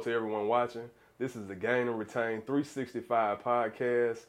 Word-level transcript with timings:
to 0.00 0.12
everyone 0.12 0.48
watching. 0.48 0.88
This 1.18 1.36
is 1.36 1.46
the 1.46 1.54
Gain 1.54 1.88
and 1.88 1.98
Retain 1.98 2.42
365 2.42 3.42
podcast 3.42 4.20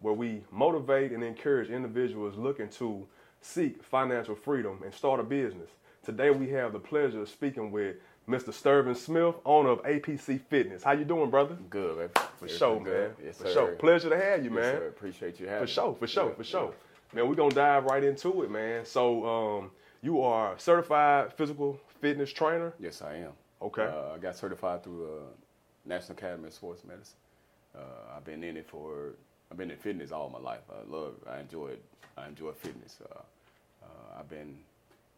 where 0.00 0.14
we 0.14 0.42
motivate 0.50 1.12
and 1.12 1.22
encourage 1.22 1.68
individuals 1.70 2.36
looking 2.36 2.68
to 2.70 3.06
seek 3.42 3.82
financial 3.82 4.34
freedom 4.34 4.80
and 4.84 4.94
start 4.94 5.20
a 5.20 5.22
business. 5.22 5.68
Today 6.04 6.30
we 6.30 6.48
have 6.50 6.72
the 6.72 6.78
pleasure 6.78 7.20
of 7.20 7.28
speaking 7.28 7.70
with 7.70 7.96
Mr. 8.28 8.48
Sturvin 8.50 8.96
Smith, 8.96 9.34
owner 9.44 9.70
of 9.70 9.82
APC 9.82 10.40
Fitness. 10.40 10.82
How 10.82 10.92
you 10.92 11.04
doing, 11.04 11.28
brother? 11.30 11.56
Good, 11.68 11.98
man. 11.98 12.08
For 12.14 12.22
Everything 12.46 12.58
sure, 12.58 12.74
man. 12.76 12.84
good? 12.84 13.14
Yes, 13.24 13.38
for 13.38 13.44
sir. 13.48 13.52
sure. 13.52 13.72
Pleasure 13.72 14.08
to 14.10 14.16
have 14.16 14.44
you, 14.44 14.50
Yes, 14.50 14.54
man. 14.54 14.74
sir. 14.76 14.88
Appreciate 14.88 15.40
you 15.40 15.46
having 15.48 15.66
For 15.66 15.72
sure, 15.72 15.94
for 15.94 16.06
sure, 16.06 16.28
Yeah, 16.28 16.34
for 16.34 16.44
sure. 16.44 16.72
yeah. 17.12 17.20
Man, 17.20 17.28
we're 17.28 17.34
gonna 17.34 17.54
dive 17.54 17.84
right 17.84 18.04
into 18.04 18.42
it, 18.44 18.50
man. 18.50 18.84
So, 18.86 19.26
um, 19.26 19.70
you 20.00 20.22
are 20.22 20.54
a 20.54 20.60
certified 20.60 21.32
physical 21.34 21.78
fitness 22.00 22.32
trainer. 22.32 22.72
Yes, 22.78 23.02
I 23.02 23.16
am. 23.16 23.32
Okay. 23.62 23.82
Uh, 23.82 24.14
I 24.14 24.18
got 24.18 24.36
certified 24.36 24.82
through 24.82 25.04
uh, 25.06 25.22
National 25.84 26.16
Academy 26.16 26.48
of 26.48 26.54
Sports 26.54 26.84
Medicine. 26.84 27.16
Uh, 27.74 28.16
I've 28.16 28.24
been 28.24 28.42
in 28.42 28.56
it 28.56 28.66
for. 28.68 29.14
I've 29.50 29.58
been 29.58 29.70
in 29.70 29.76
fitness 29.76 30.12
all 30.12 30.28
my 30.30 30.38
life. 30.38 30.60
I 30.70 30.88
love. 30.90 31.14
I 31.28 31.40
enjoy 31.40 31.68
it. 31.68 31.84
I 32.16 32.28
enjoy 32.28 32.52
fitness. 32.52 32.98
Uh, 33.02 33.18
uh, 33.82 34.18
I've 34.18 34.28
been 34.28 34.56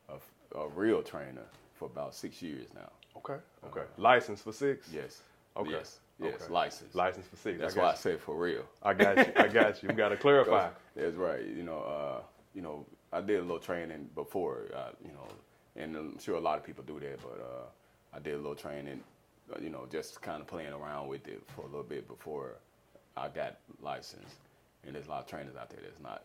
a, 0.09 0.59
a 0.59 0.69
real 0.69 1.03
trainer 1.03 1.45
for 1.75 1.87
about 1.87 2.15
six 2.15 2.43
years 2.43 2.67
now. 2.75 2.91
Okay, 3.17 3.41
okay. 3.67 3.87
License 3.97 4.43
for 4.43 4.53
six. 4.53 4.89
Yes. 4.93 5.21
Okay. 5.57 5.71
Yes. 5.71 5.99
Yes. 6.21 6.43
Okay. 6.43 6.53
License. 6.53 6.95
License 6.95 7.27
for 7.27 7.37
six. 7.37 7.59
That's 7.61 7.75
I 7.75 7.77
got 7.77 7.83
why 7.83 7.89
I 7.89 7.93
you. 7.93 7.99
say 7.99 8.17
for 8.17 8.37
real. 8.37 8.65
I 8.83 8.95
got 8.95 9.17
you. 9.19 9.33
I 9.37 9.49
got 9.49 9.83
you. 9.83 9.89
We 9.89 9.95
gotta 9.95 10.17
clarify. 10.27 10.69
That's 10.97 11.17
right. 11.17 11.45
You 11.45 11.63
know, 11.63 11.81
uh, 11.81 12.23
you 12.55 12.63
know, 12.63 12.87
I 13.13 13.21
did 13.21 13.39
a 13.39 13.43
little 13.43 13.59
training 13.59 14.09
before, 14.15 14.69
uh, 14.75 14.91
you 15.05 15.13
know, 15.13 15.27
and 15.77 15.97
I'm 15.97 16.19
sure 16.19 16.37
a 16.37 16.41
lot 16.41 16.59
of 16.59 16.65
people 16.65 16.85
do 16.85 16.99
that, 17.01 17.21
but 17.23 17.41
uh, 17.41 17.65
I 18.15 18.19
did 18.19 18.35
a 18.35 18.37
little 18.37 18.55
training, 18.55 19.01
uh, 19.55 19.59
you 19.61 19.71
know, 19.71 19.87
just 19.91 20.21
kind 20.23 20.41
of 20.41 20.47
playing 20.47 20.73
around 20.73 21.09
with 21.09 21.27
it 21.29 21.43
for 21.55 21.63
a 21.63 21.67
little 21.67 21.83
bit 21.83 22.09
before 22.09 22.57
I 23.17 23.29
got 23.29 23.59
licensed. 23.81 24.37
And 24.85 24.95
there's 24.95 25.07
a 25.07 25.11
lot 25.11 25.21
of 25.21 25.27
trainers 25.27 25.57
out 25.57 25.71
there 25.71 25.81
that's 25.83 26.01
not 26.03 26.25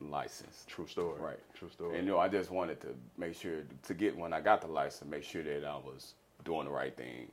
licensed. 0.00 0.66
True 0.68 0.86
story. 0.86 1.20
Right. 1.20 1.38
True 1.54 1.68
story. 1.70 1.98
And 1.98 2.06
you 2.06 2.12
know, 2.12 2.18
I 2.18 2.28
just 2.28 2.50
wanted 2.50 2.80
to 2.82 2.88
make 3.18 3.34
sure 3.34 3.62
to 3.84 3.94
get 3.94 4.16
when 4.16 4.32
I 4.32 4.40
got 4.40 4.60
the 4.62 4.68
license, 4.68 5.10
make 5.10 5.24
sure 5.24 5.42
that 5.42 5.64
I 5.64 5.76
was 5.76 6.14
doing 6.44 6.64
the 6.64 6.70
right 6.70 6.96
thing. 6.96 7.30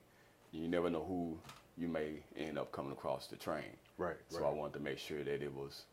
You 0.51 0.67
never 0.67 0.89
know 0.89 1.03
who 1.07 1.37
you 1.77 1.87
may 1.87 2.13
end 2.35 2.57
up 2.57 2.71
coming 2.71 2.91
across 2.91 3.27
to 3.27 3.35
train. 3.35 3.63
right. 3.97 4.15
So 4.29 4.41
right. 4.41 4.49
I 4.49 4.51
wanted 4.51 4.73
to 4.73 4.79
make 4.79 4.97
sure 4.97 5.23
that 5.23 5.41
it 5.41 5.53
was 5.53 5.83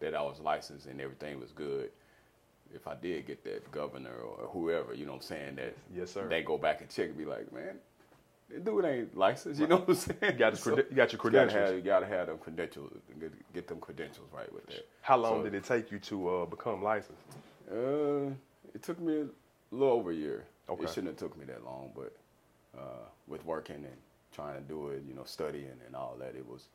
that 0.00 0.14
I 0.14 0.22
was 0.22 0.40
licensed 0.40 0.86
and 0.86 1.00
everything 1.00 1.38
was 1.38 1.52
good. 1.52 1.90
If 2.74 2.86
I 2.86 2.94
did 2.94 3.26
get 3.26 3.44
that 3.44 3.70
governor 3.70 4.14
or 4.14 4.48
whoever, 4.48 4.94
you 4.94 5.04
know 5.06 5.12
what 5.12 5.22
I'm 5.22 5.26
saying, 5.28 5.56
that 5.56 5.74
Yes, 5.94 6.12
sir. 6.12 6.26
they 6.28 6.42
go 6.42 6.56
back 6.58 6.80
and 6.80 6.90
check 6.90 7.08
and 7.08 7.18
be 7.18 7.24
like, 7.24 7.52
man, 7.52 7.76
that 8.50 8.64
dude 8.64 8.84
ain't 8.84 9.16
licensed, 9.16 9.60
you 9.60 9.66
know 9.66 9.78
what 9.78 9.88
I'm 9.90 9.94
saying? 9.94 10.16
You 10.22 10.32
got, 10.32 10.56
So 10.58 10.76
you 10.76 10.82
got 10.82 10.86
your 10.86 10.96
you 10.96 10.96
gotta 10.96 11.18
credentials. 11.18 11.54
have, 11.68 11.74
you 11.76 11.82
gotta 11.82 12.06
have 12.06 12.26
them 12.28 12.38
credentials, 12.38 12.92
get, 13.54 13.68
them 13.68 13.80
credentials 13.80 14.28
right 14.32 14.52
with 14.52 14.66
that. 14.66 14.86
How 15.02 15.16
long 15.16 15.40
So, 15.40 15.44
did 15.44 15.54
it 15.54 15.64
take 15.64 15.90
you 15.90 15.98
to 15.98 16.28
uh, 16.28 16.46
become 16.46 16.82
licensed? 16.82 17.20
Uh, 17.70 18.30
it 18.74 18.82
took 18.82 19.00
me 19.00 19.20
a 19.22 19.26
little 19.74 19.94
over 19.94 20.10
a 20.10 20.14
year. 20.14 20.44
Okay. 20.68 20.84
It 20.84 20.88
shouldn't 20.90 21.08
have 21.08 21.16
took 21.16 21.38
me 21.38 21.44
that 21.46 21.64
long, 21.64 21.90
but 21.94 22.14
uh, 22.78 23.04
with 23.26 23.44
working 23.44 23.76
and 23.76 23.96
trying 24.34 24.54
to 24.54 24.62
do 24.62 24.88
it, 24.88 25.02
you 25.06 25.14
know, 25.14 25.24
studying 25.24 25.78
and 25.86 25.94
all 25.94 26.16
that, 26.18 26.34
it 26.36 26.46
was, 26.46 26.68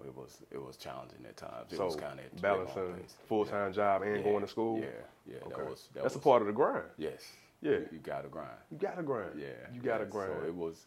know, 0.00 0.06
it 0.06 0.16
was 0.16 0.38
it 0.50 0.62
was 0.62 0.76
challenging 0.76 1.24
at 1.28 1.36
times. 1.36 1.72
It 1.72 1.76
so 1.76 1.86
was 1.86 1.96
kind 1.96 2.18
of 2.20 2.40
balancing 2.42 2.96
full 3.28 3.44
time 3.44 3.72
job 3.72 4.02
and 4.02 4.16
Yeah, 4.16 4.22
going 4.22 4.42
to 4.42 4.48
school. 4.48 4.78
Yeah, 4.80 4.86
yeah, 5.26 5.36
Okay. 5.46 5.56
that 5.56 5.70
was 5.70 5.88
that 5.94 6.02
That's 6.02 6.14
was, 6.14 6.22
a 6.22 6.24
part 6.24 6.42
of 6.42 6.46
the 6.48 6.52
grind. 6.54 6.84
Yes. 6.98 7.22
Yeah. 7.62 7.70
You, 7.72 7.88
you 7.92 7.98
gotta 7.98 8.28
grind. 8.28 8.50
You 8.70 8.78
gotta 8.78 9.02
grind. 9.02 9.32
Yeah. 9.38 9.46
You 9.72 9.80
gotta 9.80 10.04
yeah. 10.04 10.10
grind. 10.10 10.32
So 10.40 10.46
it 10.46 10.54
was, 10.54 10.86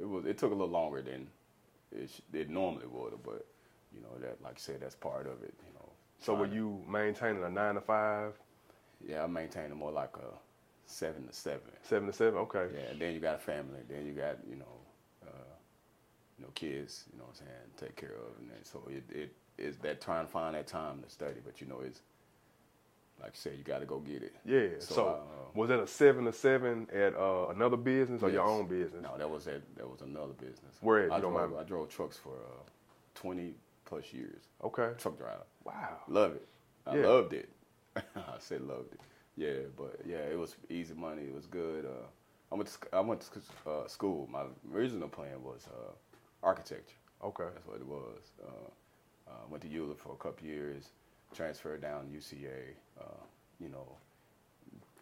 it 0.00 0.08
was, 0.08 0.24
it 0.26 0.36
took 0.38 0.50
a 0.52 0.54
little 0.54 0.68
longer 0.68 1.02
than 1.02 1.26
it, 1.92 2.10
sh- 2.10 2.20
it 2.34 2.50
normally 2.50 2.86
would, 2.86 3.14
but 3.24 3.46
you 3.94 4.00
know 4.02 4.16
that, 4.20 4.40
like 4.42 4.54
I 4.54 4.58
said, 4.58 4.80
that's 4.80 4.94
part 4.94 5.26
of 5.26 5.42
it. 5.42 5.54
You 5.66 5.72
know. 5.74 5.88
so 6.20 6.34
were 6.34 6.46
to- 6.46 6.54
you 6.54 6.82
maintaining 6.88 7.42
a 7.42 7.50
nine 7.50 7.74
to 7.74 7.80
five, 7.80 8.34
Yeah, 9.06 9.24
I 9.24 9.26
maintain 9.26 9.70
it 9.70 9.74
more 9.76 9.90
like 9.90 10.14
a 10.18 10.34
seven 10.86 11.26
to 11.26 11.32
seven. 11.32 11.60
seven 11.82 12.06
to 12.06 12.12
seven? 12.12 12.38
Okay. 12.40 12.66
Yeah, 12.74 12.90
and 12.90 13.00
then 13.00 13.14
you 13.14 13.20
got 13.20 13.36
a 13.36 13.38
family. 13.38 13.80
Then 13.88 14.06
you 14.06 14.12
got 14.12 14.36
you 14.48 14.56
know, 14.56 14.66
you 16.40 16.46
know, 16.46 16.52
kids. 16.54 17.04
You 17.12 17.18
know 17.18 17.24
what 17.24 17.36
I'm 17.40 17.46
saying? 17.46 17.70
Take 17.76 17.96
care 17.96 18.14
of, 18.16 18.38
and 18.40 18.50
then 18.50 18.64
so 18.64 18.82
it 18.88 19.04
it 19.14 19.34
is 19.58 19.76
that 19.78 20.00
trying 20.00 20.24
to 20.26 20.32
find 20.32 20.54
that 20.54 20.66
time 20.66 21.02
to 21.02 21.10
study. 21.10 21.36
But 21.44 21.60
you 21.60 21.66
know, 21.66 21.80
it's 21.84 22.00
like 23.20 23.32
I 23.32 23.34
said, 23.34 23.52
you 23.58 23.64
got 23.64 23.80
to 23.80 23.86
go 23.86 23.98
get 23.98 24.22
it. 24.22 24.34
Yeah. 24.46 24.78
So, 24.78 24.94
So, 24.94 25.06
uh, 25.08 25.16
was 25.54 25.68
that 25.68 25.78
a 25.80 25.86
seven 25.86 26.24
to 26.24 26.32
seven 26.32 26.88
at 26.90 27.14
uh, 27.14 27.48
another 27.50 27.76
business 27.76 28.22
or 28.22 28.30
your 28.30 28.46
own 28.46 28.66
business? 28.66 29.02
No, 29.02 29.18
that 29.18 29.28
was 29.28 29.46
at, 29.46 29.60
that 29.76 29.86
was 29.86 30.00
another 30.00 30.32
business. 30.32 30.76
Where 30.80 31.04
at, 31.04 31.12
I 31.12 31.20
drove. 31.20 31.54
I 31.54 31.62
drove 31.64 31.90
trucks 31.90 32.16
for 32.16 32.30
uh, 32.32 32.62
20 33.16 33.52
plus 33.84 34.12
years. 34.14 34.40
Okay. 34.64 34.92
Truck 34.96 35.18
driver. 35.18 35.42
Wow. 35.64 35.98
Love 36.08 36.32
it. 36.36 36.48
I 36.86 36.96
Yeah. 36.96 37.06
loved 37.08 37.34
it. 37.34 37.50
I 37.96 38.38
said 38.38 38.62
loved 38.62 38.94
it. 38.94 39.00
Yeah, 39.36 39.66
but 39.76 40.00
yeah, 40.06 40.18
it 40.30 40.38
was 40.38 40.56
easy 40.70 40.94
money. 40.94 41.22
It 41.22 41.34
was 41.34 41.46
good. 41.46 41.84
Uh, 41.84 42.06
I 42.52 42.54
went 42.54 42.68
to, 42.70 42.96
I 42.96 43.00
went 43.00 43.20
to 43.20 43.70
uh, 43.70 43.86
school. 43.86 44.28
My 44.32 44.44
original 44.74 45.08
plan 45.08 45.42
was 45.42 45.66
uh, 45.70 45.92
architecture. 46.42 46.96
Okay. 47.24 47.44
That's 47.54 47.66
what 47.66 47.76
it 47.76 47.86
was. 47.86 48.22
Uh, 48.42 49.30
uh, 49.30 49.32
went 49.48 49.62
to 49.62 49.68
Euler 49.74 49.94
for 49.94 50.12
a 50.12 50.16
couple 50.16 50.46
years, 50.46 50.84
transferred 51.34 51.82
down 51.82 52.06
to 52.08 52.16
UCA. 52.16 52.74
Uh, 53.00 53.04
you 53.60 53.68
know, 53.68 53.86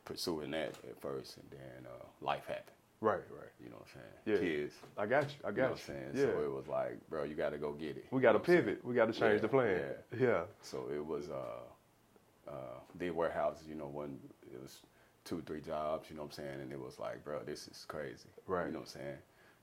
pursuing 0.04 0.50
that 0.52 0.74
at 0.88 1.00
first, 1.00 1.36
and 1.36 1.46
then 1.50 1.86
uh, 1.86 2.04
life 2.20 2.46
happened. 2.46 2.64
Right. 3.00 3.20
Right. 3.30 3.48
You 3.62 3.70
know 3.70 3.76
what 3.76 3.86
I'm 3.94 4.00
saying? 4.34 4.42
Yeah. 4.42 4.48
Kids. 4.62 4.74
I 4.96 5.06
got 5.06 5.24
you. 5.30 5.36
I 5.44 5.48
You 5.50 5.54
know 5.54 5.62
got 5.62 5.70
what 5.70 5.80
I'm 5.80 5.86
saying? 5.86 6.10
Yeah. 6.14 6.22
So 6.22 6.42
it 6.42 6.52
was 6.52 6.66
like, 6.66 6.98
bro, 7.08 7.22
you 7.24 7.34
got 7.34 7.50
to 7.50 7.58
go 7.58 7.72
get 7.72 7.96
it. 7.96 8.06
we 8.10 8.20
got 8.20 8.32
to 8.32 8.32
You 8.32 8.32
know 8.32 8.38
what 8.38 8.48
I'm 8.48 8.54
saying? 8.54 8.64
pivot. 8.64 8.84
We 8.84 8.94
got 8.94 9.06
to 9.06 9.12
change 9.12 9.34
Yeah, 9.34 9.38
the 9.40 9.48
plan. 9.48 9.80
Yeah. 10.18 10.40
So 10.62 10.88
it 10.92 11.04
was 11.04 11.28
uh, 11.30 12.50
uh, 12.50 12.80
did 12.98 13.14
warehouses, 13.14 13.68
you 13.68 13.76
know, 13.76 13.86
one 13.86 14.18
it 14.52 14.60
was 14.60 14.78
two, 15.24 15.42
three 15.46 15.60
jobs, 15.60 16.08
you 16.10 16.16
know 16.16 16.22
what 16.22 16.28
I'm 16.38 16.44
saying, 16.44 16.60
and 16.60 16.72
it 16.72 16.80
was 16.80 16.98
like, 16.98 17.22
bro, 17.22 17.40
this 17.44 17.68
is 17.68 17.84
crazy. 17.86 18.28
Right. 18.48 18.66
You 18.66 18.72
know 18.72 18.80
what 18.80 18.88
I'm 18.88 19.00
saying? 19.00 19.16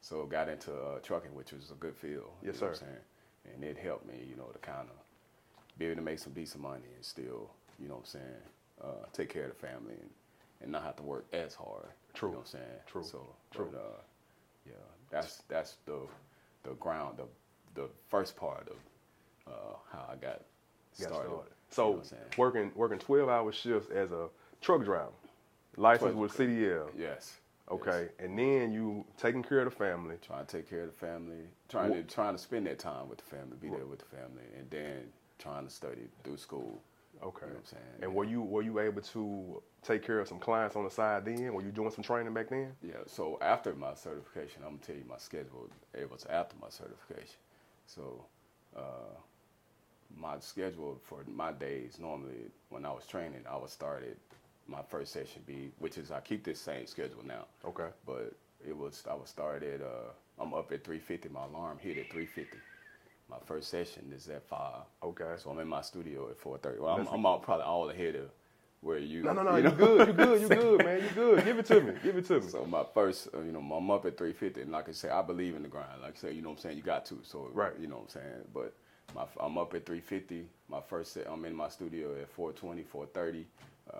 So 0.05 0.23
got 0.27 0.49
into 0.49 0.71
uh, 0.71 0.99
trucking, 1.01 1.33
which 1.33 1.51
was 1.51 1.71
a 1.71 1.73
good 1.73 1.95
field. 1.95 2.29
Yes, 2.43 2.55
you 2.55 2.61
know 2.61 2.67
What 2.67 2.77
sir. 2.77 2.85
And 3.51 3.63
it 3.63 3.75
helped 3.75 4.05
me, 4.05 4.13
you 4.29 4.35
know, 4.35 4.45
to 4.53 4.59
kind 4.59 4.87
of 4.87 5.79
be 5.79 5.85
able 5.85 5.95
to 5.95 6.01
make 6.03 6.19
some 6.19 6.31
decent 6.33 6.61
money 6.61 6.83
and 6.95 7.03
still, 7.03 7.49
you 7.79 7.87
know 7.87 7.95
what 7.95 8.01
I'm 8.01 8.05
saying, 8.05 8.43
uh, 8.83 9.05
take 9.13 9.29
care 9.29 9.45
of 9.45 9.57
the 9.59 9.67
family 9.67 9.95
and, 9.99 10.09
and 10.61 10.71
not 10.71 10.83
have 10.83 10.95
to 10.97 11.03
work 11.03 11.25
as 11.33 11.55
hard. 11.55 11.87
True. 12.13 12.29
You 12.29 12.33
know 12.33 12.39
what 12.41 12.45
I'm 12.45 12.51
saying? 12.51 12.79
True. 12.85 13.03
So, 13.03 13.25
True. 13.51 13.69
But, 13.71 13.79
uh, 13.79 14.01
yeah, 14.67 14.73
that's 15.09 15.41
that's 15.47 15.77
the 15.87 15.97
the 16.61 16.75
ground, 16.75 17.17
the 17.17 17.81
the 17.81 17.89
first 18.07 18.35
part 18.35 18.67
of 18.67 19.51
uh, 19.51 19.75
how 19.91 20.07
I 20.07 20.17
got 20.17 20.41
Got 20.99 21.09
started. 21.09 21.29
started. 21.29 21.49
You 21.49 21.71
So 21.71 21.93
know 21.93 22.17
working 22.37 22.71
working 22.75 22.99
twelve 22.99 23.27
hour 23.27 23.51
shifts 23.51 23.89
as 23.89 24.11
a 24.11 24.27
truck 24.61 24.83
driver, 24.83 25.09
licensed 25.77 26.13
12 26.13 26.17
with 26.17 26.37
CDL. 26.37 26.89
Yes. 26.95 27.37
Okay, 27.71 28.09
and 28.19 28.37
then 28.37 28.71
you 28.71 29.05
taking 29.17 29.41
care 29.41 29.59
of 29.59 29.65
the 29.65 29.75
family. 29.75 30.15
Trying 30.21 30.45
to 30.45 30.57
take 30.57 30.69
care 30.69 30.81
of 30.81 30.87
the 30.87 30.97
family, 31.05 31.47
trying 31.67 31.93
to 31.93 32.03
trying 32.03 32.35
to 32.35 32.41
spend 32.41 32.67
that 32.67 32.77
time 32.77 33.09
with 33.09 33.17
the 33.17 33.23
family, 33.25 33.57
be 33.59 33.69
there 33.69 33.85
with 33.87 33.99
the 33.99 34.05
family, 34.05 34.43
and 34.57 34.69
then 34.69 35.05
trying 35.39 35.65
to 35.65 35.71
study 35.71 36.07
through 36.23 36.37
school. 36.37 36.81
Okay. 37.23 37.47
You 37.47 37.47
know 37.47 37.53
what 37.53 37.59
I'm 37.59 37.65
saying? 37.65 37.83
And 38.01 38.11
Yeah. 38.11 38.17
were 38.17 38.23
you 38.25 38.41
were 38.41 38.61
you 38.61 38.79
able 38.79 39.01
to 39.01 39.63
take 39.81 40.03
care 40.03 40.19
of 40.19 40.27
some 40.27 40.39
clients 40.39 40.75
on 40.75 40.83
the 40.83 40.91
side 40.91 41.25
then? 41.25 41.53
Were 41.53 41.61
you 41.63 41.71
doing 41.71 41.89
some 41.89 42.03
training 42.03 42.33
back 42.33 42.49
then? 42.49 42.75
Yeah. 42.83 42.97
So 43.07 43.39
after 43.41 43.73
my 43.73 43.95
certification, 43.95 44.61
I'm 44.63 44.73
gonna 44.75 44.83
tell 44.83 44.95
you 44.95 45.05
my 45.09 45.17
schedule. 45.17 45.69
It 45.93 46.11
was 46.11 46.25
after 46.25 46.55
my 46.61 46.69
certification. 46.69 47.37
So 47.87 48.25
uh, 48.75 49.15
my 50.15 50.39
schedule 50.39 50.99
for 51.03 51.23
my 51.27 51.51
days 51.51 51.97
normally 51.99 52.51
when 52.69 52.85
I 52.85 52.91
was 52.91 53.05
training, 53.07 53.43
I 53.49 53.57
would 53.57 53.69
start 53.69 54.03
at 54.03 54.17
my 54.67 54.81
first 54.89 55.11
session 55.13 55.41
be, 55.45 55.71
which 55.79 55.97
is 55.97 56.11
I 56.11 56.19
keep 56.21 56.43
this 56.43 56.59
same 56.59 56.87
schedule 56.87 57.23
now. 57.25 57.45
Okay. 57.65 57.87
but 58.05 58.33
it 58.67 58.75
was 58.75 59.03
I 59.09 59.13
was 59.13 59.29
started. 59.29 59.81
uh, 59.81 60.11
I'm 60.41 60.53
up 60.53 60.71
at 60.71 60.83
3:50. 60.83 61.29
My 61.31 61.45
alarm 61.45 61.77
hit 61.79 61.97
at 61.97 62.09
3:50. 62.09 62.45
My 63.29 63.37
first 63.45 63.69
session 63.69 64.11
is 64.15 64.27
at 64.29 64.43
five. 64.47 64.81
Okay. 65.03 65.33
So 65.37 65.49
I'm 65.51 65.59
in 65.59 65.67
my 65.67 65.81
studio 65.81 66.29
at 66.29 66.39
4:30. 66.39 66.79
Well, 66.79 66.95
I'm, 66.95 67.07
I'm 67.07 67.25
out 67.25 67.43
probably 67.43 67.65
all 67.65 67.89
ahead 67.89 68.15
of 68.15 68.29
where 68.81 68.97
you. 68.99 69.23
No, 69.23 69.33
no, 69.33 69.43
no. 69.43 69.51
you 69.57 69.57
You, 69.57 69.69
know? 69.69 69.75
good. 69.75 70.07
You 70.07 70.13
good. 70.13 70.41
You 70.41 70.49
good, 70.61 70.83
man. 70.83 71.03
You 71.03 71.09
good. 71.09 71.45
Give 71.45 71.59
it 71.59 71.65
to 71.67 71.81
me. 71.81 71.93
Give 72.03 72.17
it 72.17 72.25
to 72.27 72.39
me. 72.41 72.47
So 72.49 72.65
my 72.65 72.83
first, 72.93 73.29
uh, 73.33 73.41
you 73.41 73.51
know, 73.51 73.59
I'm 73.59 73.89
up 73.91 74.05
at 74.05 74.17
3:50, 74.17 74.61
and 74.63 74.71
like 74.71 74.89
I 74.89 74.91
say, 74.93 75.09
I 75.09 75.21
believe 75.21 75.55
in 75.55 75.63
the 75.63 75.69
grind. 75.69 76.01
Like 76.01 76.15
I 76.17 76.17
say, 76.19 76.31
you 76.33 76.41
know 76.41 76.49
what 76.49 76.55
I'm 76.57 76.61
saying, 76.61 76.77
you 76.77 76.83
got 76.83 77.05
to. 77.07 77.19
So 77.23 77.49
Right. 77.53 77.73
you 77.79 77.87
know 77.87 77.95
what 77.97 78.03
I'm 78.03 78.09
saying. 78.21 78.45
But 78.53 78.73
my, 79.15 79.25
I'm 79.39 79.57
up 79.57 79.73
at 79.75 79.85
3:50. 79.85 80.45
My 80.69 80.81
first 80.81 81.13
set, 81.13 81.27
I'm 81.31 81.45
in 81.45 81.55
my 81.55 81.69
studio 81.69 82.15
at 82.19 82.35
4:20, 82.35 82.83
4:30. 82.85 83.45
Uh, 83.93 83.97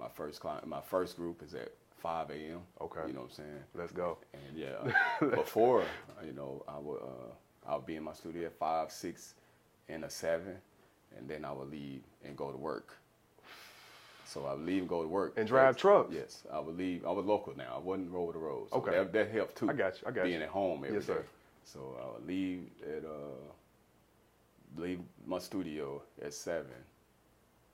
my 0.00 0.08
first 0.08 0.40
client, 0.40 0.66
my 0.66 0.80
first 0.80 1.16
group 1.16 1.42
is 1.42 1.54
at 1.54 1.72
5 1.98 2.30
a.m. 2.30 2.60
Okay. 2.80 3.00
You 3.06 3.12
know 3.12 3.20
what 3.20 3.30
I'm 3.30 3.34
saying. 3.34 3.64
Let's 3.74 3.92
go. 3.92 4.18
And 4.32 4.56
yeah, 4.58 4.92
before 5.34 5.84
you 6.26 6.32
know, 6.32 6.64
I 6.66 6.78
would 6.78 7.00
uh, 7.02 7.68
I'll 7.68 7.80
be 7.82 7.96
in 7.96 8.02
my 8.02 8.14
studio 8.14 8.46
at 8.46 8.58
five, 8.58 8.90
six, 8.90 9.34
and 9.88 10.04
a 10.04 10.10
seven, 10.10 10.56
and 11.16 11.28
then 11.28 11.44
I 11.44 11.52
would 11.52 11.70
leave 11.70 12.00
and 12.24 12.36
go 12.36 12.50
to 12.50 12.56
work. 12.56 12.96
So 14.24 14.46
I 14.46 14.54
would 14.54 14.64
leave 14.64 14.80
and 14.82 14.88
go 14.88 15.02
to 15.02 15.08
work. 15.08 15.34
And 15.36 15.46
drive 15.46 15.74
Yes, 15.74 15.80
trucks? 15.80 16.14
Yes, 16.14 16.42
I 16.52 16.60
would 16.60 16.76
leave. 16.78 17.04
I 17.04 17.10
was 17.10 17.26
local 17.26 17.52
now. 17.56 17.74
I 17.76 17.78
wasn't 17.78 18.10
road 18.12 18.32
to 18.32 18.38
road. 18.38 18.68
So 18.70 18.76
Okay. 18.76 18.92
That, 18.92 19.12
that 19.12 19.30
helped 19.30 19.56
too. 19.56 19.68
I 19.68 19.72
got 19.74 20.00
you, 20.00 20.08
I 20.08 20.10
got 20.12 20.24
being 20.24 20.38
you. 20.38 20.44
at 20.44 20.48
home 20.50 20.82
every 20.84 20.96
Yes, 20.96 21.06
day. 21.06 21.14
sir. 21.14 21.24
So 21.64 21.96
I 22.02 22.12
would 22.18 22.26
leave 22.26 22.62
at 22.96 23.04
uh, 23.04 23.50
leave 24.76 25.00
my 25.26 25.38
studio 25.38 26.00
at 26.24 26.32
seven, 26.32 26.70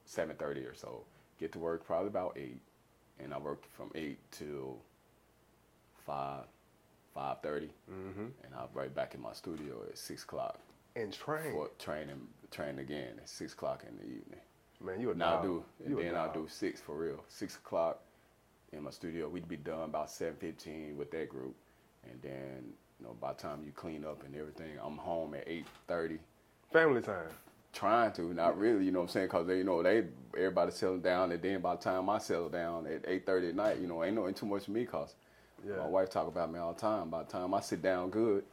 seven 0.06 0.34
thirty 0.36 0.62
or 0.62 0.74
so. 0.74 1.02
Get 1.38 1.52
to 1.52 1.58
work 1.58 1.84
probably 1.84 2.08
about 2.08 2.36
eight, 2.36 2.60
and 3.18 3.32
I 3.34 3.38
worked 3.38 3.66
from 3.76 3.90
eight 3.94 4.18
till 4.30 4.78
five, 6.06 6.44
five 7.14 7.40
thirty, 7.42 7.70
Mm-hmm. 7.90 8.20
and 8.44 8.54
I'm 8.56 8.68
right 8.74 8.94
back 8.94 9.14
in 9.14 9.20
my 9.20 9.32
studio 9.32 9.82
at 9.88 9.98
six 9.98 10.22
o'clock 10.24 10.58
And 10.94 11.12
train. 11.12 11.52
for 11.52 11.68
training. 11.78 12.20
Train 12.50 12.78
again 12.78 13.14
at 13.20 13.28
six 13.28 13.52
o'clock 13.52 13.84
in 13.88 13.96
the 13.96 14.04
evening. 14.04 14.40
Man, 14.80 15.00
you 15.00 15.10
a 15.10 15.14
Now 15.14 15.38
I 15.40 15.42
do, 15.42 15.64
and 15.84 15.90
You 15.98 16.02
then 16.02 16.14
I'll 16.14 16.32
do 16.32 16.46
six 16.48 16.80
for 16.80 16.96
real. 16.96 17.22
Six 17.28 17.56
o'clock 17.56 18.00
in 18.72 18.82
my 18.84 18.90
studio. 18.90 19.28
We'd 19.28 19.48
be 19.48 19.56
done 19.56 19.82
about 19.82 20.10
seven 20.10 20.36
fifteen 20.36 20.96
with 20.96 21.10
that 21.10 21.28
group, 21.28 21.54
and 22.10 22.20
then 22.22 22.72
you 23.00 23.06
know 23.06 23.14
by 23.20 23.32
the 23.32 23.42
time 23.42 23.62
you 23.64 23.72
clean 23.72 24.04
up 24.04 24.22
and 24.24 24.34
everything, 24.36 24.78
I'm 24.82 24.96
home 24.96 25.34
at 25.34 25.44
eight 25.46 25.66
thirty. 25.88 26.18
Family 26.72 27.02
time. 27.02 27.28
Trying 27.76 28.12
to, 28.12 28.32
not 28.32 28.58
really, 28.58 28.86
you 28.86 28.90
know 28.90 29.00
what 29.00 29.04
I'm 29.04 29.08
saying? 29.10 29.28
Cause 29.28 29.46
they, 29.46 29.58
you 29.58 29.64
know, 29.64 29.82
they 29.82 30.04
everybody 30.34 30.70
settle 30.70 30.96
down, 30.96 31.30
and 31.30 31.42
then 31.42 31.60
by 31.60 31.74
the 31.76 31.82
time 31.82 32.08
I 32.08 32.16
settle 32.16 32.48
down 32.48 32.86
at 32.86 33.04
eight 33.06 33.26
thirty 33.26 33.48
at 33.50 33.54
night, 33.54 33.80
you 33.80 33.86
know, 33.86 34.02
ain't 34.02 34.14
no 34.16 34.26
ain't 34.26 34.36
too 34.36 34.46
much 34.46 34.64
for 34.64 34.70
me, 34.70 34.86
cause 34.86 35.14
Yeah. 35.62 35.76
my 35.76 35.86
wife 35.86 36.08
talk 36.08 36.26
about 36.26 36.50
me 36.50 36.58
all 36.58 36.72
the 36.72 36.80
time. 36.80 37.10
By 37.10 37.22
the 37.24 37.30
time 37.30 37.52
I 37.52 37.60
sit 37.60 37.82
down 37.82 38.08
good, 38.08 38.44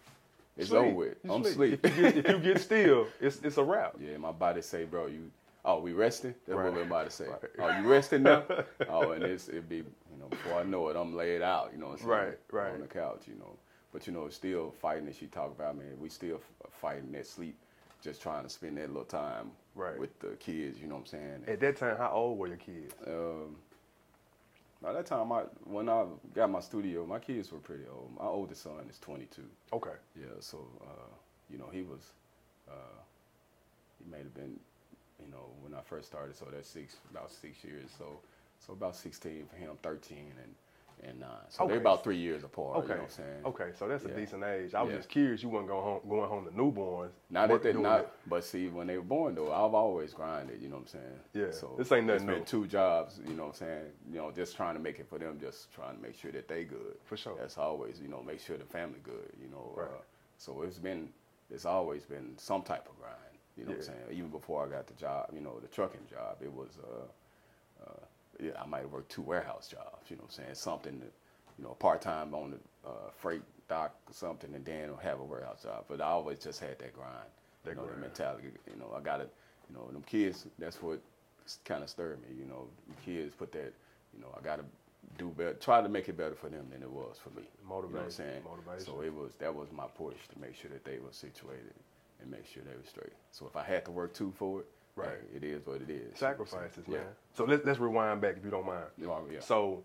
it's 0.58 0.70
Sleep. 0.70 0.81
over 0.81 0.94
with. 0.94 1.16
You 1.24 1.34
I'm 1.34 1.44
sleep. 1.46 1.80
If 1.84 1.98
you, 1.98 2.04
get, 2.12 2.18
if 2.18 2.30
you 2.31 2.40
get 2.40 2.60
still, 2.60 3.08
it's 3.22 3.40
it's 3.44 3.58
a 3.58 3.64
wrap. 3.64 3.96
Yeah, 3.98 4.18
my 4.18 4.34
body 4.34 4.62
say, 4.62 4.84
bro, 4.84 5.08
you, 5.08 5.31
oh, 5.64 5.80
we 5.80 5.94
resting? 5.94 6.36
That's 6.46 6.58
Right. 6.58 6.66
what 6.66 6.74
everybody 6.74 7.10
say. 7.10 7.28
Right. 7.30 7.40
Oh, 7.60 7.80
you 7.81 7.88
resting 7.88 8.24
now? 8.24 8.44
oh, 8.90 9.12
and 9.12 9.24
it's, 9.24 9.48
it'd 9.48 9.70
be, 9.70 9.78
you 9.78 10.18
know, 10.20 10.28
before 10.28 10.60
I 10.60 10.64
know 10.64 10.90
it, 10.90 10.98
I'm 10.98 11.16
laid 11.16 11.42
out, 11.42 11.70
you 11.74 11.80
know 11.80 11.88
what 11.88 11.94
I'm 11.94 12.00
saying? 12.00 12.10
Right, 12.12 12.38
right. 12.52 12.74
On 12.74 12.81
the 12.81 12.88
couch, 12.88 13.22
you 13.28 13.36
know. 13.36 13.56
But, 13.94 14.06
you 14.06 14.12
know, 14.12 14.28
still 14.28 14.72
fighting 14.81 15.06
that 15.06 15.16
she 15.16 15.28
talk 15.28 15.52
about, 15.56 15.78
man, 15.78 15.96
we 15.98 16.10
still 16.10 16.42
fighting 16.72 17.12
that 17.14 17.25
sleep, 17.25 17.56
just 18.03 18.21
trying 18.21 18.44
to 18.44 18.50
spend 18.50 18.77
that 18.77 18.89
little 18.89 19.05
time 19.05 19.51
Right. 19.75 19.97
with 19.97 20.17
the 20.19 20.35
kids, 20.35 20.79
you 20.79 20.88
know 20.88 20.95
what 20.95 21.01
I'm 21.01 21.05
saying? 21.07 21.44
At 21.47 21.59
that 21.61 21.77
time, 21.77 21.97
how 21.97 22.11
old 22.11 22.38
were 22.38 22.47
your 22.47 22.57
kids? 22.57 22.94
Um, 23.07 23.55
by 24.81 24.91
that 24.94 25.05
time, 25.05 25.31
I 25.31 25.44
when 25.63 25.88
I 25.88 26.05
got 26.35 26.51
my 26.51 26.59
studio, 26.59 27.05
my 27.05 27.19
kids 27.19 27.51
were 27.51 27.59
pretty 27.59 27.85
old. 27.91 28.11
My 28.19 28.25
oldest 28.25 28.63
son 28.63 28.85
is 28.89 29.00
22. 29.00 29.41
Okay. 29.71 29.91
Yeah, 30.19 30.25
so 30.41 30.67
uh, 30.81 31.09
you 31.50 31.57
know 31.57 31.69
he 31.71 31.83
was, 31.83 32.11
uh, 32.69 33.00
he 33.97 34.11
may 34.11 34.17
have 34.17 34.33
been, 34.33 34.59
you 35.23 35.31
know, 35.31 35.51
when 35.61 35.73
I 35.73 35.81
first 35.81 36.07
started. 36.07 36.35
So 36.35 36.47
that's 36.51 36.67
six, 36.67 36.97
about 37.09 37.31
six 37.31 37.63
years. 37.63 37.89
So 37.97 38.19
so 38.59 38.73
about 38.73 38.95
16 38.95 39.45
for 39.50 39.55
him, 39.55 39.77
13 39.81 40.17
and 40.41 40.53
and 41.05 41.19
nine. 41.19 41.29
So 41.50 41.63
Okay. 41.63 41.71
they're 41.73 41.81
about 41.81 42.03
three 42.03 42.17
years 42.17 42.44
apart. 42.44 42.77
Okay. 42.77 42.88
You 42.88 42.94
know 42.95 43.01
what 43.01 43.03
I'm 43.03 43.09
saying? 43.09 43.45
Okay, 43.45 43.69
so 43.75 43.88
that's 43.88 44.05
a 44.05 44.09
decent 44.09 44.44
age. 44.44 44.73
I 44.73 44.81
was 44.81 44.91
Yeah. 44.91 44.97
just 44.97 45.09
curious 45.09 45.44
you 45.44 45.50
weren't 45.50 45.67
going 45.67 45.83
home 45.83 46.01
going 46.09 46.29
home 46.29 46.45
to 46.45 46.51
newborns. 46.51 47.11
Not 47.29 47.50
that 47.50 47.63
they're 47.63 47.73
not, 47.73 48.11
but 48.27 48.44
see, 48.44 48.67
when 48.69 48.88
they 48.88 48.97
were 48.97 49.03
born 49.03 49.35
though, 49.35 49.51
I've 49.51 49.73
always 49.73 50.13
grinded. 50.13 50.61
You 50.61 50.69
know 50.69 50.75
what 50.75 50.81
I'm 50.81 50.88
saying? 50.88 51.19
Yeah, 51.33 51.51
So 51.51 51.75
this 51.77 51.91
ain't 51.91 52.07
nothing 52.07 52.29
It's 52.29 52.38
been 52.38 52.45
two 52.45 52.67
jobs. 52.67 53.19
You 53.27 53.33
know 53.35 53.44
what 53.44 53.50
I'm 53.50 53.67
saying? 53.67 53.85
You 54.11 54.17
know, 54.17 54.31
just 54.31 54.55
trying 54.55 54.75
to 54.75 54.81
make 54.81 55.00
it 55.00 55.07
for 55.07 55.19
them. 55.19 55.39
Just 55.39 55.71
trying 55.73 55.95
to 55.95 56.01
make 56.01 56.15
sure 56.15 56.31
that 56.31 56.47
they 56.47 56.63
good. 56.63 56.97
For 57.03 57.17
sure. 57.17 57.35
That's 57.38 57.57
always, 57.57 58.00
you 58.01 58.07
know, 58.07 58.21
make 58.23 58.39
sure 58.39 58.57
the 58.57 58.65
family 58.65 59.00
good. 59.03 59.31
You 59.41 59.50
know. 59.50 59.73
Right. 59.75 59.88
Uh, 59.88 60.01
so 60.38 60.61
it's 60.63 60.79
been, 60.79 61.09
it's 61.51 61.65
always 61.65 62.05
been 62.05 62.38
some 62.38 62.63
type 62.63 62.88
of 62.89 62.97
grind. 63.00 63.17
You 63.55 63.65
know 63.65 63.71
what 63.71 63.79
I'm 63.79 63.85
saying? 63.85 64.00
Even 64.11 64.29
before 64.29 64.65
I 64.65 64.69
got 64.69 64.88
the 64.88 64.95
job, 64.95 65.29
you 65.33 65.41
know, 65.41 65.59
the 65.59 65.67
trucking 65.67 66.07
job, 66.09 66.38
it 66.41 66.51
was. 66.51 66.77
Uh, 66.83 67.83
uh, 67.85 68.05
yeah, 68.44 68.51
I 68.62 68.66
might 68.66 68.81
have 68.81 68.92
worked 68.92 69.12
two 69.12 69.22
warehouse 69.22 69.68
jobs. 69.68 70.10
You 70.10 70.18
know 70.18 70.24
what 70.24 70.38
I'm 70.38 70.44
saying? 70.44 70.56
Something 70.56 71.00
that, 71.00 71.12
you 71.57 71.63
know, 71.63 71.72
part 71.72 72.01
time 72.01 72.34
on 72.34 72.51
the 72.51 72.90
uh, 72.90 73.12
freight 73.16 73.42
dock 73.69 73.95
or 74.10 74.13
something, 74.13 74.54
and 74.54 74.66
then 74.66 74.90
have 75.01 75.19
a 75.19 75.24
warehouse 75.24 75.63
job. 75.63 75.86
But 75.88 76.01
I 76.01 76.07
always 76.07 76.40
just 76.40 76.60
had 76.60 76.78
that 76.80 76.94
grind. 76.94 77.13
That 77.63 77.72
you 77.72 77.75
know, 77.78 77.84
grind. 77.84 77.98
the 77.98 78.01
mentality. 78.01 78.48
You 78.69 78.80
know, 78.80 78.94
I 78.95 79.01
got 79.01 79.18
to, 79.18 79.28
you 79.69 79.75
know, 79.75 79.88
them 79.92 80.04
kids. 80.06 80.45
That's 80.60 80.81
what 80.81 81.00
kind 81.66 81.84
of 81.84 81.90
stirred 81.90 82.22
me. 82.22 82.36
You 82.38 82.45
know, 82.45 82.68
the 82.88 83.12
kids 83.12 83.34
put 83.36 83.51
that. 83.54 83.74
You 84.13 84.22
know, 84.22 84.28
I 84.38 84.44
got 84.44 84.57
to 84.57 84.66
do 85.18 85.30
better. 85.30 85.54
Try 85.54 85.81
to 85.81 85.89
make 85.89 86.10
it 86.10 86.18
better 86.18 86.36
for 86.36 86.50
them 86.50 86.68
than 86.72 86.81
it 86.84 86.89
was 86.89 87.18
for 87.22 87.30
me. 87.30 87.44
You 87.63 87.69
know 87.69 87.75
what 87.75 88.04
I'm 88.04 88.12
saying? 88.12 88.44
motivation. 88.44 88.86
So 88.86 89.01
it 89.01 89.13
was 89.13 89.34
that 89.39 89.54
was 89.54 89.69
my 89.72 89.86
push 89.98 90.18
to 90.34 90.39
make 90.39 90.56
sure 90.56 90.69
that 90.72 90.84
they 90.84 91.00
were 91.00 91.12
situated 91.12 91.74
and 92.22 92.30
make 92.31 92.46
sure 92.46 92.63
they 92.63 92.75
were 92.75 92.88
straight. 92.88 93.13
So 93.31 93.48
if 93.48 93.56
I 93.56 93.63
had 93.63 93.86
to 93.86 93.92
work 93.92 94.13
two 94.13 94.31
for 94.38 94.62
it, 94.62 94.68
Right. 94.95 95.18
it 95.36 95.44
is 95.44 95.66
what 95.66 95.81
it 95.81 95.90
is. 95.90 95.90
you 95.90 95.95
know 95.95 96.01
what 96.04 96.06
I'm 96.06 96.16
saying? 96.18 96.34
Sacrifices, 96.38 96.84
Yeah. 96.88 96.98
man. 96.98 97.07
So 97.34 97.45
let's 97.45 97.66
let's 97.66 97.80
rewind 97.80 98.22
back 98.22 98.38
if 98.38 98.45
you 98.45 98.51
don't 98.51 98.66
mind. 98.66 98.86
Yeah. 98.98 99.40
So 99.40 99.84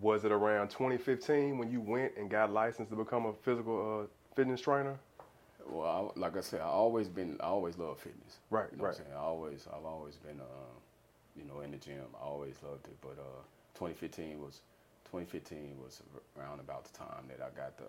was 0.00 0.24
it 0.24 0.32
around 0.32 0.68
2015 0.68 1.58
when 1.58 1.70
you 1.70 1.80
went 1.80 2.16
and 2.16 2.30
got 2.30 2.52
licensed 2.52 2.90
to 2.90 2.96
become 2.96 3.26
a 3.26 3.32
physical 3.32 4.02
uh, 4.02 4.06
fitness 4.34 4.60
trainer? 4.60 4.96
Well, 5.68 6.12
I, 6.16 6.18
like 6.18 6.36
I 6.36 6.40
said, 6.40 6.60
I 6.62 6.64
always 6.64 7.08
been, 7.08 7.36
I 7.40 7.44
always 7.46 7.76
loved 7.78 8.00
fitness. 8.00 8.38
Right, 8.48 8.66
You 8.72 8.78
know 8.78 8.84
right. 8.84 8.90
what 8.90 8.98
I'm 8.98 9.04
saying? 9.04 9.16
I 9.16 9.20
always, 9.20 9.68
I've 9.72 9.84
always 9.84 10.16
been, 10.16 10.40
uh, 10.40 10.72
you 11.36 11.44
know, 11.44 11.60
in 11.60 11.70
the 11.70 11.76
gym. 11.76 12.02
I 12.20 12.24
always 12.24 12.54
loved 12.62 12.86
it. 12.86 12.96
But 13.02 13.18
uh, 13.20 13.42
2015 13.74 14.40
was, 14.40 14.60
2015 15.04 15.76
was 15.82 16.02
around 16.38 16.60
about 16.60 16.84
the 16.84 16.96
time 16.98 17.24
that 17.28 17.40
I 17.44 17.50
got 17.54 17.76
the, 17.76 17.84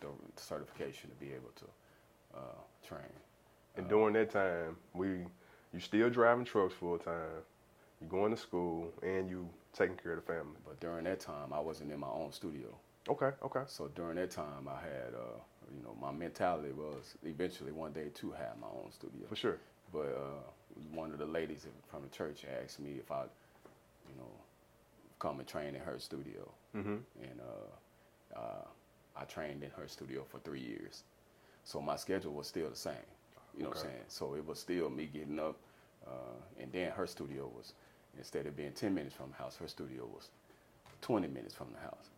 the 0.00 0.08
certification 0.36 1.08
to 1.10 1.16
be 1.16 1.32
able 1.32 1.50
to 1.56 1.64
uh, 2.38 2.86
train. 2.86 3.10
And 3.78 3.88
during 3.88 4.14
that 4.14 4.30
time, 4.30 4.76
we 4.92 5.08
you 5.72 5.80
still 5.80 6.10
driving 6.10 6.44
trucks 6.44 6.74
full 6.74 6.98
time, 6.98 7.42
you 8.00 8.06
going 8.08 8.30
to 8.32 8.36
school, 8.36 8.92
and 9.02 9.28
you 9.30 9.48
taking 9.72 9.96
care 9.96 10.12
of 10.12 10.26
the 10.26 10.32
family. 10.32 10.56
But 10.66 10.80
during 10.80 11.04
that 11.04 11.20
time, 11.20 11.52
I 11.52 11.60
wasn't 11.60 11.92
in 11.92 12.00
my 12.00 12.08
own 12.08 12.32
studio. 12.32 12.68
Okay, 13.08 13.30
okay. 13.44 13.62
So 13.66 13.88
during 13.94 14.16
that 14.16 14.30
time, 14.30 14.68
I 14.68 14.80
had, 14.82 15.14
uh, 15.14 15.38
you 15.74 15.82
know, 15.82 15.96
my 16.00 16.10
mentality 16.12 16.72
was 16.72 17.14
eventually 17.24 17.72
one 17.72 17.92
day 17.92 18.08
to 18.14 18.30
have 18.32 18.58
my 18.60 18.66
own 18.66 18.90
studio. 18.92 19.26
For 19.28 19.36
sure. 19.36 19.58
But 19.92 20.06
uh, 20.16 20.80
one 20.92 21.12
of 21.12 21.18
the 21.18 21.26
ladies 21.26 21.66
from 21.90 22.02
the 22.02 22.08
church 22.08 22.44
asked 22.62 22.80
me 22.80 22.96
if 22.98 23.10
I, 23.12 23.22
you 23.22 24.16
know, 24.18 24.30
come 25.18 25.38
and 25.38 25.48
train 25.48 25.74
in 25.74 25.80
her 25.80 25.98
studio, 25.98 26.50
Mm-hmm. 26.76 26.96
and 27.22 27.40
uh, 27.40 28.38
uh, 28.38 28.64
I 29.16 29.24
trained 29.24 29.62
in 29.62 29.70
her 29.70 29.88
studio 29.88 30.24
for 30.28 30.38
three 30.40 30.60
years. 30.60 31.02
So 31.64 31.80
my 31.80 31.96
schedule 31.96 32.32
was 32.32 32.46
still 32.46 32.68
the 32.70 32.76
same. 32.76 32.94
You 33.58 33.64
know 33.64 33.70
what 33.70 33.78
I'm 33.78 33.84
saying? 33.84 34.04
So 34.08 34.34
it 34.36 34.46
was 34.46 34.60
still 34.60 34.90
me 34.90 35.10
getting 35.12 35.40
up, 35.40 35.56
uh, 36.06 36.12
and 36.60 36.72
then 36.72 36.92
her 36.92 37.06
studio 37.08 37.50
was 37.56 37.74
instead 38.18 38.46
of 38.46 38.56
being 38.56 38.72
10 38.72 38.94
minutes 38.94 39.16
from 39.16 39.30
the 39.30 39.36
house, 39.36 39.56
her 39.58 39.68
studio 39.68 40.06
was 40.06 40.30
20 41.02 41.28
minutes 41.28 41.54
from 41.54 41.68
the 41.74 41.80
house, 41.80 42.10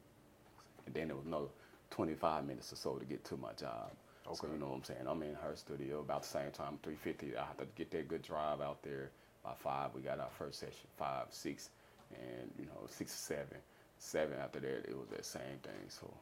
and 0.86 0.94
then 0.94 1.08
there 1.08 1.16
was 1.16 1.26
another 1.26 1.48
25 1.90 2.46
minutes 2.46 2.72
or 2.72 2.76
so 2.76 2.96
to 2.96 3.06
get 3.06 3.24
to 3.24 3.36
my 3.38 3.52
job. 3.54 3.90
So 4.34 4.46
you 4.52 4.58
know 4.58 4.68
what 4.68 4.76
I'm 4.76 4.84
saying? 4.84 5.00
I'm 5.08 5.22
in 5.24 5.34
her 5.36 5.56
studio 5.56 6.00
about 6.00 6.22
the 6.22 6.28
same 6.28 6.52
time, 6.52 6.78
3:50. 6.84 7.36
I 7.36 7.44
have 7.46 7.58
to 7.58 7.66
get 7.76 7.90
that 7.92 8.08
good 8.08 8.22
drive 8.22 8.60
out 8.60 8.82
there. 8.82 9.10
By 9.44 9.54
five, 9.54 9.94
we 9.94 10.02
got 10.02 10.20
our 10.20 10.30
first 10.38 10.60
session. 10.60 10.88
Five, 10.98 11.26
six, 11.30 11.70
and 12.14 12.50
you 12.58 12.66
know 12.66 12.86
six, 12.88 13.12
seven, 13.12 13.58
seven. 13.98 14.38
After 14.38 14.60
that, 14.60 14.88
it 14.88 14.96
was 14.96 15.08
that 15.08 15.24
same 15.24 15.58
thing. 15.62 15.88
So 15.88 16.12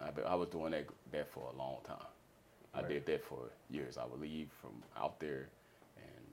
I, 0.00 0.10
I 0.28 0.34
was 0.34 0.48
doing 0.48 0.72
that 0.72 0.86
that 1.12 1.28
for 1.30 1.52
a 1.54 1.58
long 1.58 1.78
time. 1.86 2.08
I 2.76 2.82
Right. 2.82 2.88
did 2.88 3.06
that 3.06 3.24
for 3.24 3.50
years. 3.70 3.98
I 3.98 4.04
would 4.06 4.20
leave 4.20 4.50
from 4.60 4.72
out 4.96 5.18
there 5.20 5.48
and 5.96 6.26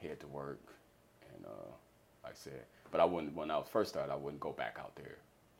head 0.00 0.20
to 0.20 0.26
work, 0.28 0.60
and 1.34 1.44
uh, 1.46 1.70
like 2.24 2.32
I 2.32 2.36
said, 2.36 2.64
but 2.90 3.00
I 3.00 3.04
wouldn't. 3.04 3.34
When 3.36 3.50
I 3.50 3.58
was 3.58 3.68
first 3.68 3.90
started, 3.90 4.12
I 4.12 4.16
wouldn't 4.16 4.40
go 4.40 4.52
back 4.52 4.76
out 4.80 4.94
there. 4.96 5.16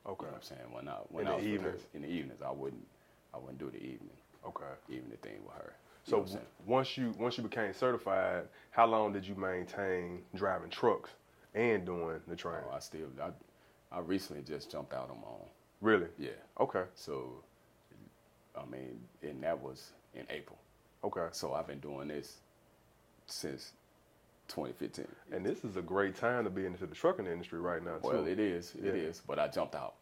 Okay. 0.08 0.26
You 0.26 0.26
know 0.28 0.32
what 0.32 0.36
I'm 0.36 0.42
saying? 0.42 0.72
When 0.72 0.88
I 0.88 0.94
when 1.10 1.26
In 1.26 1.28
I 1.28 1.36
the 1.36 1.38
with 1.38 1.44
her, 1.46 1.48
evenings? 1.54 1.82
in 1.94 2.02
the 2.02 2.08
evenings, 2.08 2.42
I 2.42 2.50
wouldn't 2.50 2.86
I 3.34 3.38
wouldn't 3.38 3.58
do 3.58 3.70
the 3.70 3.78
evening 3.82 4.16
Okay. 4.46 4.64
evening 4.88 5.18
thing 5.22 5.40
with 5.44 5.54
her. 5.56 5.74
You 6.06 6.10
So 6.10 6.16
know 6.16 6.22
what 6.22 6.28
I'm 6.28 6.32
saying? 6.34 6.46
once 6.66 6.96
you 6.98 7.14
once 7.18 7.36
you 7.36 7.44
became 7.44 7.72
certified, 7.74 8.44
how 8.70 8.86
long 8.86 9.12
did 9.12 9.26
you 9.26 9.34
maintain 9.34 10.22
driving 10.34 10.70
trucks 10.70 11.10
and 11.54 11.84
doing 11.84 12.20
the 12.28 12.36
training? 12.36 12.64
Oh, 12.70 12.74
I 12.74 12.78
still 12.80 13.08
I, 13.22 13.30
I 13.96 14.00
recently 14.00 14.42
just 14.42 14.70
jumped 14.70 14.92
out 14.94 15.10
on 15.10 15.20
my 15.20 15.28
own. 15.28 15.48
really? 15.80 16.06
Yeah. 16.18 16.30
Okay. 16.60 16.84
So 16.94 17.42
I 18.56 18.64
mean, 18.66 19.00
and 19.22 19.42
that 19.42 19.60
was 19.60 19.92
in 20.16 20.26
April. 20.30 20.58
Okay. 21.04 21.26
So 21.32 21.54
I've 21.54 21.66
been 21.66 21.80
doing 21.80 22.08
this 22.08 22.38
since 23.26 23.72
2015. 24.48 25.06
And 25.32 25.44
this 25.44 25.64
is 25.64 25.76
a 25.76 25.82
great 25.82 26.16
time 26.16 26.44
to 26.44 26.50
be 26.50 26.66
into 26.66 26.86
the 26.86 26.94
trucking 26.94 27.26
industry 27.26 27.60
right 27.60 27.84
now 27.84 27.96
too. 27.96 28.08
Well, 28.08 28.26
it 28.26 28.38
is, 28.38 28.72
it 28.78 28.94
is. 28.94 29.16
Yeah. 29.16 29.22
But 29.26 29.38
I 29.38 29.48
jumped 29.48 29.74
out. 29.74 29.94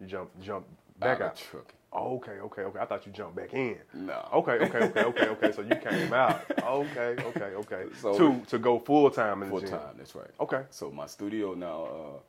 You 0.00 0.06
jump 0.06 0.30
jump 0.40 0.66
back 1.00 1.20
out 1.20 1.30
out. 1.30 1.36
trucking. 1.36 1.74
Oh, 1.92 2.16
okay, 2.16 2.32
okay, 2.32 2.62
okay. 2.62 2.78
I 2.78 2.84
thought 2.84 3.06
you 3.06 3.12
jumped 3.12 3.34
back 3.34 3.54
in. 3.54 3.78
No. 3.94 4.28
Okay, 4.34 4.52
okay, 4.52 4.78
okay, 4.84 5.04
okay, 5.04 5.28
okay. 5.28 5.52
So 5.52 5.62
you 5.62 5.74
came 5.76 6.12
out. 6.12 6.42
Okay, 6.62 7.16
okay, 7.18 7.54
okay. 7.54 7.84
So- 8.00 8.16
to 8.18 8.40
to 8.46 8.58
go 8.58 8.78
full 8.78 9.10
time 9.10 9.42
in 9.42 9.48
full 9.50 9.62
time. 9.62 9.94
That's 9.96 10.14
right. 10.14 10.30
Okay. 10.38 10.62
So 10.70 10.90
my 10.90 11.06
studio 11.06 11.54
now, 11.54 12.20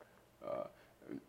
uh, 0.46 0.48
uh, 0.50 0.68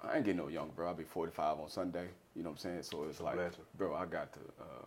I 0.03 0.17
ain't 0.17 0.25
getting 0.25 0.39
no 0.39 0.49
younger, 0.49 0.73
bro. 0.73 0.89
I'll 0.89 0.95
be 0.95 1.05
45 1.05 1.59
on 1.61 1.69
Sunday. 1.69 2.07
You 2.37 2.43
know 2.45 2.51
what 2.51 2.55
I'm 2.55 2.59
saying? 2.59 2.83
So 2.85 3.05
it's 3.09 3.19
a 3.21 3.25
like, 3.25 3.39
bro, 3.77 3.95
I 3.95 4.07
got 4.07 4.33
to. 4.35 4.41
Uh, 4.61 4.87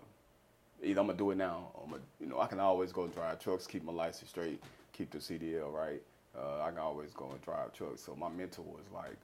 either 0.84 1.00
I'm 1.00 1.08
gonna 1.08 1.18
do 1.18 1.32
it 1.32 1.38
now, 1.38 1.70
or 1.74 1.84
I'm 1.86 1.92
gonna, 1.92 2.04
you 2.20 2.28
know, 2.28 2.40
I 2.40 2.48
can 2.48 2.60
always 2.60 2.92
go 2.92 3.08
drive 3.08 3.40
trucks, 3.40 3.68
keep 3.68 3.84
my 3.84 3.94
license 3.94 4.30
straight, 4.30 4.62
keep 4.92 5.12
the 5.12 5.18
CDL 5.18 5.72
right, 5.74 6.02
uh, 6.38 6.62
I 6.63 6.70
can 6.70 6.80
always 6.80 7.12
go 7.12 7.30
and 7.32 7.42
drive 7.42 7.74
trucks. 7.74 8.02
So 8.02 8.16
my 8.16 8.30
mentor 8.30 8.63
was 8.63 8.86
like, 8.94 9.18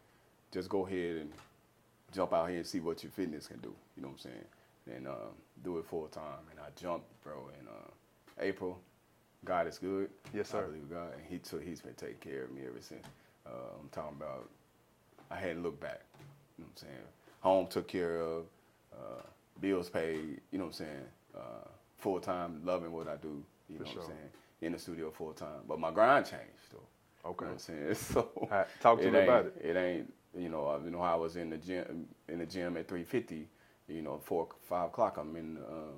just 0.51 0.69
go 0.69 0.85
ahead 0.85 1.17
and 1.17 1.31
jump 2.13 2.33
out 2.33 2.49
here 2.49 2.57
and 2.57 2.65
see 2.67 2.79
what 2.79 3.03
your 3.03 3.11
fitness 3.11 3.47
can 3.47 3.57
do. 3.59 3.73
You 3.95 4.03
know 4.03 4.09
what 4.09 4.13
I'm 4.25 4.31
saying? 4.31 4.97
And 4.97 5.07
uh, 5.07 5.31
do 5.63 5.77
it 5.77 5.85
full 5.85 6.07
time. 6.07 6.41
And 6.51 6.59
I 6.59 6.67
jumped, 6.79 7.05
bro, 7.23 7.49
in 7.59 7.67
uh, 7.67 8.43
April. 8.45 8.79
God 9.45 9.67
is 9.67 9.77
good. 9.77 10.09
Yes, 10.33 10.49
sir. 10.49 10.63
I 10.63 10.67
believe 10.67 10.89
God, 10.89 11.13
and 11.13 11.23
He 11.27 11.37
took. 11.37 11.63
He's 11.63 11.81
been 11.81 11.93
taking 11.93 12.17
care 12.17 12.43
of 12.43 12.51
me 12.51 12.61
ever 12.67 12.81
since. 12.81 13.05
Uh, 13.45 13.77
I'm 13.79 13.89
talking 13.89 14.17
about. 14.19 14.49
I 15.31 15.35
hadn't 15.35 15.63
looked 15.63 15.79
back. 15.79 16.01
You 16.57 16.63
know 16.63 16.69
what 16.73 16.81
I'm 16.81 16.87
saying? 16.87 17.07
Home 17.41 17.67
took 17.67 17.87
care 17.87 18.19
of. 18.19 18.43
Uh, 18.91 19.21
bills 19.61 19.89
paid. 19.89 20.41
You 20.51 20.57
know 20.57 20.65
what 20.65 20.71
I'm 20.71 20.73
saying? 20.73 21.05
Uh, 21.35 21.67
full 21.97 22.19
time, 22.19 22.61
loving 22.65 22.91
what 22.91 23.07
I 23.07 23.15
do. 23.17 23.43
You 23.69 23.77
For 23.77 23.85
know 23.85 23.91
sure. 23.91 24.01
what 24.01 24.09
I'm 24.09 24.15
saying? 24.17 24.29
In 24.61 24.71
the 24.73 24.79
studio 24.79 25.11
full 25.11 25.33
time, 25.33 25.63
but 25.67 25.79
my 25.79 25.91
grind 25.91 26.25
changed 26.25 26.71
though. 26.73 26.79
Okay. 27.25 27.45
You 27.45 27.47
know 27.47 27.53
what 27.53 27.53
I'm 27.53 27.59
saying? 27.59 27.95
So 27.95 28.49
Ha- 28.49 28.67
talk 28.79 29.01
to 29.03 29.09
me 29.09 29.19
about 29.19 29.45
it. 29.47 29.55
It 29.61 29.75
ain't 29.77 30.13
you 30.35 30.49
know 30.49 30.67
uh, 30.67 30.79
you 30.83 30.91
know 30.91 31.01
how 31.01 31.13
I 31.13 31.17
was 31.17 31.35
in 31.35 31.49
the 31.49 31.57
gym 31.57 32.07
in 32.27 32.39
the 32.39 32.45
gym 32.45 32.77
at 32.77 32.87
350. 32.87 33.47
You 33.87 34.01
know, 34.03 34.19
four 34.23 34.47
five 34.63 34.87
o'clock. 34.89 35.17
I'm 35.17 35.35
in 35.35 35.57
um, 35.57 35.95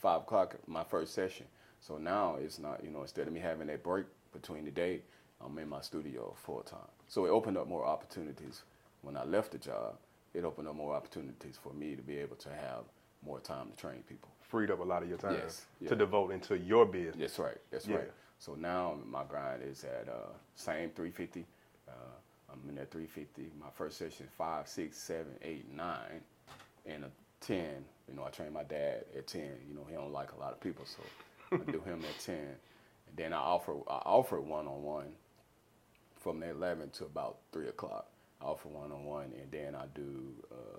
five 0.00 0.22
o'clock 0.22 0.56
my 0.66 0.84
first 0.84 1.14
session. 1.14 1.46
So 1.80 1.98
now 1.98 2.36
it's 2.40 2.58
not 2.58 2.82
you 2.84 2.90
know 2.90 3.02
instead 3.02 3.26
of 3.26 3.32
me 3.32 3.40
having 3.40 3.66
that 3.68 3.82
break 3.82 4.06
between 4.32 4.64
the 4.64 4.70
day, 4.70 5.02
I'm 5.44 5.58
in 5.58 5.68
my 5.68 5.80
studio 5.80 6.34
full 6.36 6.62
time. 6.62 6.90
So 7.08 7.26
it 7.26 7.30
opened 7.30 7.58
up 7.58 7.68
more 7.68 7.84
opportunities. 7.86 8.62
When 9.02 9.16
I 9.16 9.24
left 9.24 9.52
the 9.52 9.58
job, 9.58 9.96
it 10.34 10.44
opened 10.44 10.68
up 10.68 10.76
more 10.76 10.94
opportunities 10.94 11.58
for 11.62 11.72
me 11.72 11.96
to 11.96 12.02
be 12.02 12.16
able 12.18 12.36
to 12.36 12.50
have 12.50 12.84
more 13.24 13.40
time 13.40 13.70
to 13.70 13.76
train 13.76 14.02
people. 14.08 14.30
Freed 14.56 14.70
up 14.70 14.80
a 14.80 14.84
lot 14.84 15.02
of 15.02 15.08
your 15.10 15.18
time 15.18 15.34
Yes, 15.34 15.66
yeah. 15.82 15.90
to 15.90 15.96
devote 15.96 16.30
into 16.30 16.56
your 16.56 16.86
business. 16.86 17.16
That's 17.18 17.38
right. 17.38 17.58
That's 17.70 17.86
Yeah. 17.86 17.96
right. 17.96 18.10
So 18.38 18.54
now 18.54 18.96
my 19.04 19.22
grind 19.24 19.62
is 19.62 19.84
at 19.84 20.08
uh, 20.08 20.30
same 20.54 20.88
350. 20.92 21.44
Uh, 21.86 21.92
I'm 22.50 22.66
in 22.70 22.78
at 22.78 22.90
350. 22.90 23.52
My 23.60 23.68
first 23.74 23.98
session 23.98 24.26
five, 24.38 24.66
six, 24.66 24.96
seven, 24.96 25.32
eight, 25.42 25.70
nine, 25.70 26.22
and 26.86 27.04
a 27.04 27.10
10. 27.42 27.84
You 28.08 28.14
know, 28.14 28.24
I 28.24 28.30
train 28.30 28.50
my 28.54 28.62
dad 28.62 29.04
at 29.14 29.26
10. 29.26 29.42
You 29.68 29.74
know, 29.74 29.84
he 29.90 29.94
don't 29.94 30.10
like 30.10 30.32
a 30.32 30.38
lot 30.38 30.52
of 30.54 30.60
people, 30.60 30.86
so 30.86 31.02
I 31.52 31.58
do 31.70 31.80
him 31.80 32.02
at 32.08 32.18
10. 32.24 32.34
And 32.36 32.48
then 33.14 33.34
I 33.34 33.38
offer 33.38 33.74
I 33.90 34.00
offer 34.06 34.40
one 34.40 34.66
on 34.66 34.82
one 34.82 35.12
from 36.18 36.40
the 36.40 36.48
11 36.48 36.88
to 36.92 37.04
about 37.04 37.36
three 37.52 37.68
o'clock. 37.68 38.06
I 38.40 38.46
offer 38.46 38.68
one 38.70 38.90
on 38.90 39.04
one, 39.04 39.34
and 39.38 39.50
then 39.52 39.74
I 39.74 39.84
do 39.94 40.32
uh, 40.50 40.78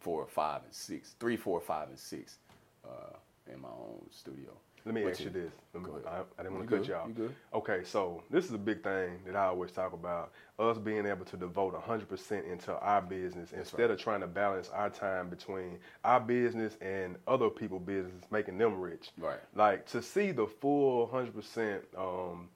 four, 0.00 0.26
five, 0.26 0.62
and 0.64 0.72
six, 0.72 1.14
three, 1.20 1.36
four, 1.36 1.60
five, 1.60 1.90
and 1.90 1.98
six 1.98 2.38
uh, 2.84 3.16
in 3.52 3.60
my 3.60 3.68
own 3.68 4.06
studio. 4.10 4.50
Let 4.84 4.94
me 4.94 5.04
Which 5.04 5.14
ask 5.14 5.20
you 5.20 5.26
is- 5.26 5.32
this. 5.32 5.52
Me- 5.74 5.80
Go 5.82 6.00
I. 6.06 6.20
I 6.38 6.42
didn't 6.42 6.54
want 6.56 6.68
to 6.68 6.76
cut 6.76 6.82
good, 6.82 6.88
you 6.88 6.94
off. 6.94 7.14
good. 7.14 7.34
Okay, 7.52 7.84
so 7.84 8.22
this 8.30 8.46
is 8.46 8.52
a 8.52 8.58
big 8.58 8.82
thing 8.82 9.20
that 9.26 9.36
I 9.36 9.46
always 9.46 9.70
talk 9.70 9.92
about. 9.92 10.32
Us 10.58 10.78
being 10.78 11.04
able 11.06 11.24
to 11.26 11.36
devote 11.36 11.74
100% 11.74 12.50
into 12.50 12.72
our 12.78 13.02
business 13.02 13.52
instead 13.52 13.82
right. 13.82 13.90
of 13.90 13.98
trying 13.98 14.20
to 14.20 14.26
balance 14.26 14.70
our 14.70 14.88
time 14.90 15.28
between 15.28 15.78
our 16.04 16.20
business 16.20 16.76
and 16.80 17.16
other 17.26 17.50
people's 17.50 17.82
business, 17.82 18.24
making 18.30 18.56
them 18.58 18.80
rich. 18.80 19.10
Right. 19.18 19.38
Like 19.54 19.86
to 19.90 20.00
see 20.02 20.32
the 20.32 20.46
full 20.46 21.06
100%, 21.08 21.80
um, 21.96 22.48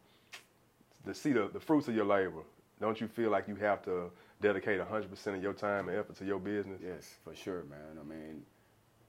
to 1.07 1.15
see 1.15 1.33
the, 1.33 1.49
the 1.53 1.61
fruits 1.61 1.89
of 1.89 1.95
your 1.95 2.07
labor. 2.07 2.43
Don't 2.81 3.01
you 3.01 3.09
feel 3.09 3.31
like 3.31 3.47
you 3.47 3.57
have 3.57 3.83
to 3.83 4.11
dedicate 4.41 4.81
100% 4.81 5.27
of 5.37 5.43
your 5.43 5.53
time 5.53 5.89
and 5.89 5.99
effort 5.99 6.17
to 6.17 6.25
your 6.25 6.41
business? 6.41 6.81
Yes, 6.83 7.15
for 7.23 7.35
sure, 7.35 7.63
man. 7.65 7.99
I 8.01 8.05
mean, 8.05 8.43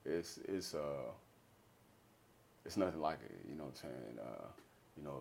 it's 0.05 0.39
it's 0.47 0.73
uh, 0.73 1.11
it's 2.65 2.77
nothing 2.77 3.01
like 3.01 3.19
it. 3.23 3.35
You 3.49 3.55
know 3.55 3.65
what 3.65 3.79
I'm 3.83 3.89
saying? 3.89 4.19
Uh, 4.19 4.45
you 4.97 5.03
know, 5.03 5.19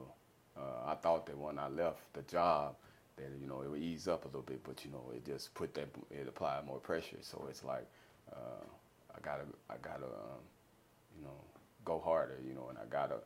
uh, 0.57 0.91
I 0.91 0.95
thought 0.95 1.27
that 1.27 1.37
when 1.39 1.59
I 1.59 1.69
left 1.69 2.12
the 2.12 2.23
job, 2.23 2.77
that 3.17 3.25
you 3.41 3.47
know 3.47 3.62
it 3.62 3.71
would 3.71 3.81
ease 3.83 4.09
up 4.09 4.25
a 4.25 4.29
little 4.29 4.43
bit, 4.43 4.62
but 4.65 4.85
you 4.85 4.91
know 4.91 5.05
it 5.15 5.25
just 5.25 5.55
put 5.55 5.75
that 5.75 5.89
it 6.11 6.27
applied 6.29 6.67
more 6.67 6.79
pressure. 6.79 7.19
So 7.21 7.47
it's 7.49 7.65
like 7.65 7.87
uh, 8.33 8.65
I 9.15 9.21
gotta 9.23 9.45
I 9.71 9.75
gotta 9.83 10.07
um, 10.07 10.43
you 11.19 11.25
know 11.25 11.37
go 11.85 12.01
harder. 12.01 12.39
You 12.47 12.55
know, 12.55 12.67
and 12.69 12.79
I 12.79 12.85
gotta 12.91 13.17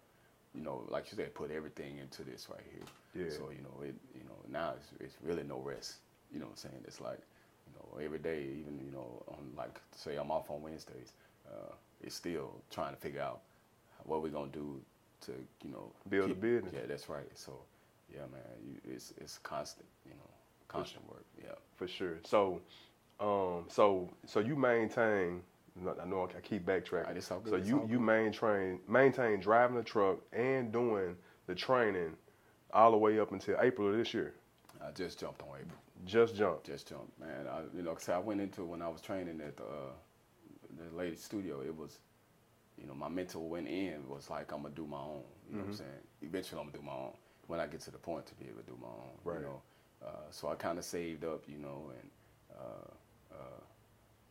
you 0.54 0.62
know 0.62 0.84
like 0.88 1.10
you 1.10 1.16
said 1.16 1.34
put 1.34 1.50
everything 1.50 1.98
into 1.98 2.24
this 2.24 2.48
right 2.50 2.64
here. 2.72 3.24
Yeah. 3.26 3.30
So 3.30 3.50
you 3.50 3.62
know 3.62 3.82
it 3.82 3.94
you 4.14 4.24
know 4.24 4.36
now 4.50 4.74
it's 4.76 4.88
it's 5.00 5.14
really 5.22 5.42
no 5.44 5.58
rest. 5.58 5.96
You 6.32 6.40
know 6.40 6.46
what 6.46 6.52
I'm 6.64 6.70
saying? 6.70 6.84
It's 6.86 7.00
like 7.00 7.20
you 7.66 7.72
know 7.74 8.04
every 8.04 8.18
day, 8.18 8.42
even 8.58 8.78
you 8.84 8.92
know 8.92 9.22
on 9.28 9.52
like 9.56 9.80
say 9.94 10.16
I'm 10.16 10.30
off 10.30 10.50
on 10.50 10.62
Wednesdays, 10.62 11.12
uh, 11.48 11.72
it's 12.02 12.14
still 12.14 12.60
trying 12.70 12.94
to 12.94 13.00
figure 13.00 13.20
out 13.20 13.40
what 14.04 14.22
we're 14.22 14.28
gonna 14.28 14.50
do 14.52 14.80
to 15.22 15.32
you 15.64 15.70
know 15.70 15.92
Build 16.08 16.30
a 16.30 16.34
business. 16.34 16.72
Yeah, 16.74 16.86
that's 16.88 17.08
right. 17.08 17.28
So 17.34 17.52
yeah, 18.12 18.20
man, 18.32 18.42
you, 18.64 18.92
it's 18.94 19.12
it's 19.18 19.38
constant. 19.38 19.86
You 20.04 20.12
know, 20.12 20.30
constant 20.68 21.08
work. 21.10 21.24
Yeah. 21.42 21.52
For 21.76 21.88
sure. 21.88 22.18
So, 22.24 22.60
um, 23.20 23.64
so 23.68 24.08
so 24.26 24.40
you 24.40 24.56
maintain. 24.56 25.42
I 26.00 26.06
know 26.06 26.26
I 26.34 26.40
keep 26.40 26.64
backtracking. 26.64 27.06
Right, 27.06 27.16
it's 27.18 27.30
all 27.30 27.40
good, 27.40 27.50
So 27.50 27.56
it's 27.56 27.68
you 27.68 27.86
you 27.90 27.98
maintain 28.00 28.80
maintain 28.88 29.40
driving 29.40 29.76
the 29.76 29.82
truck 29.82 30.18
and 30.32 30.72
doing 30.72 31.16
the 31.46 31.54
training 31.54 32.14
all 32.72 32.90
the 32.90 32.96
way 32.96 33.18
up 33.20 33.32
until 33.32 33.56
April 33.60 33.90
of 33.90 33.96
this 33.96 34.14
year. 34.14 34.34
I 34.82 34.90
just 34.92 35.18
jumped 35.18 35.42
on 35.42 35.48
April. 35.60 35.78
Just 36.06 36.34
jumped. 36.36 36.66
Just 36.66 36.88
jumped, 36.88 37.18
man. 37.18 37.46
I, 37.46 37.62
you 37.74 37.82
know, 37.82 37.92
'cause 37.94 38.08
I 38.08 38.18
went 38.18 38.40
into 38.40 38.64
when 38.64 38.80
I 38.82 38.88
was 38.88 39.00
training 39.00 39.40
at 39.40 39.56
the, 39.56 39.64
uh, 39.64 39.92
the 40.76 40.96
lady 40.96 41.16
studio. 41.16 41.60
It 41.60 41.76
was, 41.76 41.98
you 42.78 42.86
know, 42.86 42.94
my 42.94 43.08
mental 43.08 43.48
went 43.48 43.68
in 43.68 44.08
was 44.08 44.30
like 44.30 44.52
I'm 44.52 44.62
gonna 44.62 44.74
do 44.74 44.86
my 44.86 44.98
own. 44.98 45.22
You 45.50 45.56
know 45.56 45.62
what 45.62 45.70
I'm 45.70 45.76
saying? 45.76 45.90
Eventually, 46.22 46.60
I'm 46.60 46.66
gonna 46.68 46.78
do 46.78 46.84
my 46.84 46.92
own 46.92 47.12
when 47.46 47.60
I 47.60 47.66
get 47.66 47.80
to 47.82 47.90
the 47.90 47.98
point 47.98 48.26
to 48.26 48.34
be 48.34 48.46
able 48.46 48.60
to 48.60 48.66
do 48.66 48.78
my 48.80 48.88
own. 48.88 49.16
Right. 49.24 49.40
You 49.40 49.46
know, 49.46 49.62
uh, 50.04 50.10
so 50.30 50.48
I 50.48 50.54
kind 50.54 50.78
of 50.78 50.84
saved 50.84 51.24
up, 51.24 51.44
you 51.48 51.58
know, 51.58 51.92
and 52.00 52.10
uh, 52.58 53.34
uh, 53.34 53.60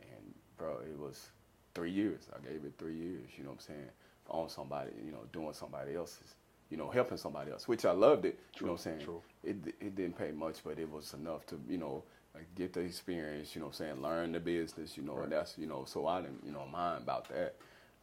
and 0.00 0.34
bro, 0.56 0.78
it 0.88 0.98
was 0.98 1.30
three 1.74 1.90
years. 1.90 2.28
I 2.34 2.46
gave 2.46 2.64
it 2.64 2.74
three 2.78 2.96
years. 2.96 3.30
You 3.36 3.44
know 3.44 3.50
what 3.50 3.60
I'm 3.68 3.74
saying? 3.74 3.90
On 4.28 4.48
somebody, 4.48 4.90
you 5.04 5.12
know, 5.12 5.20
doing 5.32 5.52
somebody 5.52 5.94
else's, 5.94 6.34
you 6.70 6.76
know, 6.76 6.90
helping 6.90 7.16
somebody 7.16 7.50
else, 7.52 7.68
which 7.68 7.84
I 7.84 7.92
loved 7.92 8.24
it. 8.24 8.38
True, 8.54 8.66
you 8.66 8.66
know 8.66 8.72
what 8.72 8.78
I'm 8.78 8.82
saying? 8.84 9.00
true. 9.00 9.22
It 9.44 9.56
it 9.80 9.94
didn't 9.96 10.18
pay 10.18 10.32
much, 10.32 10.56
but 10.64 10.78
it 10.78 10.90
was 10.90 11.14
enough 11.14 11.46
to, 11.46 11.60
you 11.68 11.78
know, 11.78 12.02
like 12.36 12.54
get 12.54 12.72
the 12.74 12.80
experience. 12.80 13.54
You 13.54 13.60
know 13.60 13.68
what 13.68 13.80
I'm 13.80 13.86
saying? 13.86 14.02
Learn 14.02 14.32
the 14.32 14.40
business. 14.40 14.96
You 14.96 15.02
know, 15.04 15.14
Right. 15.14 15.24
and 15.24 15.32
that's 15.32 15.56
you 15.58 15.66
know, 15.66 15.84
so 15.86 16.06
I 16.06 16.20
didn't, 16.20 16.44
you 16.44 16.52
know, 16.52 16.66
mind 16.66 17.02
about 17.02 17.28
that. 17.30 17.56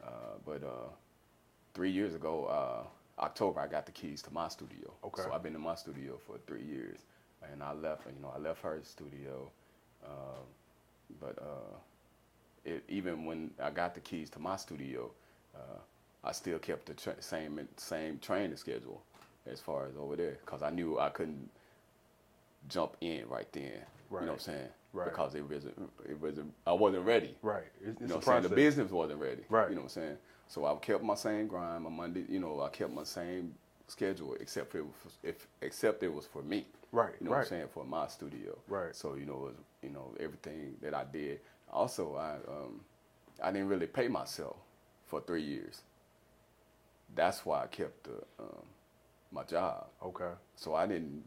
Uh, 0.04 0.38
but 0.44 0.62
uh, 0.64 0.90
three 1.72 1.90
years 1.90 2.14
ago, 2.14 2.46
uh, 2.46 3.22
October, 3.22 3.60
I 3.60 3.68
got 3.68 3.86
the 3.86 3.92
keys 3.92 4.22
to 4.22 4.32
my 4.32 4.48
studio. 4.48 4.92
Okay. 5.04 5.22
So 5.22 5.32
I've 5.32 5.42
been 5.42 5.54
in 5.54 5.60
my 5.60 5.76
studio 5.76 6.18
for 6.26 6.38
three 6.46 6.64
years, 6.64 6.98
and 7.52 7.62
I 7.62 7.72
left. 7.72 8.06
You 8.06 8.20
know, 8.20 8.32
I 8.34 8.38
left 8.38 8.62
her 8.62 8.80
studio, 8.82 9.50
uh, 10.04 10.42
but 11.20 11.38
uh, 11.40 11.76
it, 12.64 12.84
even 12.88 13.24
when 13.24 13.52
I 13.62 13.70
got 13.70 13.94
the 13.94 14.00
keys 14.00 14.30
to 14.30 14.40
my 14.40 14.56
studio, 14.56 15.10
uh, 15.54 15.78
I 16.24 16.32
still 16.32 16.58
kept 16.58 16.86
the 16.86 16.94
tra- 16.94 17.22
same 17.22 17.68
same 17.76 18.18
training 18.18 18.56
schedule 18.56 19.02
as 19.46 19.60
far 19.60 19.86
as 19.86 19.96
over 19.96 20.16
there, 20.16 20.38
because 20.44 20.62
I 20.62 20.70
knew 20.70 20.98
I 20.98 21.10
couldn't 21.10 21.50
jump 22.68 22.96
in 23.02 23.28
right 23.28 23.50
then. 23.52 23.82
You 24.10 24.20
know 24.20 24.26
what 24.26 24.32
I'm 24.34 24.38
saying? 24.40 24.68
Right. 24.92 25.04
Because 25.10 25.34
it 25.34 25.48
wasn't, 25.48 25.74
it 26.08 26.20
wasn't, 26.20 26.52
I 26.66 26.72
wasn't 26.72 27.04
ready. 27.04 27.36
Right. 27.42 27.64
It's, 27.84 28.00
You 28.00 28.06
know 28.06 28.16
what 28.16 28.28
I'm 28.28 28.42
saying? 28.42 28.42
The 28.44 28.56
business 28.56 28.90
wasn't 28.92 29.20
ready. 29.20 29.42
Right. 29.48 29.68
You 29.68 29.74
know 29.74 29.82
what 29.82 29.96
I'm 29.96 30.02
saying? 30.02 30.16
So 30.48 30.64
I 30.66 30.74
kept 30.76 31.02
my 31.02 31.14
same 31.14 31.48
grind, 31.48 31.84
my 31.84 31.90
Monday, 31.90 32.24
you 32.28 32.38
know, 32.40 32.60
I 32.62 32.68
kept 32.68 32.92
my 32.92 33.04
same 33.04 33.54
schedule 33.88 34.36
except 34.40 34.70
for 34.72 34.78
it 34.78 34.84
was, 34.84 35.14
if 35.22 35.46
except 35.62 36.02
it 36.02 36.12
was 36.12 36.26
for 36.26 36.42
me. 36.42 36.66
Right, 36.92 37.14
You 37.20 37.26
know 37.26 37.32
right. 37.32 37.38
what 37.38 37.42
I'm 37.46 37.48
saying? 37.48 37.66
For 37.74 37.84
my 37.84 38.06
studio. 38.06 38.56
Right. 38.68 38.94
So, 38.94 39.14
you 39.14 39.26
know, 39.26 39.34
it 39.34 39.40
was, 39.40 39.54
you 39.82 39.90
know, 39.90 40.14
everything 40.20 40.76
that 40.82 40.94
I 40.94 41.04
did. 41.04 41.40
Also, 41.72 42.14
I 42.16 42.34
um 42.50 42.80
I 43.42 43.50
didn't 43.50 43.68
really 43.68 43.86
pay 43.88 44.06
myself 44.08 44.56
for 45.06 45.20
3 45.20 45.42
years. 45.42 45.82
That's 47.14 47.44
why 47.44 47.62
I 47.64 47.66
kept 47.66 48.04
the 48.04 48.12
um 48.38 48.62
my 49.32 49.42
job. 49.44 49.86
Okay. 50.04 50.30
So 50.56 50.74
I 50.74 50.86
didn't 50.86 51.24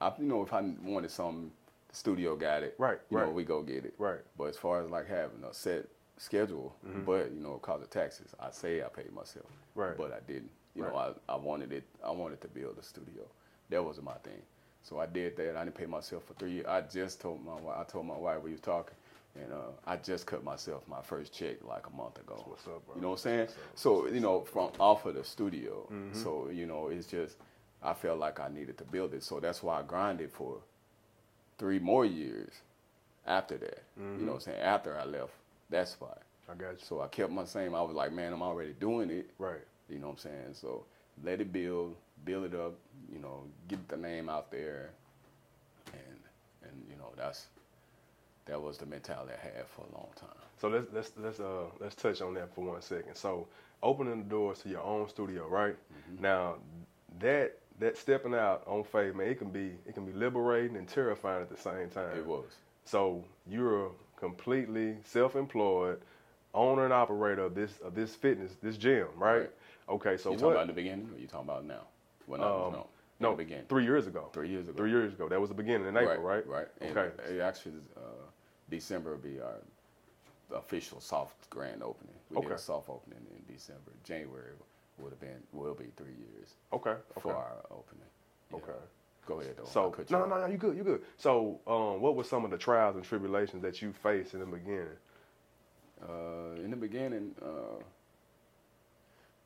I 0.00 0.12
you 0.18 0.24
know 0.26 0.42
if 0.42 0.52
I 0.52 0.62
wanted 0.82 1.10
something 1.10 1.50
studio 1.96 2.36
got 2.36 2.62
it. 2.62 2.74
Right, 2.78 2.98
You 3.10 3.18
know, 3.18 3.30
we 3.30 3.44
go 3.44 3.62
get 3.62 3.84
it. 3.84 3.94
Right. 3.98 4.20
But 4.36 4.44
as 4.44 4.56
far 4.56 4.82
as 4.82 4.90
like 4.90 5.06
having 5.08 5.42
a 5.44 5.52
set 5.54 5.86
schedule, 6.18 6.74
but 7.04 7.30
you 7.32 7.40
know, 7.40 7.54
cause 7.58 7.82
of 7.82 7.90
taxes, 7.90 8.34
I 8.40 8.50
say 8.50 8.82
I 8.82 8.88
paid 8.88 9.12
myself. 9.12 9.46
Right. 9.74 9.96
But 9.96 10.12
I 10.12 10.20
didn't. 10.26 10.50
You 10.74 10.84
Right. 10.84 10.92
know, 10.92 11.14
I, 11.28 11.32
I 11.32 11.36
wanted 11.36 11.72
it. 11.72 11.84
I 12.04 12.10
wanted 12.10 12.40
to 12.42 12.48
build 12.48 12.76
a 12.78 12.82
studio. 12.82 13.24
That 13.70 13.82
was 13.82 14.00
my 14.02 14.14
thing. 14.22 14.42
So 14.82 14.98
I 15.00 15.06
did 15.06 15.36
that. 15.38 15.56
I 15.56 15.64
didn't 15.64 15.76
pay 15.76 15.86
myself 15.86 16.24
for 16.24 16.34
three 16.34 16.52
years. 16.52 16.66
I 16.68 16.82
just 16.82 17.20
told 17.20 17.44
my 17.44 17.54
wife. 17.54 17.76
I 17.80 17.84
told 17.84 18.06
my 18.06 18.16
wife 18.16 18.42
we 18.42 18.52
was 18.52 18.60
talking, 18.60 18.94
and 19.34 19.52
uh, 19.52 19.72
I 19.86 19.96
just 19.96 20.26
cut 20.26 20.44
myself 20.44 20.86
my 20.86 21.00
first 21.02 21.32
check 21.32 21.56
like 21.64 21.86
a 21.86 21.96
month 21.96 22.18
ago. 22.20 22.44
what's 22.46 22.66
up, 22.66 22.84
bro. 22.86 22.94
You 22.94 23.00
know 23.00 23.08
what 23.10 23.14
I'm 23.14 23.22
saying? 23.22 23.48
So 23.74 24.06
you 24.06 24.20
know, 24.20 24.42
from 24.42 24.70
off 24.78 25.06
of 25.06 25.14
the 25.14 25.24
studio. 25.24 25.88
Mm-hmm. 25.92 26.22
So 26.22 26.50
you 26.52 26.66
know, 26.66 26.88
it's 26.88 27.06
just 27.06 27.36
I 27.82 27.94
felt 27.94 28.18
like 28.18 28.38
I 28.38 28.48
needed 28.48 28.76
to 28.78 28.84
build 28.84 29.14
it. 29.14 29.22
So 29.24 29.40
that's 29.40 29.62
why 29.62 29.80
I 29.80 29.82
grinded 29.82 30.30
for 30.30 30.58
three 31.58 31.78
more 31.78 32.04
years 32.04 32.52
after 33.26 33.56
that. 33.58 33.82
Mm-hmm. 33.98 34.20
You 34.20 34.26
know 34.26 34.32
what 34.32 34.38
I'm 34.38 34.40
saying? 34.40 34.60
After 34.60 34.98
I 34.98 35.04
left 35.04 35.32
that 35.70 35.88
spot. 35.88 36.22
I 36.50 36.54
got 36.54 36.72
you. 36.72 36.78
So 36.80 37.00
I 37.00 37.08
kept 37.08 37.32
my 37.32 37.44
same. 37.44 37.74
I 37.74 37.82
was 37.82 37.94
like, 37.94 38.12
man, 38.12 38.32
I'm 38.32 38.42
already 38.42 38.72
doing 38.78 39.10
it. 39.10 39.30
Right. 39.38 39.60
You 39.88 39.98
know 39.98 40.08
what 40.08 40.12
I'm 40.12 40.18
saying? 40.18 40.54
So 40.54 40.84
let 41.24 41.40
it 41.40 41.52
build, 41.52 41.96
build 42.24 42.44
it 42.44 42.54
up, 42.54 42.74
you 43.12 43.18
know, 43.18 43.44
get 43.68 43.88
the 43.88 43.96
name 43.96 44.28
out 44.28 44.50
there, 44.50 44.90
and 45.92 46.18
and 46.62 46.84
you 46.90 46.96
know 46.96 47.12
that's 47.16 47.46
that 48.46 48.60
was 48.60 48.78
the 48.78 48.86
mentality 48.86 49.32
I 49.32 49.44
had 49.44 49.66
for 49.66 49.82
a 49.82 49.94
long 49.96 50.08
time. 50.16 50.28
So 50.60 50.68
let's 50.68 50.86
let's 50.92 51.12
let's 51.16 51.40
uh 51.40 51.64
let's 51.80 51.94
touch 51.94 52.20
on 52.20 52.34
that 52.34 52.54
for 52.54 52.64
one 52.64 52.82
second. 52.82 53.14
So 53.14 53.46
opening 53.82 54.18
the 54.18 54.28
doors 54.28 54.60
to 54.60 54.68
your 54.68 54.82
own 54.82 55.08
studio, 55.08 55.46
right? 55.48 55.74
Mm-hmm. 55.74 56.22
Now 56.22 56.56
that 57.20 57.58
that 57.78 57.96
stepping 57.96 58.34
out 58.34 58.62
on 58.66 58.84
faith, 58.84 59.14
man, 59.14 59.28
it 59.28 59.38
can 59.38 59.50
be 59.50 59.72
it 59.86 59.94
can 59.94 60.04
be 60.04 60.12
liberating 60.12 60.76
and 60.76 60.88
terrifying 60.88 61.42
at 61.42 61.50
the 61.50 61.56
same 61.56 61.88
time. 61.90 62.16
It 62.16 62.26
was. 62.26 62.44
So 62.84 63.24
you're 63.48 63.90
completely 64.16 64.96
self-employed, 65.04 66.00
owner 66.54 66.84
and 66.84 66.92
operator 66.92 67.42
of 67.42 67.54
this 67.54 67.78
of 67.84 67.94
this 67.94 68.14
fitness, 68.14 68.52
this 68.62 68.76
gym, 68.76 69.08
right? 69.16 69.38
Right. 69.38 69.50
Okay, 69.88 70.16
so 70.16 70.30
you 70.30 70.34
what? 70.36 70.40
talking 70.40 70.52
about 70.52 70.62
in 70.62 70.68
the 70.68 70.72
beginning, 70.72 71.10
or 71.14 71.18
you 71.18 71.26
talking 71.26 71.48
about 71.48 71.64
now? 71.64 71.82
I 72.28 72.30
was 72.30 72.40
Um, 72.40 72.72
no, 72.72 72.86
no, 73.20 73.36
beginning, 73.36 73.66
three 73.68 73.84
years 73.84 74.06
ago. 74.06 74.30
three 74.32 74.48
years 74.48 74.68
ago. 74.68 74.76
Three 74.76 74.90
years 74.90 75.12
ago. 75.12 75.28
That 75.28 75.40
was 75.40 75.48
the 75.48 75.54
beginning 75.54 75.86
in 75.86 75.96
April, 75.96 76.22
right? 76.22 76.46
Right. 76.46 76.66
And 76.80 76.96
Okay. 76.96 77.34
It 77.34 77.40
actually, 77.40 77.74
uh, 77.96 78.00
December 78.68 79.12
will 79.12 79.18
be 79.18 79.40
our 79.40 79.60
official 80.54 81.00
soft 81.00 81.48
grand 81.50 81.82
opening. 81.82 82.14
We 82.30 82.40
did 82.40 82.50
a 82.50 82.58
soft 82.58 82.88
opening 82.88 83.24
in 83.30 83.54
December. 83.54 83.92
January 84.04 84.52
would 84.98 85.10
have 85.12 85.20
been 85.20 85.42
will 85.52 85.74
be 85.74 85.86
three 85.96 86.14
years 86.18 86.54
Okay. 86.72 86.90
okay. 86.90 87.00
for 87.20 87.34
our 87.34 87.56
opening. 87.70 88.06
Yeah. 88.50 88.56
Okay. 88.56 88.78
Go 89.26 89.40
ahead 89.40 89.56
though. 89.56 89.64
So 89.64 89.94
no, 90.10 90.26
no, 90.26 90.38
no, 90.38 90.46
you 90.46 90.56
good, 90.56 90.76
you 90.76 90.84
good. 90.84 91.02
So, 91.16 91.60
um, 91.66 92.00
what 92.00 92.14
were 92.14 92.22
some 92.24 92.44
of 92.44 92.50
the 92.52 92.58
trials 92.58 92.94
and 92.94 93.04
tribulations 93.04 93.60
that 93.62 93.82
you 93.82 93.92
faced 93.92 94.34
in 94.34 94.40
the 94.40 94.46
beginning? 94.46 94.86
Uh, 96.00 96.60
in 96.62 96.70
the 96.70 96.76
beginning, 96.76 97.34
uh, 97.42 97.82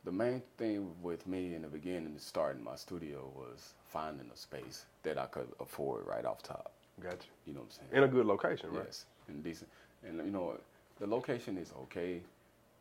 the 0.04 0.12
main 0.12 0.42
thing 0.58 0.90
with 1.02 1.26
me 1.26 1.54
in 1.54 1.62
the 1.62 1.68
beginning, 1.68 2.14
starting 2.18 2.62
my 2.62 2.76
studio, 2.76 3.30
was 3.34 3.74
finding 3.84 4.30
a 4.32 4.36
space 4.36 4.84
that 5.02 5.16
I 5.18 5.26
could 5.26 5.48
afford 5.60 6.06
right 6.06 6.24
off 6.24 6.42
top. 6.42 6.72
Gotcha. 7.00 7.16
You 7.46 7.54
know 7.54 7.60
what 7.60 7.66
I'm 7.66 7.70
saying? 7.70 7.88
In 7.92 8.02
a 8.02 8.08
good 8.08 8.26
location, 8.26 8.70
right? 8.70 8.84
Yes, 8.84 9.06
and 9.28 9.42
decent. 9.42 9.70
And 10.06 10.18
you 10.18 10.30
know, 10.30 10.58
the 10.98 11.06
location 11.06 11.56
is 11.56 11.72
okay, 11.84 12.20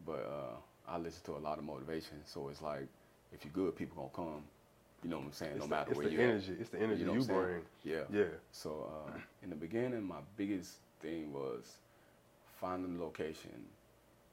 but 0.06 0.26
uh, 0.26 0.56
I 0.90 0.98
listen 0.98 1.24
to 1.26 1.38
a 1.38 1.44
lot 1.44 1.58
of 1.58 1.64
motivation. 1.64 2.18
So 2.26 2.50
it's 2.50 2.62
like, 2.62 2.88
if 3.32 3.46
you're 3.46 3.54
good, 3.54 3.76
people 3.76 3.96
gonna 4.12 4.30
come. 4.30 4.44
You 5.04 5.10
know 5.10 5.18
what 5.18 5.28
I'm 5.28 5.32
saying? 5.34 5.52
It's 5.54 5.60
no 5.62 5.66
the, 5.66 5.70
matter 5.70 5.92
it's 5.92 5.98
where 5.98 6.08
the 6.08 6.14
you 6.14 6.20
energy. 6.22 6.54
It's 6.60 6.70
the 6.70 6.82
energy 6.82 7.04
know 7.04 7.14
you, 7.14 7.20
I'm 7.20 7.26
saying? 7.26 7.40
bring. 7.42 7.62
Yeah. 7.84 8.02
Yeah. 8.12 8.24
So 8.52 8.92
uh, 9.08 9.18
in 9.44 9.50
the 9.50 9.56
beginning, 9.56 10.04
my 10.06 10.20
biggest 10.36 10.74
thing 11.02 11.32
was 11.32 11.78
finding 12.60 12.98
the 12.98 13.04
location 13.04 13.64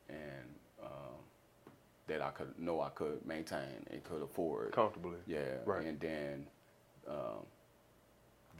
and 0.08 0.54
um, 0.82 1.20
that 2.08 2.20
I 2.22 2.30
could 2.30 2.58
know 2.58 2.80
I 2.80 2.88
could 2.90 3.24
maintain 3.26 3.86
and 3.90 4.02
could 4.04 4.22
afford. 4.22 4.72
Comfortably. 4.72 5.18
Yeah, 5.26 5.40
Right. 5.64 5.84
and 5.86 6.00
then 6.00 6.46
um, 7.08 7.44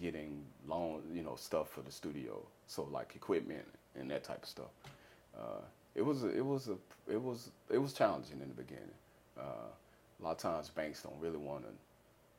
getting 0.00 0.45
loan, 0.69 1.03
you 1.12 1.23
know, 1.23 1.35
stuff 1.37 1.71
for 1.71 1.81
the 1.83 1.91
studio, 1.91 2.41
so 2.67 2.85
like 2.91 3.15
equipment 3.17 3.67
and 3.99 4.11
that 4.11 4.25
type 4.25 4.43
of 4.43 4.49
stuff. 4.49 4.71
Uh, 5.37 5.61
it 5.97 6.05
was 6.05 6.23
a, 6.23 6.29
it 6.29 6.45
was 6.45 6.69
a 6.69 6.76
it 7.12 7.21
was 7.21 7.50
it 7.71 7.79
was 7.79 7.93
challenging 7.93 8.41
in 8.41 8.49
the 8.49 8.55
beginning. 8.55 8.95
Uh, 9.38 9.69
a 10.21 10.23
lot 10.23 10.33
of 10.33 10.38
times 10.38 10.71
banks 10.71 11.03
don't 11.03 11.19
really 11.21 11.38
want 11.38 11.65
to 11.65 11.71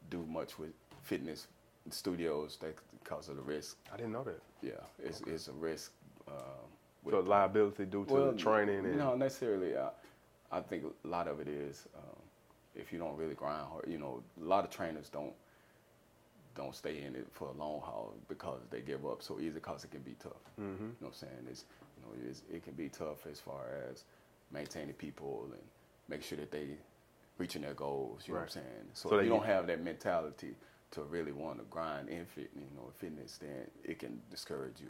do 0.09 0.25
much 0.29 0.57
with 0.57 0.71
fitness 1.03 1.47
studios 1.89 2.57
they, 2.61 2.69
because 3.03 3.29
of 3.29 3.35
the 3.35 3.41
risk. 3.41 3.77
I 3.93 3.97
didn't 3.97 4.13
know 4.13 4.23
that. 4.23 4.41
Yeah, 4.61 4.71
it's 5.03 5.21
it's 5.21 5.47
a 5.47 5.53
risk. 5.53 5.91
Um, 6.27 6.67
with 7.03 7.13
So 7.13 7.19
liability 7.21 7.85
due 7.85 8.05
to 8.05 8.31
the 8.31 8.33
training 8.33 8.85
and 8.85 8.97
no, 8.97 9.15
necessarily. 9.15 9.77
I, 9.77 9.89
I 10.51 10.61
think 10.61 10.83
a 11.03 11.07
lot 11.07 11.27
of 11.27 11.39
it 11.39 11.47
is 11.47 11.87
um, 11.95 12.21
if 12.75 12.91
you 12.93 12.99
don't 12.99 13.17
really 13.17 13.35
grind 13.35 13.65
hard. 13.67 13.85
You 13.87 13.97
know, 13.97 14.23
a 14.41 14.43
lot 14.43 14.63
of 14.63 14.69
trainers 14.69 15.09
don't 15.09 15.33
don't 16.55 16.75
stay 16.75 17.03
in 17.03 17.15
it 17.15 17.27
for 17.31 17.49
a 17.49 17.51
long 17.53 17.79
haul 17.81 18.13
because 18.27 18.61
they 18.71 18.81
give 18.81 19.05
up 19.05 19.21
so 19.21 19.39
easy 19.39 19.51
because 19.51 19.83
it 19.83 19.91
can 19.91 20.01
be 20.01 20.15
tough. 20.21 20.31
hmm 20.57 20.63
You 20.63 20.67
know 20.77 20.87
what 20.99 21.07
I'm 21.09 21.13
saying? 21.13 21.47
It's 21.49 21.65
know 22.15 22.33
it 22.53 22.63
can 22.63 22.73
be 22.73 22.89
tough 22.89 23.25
as 23.29 23.39
far 23.39 23.65
as 23.91 24.03
maintaining 24.51 24.93
people 24.93 25.47
and 25.51 25.61
make 26.07 26.23
sure 26.23 26.37
that 26.37 26.51
they 26.51 26.77
reaching 27.37 27.61
their 27.61 27.73
goals. 27.73 28.23
You 28.27 28.33
know 28.33 28.39
what 28.39 28.45
I'm 28.45 28.49
saying? 28.51 28.65
So, 28.93 29.09
So 29.09 29.17
if 29.17 29.25
you 29.25 29.29
don't 29.29 29.45
have 29.45 29.67
that 29.67 29.83
mentality 29.83 30.55
to 30.91 31.01
really 31.03 31.31
want 31.31 31.59
to 31.59 31.65
grind 31.65 32.09
in 32.09 32.25
fit, 32.25 32.49
you 32.55 32.61
know, 32.75 32.89
fitness, 32.97 33.37
then 33.41 33.67
it 33.83 33.99
can 33.99 34.21
discourage 34.31 34.79
you 34.79 34.87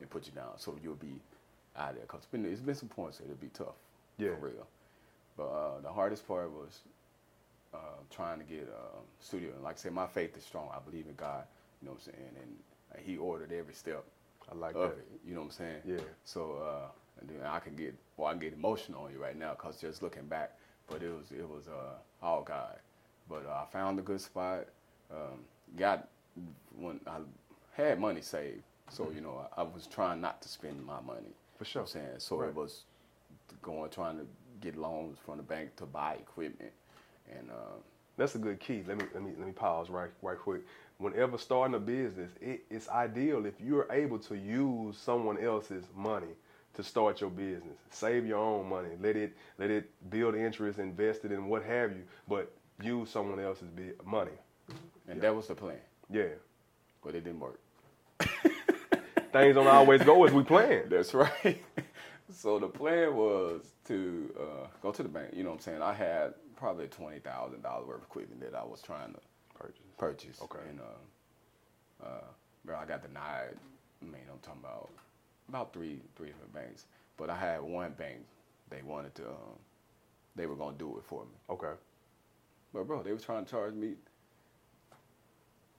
and 0.00 0.08
put 0.10 0.26
you 0.26 0.32
down. 0.32 0.58
So 0.58 0.76
you'll 0.82 0.94
be 0.94 1.20
out 1.76 1.94
there 1.94 2.02
because 2.02 2.18
it's 2.20 2.26
been, 2.26 2.44
it's 2.44 2.60
been 2.60 2.74
some 2.74 2.88
points 2.88 3.18
that 3.18 3.24
it'll 3.24 3.36
be 3.36 3.48
tough 3.48 3.74
Yeah. 4.18 4.30
for 4.38 4.46
real. 4.46 4.66
But 5.36 5.46
uh, 5.46 5.80
the 5.80 5.92
hardest 5.92 6.26
part 6.28 6.50
was 6.50 6.80
uh, 7.72 7.78
trying 8.10 8.38
to 8.38 8.44
get 8.44 8.68
a 8.68 9.24
studio. 9.24 9.50
And 9.54 9.62
like 9.62 9.76
I 9.76 9.78
said, 9.78 9.92
my 9.92 10.06
faith 10.06 10.36
is 10.36 10.44
strong. 10.44 10.68
I 10.74 10.78
believe 10.88 11.06
in 11.06 11.14
God. 11.14 11.44
You 11.80 11.86
know 11.88 11.92
what 11.92 12.02
I'm 12.06 12.12
saying? 12.12 12.30
And 12.92 13.02
He 13.04 13.16
ordered 13.16 13.52
every 13.52 13.74
step 13.74 14.04
I 14.50 14.54
like 14.54 14.74
of 14.76 14.82
that. 14.82 14.98
it. 14.98 15.08
You 15.26 15.34
know 15.34 15.40
what 15.40 15.46
I'm 15.46 15.52
saying? 15.52 15.82
Yeah. 15.84 15.96
So 16.24 16.62
uh, 16.64 16.88
and 17.20 17.28
then 17.28 17.46
I 17.46 17.58
can 17.60 17.74
get 17.76 17.94
well, 18.16 18.28
I 18.28 18.32
can 18.32 18.40
get 18.40 18.52
emotional 18.52 19.04
on 19.04 19.12
you 19.12 19.18
right 19.22 19.36
now 19.36 19.52
because 19.52 19.80
just 19.80 20.02
looking 20.02 20.26
back, 20.26 20.56
but 20.88 21.02
it 21.02 21.10
was 21.10 21.30
it 21.32 21.48
was 21.48 21.68
uh, 21.68 21.96
all 22.24 22.42
God. 22.42 22.76
But 23.28 23.46
uh, 23.46 23.62
I 23.62 23.66
found 23.72 23.98
a 23.98 24.02
good 24.02 24.20
spot. 24.20 24.66
Um, 25.10 25.40
got 25.76 26.08
when 26.78 27.00
I 27.06 27.18
had 27.72 27.98
money 28.00 28.20
saved, 28.22 28.62
so 28.90 29.10
you 29.14 29.20
know 29.20 29.46
I, 29.56 29.60
I 29.60 29.64
was 29.64 29.86
trying 29.86 30.20
not 30.20 30.40
to 30.42 30.48
spend 30.48 30.84
my 30.84 31.00
money. 31.00 31.34
For 31.58 31.64
You 31.64 31.68
sure. 31.70 31.82
know 31.82 31.84
what 31.84 31.96
I'm 31.96 32.02
saying 32.06 32.20
so 32.20 32.36
Right. 32.38 32.48
it 32.50 32.54
was 32.54 32.84
going 33.62 33.90
trying 33.90 34.18
to 34.18 34.26
get 34.60 34.76
loans 34.76 35.18
from 35.24 35.38
the 35.38 35.42
bank 35.42 35.76
to 35.76 35.86
buy 35.86 36.14
equipment, 36.14 36.72
and 37.30 37.50
uh, 37.50 37.78
That's 38.18 38.36
a 38.36 38.38
good 38.40 38.60
key. 38.60 38.84
Let 38.88 38.98
me 38.98 39.06
let 39.14 39.24
me 39.24 39.32
let 39.38 39.46
me 39.48 39.54
pause 39.54 39.90
right 39.90 40.10
right 40.22 40.38
quick. 40.38 40.62
Whenever 40.98 41.38
starting 41.38 41.76
a 41.76 41.80
business, 41.80 42.32
it, 42.42 42.64
it's 42.70 42.88
ideal 42.90 43.46
if 43.46 43.54
you're 43.60 43.88
able 43.92 44.20
to 44.20 44.36
use 44.36 44.98
someone 44.98 45.38
else's 45.38 45.84
money 45.96 46.34
to 46.74 46.84
start 46.84 47.22
your 47.22 47.30
business. 47.30 47.78
Save 47.90 48.26
your 48.26 48.38
own 48.38 48.68
money. 48.70 48.90
Let 49.02 49.16
it 49.16 49.36
let 49.58 49.70
it 49.70 49.90
build 50.10 50.36
interest, 50.36 50.80
invest 50.80 51.26
it 51.26 51.32
in 51.32 51.48
what 51.48 51.64
have 51.64 51.92
you. 51.92 52.04
But 52.28 52.52
use 52.82 53.10
someone 53.10 53.40
else's 53.40 53.68
money. 54.06 54.32
and 55.08 55.16
Yeah. 55.18 55.22
that 55.22 55.36
was 55.36 55.48
the 55.48 55.56
plan, 55.56 55.78
Yeah. 56.10 56.34
but 57.04 57.14
it 57.16 57.24
didn't 57.24 57.40
work. 57.40 57.60
Things 59.32 59.54
don't 59.56 59.68
always 59.68 60.02
go 60.04 60.24
as 60.24 60.32
we 60.32 60.44
planned. 60.44 60.90
That's 60.90 61.14
right. 61.14 61.62
so 62.34 62.58
the 62.58 62.68
plan 62.68 63.14
was 63.16 63.62
to 63.86 64.34
uh, 64.40 64.66
go 64.82 64.92
to 64.92 65.02
the 65.04 65.08
bank. 65.10 65.30
You 65.34 65.44
know 65.44 65.50
what 65.50 65.56
I'm 65.56 65.62
saying? 65.62 65.82
I 65.82 65.94
had 65.94 66.34
probably 66.58 66.88
twenty 66.88 67.20
thousand 67.20 67.62
dollars 67.62 67.86
worth 67.86 67.98
of 67.98 68.04
equipment 68.04 68.40
that 68.42 68.54
I 68.58 68.64
was 68.64 68.82
trying 68.82 69.12
to 69.14 69.20
Purchase. 69.58 69.80
purchase. 69.96 70.40
Okay. 70.42 70.58
And 70.68 70.80
uh, 70.80 72.06
uh, 72.06 72.24
bro, 72.64 72.76
I 72.76 72.84
got 72.84 73.02
denied. 73.02 73.56
I 74.02 74.04
mean, 74.04 74.22
I'm 74.30 74.38
talking 74.40 74.60
about 74.62 74.90
about 75.48 75.72
three 75.72 76.00
three 76.16 76.28
different 76.28 76.52
banks, 76.52 76.86
but 77.16 77.30
I 77.30 77.36
had 77.36 77.62
one 77.62 77.92
bank. 77.92 78.18
They 78.70 78.82
wanted 78.82 79.14
to. 79.16 79.24
Um, 79.24 79.58
they 80.36 80.46
were 80.46 80.54
gonna 80.54 80.76
do 80.76 80.96
it 80.98 81.04
for 81.04 81.22
me. 81.24 81.32
Okay. 81.50 81.72
But 82.72 82.86
bro, 82.86 83.02
they 83.02 83.12
were 83.12 83.18
trying 83.18 83.44
to 83.44 83.50
charge 83.50 83.74
me 83.74 83.94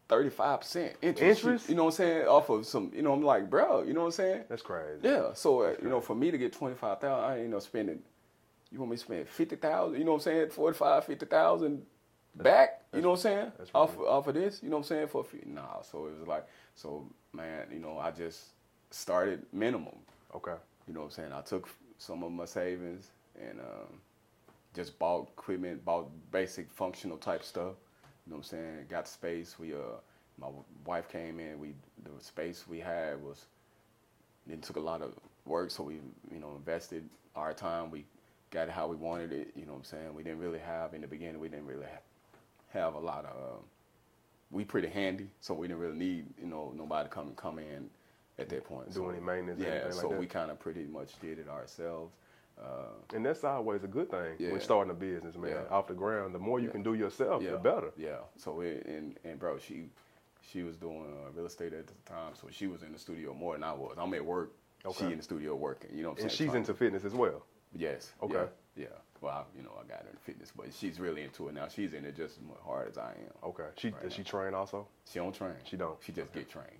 thirty-five 0.09 0.61
percent 0.61 0.95
interest. 1.01 1.41
Interest? 1.41 1.69
You 1.69 1.75
know 1.75 1.85
what 1.85 1.91
I'm 1.91 1.97
saying? 1.97 2.27
Off 2.27 2.49
of 2.49 2.65
some. 2.65 2.91
You 2.93 3.01
know, 3.01 3.13
I'm 3.13 3.23
like, 3.23 3.49
bro. 3.49 3.83
You 3.83 3.93
know 3.93 4.01
what 4.01 4.05
I'm 4.07 4.11
saying? 4.11 4.43
That's 4.49 4.61
crazy. 4.61 4.99
Yeah. 5.03 5.33
So 5.35 5.61
uh, 5.61 5.75
you 5.81 5.87
know, 5.87 6.01
for 6.01 6.15
me 6.15 6.31
to 6.31 6.37
get 6.37 6.51
twenty 6.51 6.75
five 6.75 6.99
thousand, 6.99 7.29
I 7.29 7.41
ain't 7.41 7.49
no 7.51 7.59
spending. 7.59 7.99
You 8.71 8.79
want 8.79 8.91
me 8.91 8.97
to 8.97 9.03
spend 9.03 9.27
fifty 9.27 9.55
thousand? 9.55 9.99
You 9.99 10.05
know 10.05 10.11
what 10.11 10.17
I'm 10.17 10.23
saying? 10.23 10.49
Forty 10.49 10.77
five, 10.77 11.05
fifty 11.05 11.25
thousand 11.25 11.83
back. 12.35 12.81
You 12.93 13.01
know 13.01 13.09
what 13.11 13.15
I'm 13.15 13.21
saying? 13.21 13.51
Off 13.73 13.97
off 13.99 14.27
of 14.27 14.35
this. 14.35 14.61
You 14.61 14.69
know 14.69 14.77
what 14.77 14.83
I'm 14.83 14.87
saying? 14.87 15.07
For 15.07 15.21
a 15.21 15.23
few, 15.23 15.43
nah. 15.45 15.81
So 15.81 16.07
it 16.07 16.19
was 16.19 16.27
like, 16.27 16.45
so 16.75 17.05
man, 17.33 17.67
you 17.71 17.79
know, 17.79 17.97
I 17.97 18.11
just 18.11 18.49
started 18.91 19.45
minimum. 19.51 19.95
Okay. 20.35 20.55
You 20.87 20.93
know 20.93 21.01
what 21.01 21.05
I'm 21.07 21.11
saying? 21.11 21.33
I 21.33 21.41
took 21.41 21.69
some 21.97 22.23
of 22.23 22.31
my 22.31 22.45
savings 22.45 23.11
and 23.39 23.59
um, 23.59 23.99
just 24.75 24.97
bought 24.99 25.29
equipment, 25.37 25.83
bought 25.85 26.09
basic 26.31 26.71
functional 26.71 27.17
type 27.17 27.43
stuff. 27.43 27.73
You 28.25 28.31
know 28.31 28.37
what 28.37 28.37
I'm 28.37 28.43
saying? 28.43 28.85
Got 28.89 29.07
space. 29.07 29.57
We 29.59 29.73
uh, 29.73 29.99
my 30.39 30.47
wife 30.85 31.09
came 31.09 31.39
in. 31.39 31.59
We 31.59 31.73
the 32.03 32.23
space 32.23 32.65
we 32.67 32.79
had 32.79 33.21
was 33.21 33.45
it 34.49 34.61
took 34.61 34.77
a 34.77 34.79
lot 34.81 35.01
of 35.01 35.13
work, 35.45 35.71
so 35.71 35.83
we 35.83 35.95
you 36.31 36.39
know 36.39 36.53
invested 36.55 37.07
our 37.35 37.53
time. 37.53 37.91
We 37.91 38.05
got 38.51 38.67
it 38.67 38.71
how 38.71 38.87
we 38.87 38.95
wanted 38.95 39.31
it. 39.31 39.51
You 39.55 39.65
know 39.65 39.73
what 39.73 39.79
I'm 39.79 39.83
saying? 39.85 40.13
We 40.13 40.23
didn't 40.23 40.39
really 40.39 40.59
have 40.59 40.93
in 40.93 41.01
the 41.01 41.07
beginning. 41.07 41.39
We 41.39 41.49
didn't 41.49 41.65
really 41.67 41.85
have, 41.85 42.01
have 42.69 42.95
a 42.95 42.99
lot 42.99 43.25
of. 43.25 43.35
Um, 43.57 43.63
we 44.51 44.63
pretty 44.65 44.87
handy, 44.87 45.29
so 45.41 45.53
we 45.53 45.67
didn't 45.67 45.79
really 45.79 45.97
need 45.97 46.25
you 46.39 46.47
know 46.47 46.73
nobody 46.75 47.07
to 47.07 47.13
come 47.13 47.33
come 47.35 47.59
in 47.59 47.89
at 48.39 48.49
that 48.49 48.63
point. 48.65 48.87
Do 48.87 48.93
So- 48.95 49.09
any 49.09 49.19
maintenance, 49.19 49.61
Yeah, 49.61 49.83
like 49.85 49.93
so 49.93 50.09
we 50.09 50.25
kind 50.25 50.49
of 50.49 50.59
pretty 50.59 50.85
much 50.85 51.19
did 51.19 51.37
it 51.39 51.47
ourselves. 51.49 52.13
Uh, 52.59 52.87
And 53.15 53.25
that's 53.25 53.43
always 53.45 53.83
a 53.85 53.87
good 53.87 54.09
thing 54.11 54.35
Yeah. 54.37 54.51
when 54.51 54.59
starting 54.59 54.91
a 54.91 54.93
business, 54.93 55.37
man. 55.37 55.51
Yeah. 55.51 55.63
Off 55.73 55.87
the 55.87 55.93
ground, 55.93 56.35
the 56.35 56.39
more 56.39 56.59
you 56.59 56.65
Yeah. 56.65 56.71
can 56.73 56.83
do 56.83 56.93
yourself, 56.93 57.41
the 57.41 57.57
better. 57.57 57.93
Yeah. 57.95 58.17
So 58.37 58.59
it, 58.61 58.85
and 58.85 59.17
and 59.23 59.39
bro, 59.39 59.57
she 59.59 59.89
she 60.41 60.63
was 60.63 60.75
doing 60.77 61.05
uh, 61.05 61.31
real 61.31 61.45
estate 61.45 61.73
at 61.73 61.85
the 61.87 61.93
time, 62.05 62.33
so 62.33 62.47
she 62.49 62.65
was 62.67 62.81
in 62.81 62.91
the 62.91 62.97
studio 62.99 63.33
more 63.33 63.53
than 63.53 63.63
I 63.63 63.71
was. 63.73 63.95
I'm 63.99 64.13
at 64.15 64.25
work. 64.25 64.51
Okay. 64.83 65.05
She 65.05 65.11
in 65.11 65.17
the 65.17 65.23
studio 65.23 65.55
working. 65.55 65.91
You 65.95 66.03
know 66.03 66.09
what 66.09 66.19
I'm 66.19 66.23
And 66.23 66.31
saying? 66.31 66.37
she's 66.37 66.45
Trying- 66.47 66.57
into 66.61 66.73
fitness 66.73 67.05
as 67.05 67.13
well. 67.13 67.45
Yes. 67.75 68.11
Okay. 68.23 68.33
Yeah. 68.35 68.83
Yeah. 68.83 68.85
Well, 69.21 69.33
I, 69.33 69.57
you 69.57 69.63
know, 69.63 69.71
I 69.77 69.85
got 69.87 70.03
her 70.03 70.09
in 70.11 70.17
fitness, 70.17 70.51
but 70.55 70.67
she's 70.73 70.99
really 70.99 71.23
into 71.23 71.49
it 71.49 71.53
now. 71.53 71.67
She's 71.67 71.93
in 71.93 72.05
it 72.05 72.15
just 72.15 72.37
as 72.37 72.43
hard 72.65 72.87
as 72.89 72.97
I 72.97 73.11
am. 73.11 73.49
Okay. 73.49 73.65
She 73.75 73.89
Right 73.89 74.01
does 74.01 74.11
now. 74.11 74.17
she 74.17 74.23
train 74.23 74.53
also? 74.53 74.87
She 75.11 75.19
don't 75.19 75.35
train. 75.35 75.53
She 75.65 75.75
don't. 75.75 75.97
She 76.05 76.11
just 76.13 76.31
get 76.31 76.49
trained. 76.49 76.79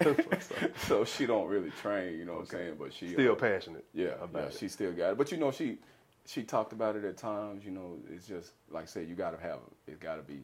so 0.86 1.04
she 1.04 1.26
don't 1.26 1.48
really 1.48 1.70
train, 1.82 2.18
you 2.18 2.24
know 2.24 2.34
what 2.34 2.40
I'm 2.40 2.46
saying? 2.46 2.74
But 2.78 2.92
she 2.92 3.08
Still 3.12 3.32
uh, 3.32 3.36
passionate. 3.36 3.84
Yeah, 3.94 4.10
about 4.22 4.42
yeah, 4.42 4.46
it. 4.48 4.56
she 4.58 4.68
still 4.68 4.92
got 4.92 5.12
it. 5.12 5.18
But 5.18 5.32
you 5.32 5.38
know, 5.38 5.50
she 5.50 5.78
she 6.26 6.42
talked 6.42 6.72
about 6.72 6.96
it 6.96 7.04
at 7.04 7.16
times. 7.16 7.64
You 7.64 7.72
know, 7.72 7.98
it's 8.12 8.26
just 8.26 8.52
like 8.70 8.84
I 8.84 8.86
said, 8.86 9.08
you 9.08 9.14
got 9.14 9.30
to 9.36 9.42
have 9.42 9.58
it. 9.86 9.98
Got 10.00 10.16
to 10.16 10.22
be, 10.22 10.40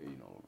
you 0.00 0.16
know, 0.18 0.42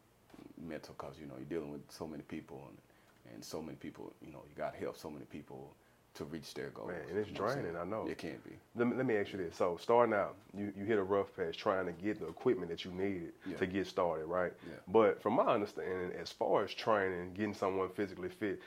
mental 0.66 0.94
because 0.96 1.16
you 1.20 1.26
know 1.26 1.34
you're 1.36 1.44
dealing 1.58 1.72
with 1.72 1.82
so 1.90 2.06
many 2.06 2.22
people 2.22 2.68
and 2.70 3.34
and 3.34 3.44
so 3.44 3.60
many 3.60 3.76
people. 3.76 4.12
You 4.24 4.32
know, 4.32 4.42
you 4.48 4.54
got 4.56 4.72
to 4.74 4.80
help 4.80 4.96
so 4.96 5.10
many 5.10 5.24
people 5.26 5.74
to 6.16 6.24
reach 6.24 6.54
their 6.54 6.70
goals. 6.70 6.88
Man, 6.88 7.00
and 7.08 7.18
it's 7.18 7.28
you 7.28 7.34
know 7.38 7.44
I'm 7.46 7.54
draining. 7.54 7.76
I 7.76 7.84
know. 7.84 8.06
It 8.08 8.18
can 8.18 8.38
be. 8.44 8.56
Let 8.74 8.88
me, 8.88 8.96
let 8.96 9.06
me 9.06 9.16
ask 9.16 9.32
you 9.32 9.38
this. 9.38 9.56
So 9.56 9.78
starting 9.80 10.14
out, 10.14 10.36
you, 10.56 10.72
you 10.76 10.84
hit 10.84 10.98
a 10.98 11.02
rough 11.02 11.34
patch 11.36 11.56
trying 11.56 11.86
to 11.86 11.92
get 11.92 12.20
the 12.20 12.26
equipment 12.28 12.70
that 12.70 12.84
you 12.84 12.90
needed 12.92 13.32
Yeah. 13.46 13.56
to 13.56 13.66
get 13.66 13.86
started, 13.86 14.26
right? 14.26 14.52
Yeah. 14.66 14.74
But 14.88 15.22
from 15.22 15.34
my 15.34 15.46
understanding, 15.46 16.12
as 16.20 16.30
far 16.30 16.64
as 16.64 16.72
training, 16.74 17.34
getting 17.34 17.54
someone 17.54 17.88
physically 17.90 18.28
fit, 18.28 18.60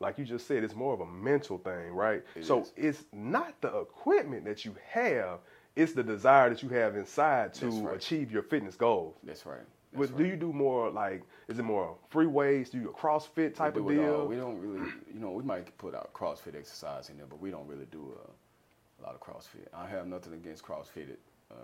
like 0.00 0.18
you 0.18 0.24
just 0.24 0.46
said, 0.46 0.62
it's 0.62 0.74
more 0.74 0.92
of 0.92 1.00
a 1.00 1.06
mental 1.06 1.58
thing, 1.58 1.92
right? 1.92 2.22
It 2.34 2.44
so 2.44 2.60
is. 2.62 2.72
it's 2.76 3.04
not 3.12 3.60
the 3.60 3.74
equipment 3.78 4.44
that 4.44 4.64
you 4.64 4.74
have, 4.90 5.38
it's 5.74 5.92
the 5.92 6.02
desire 6.02 6.50
that 6.50 6.62
you 6.62 6.68
have 6.70 6.96
inside 6.96 7.54
to 7.54 7.68
right. 7.70 7.96
achieve 7.96 8.30
your 8.30 8.42
fitness 8.42 8.76
goals. 8.76 9.16
That's 9.22 9.46
right. 9.46 9.60
But 9.94 10.16
do 10.16 10.26
you 10.26 10.36
do 10.36 10.52
more 10.52 10.90
like, 10.90 11.22
is 11.48 11.58
it 11.58 11.62
more 11.62 11.96
free 12.10 12.26
weights? 12.26 12.70
Do 12.70 12.78
you 12.78 12.84
do 12.84 12.90
a 12.90 12.92
CrossFit 12.92 13.54
type 13.54 13.76
of 13.76 13.86
do 13.86 13.90
it 13.90 13.98
all. 13.98 14.18
deal? 14.18 14.26
We 14.26 14.36
don't 14.36 14.58
really, 14.58 14.90
you 15.12 15.20
know, 15.20 15.30
we 15.30 15.42
might 15.42 15.76
put 15.78 15.94
out 15.94 16.12
CrossFit 16.12 16.56
exercise 16.56 17.08
in 17.08 17.16
there, 17.16 17.26
but 17.26 17.40
we 17.40 17.50
don't 17.50 17.66
really 17.66 17.86
do 17.90 18.14
a, 18.18 19.02
a 19.02 19.06
lot 19.06 19.14
of 19.14 19.20
CrossFit. 19.20 19.66
I 19.74 19.86
have 19.88 20.06
nothing 20.06 20.34
against 20.34 20.64
CrossFit. 20.64 21.16
Uh, 21.50 21.54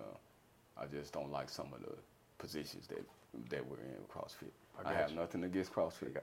I 0.79 0.87
just 0.87 1.13
don't 1.13 1.31
like 1.31 1.51
some 1.51 1.73
of 1.75 1.81
the 1.81 1.95
positions 2.39 2.87
that 2.89 3.05
that 3.51 3.67
we're 3.67 3.79
in 3.79 3.97
with 3.99 4.11
CrossFit. 4.11 4.53
I 4.85 4.91
I, 4.91 4.95
have 4.95 5.11
you. 5.11 5.17
nothing 5.17 5.45
against 5.45 5.73
CrossFit. 5.73 6.17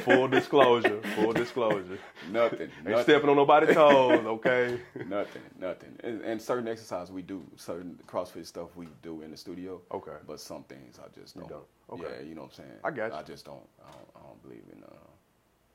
full 0.02 0.28
disclosure, 0.28 1.00
full 1.14 1.32
disclosure. 1.32 1.98
nothing. 2.30 2.60
Ain't 2.60 2.84
nothing. 2.84 3.02
stepping 3.02 3.28
on 3.28 3.36
nobody's 3.36 3.74
toes, 3.74 4.24
okay? 4.26 4.80
nothing, 5.06 5.42
nothing. 5.58 5.96
And, 6.02 6.22
and 6.22 6.40
certain 6.40 6.68
exercise 6.68 7.10
we 7.10 7.22
do, 7.22 7.42
certain 7.56 7.98
CrossFit 8.06 8.46
stuff 8.46 8.76
we 8.76 8.88
do 9.02 9.22
in 9.22 9.30
the 9.30 9.36
studio. 9.36 9.80
Okay. 9.92 10.16
But 10.26 10.40
some 10.40 10.62
things 10.64 10.98
I 10.98 11.08
just 11.18 11.36
don't. 11.36 11.48
don't. 11.48 11.64
Okay. 11.90 12.16
Yeah, 12.20 12.28
you 12.28 12.34
know 12.34 12.42
what 12.42 12.50
I'm 12.50 12.54
saying. 12.54 12.78
I 12.84 12.90
got 12.90 13.12
you. 13.12 13.18
I 13.18 13.22
just 13.22 13.44
don't. 13.44 13.68
I 13.86 13.92
don't, 13.92 14.08
I 14.16 14.26
don't 14.26 14.42
believe 14.42 14.64
in 14.72 14.82
uh, 14.84 14.96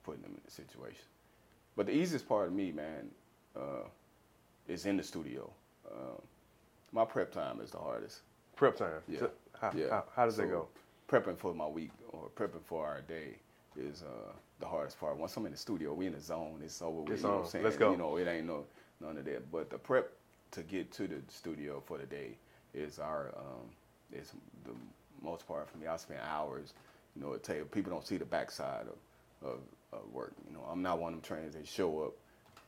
putting 0.04 0.22
them 0.22 0.32
in 0.32 0.42
the 0.44 0.52
situation. 0.52 1.04
But 1.76 1.86
the 1.86 1.94
easiest 1.94 2.28
part 2.28 2.48
of 2.48 2.54
me, 2.54 2.72
man, 2.72 3.10
uh, 3.56 3.88
is 4.68 4.86
in 4.86 4.98
the 4.98 5.04
studio. 5.04 5.50
Um, 5.90 6.22
my 6.92 7.06
prep 7.06 7.32
time 7.32 7.60
is 7.62 7.72
the 7.72 7.78
hardest. 7.78 8.22
Prep 8.56 8.76
time. 8.76 9.02
Yeah. 9.08 9.20
So 9.20 9.32
how, 9.60 9.72
yeah. 9.76 9.90
how, 9.90 10.04
how 10.16 10.26
does 10.26 10.38
that 10.38 10.50
go? 10.50 10.68
Prepping 11.12 11.38
for 11.38 11.54
my 11.54 11.68
week 11.68 11.92
or 12.10 12.30
prepping 12.38 12.64
for 12.64 12.88
our 12.88 13.02
day 13.02 13.36
is 13.76 14.02
uh, 14.04 14.32
the 14.62 14.66
hardest 14.66 14.98
part. 14.98 15.18
Once 15.18 15.36
I'm 15.36 15.46
in 15.46 15.52
the 15.52 15.58
studio, 15.58 15.94
we 15.94 16.08
in 16.08 16.14
the 16.14 16.22
zone. 16.22 16.62
It's 16.64 16.82
over 16.82 17.02
with. 17.02 17.12
It's 17.12 17.22
you 17.22 17.28
know 17.28 17.34
on. 17.34 17.40
what 17.40 17.46
I'm 17.48 17.52
saying? 17.52 17.66
Let's 17.66 17.76
go. 17.76 17.92
You 17.92 17.98
know, 17.98 18.16
it 18.16 18.30
ain't 18.30 18.48
no 18.48 18.64
none 19.02 19.18
of 19.18 19.26
that. 19.26 19.52
But 19.52 19.70
the 19.70 19.78
prep 19.78 20.14
to 20.52 20.64
get 20.64 20.90
to 20.94 21.08
the 21.10 21.18
studio 21.28 21.84
for 21.86 21.98
the 21.98 22.06
day 22.06 22.38
is 22.74 22.98
our 22.98 23.34
um, 23.36 23.68
is 24.14 24.32
the 24.64 24.72
most 25.22 25.46
part 25.50 25.70
for 25.70 25.78
me. 25.80 25.88
I 25.88 25.98
spend 25.98 26.22
hours. 26.22 26.74
You 27.18 27.24
know, 27.24 27.34
it 27.34 27.44
take 27.44 27.70
people 27.72 27.92
don't 27.92 28.08
see 28.08 28.16
the 28.16 28.24
backside 28.24 28.86
of, 28.88 29.50
of, 29.50 29.60
of 29.92 30.14
work. 30.14 30.32
You 30.48 30.54
know, 30.54 30.64
I'm 30.72 30.82
not 30.82 31.00
one 31.00 31.14
of 31.14 31.22
them 31.22 31.28
trainers 31.28 31.56
that 31.56 31.68
show 31.68 32.04
up 32.04 32.14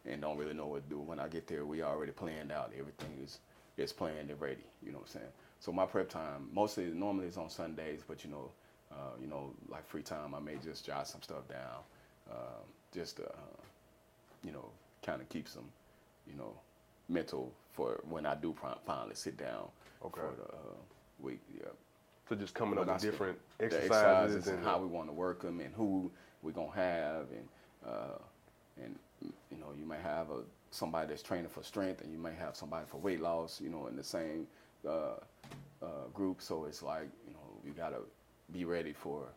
and 0.05 0.21
don't 0.21 0.37
really 0.37 0.53
know 0.53 0.67
what 0.67 0.83
to 0.83 0.89
do. 0.89 0.99
When 0.99 1.17
I 1.17 1.29
get 1.29 1.47
there, 1.47 1.65
we 1.65 1.81
already 1.81 2.11
planned 2.11 2.51
out. 2.51 2.73
Everything 2.77 3.17
is 3.23 3.39
is 3.77 3.93
planned 3.93 4.29
and 4.29 4.41
ready. 4.41 4.65
You 4.85 4.91
know 4.91 4.97
what 4.97 5.07
I'm 5.07 5.21
saying? 5.21 5.31
So 5.63 5.71
my 5.71 5.85
prep 5.85 6.09
time 6.09 6.49
mostly 6.51 6.87
normally 6.87 7.27
is 7.27 7.37
on 7.37 7.49
Sundays, 7.49 8.01
but 8.05 8.25
you 8.25 8.31
know, 8.31 8.51
uh, 8.91 9.15
you 9.21 9.27
know, 9.27 9.53
like 9.69 9.87
free 9.87 10.01
time, 10.01 10.35
I 10.35 10.39
may 10.41 10.57
just 10.57 10.85
jot 10.85 11.07
some 11.07 11.21
stuff 11.21 11.47
down, 11.47 11.79
um, 12.29 12.65
just 12.93 13.15
to, 13.17 13.23
uh, 13.23 13.61
you 14.43 14.51
know, 14.51 14.65
kind 15.05 15.21
of 15.21 15.29
keep 15.29 15.47
some, 15.47 15.63
you 16.27 16.35
know, 16.35 16.53
mental 17.07 17.53
for 17.71 18.01
when 18.09 18.25
I 18.25 18.35
do 18.35 18.53
finally 18.85 19.15
sit 19.15 19.37
down 19.37 19.69
Okay. 20.05 20.19
for 20.19 20.33
the 20.35 20.43
uh, 20.43 20.75
week. 21.21 21.39
Yeah 21.57 21.69
So 22.27 22.35
just 22.35 22.55
coming 22.55 22.77
up 22.77 22.87
with 22.87 22.99
different 23.01 23.39
the 23.59 23.65
exercises, 23.65 24.47
and 24.47 24.57
and 24.57 24.65
how 24.65 24.79
we 24.79 24.87
want 24.87 25.07
to 25.07 25.13
work 25.13 25.43
them 25.43 25.61
and 25.61 25.73
who 25.73 26.11
we're 26.41 26.51
gonna 26.51 26.71
have 26.75 27.27
and 27.31 27.47
uh, 27.87 28.17
and 28.83 28.99
you 29.49 29.57
know 29.59 29.67
you 29.79 29.85
may 29.85 29.97
have 30.03 30.29
a 30.29 30.41
somebody 30.71 31.07
that's 31.07 31.23
training 31.23 31.47
for 31.49 31.63
strength 31.63 32.01
and 32.01 32.11
you 32.11 32.17
may 32.17 32.33
have 32.33 32.55
somebody 32.57 32.85
for 32.85 32.97
weight 32.97 33.21
loss 33.21 33.61
you 33.61 33.69
know 33.69 33.87
in 33.87 33.95
the 33.95 34.03
same 34.03 34.45
uh, 34.87 35.15
uh, 35.81 35.87
group 36.13 36.41
so 36.41 36.65
it's 36.65 36.81
like 36.83 37.09
you 37.27 37.33
know 37.33 37.39
you 37.65 37.71
gotta 37.73 37.99
be 38.51 38.65
ready 38.65 38.93
for 38.93 39.27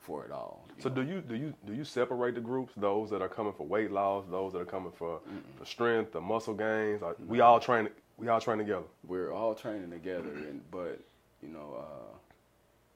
for 0.00 0.24
it 0.24 0.30
all 0.30 0.64
So 0.78 0.88
know. 0.88 0.96
do 0.96 1.02
you 1.02 1.20
do 1.20 1.34
you 1.34 1.54
do 1.66 1.74
you 1.74 1.84
separate 1.84 2.34
the 2.34 2.40
groups? 2.40 2.72
Those 2.76 3.10
that 3.10 3.22
are 3.22 3.28
coming 3.28 3.52
for 3.52 3.66
weight 3.66 3.90
loss, 3.90 4.24
those 4.30 4.52
that 4.52 4.60
are 4.60 4.64
coming 4.66 4.92
for, 4.92 5.20
for 5.58 5.64
strength, 5.64 6.12
the 6.12 6.20
muscle 6.20 6.54
gains. 6.54 7.02
Are, 7.02 7.16
we 7.26 7.40
all 7.40 7.58
train. 7.60 7.88
We 8.18 8.28
all 8.28 8.40
train 8.40 8.58
together. 8.58 8.84
we're 9.06 9.32
all 9.32 9.54
training 9.54 9.90
together 9.90 10.30
and 10.48 10.62
but 10.70 11.00
you 11.42 11.48
know 11.50 11.76
uh, 11.84 12.16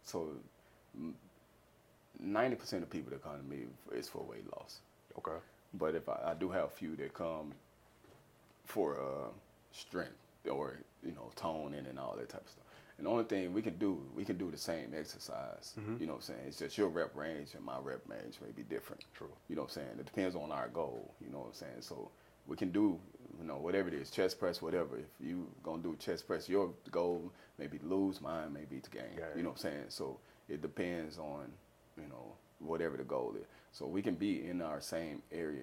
so 0.05 0.29
ninety 2.19 2.57
percent 2.57 2.83
of 2.83 2.91
people 2.91 3.11
that 3.11 3.23
come 3.23 3.37
to 3.39 3.45
me 3.45 3.65
is 3.93 4.09
for 4.09 4.23
weight 4.23 4.47
loss 4.57 4.81
Okay. 5.19 5.39
But 5.75 5.95
if 5.95 6.09
I, 6.09 6.19
I 6.31 6.35
do 6.35 6.51
have 6.51 6.65
a 6.65 6.69
few 6.69 6.97
that 6.97 7.15
come 7.15 7.53
for 8.65 8.99
uh, 9.01 9.29
strength 9.73 10.15
or 10.51 10.79
you 11.05 11.13
know 11.13 11.31
toning 11.37 11.87
and 11.87 11.99
all 11.99 12.17
that 12.17 12.29
type 12.29 12.43
of 12.45 12.51
stuff. 12.51 12.65
And 12.99 13.07
the 13.07 13.11
only 13.11 13.25
thing 13.25 13.55
we 13.55 13.63
can 13.63 13.79
do, 13.79 13.99
we 14.15 14.27
can 14.27 14.37
do 14.37 14.51
the 14.51 14.59
same 14.59 14.93
exercise. 14.95 15.73
Mm-hmm. 15.81 15.97
You 16.01 16.07
know 16.07 16.13
what 16.15 16.19
I'm 16.19 16.23
saying? 16.23 16.41
It's 16.49 16.59
just 16.59 16.77
your 16.77 16.89
rep 16.89 17.17
range 17.17 17.55
and 17.55 17.65
my 17.65 17.79
rep 17.83 18.03
range 18.07 18.39
may 18.45 18.53
be 18.53 18.63
different. 18.63 19.03
True. 19.17 19.31
You 19.49 19.57
know 19.57 19.63
what 19.63 19.71
I'm 19.71 19.75
saying? 19.75 19.89
It 19.99 20.05
depends 20.05 20.37
on 20.37 20.53
our 20.53 20.69
goal. 20.69 21.15
You 21.25 21.31
know 21.33 21.39
what 21.39 21.47
I'm 21.49 21.55
saying? 21.55 21.81
So 21.81 22.11
we 22.47 22.57
can 22.59 22.71
do, 22.71 22.99
you 23.39 23.47
know, 23.47 23.57
whatever 23.57 23.89
it 23.89 23.95
is, 23.95 24.11
chest 24.11 24.39
press, 24.39 24.61
whatever. 24.61 24.99
If 24.99 25.07
you 25.19 25.47
gonna 25.63 25.83
do 25.83 25.97
chest 25.99 26.27
press, 26.27 26.47
your 26.47 26.75
goal 26.91 27.33
may 27.59 27.69
be 27.69 27.79
to 27.79 27.87
lose, 27.87 28.21
mine 28.21 28.53
may 28.53 28.65
be 28.67 28.81
to 28.81 28.91
gain. 28.91 29.17
Gain. 29.17 29.25
You 29.35 29.45
know 29.45 29.51
what 29.51 29.65
I'm 29.65 29.71
saying? 29.73 29.85
So 29.89 30.19
it 30.51 30.61
depends 30.61 31.17
on, 31.19 31.51
you 31.97 32.07
know, 32.09 32.35
whatever 32.59 32.99
the 32.99 33.05
goal 33.05 33.35
is. 33.41 33.47
So 33.73 33.87
we 33.87 34.03
can 34.03 34.15
be 34.15 34.47
in 34.47 34.61
our 34.61 34.81
same 34.83 35.23
area 35.33 35.63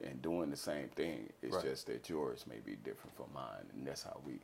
and, 0.00 0.10
and 0.10 0.22
doing 0.22 0.48
the 0.50 0.56
same 0.56 0.88
thing. 0.96 1.28
It's 1.42 1.56
Right. 1.56 1.64
just 1.64 1.88
that 1.88 2.08
yours 2.08 2.46
may 2.48 2.60
be 2.64 2.76
different 2.76 3.14
from 3.16 3.26
mine, 3.34 3.66
and 3.74 3.86
that's 3.86 4.02
how 4.02 4.18
we 4.24 4.40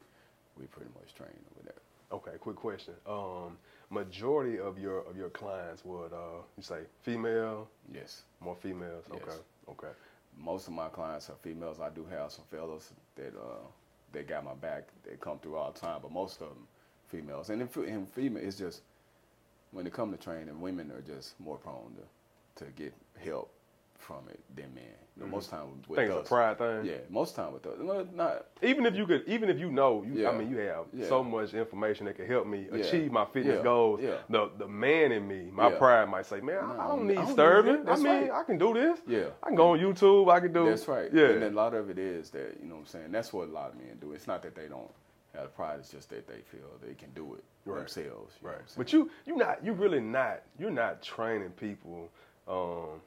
we 0.58 0.66
pretty 0.66 0.90
much 0.94 1.14
train 1.14 1.30
over 1.52 1.64
there. 1.64 1.82
Okay. 2.12 2.38
Quick 2.38 2.56
question. 2.56 2.94
Um, 3.06 3.56
majority 3.90 4.58
of 4.58 4.78
your 4.78 5.00
of 5.00 5.16
your 5.16 5.30
clients 5.30 5.84
would 5.84 6.12
uh, 6.12 6.42
you 6.56 6.62
say 6.62 6.80
female, 7.02 7.68
Yes. 7.92 8.22
more 8.40 8.56
females. 8.56 9.04
Yes. 9.12 9.22
Okay. 9.22 9.36
Okay. 9.68 9.92
most 10.38 10.68
of 10.68 10.72
my 10.74 10.88
clients 10.88 11.28
are 11.30 11.36
females. 11.42 11.80
I 11.80 11.90
do 11.90 12.06
have 12.10 12.30
some 12.32 12.44
fellas 12.50 12.92
that 13.16 13.34
uh, 13.36 13.64
that 14.12 14.28
got 14.28 14.44
my 14.44 14.54
back. 14.54 14.84
They 15.04 15.16
come 15.16 15.38
through 15.40 15.56
all 15.56 15.72
the 15.72 15.78
time, 15.80 15.98
but 16.02 16.12
most 16.12 16.40
of 16.40 16.48
them 16.48 16.66
females. 17.08 17.50
And 17.50 17.60
in, 17.62 17.84
in 17.84 18.06
female, 18.06 18.42
it's 18.44 18.56
just 18.58 18.82
when 19.72 19.86
it 19.86 19.92
comes 19.92 20.16
to 20.16 20.22
training, 20.22 20.60
women 20.60 20.90
are 20.92 21.00
just 21.02 21.38
more 21.40 21.56
prone 21.56 21.92
to 21.96 22.64
to 22.64 22.70
get 22.72 22.94
help 23.18 23.50
from 24.06 24.28
it 24.30 24.40
than 24.54 24.72
men. 24.74 24.84
You 25.16 25.24
know, 25.24 25.28
Most 25.30 25.48
time 25.50 25.82
with 25.88 25.96
Think 25.96 26.10
it's 26.10 26.18
us, 26.18 26.26
a 26.26 26.28
pride 26.28 26.58
thing. 26.58 26.84
yeah. 26.84 26.96
Most 27.08 27.34
time 27.34 27.52
with 27.54 27.66
us, 27.66 27.76
not 28.14 28.46
Even 28.62 28.84
if 28.86 28.94
you 28.94 29.06
could, 29.06 29.24
even 29.26 29.48
if 29.48 29.58
you 29.58 29.72
know, 29.72 30.04
you, 30.06 30.28
I 30.28 30.32
mean, 30.36 30.50
you 30.50 30.58
have 30.58 30.84
Yeah. 30.92 31.06
so 31.08 31.24
much 31.24 31.54
information 31.54 32.04
that 32.06 32.16
can 32.16 32.26
help 32.26 32.46
me 32.46 32.68
Yeah. 32.70 32.78
achieve 32.80 33.10
my 33.10 33.24
fitness 33.24 33.56
Yeah. 33.56 33.62
goals. 33.62 34.00
Yeah. 34.02 34.18
The 34.28 34.50
the 34.58 34.68
man 34.68 35.12
in 35.12 35.26
me, 35.26 35.50
my 35.50 35.70
Yeah. 35.70 35.78
pride 35.78 36.08
might 36.10 36.26
say, 36.26 36.40
man, 36.40 36.58
I- 36.58 36.60
No, 36.60 36.80
I 36.80 36.88
don't 36.88 37.00
I 37.00 37.02
need 37.04 37.14
don't 37.14 37.26
need 37.28 37.36
serving. 37.36 37.88
I 37.88 37.96
mean, 37.96 38.06
right. 38.06 38.30
I 38.30 38.42
can 38.44 38.58
do 38.58 38.74
this. 38.74 39.00
yeah. 39.06 39.26
I 39.42 39.46
can 39.46 39.56
go 39.56 39.70
on 39.70 39.78
YouTube. 39.80 40.30
I 40.30 40.40
can 40.40 40.52
do. 40.52 40.66
That's 40.66 40.86
right. 40.86 41.10
Yeah. 41.12 41.28
And 41.30 41.42
a 41.44 41.50
lot 41.50 41.72
of 41.74 41.88
it 41.90 41.98
is 41.98 42.30
that, 42.30 42.58
you 42.60 42.68
know 42.68 42.74
what 42.74 42.80
I'm 42.82 42.86
saying? 42.86 43.10
That's 43.12 43.32
what 43.32 43.48
a 43.48 43.52
lot 43.52 43.70
of 43.70 43.76
men 43.78 43.96
do. 44.00 44.12
It's 44.12 44.26
not 44.26 44.42
that 44.42 44.54
they 44.54 44.68
don't 44.68 44.92
have 45.34 45.54
pride, 45.56 45.78
it's 45.80 45.90
just 45.90 46.10
that 46.10 46.26
they 46.26 46.40
feel 46.42 46.68
they 46.82 46.94
can 46.94 47.10
do 47.14 47.34
it 47.34 47.44
Right. 47.64 47.78
themselves. 47.78 48.36
Right. 48.42 48.52
what 48.52 48.60
I'm 48.60 48.68
saying? 48.68 48.76
But 48.76 48.92
you 48.92 49.10
you 49.24 49.36
not 49.36 49.64
you 49.64 49.72
really 49.72 50.00
not 50.00 50.42
you're 50.58 50.70
not 50.70 51.00
training 51.02 51.52
people. 51.52 52.10
Um, 52.46 53.00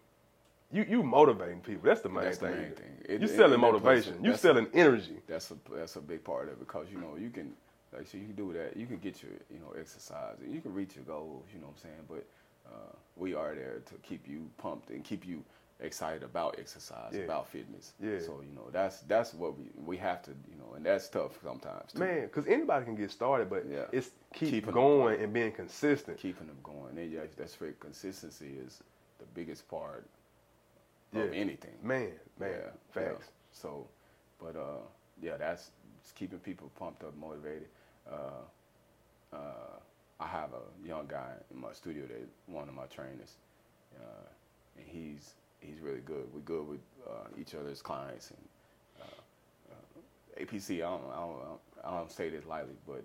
you 0.71 0.86
you 0.88 1.03
motivating 1.03 1.62
people. 1.62 1.82
That's 1.84 2.01
the 2.01 2.10
main 2.10 2.23
That's 2.25 2.38
the 2.38 2.49
thing. 2.49 2.62
main 2.62 2.71
thing. 2.73 2.97
It- 3.05 3.21
you 3.21 3.27
it- 3.27 3.36
selling 3.36 3.51
that 3.51 3.58
motivation. 3.60 4.13
person- 4.13 4.23
you 4.23 4.32
that's- 4.32 4.41
selling 4.41 4.67
energy. 4.73 5.17
that's 5.27 5.51
a 5.51 5.58
that's 5.71 5.95
a 5.95 6.01
big 6.01 6.23
part 6.23 6.47
of 6.47 6.53
it 6.53 6.60
because 6.60 6.88
you 6.91 6.99
know 6.99 7.15
you 7.17 7.29
can 7.29 7.53
like 7.93 8.05
so 8.08 8.17
you 8.17 8.25
can 8.25 8.36
do 8.36 8.53
that 8.53 8.77
you 8.77 8.86
can 8.86 8.97
get 8.97 9.21
your 9.23 9.32
you 9.51 9.60
know 9.60 9.73
exercise 9.79 10.38
and 10.43 10.53
you 10.53 10.62
can 10.62 10.73
reach 10.73 10.95
your 10.95 11.05
goals 11.05 11.45
you 11.53 11.60
know 11.60 11.67
what 11.67 11.75
I'm 11.77 11.82
saying 11.82 12.05
but 12.08 12.25
uh, 12.71 12.93
we 13.15 13.34
are 13.34 13.55
there 13.55 13.82
to 13.86 13.95
keep 14.03 14.27
you 14.27 14.47
pumped 14.58 14.91
and 14.91 15.03
keep 15.03 15.25
you 15.25 15.43
excited 15.82 16.21
about 16.23 16.60
exercise 16.60 17.13
Yeah. 17.15 17.21
about 17.21 17.47
fitness 17.47 17.93
Yeah. 17.99 18.19
so 18.19 18.41
you 18.41 18.53
know 18.53 18.69
that's 18.71 18.99
that's 19.01 19.34
what 19.34 19.58
we 19.58 19.65
we 19.86 19.97
have 19.97 20.21
to 20.23 20.32
you 20.32 20.55
know 20.60 20.73
and 20.75 20.86
that's 20.86 21.08
tough 21.10 21.39
sometimes 21.41 21.93
too. 21.93 21.99
Man, 21.99 22.21
because 22.27 22.45
anybody 22.47 22.86
can 22.86 22.95
get 22.95 23.10
started, 23.10 23.49
but 23.49 23.65
Yeah. 23.65 23.86
it's 23.91 24.12
keep 24.34 24.49
Keeping 24.51 24.73
going 24.73 24.99
going. 25.15 25.23
and 25.23 25.34
being 25.34 25.51
consistent. 25.51 26.19
keeping 26.19 26.45
them 26.47 26.60
going 26.63 26.95
and 26.97 27.12
yeah, 27.12 27.21
that's 27.38 27.60
right 27.60 27.77
consistency 27.79 28.58
is 28.65 28.84
the 29.17 29.25
biggest 29.34 29.67
part 29.67 30.05
Yeah. 31.13 31.23
of 31.23 31.33
anything 31.33 31.71
Man, 31.83 32.11
man, 32.39 32.51
Yeah, 32.51 32.69
facts. 32.91 33.27
yeah. 33.27 33.33
So, 33.51 33.87
but 34.39 34.55
uh, 34.55 34.81
yeah, 35.21 35.37
that's 35.37 35.71
it's 36.01 36.11
keeping 36.11 36.39
people 36.39 36.71
pumped 36.77 37.03
up, 37.03 37.15
motivated. 37.17 37.67
Uh, 38.09 38.43
uh, 39.33 39.79
I 40.19 40.27
have 40.27 40.49
a 40.53 40.87
young 40.87 41.07
guy 41.07 41.31
in 41.51 41.59
my 41.59 41.71
studio 41.73 42.05
that 42.07 42.27
one 42.47 42.67
of 42.69 42.75
my 42.75 42.85
trainers, 42.85 43.37
uh, 43.95 44.27
and 44.77 44.85
he's 44.87 45.35
he's 45.59 45.79
really 45.81 46.01
good. 46.01 46.25
We're 46.33 46.41
good 46.41 46.67
with 46.67 46.79
uh, 47.07 47.27
each 47.39 47.55
other's 47.55 47.81
clients 47.81 48.31
and 48.31 48.49
uh, 49.01 49.73
uh, 49.73 50.43
APC. 50.45 50.77
I 50.77 50.79
don't, 50.89 51.11
I 51.11 51.19
don't 51.19 51.59
I 51.85 51.97
don't 51.97 52.11
say 52.11 52.29
this 52.29 52.45
lightly, 52.45 52.75
but 52.87 53.03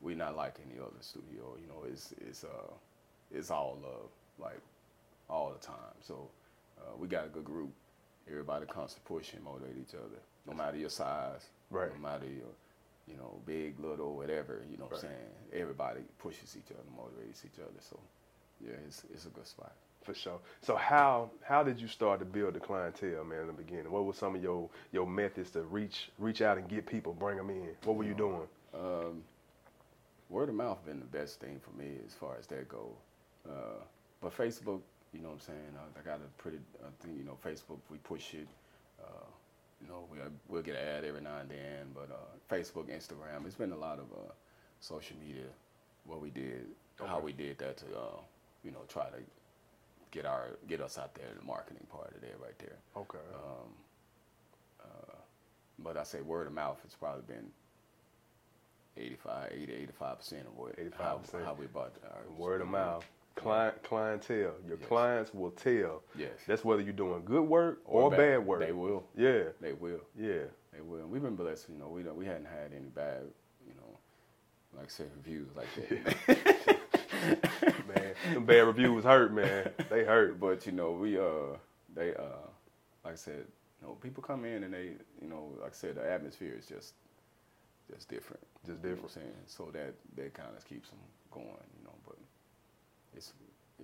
we're 0.00 0.16
not 0.16 0.36
like 0.36 0.56
any 0.68 0.80
other 0.80 0.92
studio. 1.00 1.56
You 1.60 1.68
know, 1.68 1.84
it's 1.90 2.12
it's 2.20 2.44
uh 2.44 2.72
it's 3.32 3.50
all 3.50 3.78
love, 3.82 4.10
like 4.38 4.60
all 5.28 5.52
the 5.52 5.64
time. 5.64 5.94
So 6.00 6.28
uh, 6.80 6.96
we 6.98 7.08
got 7.08 7.26
a 7.26 7.28
good 7.28 7.44
group. 7.44 7.70
Everybody 8.28 8.66
comes 8.66 8.94
to 8.94 9.00
push 9.00 9.32
and 9.34 9.42
motivate 9.44 9.76
each 9.80 9.94
other, 9.94 10.20
no 10.46 10.54
matter 10.54 10.76
your 10.76 10.90
size, 10.90 11.46
Right. 11.70 11.90
no 11.94 12.00
matter 12.00 12.26
your 12.26 12.52
you 13.08 13.16
know 13.16 13.40
big, 13.46 13.78
little, 13.80 14.16
whatever. 14.16 14.62
You 14.70 14.76
know 14.78 14.84
what 14.84 14.94
I'm 14.94 15.00
saying? 15.00 15.30
Everybody 15.52 16.00
pushes 16.18 16.56
each 16.56 16.70
other, 16.72 16.84
motivates 16.96 17.44
each 17.44 17.58
other. 17.60 17.80
So 17.80 17.98
yeah, 18.64 18.72
it's 18.86 19.02
it's 19.12 19.26
a 19.26 19.30
good 19.30 19.46
spot. 19.46 19.72
For 20.04 20.14
sure. 20.14 20.38
So 20.62 20.76
how 20.76 21.30
how 21.42 21.62
did 21.62 21.80
you 21.80 21.88
start 21.88 22.20
to 22.20 22.24
build 22.26 22.54
the 22.54 22.60
clientele, 22.60 23.24
man, 23.24 23.42
in 23.42 23.46
the 23.48 23.52
beginning? 23.52 23.90
What 23.90 24.04
were 24.04 24.12
some 24.14 24.34
of 24.36 24.42
your 24.42 24.68
your 24.92 25.06
methods 25.06 25.50
to 25.52 25.62
reach 25.62 26.10
reach 26.18 26.40
out 26.42 26.58
and 26.58 26.68
get 26.68 26.86
people, 26.86 27.12
bring 27.14 27.36
them 27.36 27.50
in? 27.50 27.68
What 27.84 27.96
were 27.96 28.04
you 28.04 28.14
doing? 28.14 28.46
Um, 28.74 29.22
word 30.28 30.48
of 30.48 30.54
mouth 30.54 30.84
been 30.86 31.00
the 31.00 31.06
best 31.18 31.40
thing 31.40 31.60
for 31.60 31.76
me 31.76 31.96
as 32.06 32.14
far 32.14 32.36
as 32.38 32.46
that 32.48 32.68
go. 32.68 32.90
Uh, 33.48 33.82
but 34.20 34.36
Facebook, 34.36 34.80
you 35.12 35.20
know 35.20 35.28
what 35.28 35.34
I'm 35.34 35.40
saying? 35.40 35.72
I, 35.76 36.00
I 36.00 36.02
got 36.02 36.20
a 36.20 36.42
pretty, 36.42 36.58
I 36.82 36.88
think, 37.02 37.18
you 37.18 37.24
know, 37.24 37.36
Facebook, 37.44 37.78
we 37.90 37.98
push 37.98 38.34
it. 38.34 38.46
Uh, 39.02 39.26
you 39.82 39.88
know, 39.88 40.04
we, 40.12 40.18
we'll 40.48 40.62
get 40.62 40.76
an 40.76 40.86
ad 40.86 41.04
every 41.04 41.20
now 41.20 41.38
and 41.38 41.50
then. 41.50 41.94
But 41.94 42.10
uh, 42.10 42.54
Facebook, 42.54 42.86
Instagram, 42.86 43.46
it's 43.46 43.54
been 43.54 43.72
a 43.72 43.76
lot 43.76 43.98
of 43.98 44.04
uh, 44.12 44.32
social 44.80 45.16
media, 45.26 45.46
what 46.04 46.20
we 46.20 46.30
did, 46.30 46.66
how 47.04 47.20
we 47.20 47.32
did 47.32 47.58
that 47.58 47.78
to, 47.78 47.86
uh, 47.86 48.20
you 48.64 48.70
know, 48.70 48.80
try 48.88 49.04
to 49.06 49.18
get 50.10 50.26
our 50.26 50.48
get 50.68 50.80
us 50.80 50.98
out 50.98 51.14
there, 51.14 51.28
the 51.38 51.44
marketing 51.46 51.86
part 51.90 52.12
of 52.14 52.20
that 52.20 52.34
right 52.42 52.58
there. 52.58 52.76
Okay. 52.96 53.18
Um, 53.34 53.70
uh, 54.82 55.14
but 55.78 55.96
I 55.96 56.02
say 56.02 56.20
word 56.20 56.46
of 56.46 56.52
mouth, 56.52 56.78
it's 56.84 56.94
probably 56.94 57.22
been 57.26 57.46
85, 58.96 59.52
80, 59.52 59.88
85% 60.00 60.32
of 60.40 60.56
what, 60.56 60.74
how, 60.98 61.20
85%. 61.24 61.44
how 61.44 61.54
we 61.54 61.66
bought 61.66 61.92
our 62.04 62.36
Word 62.36 62.60
of 62.60 62.68
mouth. 62.68 63.04
Client 63.36 63.82
clientele. 63.82 64.54
Your 64.66 64.76
Yes. 64.78 64.88
clients 64.88 65.34
will 65.34 65.50
tell. 65.52 66.02
Yes. 66.16 66.30
That's 66.46 66.64
whether 66.64 66.82
you're 66.82 66.92
doing 66.92 67.22
good 67.24 67.42
work 67.42 67.80
or, 67.84 68.10
bad, 68.10 68.44
work. 68.44 68.60
They 68.60 68.72
will. 68.72 69.04
Yeah. 69.16 69.44
They 69.60 69.72
will. 69.72 70.00
Yeah. 70.18 70.44
They 70.72 70.80
will. 70.82 70.98
And 71.00 71.10
we've 71.10 71.22
been 71.22 71.36
blessed, 71.36 71.68
you 71.68 71.76
know, 71.76 71.88
we 71.88 72.02
don't, 72.02 72.16
we 72.16 72.26
hadn't 72.26 72.46
had 72.46 72.72
any 72.74 72.88
bad, 72.88 73.22
you 73.66 73.74
know, 73.74 73.98
like 74.76 74.86
I 74.86 74.88
said, 74.88 75.10
reviews 75.16 75.48
like 75.56 75.66
that. 75.76 76.76
Man. 77.88 78.14
Them 78.34 78.44
bad 78.44 78.66
reviews 78.66 79.04
hurt, 79.04 79.32
man. 79.32 79.70
They 79.90 80.04
hurt. 80.04 80.38
but, 80.40 80.64
you 80.66 80.72
know, 80.72 80.92
we, 80.92 81.18
uh, 81.18 81.56
they, 81.94 82.14
uh, 82.14 82.22
like 83.04 83.14
I 83.14 83.16
said, 83.16 83.44
you 83.80 83.86
know, 83.88 83.94
people 83.94 84.22
come 84.22 84.44
in 84.44 84.64
and 84.64 84.72
they, 84.72 84.92
you 85.20 85.28
know, 85.28 85.52
like 85.60 85.70
I 85.70 85.74
said, 85.74 85.96
the 85.96 86.10
atmosphere 86.10 86.54
is 86.58 86.66
just, 86.66 86.94
just 87.90 88.08
different. 88.08 88.42
Just 88.66 88.68
You 88.68 88.74
know 88.74 88.78
what 88.80 88.84
I'm 88.88 88.94
different. 89.08 89.12
saying? 89.12 89.44
So 89.46 89.70
that, 89.72 89.94
that 90.16 90.34
kind 90.34 90.50
of 90.56 90.64
keeps 90.64 90.88
them 90.90 90.98
going, 91.30 91.46
you 91.46 91.52
know, 91.52 91.58
but 91.79 91.79
it's, 93.16 93.32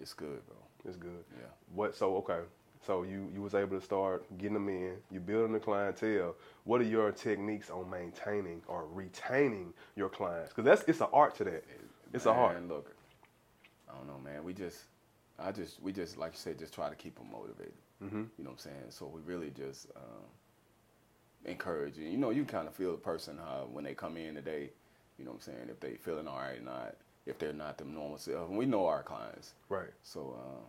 it's 0.00 0.12
good, 0.12 0.46
bro. 0.46 0.56
It's 0.86 0.96
good. 0.96 1.24
Yeah. 1.36 1.46
What? 1.74 1.96
So 1.96 2.16
okay. 2.18 2.40
So 2.86 3.02
you 3.02 3.28
you 3.34 3.42
was 3.42 3.54
able 3.54 3.78
to 3.78 3.84
start 3.84 4.24
getting 4.38 4.54
them 4.54 4.68
in. 4.68 4.96
You 5.10 5.20
building 5.20 5.52
the 5.52 5.58
clientele. 5.58 6.36
What 6.64 6.80
are 6.80 6.84
your 6.84 7.10
techniques 7.10 7.70
on 7.70 7.90
maintaining 7.90 8.62
or 8.68 8.86
retaining 8.92 9.72
your 9.96 10.08
clients? 10.08 10.50
Because 10.50 10.64
that's 10.64 10.88
it's 10.88 11.00
an 11.00 11.08
art 11.12 11.34
to 11.36 11.44
that. 11.44 11.64
It's 12.12 12.26
a 12.26 12.30
art. 12.30 12.68
Look, 12.68 12.94
I 13.88 13.96
don't 13.96 14.06
know, 14.06 14.20
man. 14.24 14.44
We 14.44 14.52
just, 14.52 14.78
I 15.38 15.50
just, 15.52 15.82
we 15.82 15.92
just, 15.92 16.16
like 16.16 16.32
you 16.32 16.38
said, 16.38 16.58
just 16.58 16.72
try 16.72 16.88
to 16.88 16.94
keep 16.94 17.16
them 17.16 17.30
motivated. 17.32 17.74
Mm-hmm. 18.04 18.16
You 18.16 18.44
know 18.44 18.50
what 18.50 18.52
I'm 18.52 18.58
saying? 18.58 18.84
So 18.90 19.06
we 19.06 19.20
really 19.22 19.50
just 19.50 19.88
um, 19.96 20.24
encourage 21.44 21.96
you. 21.96 22.08
You 22.08 22.16
know, 22.18 22.30
you 22.30 22.44
kind 22.44 22.68
of 22.68 22.74
feel 22.74 22.92
the 22.92 22.98
person 22.98 23.38
how 23.38 23.68
when 23.72 23.84
they 23.84 23.94
come 23.94 24.16
in 24.16 24.34
today. 24.34 24.70
You 25.18 25.24
know 25.24 25.32
what 25.32 25.38
I'm 25.46 25.54
saying? 25.54 25.68
If 25.70 25.80
they 25.80 25.94
feeling 25.94 26.28
all 26.28 26.38
right 26.38 26.58
or 26.58 26.62
not. 26.62 26.94
If 27.26 27.38
they're 27.38 27.52
not 27.52 27.76
the 27.78 27.84
normal 27.84 28.18
self. 28.18 28.48
And 28.48 28.56
we 28.56 28.66
know 28.66 28.86
our 28.86 29.02
clients. 29.02 29.54
Right. 29.68 29.90
So, 30.02 30.36
uh, 30.38 30.64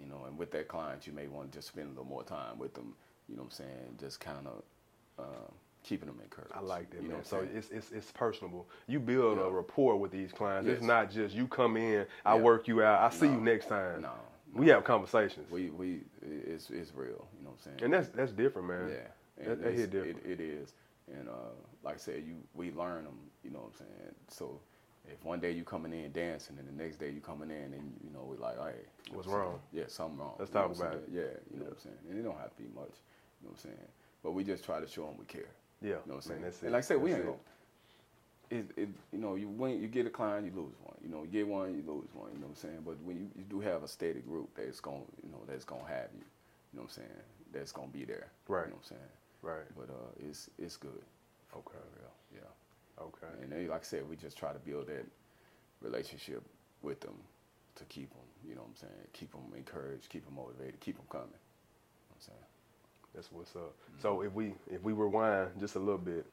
you 0.00 0.06
know, 0.06 0.24
and 0.26 0.36
with 0.38 0.50
that 0.52 0.68
client, 0.68 1.06
you 1.06 1.12
may 1.12 1.26
want 1.28 1.50
to 1.50 1.58
just 1.58 1.68
spend 1.68 1.86
a 1.86 1.90
little 1.90 2.04
more 2.04 2.22
time 2.24 2.58
with 2.58 2.74
them. 2.74 2.94
You 3.28 3.36
know 3.36 3.42
what 3.42 3.46
I'm 3.58 3.64
saying? 3.64 3.96
Just 3.98 4.20
kind 4.20 4.46
of 4.46 4.62
uh, 5.18 5.50
keeping 5.82 6.06
them 6.08 6.20
encouraged. 6.22 6.52
I 6.54 6.60
like 6.60 6.90
that, 6.90 7.02
You 7.02 7.08
man. 7.08 7.24
So 7.24 7.46
it's 7.54 7.70
it's 7.70 7.90
it's 7.90 8.10
personable. 8.12 8.68
You 8.86 9.00
build 9.00 9.38
Yeah. 9.38 9.44
a 9.44 9.50
rapport 9.50 9.96
with 9.96 10.10
these 10.10 10.30
clients. 10.30 10.68
It's 10.68 10.82
not 10.82 11.10
just 11.10 11.34
you 11.34 11.46
come 11.46 11.76
in, 11.78 12.06
I 12.26 12.34
Yeah. 12.36 12.42
work 12.42 12.68
you 12.68 12.82
out, 12.82 13.00
I 13.00 13.14
see 13.14 13.26
No. 13.28 13.34
you 13.34 13.40
next 13.40 13.68
time. 13.68 14.02
no, 14.02 14.12
We 14.52 14.68
have 14.68 14.84
conversations, 14.84 15.50
we 15.50 15.70
we 15.70 16.00
it's 16.22 16.68
it's 16.70 16.92
real. 16.94 17.26
You 17.38 17.44
know 17.44 17.50
what 17.50 17.52
I'm 17.52 17.58
saying? 17.78 17.78
and 17.82 17.94
that's 17.94 18.08
that's 18.10 18.32
different, 18.32 18.68
man. 18.68 18.90
Yeah, 18.90 19.46
That- 19.48 19.62
that 19.62 19.72
hit 19.72 19.90
different. 19.90 20.18
It, 20.26 20.32
it 20.32 20.40
is, 20.40 20.74
and 21.10 21.28
uh, 21.30 21.32
like 21.82 21.94
I 21.94 21.98
said, 21.98 22.24
you 22.26 22.36
we 22.52 22.72
learn 22.72 23.04
them. 23.04 23.18
You 23.42 23.50
know 23.50 23.60
what 23.60 23.68
I'm 23.68 23.86
saying? 23.86 24.14
So 24.28 24.60
if 25.08 25.24
one 25.24 25.40
day 25.40 25.50
you 25.52 25.64
coming 25.64 25.92
in 25.92 26.12
dancing 26.12 26.56
and 26.58 26.66
the 26.66 26.82
next 26.82 26.96
day 26.98 27.10
you 27.10 27.20
coming 27.20 27.50
in 27.50 27.72
and 27.74 27.92
you 28.02 28.10
know 28.12 28.24
we're 28.26 28.36
like, 28.36 28.56
hey, 28.58 28.80
you 29.10 29.16
What's 29.16 29.28
wrong? 29.28 29.60
Yeah, 29.72 29.84
something 29.88 30.18
wrong. 30.18 30.34
Let's 30.38 30.50
You 30.50 30.60
talk 30.60 30.76
about 30.76 30.92
saying? 30.92 31.04
Yeah, 31.12 31.22
you 31.52 31.58
know 31.58 31.64
what 31.66 31.72
I'm 31.74 31.78
saying. 31.78 31.96
And 32.10 32.18
it 32.18 32.22
don't 32.22 32.38
have 32.38 32.56
to 32.56 32.62
be 32.62 32.68
much. 32.74 32.94
You 33.40 33.48
know 33.48 33.52
what 33.52 33.64
I'm 33.64 33.70
saying? 33.70 33.88
But 34.22 34.32
we 34.32 34.44
just 34.44 34.64
try 34.64 34.80
to 34.80 34.86
show 34.86 35.04
them 35.06 35.14
we 35.18 35.26
care. 35.26 35.50
Yeah, 35.82 35.88
You 35.88 35.94
know 35.94 36.00
what 36.06 36.14
I'm 36.16 36.20
saying? 36.22 36.40
man, 36.40 36.50
that's 36.50 36.62
it. 36.62 36.66
And 36.66 36.72
like 36.72 36.84
I 36.84 36.86
said, 36.86 36.96
we 37.02 37.10
ain't 37.12 37.20
it. 37.20 37.26
gonna. 37.26 37.38
It, 38.50 38.70
it, 38.76 38.88
you 39.12 39.18
know, 39.18 39.34
you 39.34 39.48
win, 39.48 39.80
you 39.80 39.88
get 39.88 40.06
a 40.06 40.10
client, 40.10 40.46
you 40.46 40.52
lose 40.52 40.74
one. 40.82 40.94
You 41.02 41.08
know, 41.10 41.22
you 41.22 41.28
get 41.28 41.46
one, 41.48 41.70
you 41.74 41.82
lose 41.86 42.08
one. 42.14 42.30
You 42.32 42.38
know 42.38 42.46
what 42.46 42.50
I'm 42.50 42.54
saying? 42.56 42.78
But 42.84 43.00
when 43.02 43.16
you, 43.16 43.30
you 43.36 43.44
do 43.44 43.60
have 43.60 43.82
a 43.82 43.88
steady 43.88 44.20
group 44.20 44.50
that's 44.56 44.80
gonna, 44.80 45.02
you 45.22 45.30
know, 45.32 45.40
that's 45.48 45.64
gonna 45.64 45.84
have 45.88 46.08
you. 46.14 46.24
You 46.72 46.78
know 46.78 46.82
what 46.82 46.90
I'm 46.96 47.02
saying? 47.02 47.22
That's 47.52 47.72
gonna 47.72 47.88
be 47.88 48.04
there. 48.04 48.28
Right. 48.48 48.66
You 48.66 48.70
know 48.72 48.76
what 48.76 48.90
I'm 48.90 48.96
saying? 48.96 49.12
Right. 49.42 49.66
But 49.76 49.90
uh, 49.90 50.28
it's 50.28 50.50
it's 50.58 50.76
good. 50.76 51.02
Okay. 51.56 51.78
Yeah. 52.34 52.40
Okay. 53.00 53.42
And 53.42 53.52
they, 53.52 53.66
like 53.66 53.80
I 53.80 53.84
said, 53.84 54.08
we 54.08 54.16
just 54.16 54.36
try 54.36 54.52
to 54.52 54.58
build 54.58 54.86
that 54.88 55.06
relationship 55.80 56.42
with 56.82 57.00
them 57.00 57.14
to 57.76 57.84
keep 57.84 58.10
them. 58.10 58.18
You 58.48 58.54
know 58.54 58.62
what 58.62 58.70
I'm 58.70 58.76
saying? 58.76 59.08
Keep 59.12 59.32
them 59.32 59.52
encouraged, 59.56 60.08
keep 60.08 60.24
them 60.24 60.34
motivated, 60.36 60.80
keep 60.80 60.96
them 60.96 61.06
coming. 61.10 61.26
You 61.28 62.10
know 62.10 62.14
what 62.14 62.16
I'm 62.16 62.26
saying? 62.26 62.46
That's 63.14 63.32
what's 63.32 63.54
up. 63.56 63.74
So 64.00 64.22
if 64.22 64.32
we 64.32 64.54
if 64.70 64.82
we 64.82 64.92
rewind 64.92 65.50
just 65.60 65.76
a 65.76 65.78
little 65.78 65.98
bit, 65.98 66.26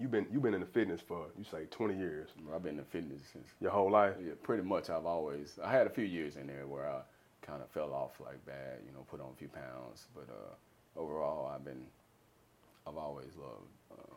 you've 0.00 0.10
been 0.10 0.26
you've 0.32 0.42
been 0.42 0.54
in 0.54 0.60
the 0.60 0.66
fitness 0.66 1.00
for 1.00 1.26
you 1.38 1.44
say 1.44 1.66
20 1.70 1.96
years, 1.96 2.28
I've 2.54 2.62
been 2.62 2.78
in 2.78 2.84
fitness 2.84 3.22
since 3.32 3.46
your 3.60 3.70
whole 3.70 3.90
life. 3.90 4.14
Yeah, 4.24 4.32
pretty 4.42 4.62
much. 4.64 4.90
I've 4.90 5.06
always. 5.06 5.58
I 5.62 5.70
had 5.70 5.86
a 5.86 5.90
few 5.90 6.04
years 6.04 6.36
in 6.36 6.48
there 6.48 6.66
where 6.66 6.88
I 6.88 7.00
kind 7.42 7.62
of 7.62 7.70
fell 7.70 7.92
off 7.92 8.20
like 8.20 8.44
bad. 8.44 8.80
You 8.84 8.92
know, 8.92 9.06
put 9.08 9.20
on 9.20 9.28
a 9.32 9.38
few 9.38 9.48
pounds, 9.48 10.06
but 10.14 10.28
uh, 10.28 11.00
overall, 11.00 11.50
I've 11.54 11.64
been. 11.64 11.86
I've 12.88 12.96
always 12.96 13.30
loved 13.36 13.66
uh, 13.92 14.14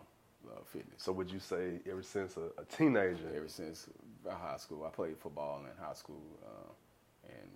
loved 0.47 0.67
fitness. 0.67 1.03
So 1.03 1.11
would 1.13 1.31
you 1.31 1.39
say 1.39 1.79
ever 1.89 2.03
since 2.03 2.37
a, 2.37 2.61
a 2.61 2.65
teenager? 2.65 3.23
ever 3.35 3.47
since 3.47 3.87
high 4.29 4.57
school, 4.57 4.85
I 4.85 4.89
played 4.89 5.17
football 5.17 5.59
in 5.59 5.83
high 5.83 5.93
school, 5.93 6.21
uh, 6.45 6.71
and 7.29 7.49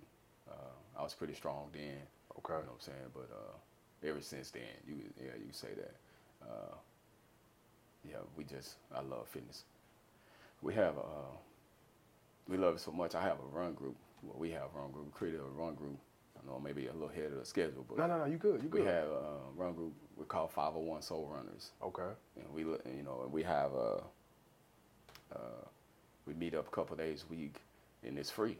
uh, 0.50 0.98
I 1.00 1.02
was 1.02 1.14
pretty 1.14 1.34
strong 1.34 1.68
then. 1.72 1.98
Okay. 2.38 2.54
You 2.54 2.60
know 2.60 2.66
what 2.66 2.74
I'm 2.74 2.80
saying? 2.80 3.10
But 3.14 3.28
uh, 3.32 4.08
ever 4.08 4.20
since 4.20 4.50
then, 4.50 4.62
you 4.86 4.96
yeah, 5.18 5.32
you 5.36 5.52
say 5.52 5.68
that. 5.76 5.94
Uh, 6.42 6.74
yeah, 8.08 8.18
we 8.36 8.44
just 8.44 8.76
I 8.94 9.00
love 9.00 9.28
fitness. 9.28 9.64
We 10.62 10.74
have 10.74 10.98
uh, 10.98 11.36
we 12.48 12.56
love 12.56 12.76
it 12.76 12.80
so 12.80 12.92
much. 12.92 13.14
I 13.14 13.22
have 13.22 13.38
a 13.40 13.56
run 13.58 13.74
group. 13.74 13.96
Well, 14.22 14.36
we 14.38 14.50
have 14.52 14.62
a 14.74 14.78
run 14.78 14.90
group. 14.92 15.06
We 15.06 15.12
created 15.12 15.40
a 15.40 15.60
run 15.60 15.74
group. 15.74 15.98
I 16.44 16.50
know 16.50 16.60
maybe 16.60 16.86
a 16.88 16.92
little 16.92 17.08
ahead 17.08 17.32
of 17.32 17.38
the 17.38 17.44
schedule, 17.44 17.84
but 17.88 17.98
No, 17.98 18.06
no, 18.06 18.18
no. 18.18 18.24
You 18.26 18.36
good. 18.36 18.62
You 18.62 18.68
good. 18.68 18.80
we 18.82 18.86
have 18.86 19.08
a 19.08 19.38
run 19.56 19.74
group. 19.74 19.92
We 20.16 20.24
call 20.26 20.46
501 20.48 21.02
Soul 21.02 21.28
Runners 21.34 21.70
Okay. 21.82 22.02
and 22.36 22.46
we 22.54 22.62
you 22.62 23.02
know 23.04 23.28
we 23.32 23.42
have 23.42 23.72
uh, 23.74 24.00
uh, 25.34 25.38
we 26.26 26.34
meet 26.34 26.54
up 26.54 26.68
a 26.68 26.70
couple 26.70 26.96
days 26.96 27.24
a 27.28 27.32
week 27.34 27.56
and 28.06 28.18
it's 28.18 28.30
free 28.30 28.56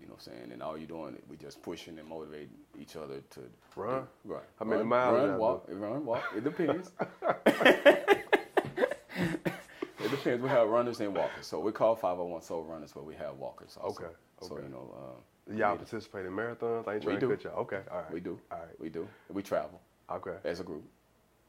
you 0.00 0.06
know 0.06 0.14
what 0.14 0.26
I'm 0.26 0.32
saying 0.32 0.52
and 0.52 0.62
all 0.62 0.76
you're 0.76 0.88
doing 0.88 1.16
we 1.28 1.36
just 1.36 1.62
pushing 1.62 1.98
and 1.98 2.08
motivating 2.08 2.50
each 2.80 2.96
other 2.96 3.20
to 3.30 3.40
Run? 3.76 4.06
right 4.24 4.42
How 4.58 4.64
many 4.66 4.78
run, 4.80 4.88
miles 4.88 5.28
run 5.30 5.38
walk 5.38 5.66
run 5.70 6.04
walk 6.04 6.24
it 6.36 6.42
depends 6.44 6.90
depends 10.18 10.42
we 10.42 10.48
have 10.48 10.68
runners 10.68 11.00
and 11.00 11.14
walkers 11.14 11.46
so 11.46 11.60
we 11.60 11.72
call 11.72 11.94
501 11.94 12.42
soul 12.42 12.62
runners 12.64 12.92
but 12.94 13.04
we 13.04 13.14
have 13.14 13.36
walkers 13.36 13.76
also 13.80 14.04
Okay, 14.04 14.12
so 14.40 14.54
okay. 14.54 14.64
you 14.64 14.70
know 14.70 14.94
uh, 14.96 15.54
Y'all 15.56 15.72
we- 15.72 15.78
participate 15.78 16.26
in 16.26 16.32
marathons? 16.32 16.86
I 16.86 16.94
ain't 16.96 17.04
We 17.04 17.12
trying 17.16 17.20
to 17.20 17.26
do. 17.26 17.30
cut 17.30 17.44
y'all. 17.44 17.58
Okay. 17.60 17.80
All 17.90 17.98
right. 18.02 18.12
we 18.12 18.20
do 18.20 18.38
All 18.52 18.58
right. 18.58 18.80
we 18.80 18.88
do 18.90 19.08
we 19.30 19.42
travel 19.42 19.80
Okay. 20.10 20.36
as 20.44 20.60
a 20.60 20.62
group 20.64 20.84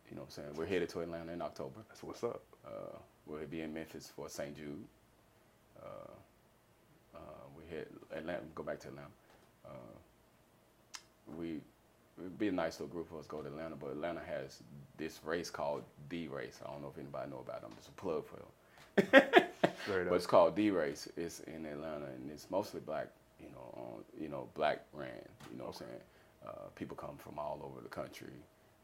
you 0.10 0.16
know 0.16 0.22
what 0.22 0.28
I'm 0.38 0.44
saying 0.44 0.50
we're 0.56 0.66
headed 0.66 0.90
to 0.90 1.02
Atlanta 1.02 1.32
in 1.34 1.42
October 1.42 1.82
That's 1.90 2.02
what's 2.04 2.24
up. 2.24 2.42
Uh, 2.66 2.98
we'll 3.26 3.46
be 3.46 3.62
in 3.62 3.74
Memphis 3.74 4.12
for 4.16 4.28
St. 4.30 4.56
Jude. 4.56 4.84
Uh, 5.82 6.12
uh, 7.16 7.20
we 7.58 7.64
hit 7.76 7.92
Atlanta. 8.16 8.42
Go 8.56 8.64
back 8.64 8.80
to 8.82 8.88
Atlanta. 8.90 9.08
Uh, 9.66 9.70
we 11.38 11.60
it'd 12.18 12.29
be 12.40 12.48
a 12.48 12.52
nice 12.52 12.80
little 12.80 12.94
group 12.94 13.10
for 13.10 13.20
us 13.20 13.28
go 13.28 13.42
to 13.42 13.48
Atlanta. 13.48 13.76
But 13.76 13.92
Atlanta 13.92 14.22
has 14.26 14.62
this 14.98 15.20
race 15.24 15.50
called 15.50 15.84
D 16.10 16.28
Race. 16.28 16.60
I 16.66 16.72
don't 16.72 16.82
know 16.82 16.92
if 16.94 16.98
anybody 16.98 17.30
know 17.30 17.44
about 17.46 17.62
them. 17.62 17.72
Just 17.76 17.90
a 17.90 17.92
plug 17.92 18.24
for 18.26 18.38
them. 18.38 19.22
But 19.88 20.14
it's 20.14 20.28
called 20.28 20.56
D 20.56 20.72
Race. 20.72 21.08
It's 21.18 21.40
in 21.42 21.66
Atlanta, 21.66 22.06
and 22.06 22.30
it's 22.32 22.50
mostly 22.52 22.82
black. 22.82 23.08
You 23.40 23.48
know, 23.50 23.74
on, 23.82 24.04
you 24.22 24.28
know, 24.28 24.50
black 24.56 24.82
ran. 24.94 25.10
You 25.52 25.58
know 25.58 25.66
what 25.66 25.82
I'm 25.82 25.88
saying? 25.88 26.02
Uh, 26.46 26.68
people 26.76 26.98
come 26.98 27.18
from 27.18 27.40
all 27.40 27.62
over 27.64 27.82
the 27.82 27.90
country 27.90 28.34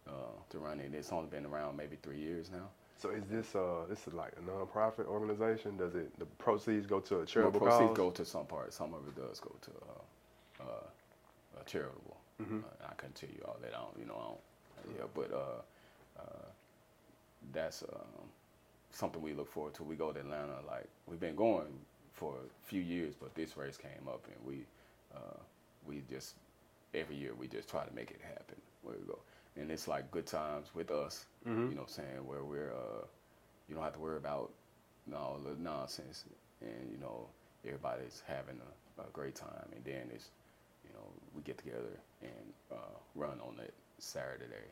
uh, 0.08 0.12
to 0.50 0.58
run 0.60 0.80
it. 0.80 0.94
It's 0.94 1.12
only 1.12 1.28
been 1.28 1.46
around 1.46 1.76
maybe 1.76 1.98
three 2.02 2.20
years 2.20 2.50
now. 2.52 2.70
So 2.98 3.10
is 3.10 3.26
this 3.30 3.56
uh 3.56 3.86
this 3.90 4.08
is 4.08 4.14
like 4.14 4.32
a 4.38 4.50
nonprofit 4.50 5.06
organization? 5.06 5.78
Does 5.78 5.96
it 5.96 6.18
the 6.18 6.26
proceeds 6.26 6.86
go 6.86 7.00
to 7.02 7.20
a 7.20 7.26
charitable 7.26 7.60
proceeds 7.60 7.90
cause? 7.90 7.98
go 7.98 8.12
to 8.12 8.26
some 8.26 8.46
part. 8.46 8.74
Some 8.74 8.94
of 8.94 9.08
it 9.08 9.16
does 9.16 9.40
go 9.40 9.52
to 9.62 9.72
uh, 9.72 10.64
uh, 10.64 11.60
uh, 11.60 11.64
charitable. 11.66 12.18
Mhm. 12.42 12.64
Uh, 12.64 12.86
I 12.90 12.94
couldn't 12.96 13.16
tell 13.16 13.30
you 13.30 13.44
all 13.46 13.58
that. 13.62 13.74
I 13.74 13.80
don't, 13.80 13.98
you 14.00 14.06
know, 14.06 14.16
I 14.78 14.86
don't, 14.86 14.96
yeah. 14.98 15.06
But 15.14 15.32
uh, 15.34 15.62
uh, 16.22 16.46
that's 17.54 17.84
um, 17.84 18.30
something 18.92 19.22
we 19.22 19.34
look 19.34 19.50
forward 19.52 19.74
to. 19.76 19.84
We 19.84 19.96
go 19.96 20.12
to 20.12 20.20
Atlanta. 20.20 20.58
Like 20.68 20.88
we've 21.08 21.20
been 21.20 21.36
going 21.36 21.80
for 22.14 22.36
a 22.36 22.68
few 22.68 22.82
years, 22.82 23.14
but 23.20 23.34
this 23.36 23.58
race 23.58 23.78
came 23.78 24.08
up, 24.08 24.26
and 24.28 24.46
we 24.46 24.66
uh, 25.16 25.40
we 25.88 26.04
just 26.10 26.36
every 26.94 27.16
year 27.16 27.34
we 27.38 27.48
just 27.48 27.70
try 27.70 27.86
to 27.86 27.94
make 27.94 28.12
it 28.12 28.22
happen. 28.28 28.56
Where 28.84 28.96
we 29.00 29.06
go, 29.08 29.20
and 29.58 29.72
it's 29.72 29.88
like 29.88 30.12
good 30.12 30.28
times 30.28 30.68
with 30.76 30.92
us. 30.92 31.26
Mhm. 31.48 31.70
You 31.70 31.76
know, 31.76 31.82
what 31.82 31.90
I'm 31.90 32.06
saying 32.06 32.28
where 32.28 32.44
we're 32.44 32.72
uh, 32.74 33.06
you 33.68 33.76
don't 33.76 33.84
have 33.84 33.94
to 33.94 34.00
worry 34.00 34.18
about 34.18 34.52
all 35.16 35.40
the 35.44 35.56
nonsense, 35.62 36.26
and 36.62 36.92
you 36.92 36.98
know 36.98 37.28
everybody's 37.66 38.24
having 38.28 38.60
a, 39.00 39.02
a 39.02 39.06
great 39.14 39.36
time, 39.36 39.68
and 39.76 39.84
then 39.84 40.10
it's 40.14 40.30
you 40.84 40.92
know 40.94 41.06
we 41.36 41.42
get 41.44 41.58
together 41.58 42.00
and 42.22 42.54
uh, 42.72 42.76
run 43.16 43.40
on 43.42 43.60
it 43.60 43.74
Saturday. 44.00 44.68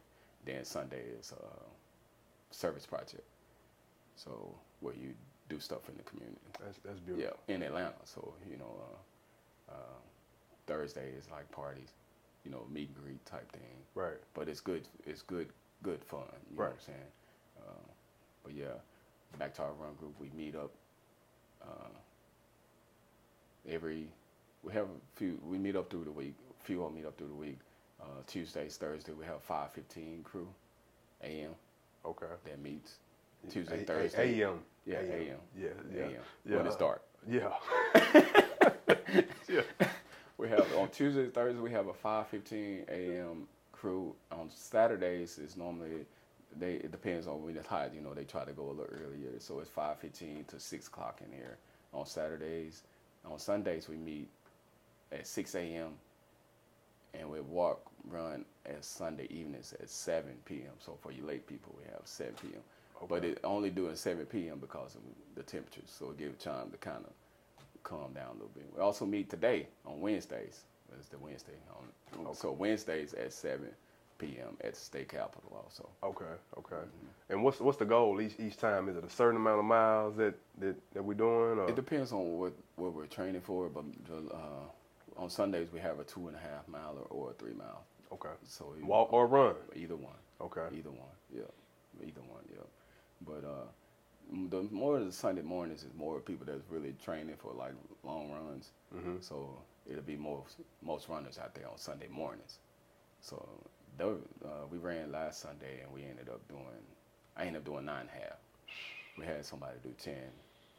Then 0.46 0.66
Sunday 0.66 1.04
is 1.20 1.32
a 1.34 2.54
service 2.54 2.86
project, 2.86 3.24
so 4.16 4.54
where 4.82 4.94
you 4.96 5.14
do 5.50 5.60
stuff 5.60 5.88
in 5.90 5.96
the 5.98 6.04
community. 6.04 6.40
That's 6.64 6.78
that's 6.86 7.00
beautiful. 7.00 7.38
Yeah, 7.48 7.56
in 7.56 7.64
Atlanta. 7.64 7.94
So 8.06 8.34
you 8.50 8.58
know, 8.58 8.76
uh, 9.70 9.74
uh, 9.74 9.76
Thursday 10.68 11.12
is 11.18 11.30
like 11.32 11.50
parties, 11.52 11.94
you 12.44 12.52
know, 12.52 12.66
meet 12.72 12.90
and 12.90 13.04
greet 13.04 13.26
type 13.26 13.50
thing. 13.52 13.62
Right. 13.96 14.18
But 14.34 14.50
it's 14.50 14.62
good. 14.62 14.88
It's 15.06 15.22
good. 15.22 15.48
Good 15.82 16.04
fun. 16.04 16.22
You 16.50 16.58
know 16.58 16.64
Right. 16.64 16.70
what 16.70 16.76
I'm 16.76 16.86
saying? 16.86 17.12
Uh, 17.60 17.92
but 18.44 18.54
yeah, 18.54 18.76
back 19.40 19.54
to 19.56 19.62
our 19.64 19.74
run 19.74 19.94
group. 20.00 20.14
We 20.20 20.30
meet 20.36 20.56
up 20.56 20.72
uh, 21.62 21.90
every. 23.70 24.08
We 24.64 24.74
have 24.74 24.86
a 24.86 25.18
few. 25.18 25.40
We 25.46 25.58
meet 25.58 25.76
up 25.76 25.90
through 25.90 26.06
the 26.06 26.12
week. 26.12 26.36
Few 26.64 26.82
of 26.82 26.90
them 26.90 26.96
meet 26.96 27.06
up 27.08 27.18
through 27.18 27.28
the 27.28 27.34
week. 27.34 27.60
Uh, 28.02 28.06
Tuesdays, 28.28 28.78
Thursday, 28.78 29.12
we 29.14 29.26
have 29.26 29.46
5:15 29.48 30.24
crew, 30.24 30.48
a.m. 31.24 31.52
Okay. 32.06 32.26
that 32.46 32.60
meets. 32.62 32.98
Tuesday, 33.50 33.84
A- 33.84 33.86
Thursday. 33.86 34.42
AM. 34.42 34.60
Yeah, 34.86 35.00
AM. 35.00 35.38
Yeah, 35.58 35.68
yeah. 35.94 36.02
a.m. 36.02 36.12
Yeah. 36.46 36.58
When 36.58 36.68
it's 36.68 36.76
dark. 36.76 37.02
Yeah. 37.30 37.50
yeah. 39.50 39.62
We 40.38 40.50
have 40.50 40.66
on 40.78 40.90
Tuesdays, 40.90 41.32
Thursdays 41.32 41.62
we 41.62 41.72
have 41.72 41.88
a 41.88 41.94
5:15 41.94 42.90
a.m. 42.90 43.48
crew. 43.72 44.16
On 44.32 44.50
Saturdays 44.50 45.40
it's 45.42 45.56
normally 45.56 46.06
they 46.60 46.76
it 46.76 46.92
depends 46.92 47.28
on 47.28 47.44
when 47.44 47.56
it's 47.56 47.68
hot. 47.68 47.94
You 47.94 48.02
know 48.02 48.14
they 48.14 48.24
try 48.24 48.44
to 48.46 48.52
go 48.54 48.64
a 48.68 48.72
little 48.72 48.88
earlier, 48.92 49.40
so 49.40 49.60
it's 49.60 49.70
5:15 49.70 50.48
to 50.48 50.60
6 50.60 50.88
o'clock 50.88 51.22
in 51.26 51.32
here 51.32 51.58
on 51.94 52.06
Saturdays. 52.06 52.84
On 53.26 53.40
Sundays 53.40 53.88
we 53.88 53.96
meet 53.96 54.30
at 55.12 55.28
6 55.28 55.56
a.m. 55.56 55.94
and 57.14 57.30
we 57.30 57.42
walk 57.42 57.82
run 58.10 58.46
at 58.66 58.84
Sunday 58.84 59.28
evenings 59.30 59.74
at 59.80 59.90
7 59.90 60.32
p.m. 60.46 60.72
So 60.80 60.98
for 61.02 61.12
you 61.12 61.26
late 61.26 61.48
people 61.48 61.76
we 61.78 61.86
have 61.92 62.02
7 62.06 62.34
p.m. 62.42 62.62
But 63.10 63.20
Okay. 63.20 63.30
it 63.30 63.40
only 63.44 63.70
doing 63.70 63.96
7 63.96 64.26
p.m. 64.28 64.60
because 64.60 64.96
of 64.96 65.02
the 65.36 65.44
temperatures, 65.44 65.90
so 65.98 66.12
it 66.12 66.18
gives 66.18 66.44
time 66.44 66.70
to 66.72 66.78
kind 66.78 67.04
of 67.06 67.12
calm 67.84 68.14
down 68.14 68.30
a 68.30 68.34
little 68.34 68.52
bit. 68.56 68.66
We 68.76 68.82
also 68.82 69.06
meet 69.06 69.30
today 69.30 69.68
on 69.86 70.00
Wednesdays. 70.00 70.64
It's 70.98 71.10
the 71.10 71.18
Wednesday. 71.18 71.54
On, 71.76 72.36
So 72.36 72.52
Wednesdays 72.52 73.14
at 73.16 73.34
7 73.34 73.68
p.m. 74.20 74.56
at 74.64 74.76
the 74.76 74.80
state 74.80 75.10
capitol 75.10 75.62
also. 75.64 75.90
Okay. 76.04 76.26
Okay. 76.58 76.76
Mm-hmm. 76.76 77.08
And 77.34 77.44
what's 77.44 77.60
what's 77.60 77.78
the 77.80 77.86
goal 77.86 78.22
each 78.22 78.36
each 78.40 78.58
time? 78.58 78.88
Is 78.90 78.96
it 78.96 79.04
a 79.04 79.10
certain 79.10 79.38
amount 79.38 79.60
of 79.60 79.66
miles 79.66 80.16
that 80.18 80.36
that, 80.60 80.76
that 80.94 81.04
we're 81.04 81.16
doing? 81.16 81.60
Or? 81.60 81.68
It 81.70 81.76
depends 81.76 82.12
on 82.14 82.38
what, 82.38 82.54
what 82.76 82.94
we're 82.94 83.08
training 83.08 83.42
for, 83.42 83.70
but 83.70 83.84
uh, 84.14 84.38
on 85.18 85.30
Sundays 85.30 85.68
we 85.74 85.80
have 85.80 86.00
a 86.00 86.04
two 86.04 86.28
and 86.28 86.36
a 86.36 86.40
half 86.40 86.68
mile 86.68 86.98
or 87.00 87.08
or 87.10 87.32
a 87.32 87.34
three 87.34 87.54
mile. 87.54 87.84
okay. 88.12 88.30
So 88.48 88.74
Walk 88.84 89.12
or 89.14 89.28
run. 89.28 89.56
either 89.76 89.96
one. 89.96 90.16
Okay. 90.42 90.68
Either 90.78 90.90
one, 90.92 91.16
yeah. 91.34 91.44
Either 92.06 92.22
one, 92.22 92.44
yeah. 92.50 92.66
But 93.26 93.44
uh, 93.48 93.68
the 94.50 94.64
more 94.72 94.98
of 94.98 95.06
the 95.06 95.12
Sunday 95.12 95.42
mornings 95.42 95.84
is 95.84 95.94
more 95.98 96.20
people 96.20 96.46
that's 96.46 96.64
really 96.70 96.94
training 97.04 97.36
for 97.38 97.54
like 97.54 97.74
long 98.04 98.32
runs. 98.32 98.72
hmm 98.92 99.18
So 99.22 99.58
it'll 99.90 100.02
be 100.04 100.18
most 100.18 100.58
most 100.82 101.08
runners 101.10 101.38
out 101.38 101.54
there 101.56 101.68
on 101.68 101.78
Sunday 101.78 102.08
mornings. 102.12 102.60
So 103.22 103.48
uh, 104.02 104.66
we 104.72 104.78
ran 104.78 105.12
last 105.12 105.42
Sunday 105.42 105.82
and 105.84 105.92
we 105.94 106.04
ended 106.04 106.30
up 106.30 106.48
doing. 106.50 106.64
I 107.38 107.46
ended 107.46 107.62
up 107.62 107.66
doing 107.66 107.86
nine 107.86 108.02
and 108.02 108.10
a 108.10 108.24
half. 108.26 108.38
We 109.18 109.26
had 109.26 109.46
somebody 109.46 109.78
do 109.84 109.94
ten, 109.98 110.14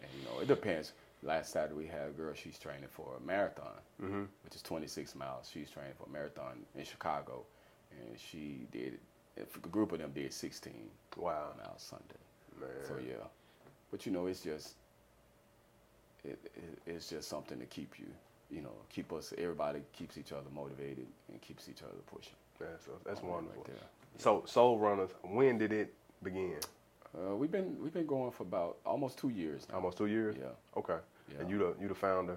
and 0.02 0.10
you 0.18 0.24
know 0.24 0.40
it 0.40 0.48
depends. 0.48 0.92
Last 1.24 1.52
Saturday 1.52 1.74
we 1.74 1.86
had 1.86 2.08
a 2.08 2.10
girl. 2.10 2.34
She's 2.34 2.58
training 2.58 2.88
for 2.90 3.16
a 3.20 3.26
marathon, 3.26 3.80
hmm 4.00 4.24
which 4.44 4.54
is 4.54 4.62
26 4.62 5.14
miles. 5.14 5.50
She's 5.52 5.70
training 5.70 5.94
for 5.98 6.04
a 6.06 6.12
marathon 6.12 6.64
in 6.76 6.84
Chicago, 6.84 7.44
and 7.90 8.18
she 8.18 8.66
did. 8.70 8.98
A 9.36 9.68
group 9.68 9.90
of 9.92 9.98
them 9.98 10.12
did 10.14 10.32
16 10.32 10.72
Wow. 11.16 11.48
miles 11.56 11.82
Sunday. 11.82 12.20
Man. 12.60 12.68
So 12.86 12.94
yeah, 13.04 13.24
but 13.90 14.06
you 14.06 14.12
know, 14.12 14.26
it's 14.26 14.42
just 14.42 14.74
it, 16.24 16.38
it 16.56 16.78
it's 16.86 17.08
just 17.08 17.28
something 17.28 17.58
to 17.58 17.66
keep 17.66 17.98
you, 17.98 18.06
you 18.50 18.60
know, 18.62 18.74
keep 18.90 19.12
us. 19.12 19.32
Everybody 19.38 19.80
keeps 19.92 20.18
each 20.18 20.32
other 20.32 20.48
motivated 20.54 21.06
and 21.32 21.40
keeps 21.40 21.68
each 21.68 21.82
other 21.82 21.98
pushing. 22.14 22.34
That's 22.60 22.84
that's 23.04 23.20
that 23.20 23.26
wonderful. 23.26 23.62
Right 23.62 23.66
there. 23.74 23.88
So 24.18 24.44
Soul 24.46 24.78
Runners, 24.78 25.10
when 25.22 25.58
did 25.58 25.72
it 25.72 25.92
begin? 26.22 26.58
Uh, 27.16 27.34
we've 27.34 27.50
been 27.50 27.76
we've 27.82 27.92
been 27.94 28.06
going 28.06 28.30
for 28.30 28.42
about 28.44 28.76
almost 28.86 29.18
two 29.18 29.30
years 29.30 29.66
now. 29.68 29.76
Almost 29.76 29.96
two 29.98 30.06
years. 30.06 30.36
Yeah, 30.38 30.48
Okay. 30.76 30.98
Yeah, 31.32 31.40
And 31.40 31.50
you 31.50 31.58
the 31.58 31.74
you 31.80 31.88
the 31.88 31.94
founder. 31.94 32.36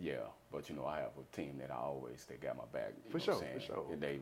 Yeah. 0.00 0.16
But 0.52 0.68
you 0.68 0.76
know, 0.76 0.86
I 0.86 0.98
have 0.98 1.10
a 1.18 1.36
team 1.36 1.56
that 1.60 1.70
I 1.70 1.76
always 1.76 2.24
they 2.28 2.36
got 2.36 2.56
my 2.56 2.64
back. 2.72 2.92
For 3.10 3.18
sure, 3.20 3.34
for 3.34 3.60
sure. 3.60 3.84
And 3.92 4.00
they, 4.00 4.20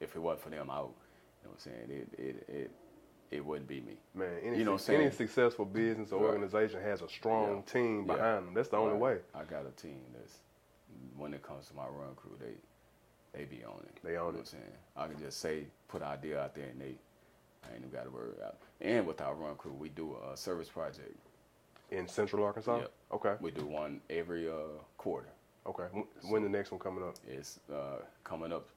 if 0.00 0.14
it 0.16 0.18
wasn't 0.18 0.42
for 0.42 0.50
them, 0.50 0.70
I, 0.70 0.80
would- 0.80 0.88
you 1.42 1.48
know, 1.48 1.50
what 1.50 1.52
I'm 1.52 1.58
saying 1.88 1.90
it 1.90 2.20
it 2.20 2.44
it 2.48 2.70
it 3.30 3.44
wouldn't 3.46 3.68
be 3.68 3.80
me. 3.80 3.96
Man, 4.14 4.28
any, 4.42 4.58
You 4.58 4.64
know 4.64 4.76
suc- 4.76 4.96
any 4.96 5.10
successful 5.10 5.64
business 5.64 6.10
or 6.12 6.20
Right. 6.20 6.30
organization 6.30 6.80
has 6.82 7.00
a 7.00 7.08
strong 7.08 7.56
Yeah. 7.66 7.72
team 7.72 8.00
Yeah. 8.06 8.14
behind 8.14 8.46
them. 8.48 8.54
That's 8.54 8.68
the 8.68 8.76
only 8.76 8.94
Right. 8.94 9.00
way. 9.00 9.20
I 9.34 9.44
got 9.44 9.66
a 9.66 9.70
team 9.70 10.02
that's 10.12 10.40
when 11.16 11.32
it 11.32 11.42
comes 11.42 11.68
to 11.68 11.74
my 11.74 11.86
run 11.86 12.14
crew, 12.16 12.36
they 12.40 12.54
they 13.32 13.44
be 13.44 13.62
on 13.64 13.78
it. 13.86 14.00
They 14.02 14.10
You 14.10 14.16
know 14.16 14.22
own 14.26 14.32
what 14.34 14.40
I'm 14.40 14.44
saying? 14.46 14.76
I 14.96 15.06
can 15.06 15.18
just 15.18 15.38
say 15.38 15.66
put 15.86 16.02
an 16.02 16.08
idea 16.08 16.40
out 16.42 16.54
there 16.54 16.66
and 16.66 16.80
they 16.80 16.98
I 17.62 17.68
ain't 17.68 17.78
even 17.78 17.90
got 17.90 18.04
to 18.04 18.10
worry 18.10 18.32
about. 18.36 18.56
It. 18.80 18.86
And 18.86 19.06
with 19.06 19.20
our 19.20 19.34
run 19.34 19.54
crew, 19.56 19.72
we 19.72 19.90
do 19.90 20.16
a 20.30 20.36
service 20.36 20.68
project. 20.68 21.14
In 21.90 22.06
Central 22.06 22.44
Arkansas? 22.44 22.78
Yep. 22.78 22.92
Okay. 23.12 23.34
We 23.40 23.50
do 23.50 23.66
one 23.66 24.00
every 24.10 24.48
uh, 24.48 24.78
quarter. 24.96 25.28
Okay. 25.66 25.84
Wh- 25.94 26.30
When 26.30 26.42
the 26.42 26.48
next 26.48 26.70
one 26.70 26.78
coming 26.80 27.02
up? 27.02 27.16
It's 27.26 27.58
uh, 27.72 28.02
coming 28.22 28.52
up 28.52 28.68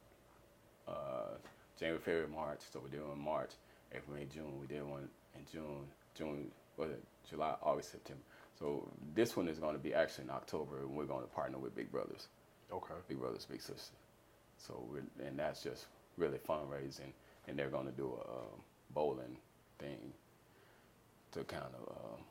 uh, 0.87 1.35
January, 1.79 1.99
February, 2.01 2.27
March. 2.27 2.59
So 2.71 2.79
we're 2.81 2.89
doing 2.97 3.19
March, 3.23 3.51
April, 3.93 4.17
May, 4.17 4.25
June. 4.25 4.59
We 4.59 4.67
did 4.67 4.83
one 4.83 5.07
in 5.35 5.41
June, 5.51 5.85
June, 6.15 6.51
was 6.77 6.89
it 6.89 7.03
July, 7.29 7.53
August, 7.61 7.91
September. 7.91 8.21
So 8.57 8.87
this 9.15 9.35
one 9.37 9.47
is 9.47 9.59
going 9.59 9.73
to 9.73 9.79
be 9.81 9.93
actually 9.93 10.25
in 10.25 10.31
October, 10.31 10.79
and 10.79 10.89
we're 10.95 11.05
going 11.05 11.21
to 11.21 11.27
partner 11.27 11.57
with 11.59 11.75
Big 11.75 11.91
Brothers. 11.91 12.27
Okay. 12.71 12.93
Big 13.07 13.19
Brothers 13.19 13.45
Big 13.45 13.61
Sisters. 13.61 13.91
So 14.57 14.83
we're, 14.91 15.27
and 15.27 15.37
that's 15.37 15.61
just 15.63 15.85
really 16.17 16.37
fundraising, 16.39 17.11
and 17.47 17.57
they're 17.57 17.69
going 17.69 17.85
to 17.85 17.91
do 17.91 18.17
a 18.25 18.29
um, 18.31 18.61
bowling 18.93 19.37
thing 19.79 20.13
to 21.31 21.43
kind 21.43 21.63
of 21.79 21.95
um, 21.95 22.23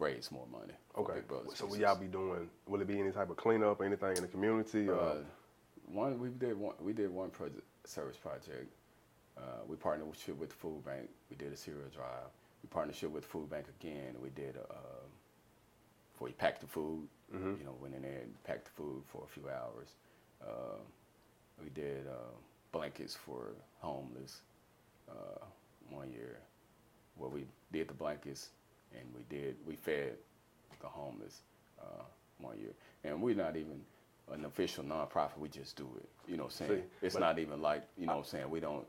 raise 0.00 0.32
more 0.32 0.46
money. 0.50 0.74
Okay. 0.96 1.20
So 1.54 1.66
will 1.66 1.76
y'all 1.76 1.94
be 1.94 2.06
doing? 2.06 2.48
Will 2.66 2.80
it 2.80 2.88
be 2.88 2.98
any 2.98 3.12
type 3.12 3.30
of 3.30 3.36
cleanup 3.36 3.80
or 3.80 3.84
anything 3.84 4.16
in 4.16 4.22
the 4.22 4.28
community? 4.28 4.88
Uh, 4.88 5.16
one 5.86 6.18
we 6.18 6.28
did 6.30 6.58
one 6.58 6.74
we 6.80 6.92
did 6.92 7.10
one 7.10 7.30
project 7.30 7.62
service 7.84 8.16
project. 8.16 8.72
Uh, 9.36 9.62
we 9.66 9.76
partnered 9.76 10.08
with 10.08 10.48
the 10.48 10.54
food 10.54 10.84
bank. 10.84 11.08
We 11.30 11.36
did 11.36 11.52
a 11.52 11.56
cereal 11.56 11.88
drive. 11.94 12.28
We 12.62 12.68
partnership 12.68 13.10
with 13.10 13.24
food 13.24 13.48
bank 13.48 13.66
again. 13.80 14.16
We 14.22 14.30
did 14.30 14.56
a, 14.56 14.72
um, 14.72 15.10
for 16.14 16.24
we 16.24 16.32
packed 16.32 16.60
the 16.60 16.66
food. 16.66 17.08
Mhm. 17.32 17.58
You 17.58 17.64
know, 17.64 17.74
went 17.80 17.94
in 17.94 18.02
there 18.02 18.20
and 18.20 18.44
packed 18.44 18.64
the 18.64 18.70
food 18.72 19.02
for 19.06 19.24
a 19.24 19.28
few 19.28 19.48
hours. 19.48 19.94
Uh, 20.42 20.78
we 21.62 21.70
did 21.70 22.06
uh, 22.06 22.34
blankets 22.72 23.14
for 23.14 23.52
homeless 23.78 24.42
uh, 25.08 25.44
one 25.88 26.10
year. 26.10 26.40
Where 27.16 27.30
we 27.30 27.46
did 27.72 27.88
the 27.88 27.94
blankets 27.94 28.50
and 28.96 29.04
we 29.14 29.22
did 29.34 29.56
we 29.66 29.76
fed 29.76 30.12
the 30.80 30.88
homeless 30.88 31.40
uh, 31.80 32.02
one 32.38 32.58
year, 32.58 32.72
and 33.04 33.20
we're 33.20 33.34
not 33.34 33.56
even 33.56 33.80
an 34.32 34.44
official 34.44 34.84
nonprofit. 34.84 35.38
We 35.38 35.48
just 35.48 35.76
do 35.76 35.88
it. 35.96 36.08
You 36.28 36.36
know 36.36 36.44
what 36.44 36.52
I'm 36.60 36.68
saying? 36.68 36.82
See, 37.00 37.06
it's 37.06 37.18
not 37.18 37.38
even 37.38 37.60
like, 37.60 37.82
you 37.98 38.06
know 38.06 38.14
what 38.16 38.18
I'm 38.20 38.24
saying? 38.26 38.50
We 38.50 38.60
don't, 38.60 38.86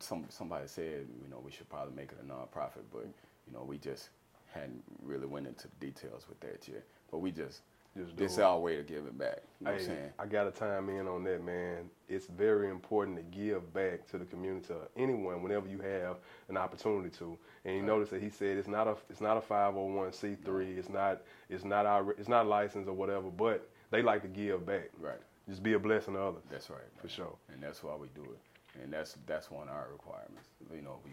some, 0.00 0.24
somebody 0.28 0.66
said, 0.66 1.06
you 1.22 1.30
know, 1.30 1.40
we 1.44 1.52
should 1.52 1.68
probably 1.68 1.94
make 1.94 2.10
it 2.10 2.18
a 2.20 2.24
nonprofit, 2.26 2.82
but, 2.92 3.04
you 3.04 3.52
know, 3.52 3.62
we 3.62 3.78
just 3.78 4.08
hadn't 4.52 4.82
really 5.04 5.26
went 5.26 5.46
into 5.46 5.68
the 5.68 5.86
details 5.86 6.26
with 6.28 6.40
that 6.40 6.66
yet. 6.66 6.82
But 7.10 7.18
we 7.18 7.30
just, 7.30 7.60
Just 7.96 8.16
do 8.16 8.24
is 8.24 8.38
it. 8.38 8.42
our 8.42 8.58
way 8.58 8.76
to 8.76 8.82
give 8.82 9.06
it 9.06 9.16
back. 9.18 9.38
You 9.60 9.66
know 9.66 9.72
what 9.72 9.80
I'm 9.80 9.86
Hey, 9.86 9.94
saying? 9.94 10.12
I 10.18 10.26
got 10.26 10.44
to 10.44 10.50
time 10.50 10.88
in 10.90 11.08
on 11.08 11.24
that, 11.24 11.42
man. 11.44 11.90
It's 12.08 12.26
very 12.26 12.68
important 12.70 13.16
to 13.16 13.22
give 13.22 13.72
back 13.72 14.06
to 14.10 14.18
the 14.18 14.24
community, 14.26 14.66
to 14.68 14.76
anyone, 14.96 15.42
whenever 15.42 15.66
you 15.68 15.78
have 15.80 16.16
an 16.48 16.56
opportunity 16.56 17.10
to. 17.18 17.38
And 17.64 17.76
you 17.76 17.82
notice 17.82 18.10
that 18.10 18.22
he 18.22 18.28
said 18.30 18.58
it's 18.58 18.68
not 18.68 18.86
a 18.86 18.96
it's 19.08 19.20
not 19.20 19.36
a 19.36 19.40
501c3. 19.40 20.76
It's 20.78 20.88
not 20.90 21.22
it's 21.48 21.64
not 21.64 21.86
our 21.86 22.12
it's 22.12 22.28
not 22.28 22.46
licensed 22.46 22.88
or 22.88 22.92
whatever, 22.94 23.30
but 23.30 23.68
they 23.90 24.02
like 24.02 24.22
to 24.22 24.28
give 24.28 24.66
back. 24.66 24.90
Right. 25.00 25.20
Just 25.48 25.62
be 25.62 25.72
a 25.74 25.78
blessing 25.78 26.14
to 26.14 26.20
others. 26.20 26.42
That's 26.50 26.68
right. 26.70 26.80
For 26.98 27.06
man. 27.06 27.14
sure. 27.16 27.36
And 27.52 27.62
that's 27.62 27.82
why 27.82 27.94
we 27.96 28.08
do 28.14 28.22
it. 28.24 28.82
And 28.82 28.92
that's 28.92 29.16
that's 29.26 29.50
one 29.50 29.68
of 29.68 29.74
our 29.74 29.88
requirements. 29.92 30.48
You 30.74 30.82
know, 30.82 30.98
we 31.04 31.10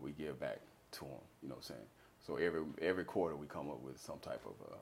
we 0.00 0.12
give 0.12 0.40
back 0.40 0.60
to 0.92 1.00
them. 1.00 1.10
You 1.42 1.48
know 1.50 1.56
what 1.56 1.68
I'm 1.70 1.76
saying? 1.76 1.88
So 2.26 2.36
every 2.36 2.62
every 2.80 3.04
quarter 3.04 3.36
we 3.36 3.46
come 3.46 3.68
up 3.68 3.82
with 3.82 4.00
some 4.00 4.18
type 4.20 4.42
of 4.46 4.54
uh, 4.72 4.76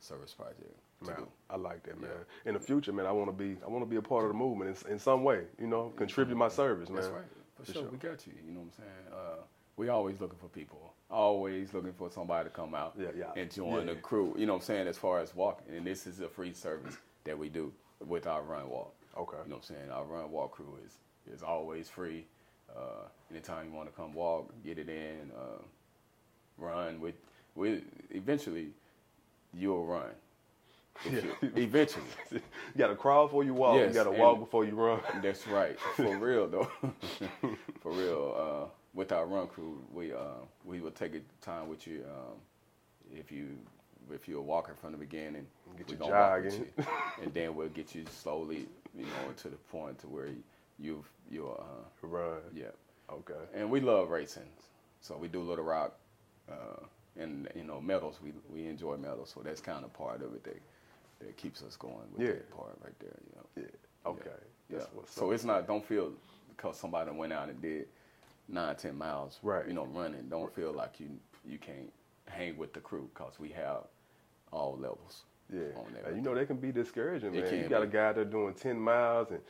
service 0.00 0.32
project 0.32 0.76
Man. 1.06 1.26
I 1.50 1.56
like 1.56 1.82
that, 1.84 2.00
man. 2.00 2.10
Yeah. 2.10 2.48
In 2.48 2.54
the 2.54 2.60
future, 2.60 2.92
man, 2.92 3.06
I 3.06 3.12
want 3.12 3.28
to 3.28 3.32
be 3.32 3.56
I 3.64 3.68
want 3.68 3.82
to 3.84 3.88
be 3.90 3.96
a 3.96 4.02
part 4.02 4.24
of 4.24 4.30
the 4.30 4.36
movement 4.36 4.84
in, 4.86 4.92
in 4.92 4.98
some 4.98 5.24
way. 5.24 5.42
You 5.60 5.66
know, 5.66 5.92
contribute 5.96 6.36
my 6.36 6.48
service, 6.48 6.88
man. 6.88 7.02
That's 7.02 7.12
right. 7.12 7.24
For, 7.56 7.64
For 7.64 7.72
sure. 7.72 7.82
sure. 7.82 7.90
we 7.90 7.98
got 7.98 8.26
you. 8.26 8.32
You 8.46 8.52
know 8.52 8.60
what 8.60 8.66
I'm 8.66 8.72
saying? 8.72 9.12
Uh, 9.12 9.42
we 9.76 9.88
always 9.88 10.20
looking 10.20 10.38
for 10.38 10.48
people. 10.48 10.92
Always 11.10 11.74
looking 11.74 11.92
for 11.92 12.10
somebody 12.10 12.48
to 12.48 12.54
come 12.54 12.74
out 12.74 12.94
Yeah, 12.98 13.08
yeah. 13.16 13.32
and 13.40 13.50
join 13.50 13.86
Yeah. 13.86 13.94
the 13.94 14.00
crew. 14.00 14.34
You 14.36 14.46
know 14.46 14.54
what 14.54 14.60
I'm 14.60 14.64
saying? 14.66 14.88
As 14.88 14.96
far 14.98 15.20
as 15.20 15.34
walking, 15.34 15.74
and 15.76 15.86
this 15.86 16.06
is 16.06 16.20
a 16.20 16.28
free 16.28 16.52
service 16.54 16.96
that 17.24 17.38
we 17.38 17.48
do 17.48 17.72
with 18.06 18.26
our 18.26 18.42
run 18.42 18.68
walk. 18.68 18.94
Okay. 19.18 19.36
You 19.44 19.50
know 19.50 19.56
what 19.56 19.68
I'm 19.70 19.76
saying? 19.76 19.90
Our 19.90 20.04
run 20.04 20.30
walk 20.30 20.52
crew 20.52 20.78
is 20.86 20.98
is 21.34 21.42
always 21.42 21.88
free. 21.88 22.24
Uh, 22.74 23.06
anytime 23.30 23.66
you 23.66 23.72
want 23.72 23.88
to 23.90 23.94
come 23.94 24.14
walk, 24.14 24.50
get 24.64 24.78
it 24.78 24.88
in, 24.88 25.30
uh, 25.36 25.62
run 26.58 27.00
with. 27.00 27.14
We 27.54 27.82
eventually 28.10 28.68
you'll 29.52 29.84
run. 29.84 30.08
You- 31.10 31.34
eventually. 31.56 32.04
you 32.32 32.40
got 32.78 32.88
to 32.88 32.94
crawl 32.96 33.26
before 33.26 33.44
you 33.44 33.54
walk. 33.54 33.78
you 33.78 33.88
got 33.90 34.04
to 34.04 34.10
walk 34.10 34.38
before 34.38 34.64
you 34.64 34.74
run. 34.74 35.00
That's 35.22 35.46
right. 35.48 35.78
For 35.96 36.16
real 36.18 36.46
though. 36.48 36.70
For 37.80 37.92
real. 37.92 38.34
Uh, 38.36 38.68
with 38.94 39.10
our 39.12 39.26
run 39.26 39.46
crew, 39.46 39.78
we 39.92 40.12
uh, 40.12 40.42
we 40.64 40.80
will 40.80 40.90
take 40.90 41.12
time 41.40 41.68
with 41.68 41.86
you. 41.86 42.04
Um, 42.04 42.36
if 43.18 43.32
you 43.32 43.48
if 44.12 44.28
you're 44.28 44.38
a 44.40 44.42
walker 44.42 44.74
from 44.80 44.92
the 44.92 44.98
beginning, 44.98 45.46
Get 45.78 45.88
we 45.88 45.92
your 45.94 45.98
gonna 46.00 46.12
walk 46.12 46.34
jog 46.36 46.44
with 46.44 46.54
in. 46.54 46.60
you. 46.78 46.84
and 47.22 47.34
then 47.34 47.54
we'll 47.54 47.68
get 47.68 47.94
you 47.94 48.04
slowly, 48.10 48.66
you 48.96 49.04
know, 49.04 49.32
to 49.38 49.48
the 49.48 49.56
point 49.56 49.98
to 50.00 50.06
where 50.08 50.28
you 50.78 51.02
you 51.30 51.48
uh, 51.48 52.06
Run. 52.06 52.40
yeah. 52.54 52.66
Okay. 53.10 53.34
And 53.54 53.70
we 53.70 53.80
love 53.80 54.10
racing, 54.10 54.48
so 55.00 55.16
we 55.16 55.28
do 55.28 55.40
Little 55.40 55.64
Rock, 55.64 55.94
uh, 56.50 56.84
and 57.18 57.48
you 57.54 57.64
know 57.64 57.80
medals. 57.80 58.18
We 58.22 58.32
we 58.52 58.68
enjoy 58.68 58.96
medals, 58.98 59.32
so 59.34 59.40
that's 59.42 59.60
kind 59.60 59.84
of 59.84 59.92
part 59.94 60.22
of 60.22 60.34
it 60.34 60.44
that 60.44 60.60
that 61.26 61.36
keeps 61.36 61.62
us 61.62 61.76
going 61.76 61.96
with 62.12 62.22
Yeah. 62.22 62.32
that 62.34 62.50
part 62.50 62.76
right 62.82 62.98
there. 62.98 63.18
You 63.26 63.36
know. 63.36 63.46
Yeah. 63.62 64.10
Okay. 64.10 64.30
Yeah. 64.68 64.78
That's 64.78 64.92
what's 64.94 65.12
so 65.12 65.30
it's 65.30 65.44
not. 65.44 65.66
Don't 65.66 65.84
feel 65.84 66.12
because 66.56 66.76
somebody 66.76 67.10
went 67.10 67.32
out 67.32 67.48
and 67.48 67.60
did 67.60 67.88
nine, 68.48 68.76
ten 68.76 68.96
miles. 68.96 69.38
Right. 69.42 69.66
You 69.66 69.74
know, 69.74 69.86
running. 69.86 70.28
Don't 70.28 70.52
feel 70.54 70.72
like 70.72 71.00
you 71.00 71.08
you 71.44 71.58
can't 71.58 71.92
hang 72.28 72.56
with 72.56 72.72
the 72.72 72.80
crew 72.80 73.10
because 73.14 73.38
we 73.38 73.50
have 73.50 73.84
all 74.52 74.76
levels. 74.78 75.24
Yeah. 75.52 75.60
on 75.76 75.86
Uh, 76.06 76.14
you 76.14 76.22
know, 76.22 76.34
they 76.34 76.46
can 76.46 76.56
be 76.56 76.72
discouraging, 76.72 77.34
It 77.34 77.44
man. 77.44 77.62
You 77.62 77.68
got 77.68 77.82
a 77.82 77.86
guy 77.86 78.12
there 78.12 78.24
doing 78.24 78.54
10 78.54 78.78
miles 78.78 79.30
and 79.30 79.40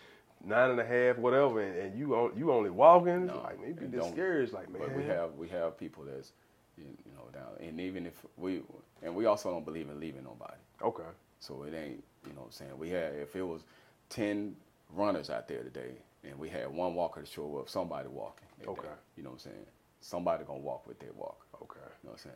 nine 0.45 0.71
and 0.71 0.81
a 0.81 0.85
half, 0.85 1.19
whatever, 1.19 1.61
and, 1.61 1.77
and 1.77 1.99
you 1.99 2.15
on, 2.15 2.33
you 2.37 2.51
only 2.53 2.71
walking. 2.71 3.27
No, 3.27 3.43
like, 3.43 3.61
maybe 3.61 3.87
discouraged. 3.87 4.53
Like, 4.53 4.69
man. 4.71 4.83
But 4.83 4.97
we 4.97 5.05
have 5.05 5.35
we 5.35 5.49
have 5.49 5.79
people 5.79 6.05
that's 6.05 6.33
you 6.77 6.85
you 6.85 7.13
know 7.15 7.29
down, 7.33 7.53
and 7.61 7.81
even 7.81 8.07
if 8.07 8.15
we 8.37 8.63
and 9.03 9.15
we 9.15 9.27
also 9.27 9.51
don't 9.51 9.65
believe 9.65 9.89
in 9.89 10.01
leaving 10.01 10.25
nobody. 10.25 10.59
Okay. 10.83 11.03
So 11.43 11.65
it 11.65 11.75
ain't, 11.75 12.05
you 12.25 12.35
know 12.35 12.43
what 12.43 12.47
I'm 12.47 12.53
saying? 12.53 12.79
We 12.79 12.91
had, 12.91 13.15
if 13.15 13.35
it 13.35 13.43
was 13.43 13.63
10 14.11 14.55
runners 14.95 15.29
out 15.29 15.49
there 15.49 15.65
today 15.65 15.97
and 16.23 16.39
we 16.39 16.49
had 16.49 16.73
one 16.73 16.95
walker 16.95 17.21
to 17.21 17.27
show 17.27 17.57
up, 17.59 17.69
somebody 17.69 18.07
walking. 18.09 18.47
Okay. 18.65 18.83
day, 18.83 18.89
you 19.17 19.25
know 19.25 19.31
what 19.31 19.45
I'm 19.45 19.51
saying? 19.51 19.67
Somebody 20.01 20.45
gonna 20.45 20.61
walk 20.61 20.87
with 20.87 21.01
their 21.01 21.13
walk. 21.17 21.45
Okay. 21.61 21.81
You 21.81 22.09
know 22.09 22.13
what 22.13 22.21
I'm 22.25 22.31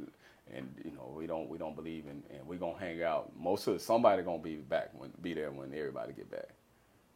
saying? 0.00 0.10
And 0.54 0.74
you 0.84 0.92
know, 0.92 1.12
we 1.14 1.26
don't 1.26 1.50
we 1.50 1.58
don't 1.58 1.76
believe 1.76 2.04
in 2.06 2.22
and 2.34 2.46
we 2.46 2.56
gonna 2.56 2.78
hang 2.78 3.02
out. 3.02 3.30
Most 3.38 3.66
of 3.66 3.80
somebody 3.82 4.22
gonna 4.22 4.38
be 4.38 4.56
back 4.56 4.90
when 4.96 5.12
be 5.20 5.34
there 5.34 5.50
when 5.50 5.74
everybody 5.74 6.14
get 6.14 6.30
back. 6.30 6.48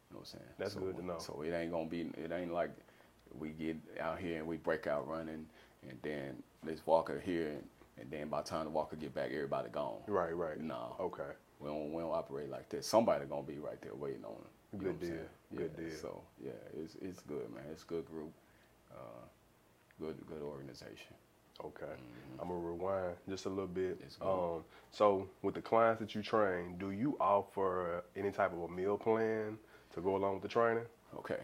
You 0.09 0.15
know 0.15 0.19
what 0.19 0.33
I'm 0.33 0.39
saying? 0.39 0.53
That's 0.59 0.73
so, 0.73 0.79
good 0.81 0.97
to 0.97 1.05
know. 1.05 1.17
So 1.17 1.41
it 1.41 1.53
ain't 1.53 1.71
gonna 1.71 1.85
be 1.85 2.01
it 2.01 2.31
ain't 2.31 2.53
like 2.53 2.71
we 3.39 3.49
get 3.49 3.77
out 3.99 4.19
here 4.19 4.37
and 4.37 4.47
we 4.47 4.57
break 4.57 4.85
out 4.85 5.07
running 5.07 5.47
and 5.89 5.97
then 6.03 6.43
this 6.63 6.85
walker 6.85 7.19
here 7.19 7.47
and, 7.47 7.63
and 8.01 8.11
then 8.11 8.27
by 8.27 8.41
the 8.41 8.49
time 8.49 8.65
the 8.65 8.71
walker 8.71 8.95
get 8.95 9.13
back 9.13 9.29
everybody 9.33 9.69
gone. 9.69 9.99
Right, 10.07 10.35
right. 10.35 10.59
No. 10.59 10.95
Okay. 10.99 11.31
We 11.59 11.67
don't, 11.69 11.93
we 11.93 12.01
don't 12.01 12.11
operate 12.11 12.49
like 12.49 12.69
that. 12.69 12.83
Somebody 12.83 13.25
gonna 13.25 13.43
be 13.43 13.59
right 13.59 13.79
there 13.81 13.93
waiting 13.93 14.25
on 14.25 14.33
them. 14.33 14.47
You 14.73 14.79
Good 14.79 14.85
know 14.85 14.93
what 14.93 15.03
I'm 15.03 15.09
deal. 15.09 15.57
Good 15.57 15.71
yeah, 15.77 15.89
deal. 15.89 15.99
So 16.01 16.21
yeah, 16.43 16.81
it's 16.81 16.95
it's 17.01 17.21
good, 17.21 17.53
man. 17.53 17.63
It's 17.71 17.83
a 17.83 17.85
good 17.85 18.05
group, 18.05 18.31
uh, 18.91 19.25
good 19.99 20.15
good 20.27 20.41
organization. 20.41 21.15
Okay. 21.63 21.85
Mm-hmm. 21.85 22.41
I'm 22.41 22.47
gonna 22.47 22.59
rewind 22.59 23.15
just 23.29 23.45
a 23.45 23.49
little 23.49 23.67
bit. 23.67 24.01
Um, 24.21 24.63
so 24.91 25.27
with 25.43 25.53
the 25.53 25.61
clients 25.61 25.99
that 25.99 26.15
you 26.15 26.23
train, 26.23 26.77
do 26.79 26.91
you 26.91 27.15
offer 27.19 28.03
any 28.15 28.31
type 28.31 28.53
of 28.53 28.61
a 28.63 28.67
meal 28.67 28.97
plan 28.97 29.57
to 29.93 30.01
go 30.01 30.15
along 30.15 30.35
with 30.35 30.43
the 30.43 30.49
training? 30.49 30.85
Okay, 31.15 31.39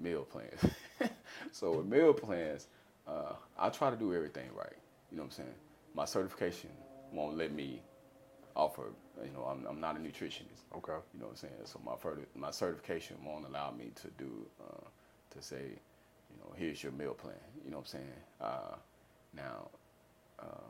meal 0.00 0.22
plans. 0.24 0.60
so 1.52 1.78
with 1.78 1.86
meal 1.86 2.12
plans, 2.12 2.68
uh, 3.08 3.32
I 3.58 3.70
try 3.70 3.90
to 3.90 3.96
do 3.96 4.14
everything 4.14 4.48
right. 4.54 4.72
You 5.10 5.16
know 5.16 5.24
what 5.24 5.30
I'm 5.38 5.44
saying? 5.44 5.54
My 5.94 6.04
certification 6.04 6.70
won't 7.12 7.36
let 7.36 7.52
me 7.52 7.82
offer. 8.56 8.92
You 9.24 9.30
know, 9.32 9.44
I'm, 9.44 9.66
I'm 9.66 9.80
not 9.80 9.96
a 9.96 9.98
nutritionist. 9.98 10.64
Okay. 10.76 10.92
You 11.14 11.20
know 11.20 11.26
what 11.26 11.30
I'm 11.30 11.36
saying? 11.36 11.52
So 11.64 11.80
my 11.84 11.96
further, 11.98 12.22
my 12.34 12.50
certification 12.50 13.16
won't 13.24 13.46
allow 13.46 13.70
me 13.70 13.92
to 13.96 14.08
do 14.18 14.46
uh, 14.60 14.84
to 15.30 15.42
say, 15.42 15.56
you 15.62 16.36
know, 16.38 16.52
here's 16.56 16.82
your 16.82 16.92
meal 16.92 17.14
plan. 17.14 17.34
You 17.64 17.70
know 17.70 17.78
what 17.78 17.86
I'm 17.86 18.00
saying? 18.00 18.04
Uh, 18.40 18.76
now, 19.36 19.68
uh, 20.40 20.68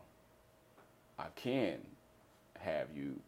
I 1.18 1.26
can 1.36 1.78
have 2.58 2.88
you 2.94 3.18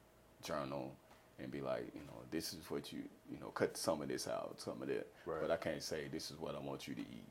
journal 0.43 0.95
and 1.39 1.51
be 1.51 1.61
like, 1.61 1.91
you 1.95 2.01
know, 2.03 2.23
this 2.31 2.53
is 2.53 2.61
what 2.69 2.93
you, 2.93 3.01
you 3.31 3.39
know, 3.41 3.49
cut 3.49 3.77
some 3.77 4.03
of 4.03 4.09
this 4.09 4.29
out, 4.29 4.55
some 4.59 4.81
of 4.83 4.89
that. 4.89 5.07
Right. 5.27 5.41
But 5.41 5.51
I 5.51 5.57
can't 5.57 5.83
say 5.83 6.09
this 6.13 6.31
is 6.31 6.39
what 6.39 6.55
I 6.55 6.61
want 6.61 6.87
you 6.87 6.95
to 6.95 7.01
eat, 7.01 7.27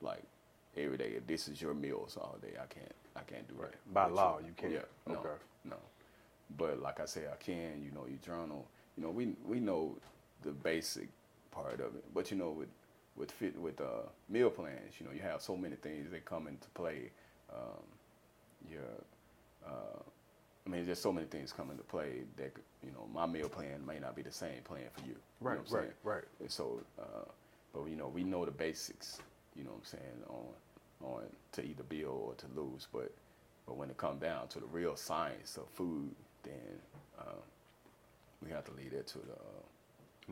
like 0.00 0.22
every 0.76 0.96
day. 0.96 1.12
If 1.16 1.26
this 1.26 1.48
is 1.48 1.60
your 1.60 1.74
meals 1.74 2.16
all 2.20 2.38
day, 2.42 2.54
I 2.60 2.66
can't, 2.66 2.94
I 3.16 3.20
can't 3.20 3.46
do 3.48 3.54
Right. 3.54 3.72
that. 3.72 3.94
By 3.94 4.04
But 4.04 4.14
law, 4.14 4.38
you 4.38 4.52
can't. 4.56 4.72
Yeah. 4.72 4.80
No. 5.06 5.14
Okay. 5.14 5.36
No. 5.64 5.76
But 6.56 6.80
like 6.80 7.00
I 7.00 7.06
say, 7.06 7.22
I 7.32 7.36
can. 7.36 7.82
You 7.82 7.90
know, 7.92 8.06
you 8.06 8.18
journal. 8.24 8.66
You 8.96 9.02
know, 9.04 9.10
we 9.10 9.34
we 9.46 9.60
know 9.60 9.96
the 10.42 10.50
basic 10.52 11.08
part 11.50 11.80
of 11.80 11.94
it. 11.96 12.04
But 12.14 12.30
you 12.30 12.36
know, 12.36 12.50
with 12.50 12.68
with 13.16 13.30
fit 13.30 13.58
with 13.58 13.80
uh, 13.80 14.08
meal 14.28 14.50
plans, 14.50 14.94
you 14.98 15.06
know, 15.06 15.12
you 15.12 15.20
have 15.20 15.42
so 15.42 15.56
many 15.56 15.76
things 15.76 16.10
that 16.10 16.24
come 16.24 16.46
into 16.48 16.68
play. 16.70 17.10
Um, 17.52 17.82
your, 18.70 18.80
uh, 19.66 19.98
I 20.66 20.70
mean, 20.70 20.86
there's 20.86 21.00
so 21.00 21.12
many 21.12 21.26
things 21.26 21.52
come 21.52 21.70
into 21.70 21.82
play 21.82 22.22
that 22.36 22.52
you 22.84 22.92
know 22.92 23.06
my 23.12 23.26
meal 23.26 23.48
plan 23.48 23.84
may 23.86 23.98
not 23.98 24.14
be 24.16 24.22
the 24.22 24.32
same 24.32 24.62
plan 24.64 24.84
for 24.92 25.00
you. 25.06 25.16
Right, 25.40 25.54
You 25.54 25.58
know 25.58 25.62
what 25.62 25.68
I'm 25.70 25.74
right, 25.74 25.82
saying? 25.82 25.92
right. 26.04 26.24
And 26.40 26.50
so, 26.50 26.80
uh, 26.98 27.24
but 27.74 27.84
you 27.88 27.96
know, 27.96 28.08
we 28.08 28.24
know 28.24 28.44
the 28.44 28.50
basics. 28.50 29.18
You 29.56 29.64
know 29.64 29.70
what 29.70 29.78
I'm 29.78 29.84
saying 29.84 30.22
on 30.28 30.46
on 31.14 31.22
to 31.52 31.64
either 31.64 31.82
build 31.82 32.22
or 32.28 32.34
to 32.34 32.46
lose. 32.60 32.86
But 32.92 33.12
but 33.66 33.76
when 33.76 33.90
it 33.90 33.96
comes 33.96 34.20
down 34.22 34.48
to 34.48 34.60
the 34.60 34.66
real 34.66 34.96
science 34.96 35.56
of 35.56 35.68
food, 35.70 36.10
then 36.42 36.80
uh, 37.18 37.40
we 38.44 38.50
have 38.50 38.64
to 38.66 38.72
leave 38.72 38.92
that 38.92 39.06
to 39.08 39.18
the 39.18 39.32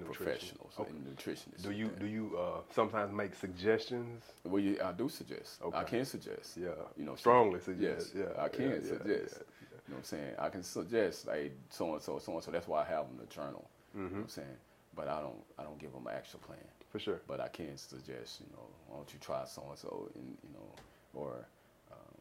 uh, 0.02 0.04
professionals 0.04 0.72
Okay. 0.78 0.90
and 0.90 1.06
nutritionists. 1.16 1.62
Do 1.62 1.70
you 1.72 1.90
do 1.98 2.06
you 2.06 2.36
uh, 2.38 2.60
sometimes 2.74 3.12
make 3.12 3.34
suggestions? 3.34 4.24
Well, 4.44 4.62
you, 4.62 4.78
I 4.82 4.92
do 4.92 5.08
suggest. 5.08 5.60
Okay. 5.62 5.76
I 5.76 5.84
can 5.84 6.04
suggest. 6.04 6.56
Yeah. 6.56 6.68
You 6.96 7.04
know, 7.04 7.14
Strongly 7.16 7.56
Yes, 7.56 7.64
suggest. 7.64 8.14
Yeah, 8.16 8.24
I 8.42 8.48
can 8.48 8.62
yeah, 8.64 8.68
yeah, 8.76 8.82
suggest. 8.82 9.04
yeah, 9.06 9.68
You 9.86 9.94
know 9.94 9.96
what 9.96 9.96
I'm 9.98 10.04
saying? 10.04 10.34
I 10.38 10.48
can 10.48 10.62
suggest 10.62 11.26
like 11.26 11.52
so 11.70 11.92
and 11.94 12.02
so, 12.02 12.18
so 12.18 12.34
and 12.34 12.42
so. 12.42 12.50
That's 12.50 12.68
why 12.68 12.82
I 12.82 12.84
have 12.86 13.06
them 13.06 13.18
in 13.20 13.26
the 13.26 13.32
journal. 13.34 13.68
You 13.94 14.00
know 14.02 14.06
Mm-hmm. 14.06 14.16
what 14.16 14.22
I'm 14.22 14.28
saying? 14.28 14.56
But 14.96 15.08
I 15.08 15.20
don't, 15.20 15.42
I 15.58 15.62
don't 15.64 15.78
give 15.78 15.92
them 15.92 16.06
an 16.06 16.14
actual 16.14 16.40
plan. 16.40 16.58
For 16.90 16.98
sure. 16.98 17.20
But 17.26 17.40
I 17.40 17.48
can 17.48 17.76
suggest, 17.76 18.40
you 18.40 18.46
know, 18.52 18.64
why 18.88 18.96
don't 18.96 19.12
you 19.12 19.18
try 19.20 19.44
so 19.46 19.64
and 19.68 19.78
so, 19.78 20.10
and 20.14 20.36
you 20.42 20.50
know, 20.52 20.68
or 21.14 21.46
um, 21.92 22.16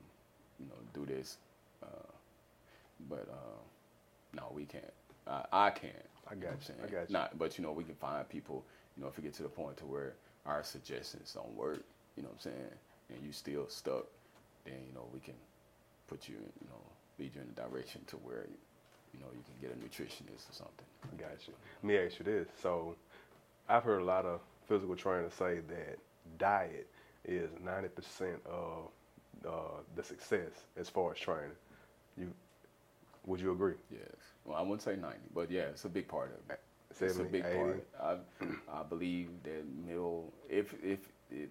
you 0.60 0.66
know, 0.68 0.76
do 0.94 1.06
this. 1.06 1.38
Uh, 1.84 1.88
but 3.10 3.28
uh, 3.32 3.60
no, 4.36 4.52
we 4.54 4.66
can't. 4.66 4.94
I, 5.28 5.46
I 5.52 5.70
can't. 5.72 5.94
I 6.30 6.34
you 6.36 6.42
know 6.42 6.48
got 6.48 6.58
you. 6.60 6.66
saying? 6.66 6.80
I 6.84 6.88
got 6.88 7.10
you. 7.10 7.14
Not, 7.14 7.38
but 7.38 7.58
you 7.58 7.64
know, 7.64 7.72
we 7.72 7.84
can 7.84 7.96
find 7.96 8.28
people. 8.30 8.64
You 8.96 9.04
know, 9.04 9.10
if 9.10 9.18
we 9.18 9.24
get 9.24 9.34
to 9.36 9.44
the 9.44 9.50
point 9.50 9.78
to 9.78 9.86
where 9.86 10.14
our 10.46 10.64
suggestions 10.64 11.34
don't 11.34 11.56
work, 11.56 11.82
you 12.16 12.24
know 12.24 12.30
what 12.30 12.46
I'm 12.46 12.52
saying, 12.52 12.72
and 13.10 13.26
you 13.26 13.32
still 13.32 13.68
stuck, 13.70 14.06
then 14.66 14.76
you 14.88 14.94
know 14.94 15.08
we 15.14 15.20
can 15.20 15.36
put 16.08 16.28
you, 16.28 16.36
in, 16.36 16.42
you 16.42 16.68
know, 16.70 16.82
lead 17.18 17.32
you 17.36 17.42
in 17.42 17.48
the 17.54 17.62
direction 17.62 18.02
to 18.08 18.18
where 18.18 18.46
you 19.14 19.20
know, 19.20 19.28
you 19.34 19.44
can 19.44 19.56
get 19.62 19.72
a 19.72 19.80
nutritionist 19.80 20.50
or 20.50 20.54
something. 20.54 20.86
I 21.04 21.16
got 21.22 21.48
you. 21.48 21.54
Let 21.82 21.88
me 21.88 21.98
ask 21.98 22.20
you 22.20 22.26
this. 22.26 22.48
So, 22.62 22.96
I've 23.68 23.84
heard 23.84 24.02
a 24.02 24.06
lot 24.06 24.26
of 24.26 24.42
physical 24.70 24.96
trainers 24.96 25.34
say 25.34 25.60
that 25.68 25.98
diet 26.38 26.88
is 27.26 27.50
90% 27.66 28.36
of 28.46 28.90
uh, 29.46 29.52
the 29.96 30.04
success 30.04 30.52
as 30.78 30.90
far 30.90 31.12
as 31.12 31.20
training. 31.20 31.52
You 32.18 32.32
would 33.26 33.42
you 33.42 33.52
agree? 33.52 33.76
Yes. 33.92 34.02
Well, 34.46 34.58
I 34.58 34.62
wouldn't 34.62 34.82
say 34.82 34.96
90, 34.96 35.18
but 35.36 35.52
yeah, 35.52 35.64
it's 35.64 35.86
a 35.86 35.90
big 35.90 36.08
part 36.08 36.32
of 36.32 36.54
it. 36.54 36.60
It's 37.00 37.20
a 37.20 37.24
big 37.24 37.46
80? 37.46 37.58
part. 37.58 37.88
I, 38.02 38.16
I 38.80 38.84
believe 38.84 39.30
that 39.44 39.64
meal, 39.86 40.32
if, 40.50 40.74
if, 40.84 41.00
if, 41.30 41.50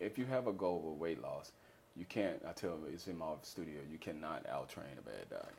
if 0.00 0.18
you 0.18 0.26
have 0.26 0.46
a 0.48 0.52
goal 0.52 0.90
of 0.92 1.00
weight 1.00 1.22
loss, 1.22 1.52
you 1.96 2.04
can't, 2.04 2.42
I 2.46 2.52
tell 2.52 2.70
you, 2.70 2.92
it's 2.92 3.06
in 3.06 3.16
my 3.16 3.26
studio, 3.42 3.76
you 3.90 3.98
cannot 3.98 4.44
out 4.50 4.68
train 4.68 4.86
a 4.98 5.02
bad 5.02 5.30
diet. 5.30 5.54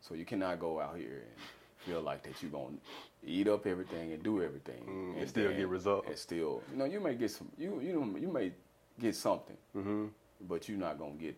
So 0.00 0.14
you 0.14 0.24
cannot 0.24 0.58
go 0.58 0.80
out 0.80 0.96
here 0.96 1.22
and 1.24 1.44
feel 1.86 2.00
like 2.00 2.22
that 2.24 2.42
you're 2.42 2.50
going 2.50 2.78
to 2.78 3.30
eat 3.30 3.48
up 3.48 3.66
everything 3.66 4.12
and 4.12 4.22
do 4.22 4.42
everything. 4.42 4.82
Mm, 4.88 5.20
and 5.20 5.28
still 5.28 5.52
get 5.52 5.68
results. 5.68 6.08
And 6.08 6.18
still, 6.18 6.62
you 6.70 6.76
know, 6.78 6.84
you 6.84 7.00
may 7.00 7.14
get 7.14 7.30
some, 7.30 7.48
you, 7.58 7.80
you, 7.80 7.92
know, 7.94 8.18
you 8.18 8.28
may 8.28 8.52
get 9.00 9.14
something, 9.14 9.56
Mm-hmm. 9.76 10.06
but 10.48 10.68
you're 10.68 10.78
not 10.78 10.98
going 10.98 11.16
to 11.18 11.24
get 11.24 11.36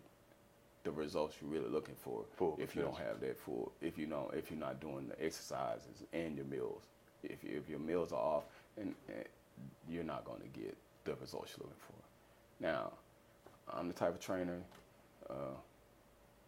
the 0.85 0.91
results 0.93 1.37
you're 1.43 1.51
really 1.51 1.69
looking 1.69 1.97
for 1.97 2.25
Full 2.37 2.57
if 2.61 2.75
you 2.75 2.83
don't 2.83 2.97
have 2.97 3.21
that 3.21 3.37
full 3.37 3.73
if 3.83 3.99
you 3.99 4.07
know 4.07 4.31
if 4.33 4.49
you're 4.51 4.61
not 4.61 4.81
doing 4.81 5.09
the 5.09 5.23
exercises 5.23 6.05
and 6.13 6.37
your 6.37 6.47
meals 6.47 6.83
if, 7.25 7.43
you, 7.45 7.59
if 7.59 7.69
your 7.69 7.81
meals 7.81 8.13
are 8.13 8.19
off 8.21 8.45
and, 8.79 8.95
and 9.09 9.25
you're 9.91 10.05
not 10.05 10.25
going 10.25 10.41
to 10.41 10.47
get 10.59 10.75
the 11.05 11.15
results 11.17 11.53
you're 11.59 11.65
looking 11.67 11.83
for 11.87 12.63
now 12.65 12.93
i'm 13.75 13.89
the 13.89 13.93
type 13.93 14.15
of 14.15 14.21
trainer 14.21 14.61
uh, 15.29 15.57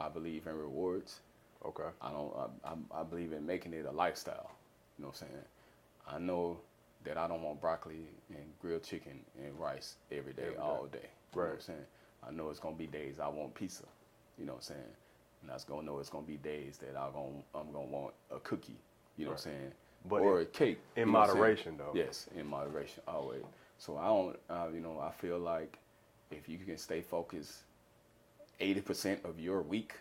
i 0.00 0.08
believe 0.08 0.46
in 0.46 0.56
rewards 0.56 1.20
Okay. 1.64 1.88
i 2.02 2.10
don't 2.10 2.34
I, 2.64 2.68
I, 2.70 3.00
I 3.00 3.02
believe 3.04 3.32
in 3.32 3.46
making 3.46 3.72
it 3.74 3.84
a 3.86 3.90
lifestyle 3.92 4.50
you 4.98 5.02
know 5.04 5.08
what 5.08 5.22
i'm 5.22 5.28
saying 5.28 5.44
i 6.08 6.18
know 6.18 6.58
that 7.04 7.16
i 7.18 7.26
don't 7.28 7.42
want 7.42 7.60
broccoli 7.60 8.06
and 8.30 8.44
grilled 8.60 8.82
chicken 8.84 9.20
and 9.44 9.58
rice 9.58 9.96
every 10.12 10.32
day 10.32 10.42
Every 10.42 10.54
day. 10.54 10.60
all 10.60 10.86
day 10.86 10.98
you 11.34 11.40
know 11.40 11.46
what 11.48 11.52
i'm 11.54 11.60
saying 11.60 11.78
i 12.26 12.30
know 12.30 12.50
it's 12.50 12.60
going 12.60 12.74
to 12.74 12.78
be 12.78 12.86
days 12.86 13.20
i 13.20 13.28
want 13.28 13.54
pizza 13.54 13.84
you 14.38 14.46
know 14.46 14.52
what 14.52 14.58
I'm 14.70 14.76
saying? 14.76 14.80
And 15.42 15.50
I 15.50 15.54
was 15.54 15.64
gonna 15.64 15.82
know 15.82 15.98
it's 15.98 16.08
gonna 16.08 16.26
be 16.26 16.36
days 16.38 16.78
that 16.78 16.98
I'm 16.98 17.12
gonna 17.12 17.42
I'm 17.54 17.72
gonna 17.72 17.86
want 17.86 18.14
a 18.34 18.38
cookie, 18.40 18.76
you 19.18 19.26
know 19.26 19.32
what 19.32 19.38
I'm 19.38 19.42
saying? 19.52 19.72
But 20.08 20.22
or 20.22 20.36
in- 20.40 20.42
a 20.42 20.46
cake. 20.46 20.78
in 20.96 21.06
you 21.08 21.12
know 21.12 21.18
what 21.18 21.22
I'm 21.22 21.26
saying? 21.28 21.38
moderation, 21.40 21.76
though. 21.78 21.92
Yes, 21.94 22.26
in 22.34 22.46
moderation, 22.46 23.02
always. 23.06 23.42
So 23.78 23.96
I 23.98 24.06
don't, 24.06 24.38
uh, 24.48 24.68
you 24.72 24.80
know, 24.80 24.98
I 24.98 25.10
feel 25.10 25.38
like 25.38 25.78
if 26.30 26.48
you 26.48 26.58
can 26.58 26.78
stay 26.78 27.02
focused, 27.02 27.52
eighty 28.60 28.80
percent 28.80 29.20
of 29.24 29.38
your 29.38 29.60
week, 29.62 29.94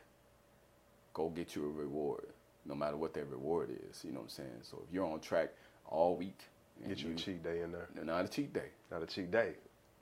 go 1.14 1.30
get 1.30 1.56
you 1.56 1.66
a 1.66 1.70
reward, 1.70 2.28
no 2.66 2.76
matter 2.76 2.98
what 2.98 3.14
that 3.16 3.26
reward 3.30 3.70
is. 3.90 4.04
You 4.04 4.12
know 4.12 4.20
what 4.20 4.24
I'm 4.26 4.30
saying? 4.30 4.50
So 4.64 4.84
if 4.88 4.94
you're 4.94 5.06
on 5.06 5.20
track 5.20 5.50
all 5.88 6.16
week, 6.16 6.40
Get 6.88 7.00
you 7.00 7.12
a 7.12 7.16
cheat 7.16 7.44
day 7.44 7.62
in 7.62 7.74
there. 7.74 7.90
not 8.06 8.24
a 8.24 8.28
cheat 8.30 8.54
day. 8.54 8.70
Not 8.90 9.04
a 9.04 9.06
cheat 9.06 9.30
day. 9.32 9.54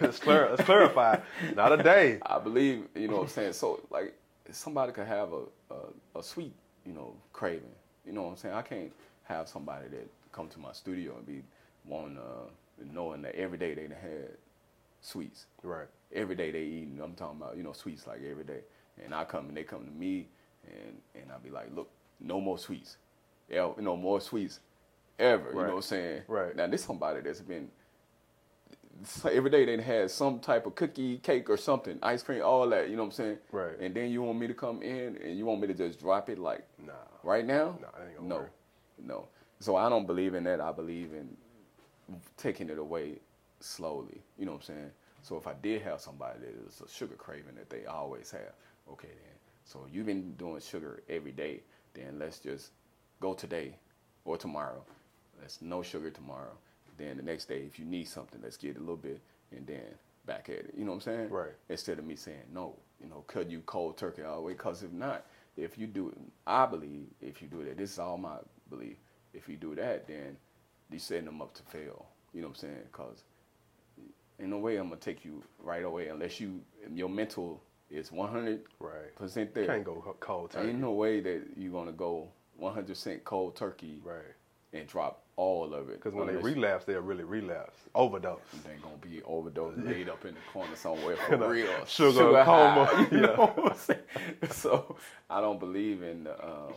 let's, 0.00 0.18
clar- 0.18 0.50
let's 0.50 0.64
clarify. 0.64 1.18
Not 1.54 1.78
a 1.78 1.82
day. 1.82 2.18
I 2.26 2.38
believe, 2.40 2.86
you 2.96 3.06
know 3.08 3.16
what 3.16 3.22
I'm 3.22 3.28
saying? 3.28 3.52
So, 3.52 3.80
like, 3.90 4.14
somebody 4.50 4.92
could 4.92 5.06
have 5.06 5.32
a, 5.32 5.42
a, 5.74 6.18
a 6.18 6.22
sweet, 6.22 6.52
you 6.84 6.92
know, 6.92 7.14
craving. 7.32 7.70
You 8.04 8.12
know 8.12 8.22
what 8.22 8.30
I'm 8.30 8.36
saying? 8.36 8.54
I 8.54 8.62
can't 8.62 8.92
have 9.24 9.48
somebody 9.48 9.86
that 9.88 10.08
come 10.32 10.48
to 10.48 10.58
my 10.58 10.72
studio 10.72 11.14
and 11.16 11.26
be 11.26 11.42
wanting, 11.86 12.18
uh, 12.18 12.48
knowing 12.92 13.22
that 13.22 13.36
every 13.36 13.58
day 13.58 13.74
they 13.74 13.82
had 13.82 14.30
sweets. 15.00 15.46
Right. 15.62 15.86
Every 16.12 16.34
day 16.34 16.50
they 16.50 16.62
eating, 16.62 17.00
I'm 17.02 17.14
talking 17.14 17.40
about, 17.40 17.56
you 17.56 17.62
know, 17.62 17.72
sweets 17.72 18.06
like 18.06 18.20
every 18.28 18.44
day. 18.44 18.60
And 19.04 19.14
I 19.14 19.24
come 19.24 19.48
and 19.48 19.56
they 19.56 19.64
come 19.64 19.84
to 19.84 19.90
me 19.90 20.28
and, 20.66 20.96
and 21.14 21.32
I 21.32 21.38
be 21.38 21.50
like, 21.50 21.74
look, 21.74 21.90
no 22.20 22.40
more 22.40 22.58
sweets. 22.58 22.96
Yeah, 23.48 23.70
no 23.78 23.96
more 23.96 24.20
sweets 24.20 24.60
ever. 25.18 25.50
You 25.50 25.56
know 25.56 25.62
what 25.68 25.74
I'm 25.76 25.82
saying? 25.82 26.22
Right. 26.28 26.56
Now, 26.56 26.66
this 26.66 26.84
somebody 26.84 27.20
that's 27.20 27.40
been 27.40 27.68
every 29.30 29.50
day 29.50 29.64
they 29.64 29.82
had 29.82 30.10
some 30.10 30.40
type 30.40 30.66
of 30.66 30.74
cookie, 30.74 31.18
cake, 31.18 31.50
or 31.50 31.56
something, 31.56 31.98
ice 32.02 32.22
cream, 32.22 32.42
all 32.44 32.68
that. 32.70 32.88
You 32.90 32.96
know 32.96 33.02
what 33.02 33.08
I'm 33.08 33.12
saying? 33.12 33.38
Right. 33.52 33.78
And 33.80 33.94
then 33.94 34.10
you 34.10 34.22
want 34.22 34.38
me 34.38 34.46
to 34.46 34.54
come 34.54 34.82
in 34.82 35.16
and 35.22 35.36
you 35.38 35.46
want 35.46 35.60
me 35.60 35.66
to 35.68 35.74
just 35.74 36.00
drop 36.00 36.30
it 36.30 36.38
like 36.38 36.66
Nah. 36.84 36.92
right 37.22 37.46
now? 37.46 37.78
Nah, 37.80 37.88
that 37.98 38.08
ain't 38.08 38.16
gonna 38.18 38.28
no, 38.28 38.36
work. 38.36 38.52
no. 39.04 39.28
So 39.60 39.76
I 39.76 39.88
don't 39.88 40.06
believe 40.06 40.34
in 40.34 40.44
that. 40.44 40.60
I 40.60 40.72
believe 40.72 41.12
in 41.12 41.36
taking 42.36 42.70
it 42.70 42.78
away 42.78 43.20
slowly. 43.60 44.22
You 44.38 44.46
know 44.46 44.52
what 44.52 44.68
I'm 44.68 44.76
saying? 44.76 44.90
So 45.22 45.36
if 45.36 45.46
I 45.46 45.54
did 45.62 45.82
have 45.82 46.00
somebody 46.00 46.40
that 46.40 46.68
is 46.68 46.80
a 46.80 46.88
sugar 46.88 47.14
craving 47.16 47.54
that 47.56 47.70
they 47.70 47.86
always 47.86 48.30
have, 48.32 48.52
okay 48.92 49.08
then. 49.08 49.36
So 49.64 49.86
you've 49.90 50.06
been 50.06 50.32
doing 50.34 50.60
sugar 50.60 51.02
every 51.08 51.32
day, 51.32 51.62
then 51.94 52.18
let's 52.18 52.38
just 52.38 52.70
go 53.20 53.34
today 53.34 53.76
or 54.24 54.36
tomorrow. 54.36 54.82
Let's 55.40 55.60
no 55.62 55.82
sugar 55.82 56.10
tomorrow. 56.10 56.52
Then 56.98 57.16
the 57.16 57.22
next 57.22 57.46
day, 57.46 57.62
if 57.66 57.78
you 57.78 57.84
need 57.84 58.06
something, 58.08 58.40
let's 58.42 58.56
get 58.56 58.76
a 58.76 58.80
little 58.80 58.96
bit 58.96 59.20
and 59.50 59.66
then 59.66 59.82
back 60.26 60.48
at 60.48 60.56
it. 60.56 60.74
You 60.76 60.84
know 60.84 60.92
what 60.92 61.06
I'm 61.06 61.12
saying? 61.14 61.30
Right. 61.30 61.52
Instead 61.68 61.98
of 61.98 62.04
me 62.04 62.16
saying 62.16 62.42
no, 62.52 62.76
you 63.02 63.08
know, 63.08 63.24
cut 63.26 63.50
you 63.50 63.60
cold 63.66 63.96
turkey 63.96 64.22
all 64.22 64.36
the 64.36 64.42
way. 64.42 64.52
Because 64.52 64.82
if 64.82 64.92
not, 64.92 65.26
if 65.56 65.76
you 65.78 65.86
do 65.86 66.08
it, 66.08 66.18
I 66.46 66.66
believe 66.66 67.06
if 67.20 67.42
you 67.42 67.48
do 67.48 67.64
that, 67.64 67.76
this 67.76 67.92
is 67.92 67.98
all 67.98 68.18
my 68.18 68.36
belief. 68.70 68.96
If 69.34 69.48
you 69.48 69.56
do 69.56 69.74
that, 69.74 70.06
then 70.06 70.36
you're 70.90 71.00
setting 71.00 71.24
them 71.24 71.40
up 71.42 71.54
to 71.54 71.62
fail. 71.64 72.06
You 72.32 72.42
know 72.42 72.48
what 72.48 72.56
I'm 72.56 72.60
saying? 72.60 72.82
Because 72.90 73.24
in 74.38 74.52
a 74.52 74.58
way 74.58 74.76
I'm 74.76 74.88
gonna 74.88 75.00
take 75.00 75.24
you 75.24 75.42
right 75.62 75.84
away 75.84 76.08
unless 76.08 76.40
you 76.40 76.60
your 76.94 77.08
mental 77.08 77.62
is 77.92 78.10
100 78.10 78.62
Right. 78.80 79.14
percent 79.16 79.54
there. 79.54 79.66
Can't 79.66 79.84
go 79.84 80.16
cold 80.20 80.50
turkey. 80.50 80.70
Ain't 80.70 80.80
no 80.80 80.92
way 80.92 81.20
that 81.20 81.42
you're 81.56 81.72
gonna 81.72 81.92
go 81.92 82.28
100 82.56 82.86
percent 82.88 83.24
cold 83.24 83.54
turkey 83.56 84.00
Right. 84.04 84.22
and 84.72 84.86
drop 84.86 85.22
all 85.36 85.72
of 85.74 85.88
it. 85.90 85.96
Because 85.96 86.14
when 86.14 86.26
they 86.26 86.36
relapse, 86.36 86.84
they'll 86.84 87.00
really 87.00 87.24
relapse. 87.24 87.78
Overdose. 87.94 88.40
They're 88.64 88.76
gonna 88.82 88.96
be 88.96 89.22
overdose 89.22 89.76
laid 89.78 90.08
up 90.08 90.24
in 90.24 90.34
the 90.34 90.40
corner 90.52 90.76
somewhere 90.76 91.16
for 91.28 91.36
real. 91.50 91.84
sugar 91.86 92.18
coma. 92.44 92.84
high, 92.86 93.00
you 93.10 93.18
Yeah. 93.20 93.26
know 93.26 93.52
what 93.54 93.72
I'm 93.72 93.78
saying? 93.78 94.00
So 94.50 94.96
I 95.30 95.40
don't 95.40 95.58
believe 95.60 96.02
in 96.02 96.26
um, 96.26 96.74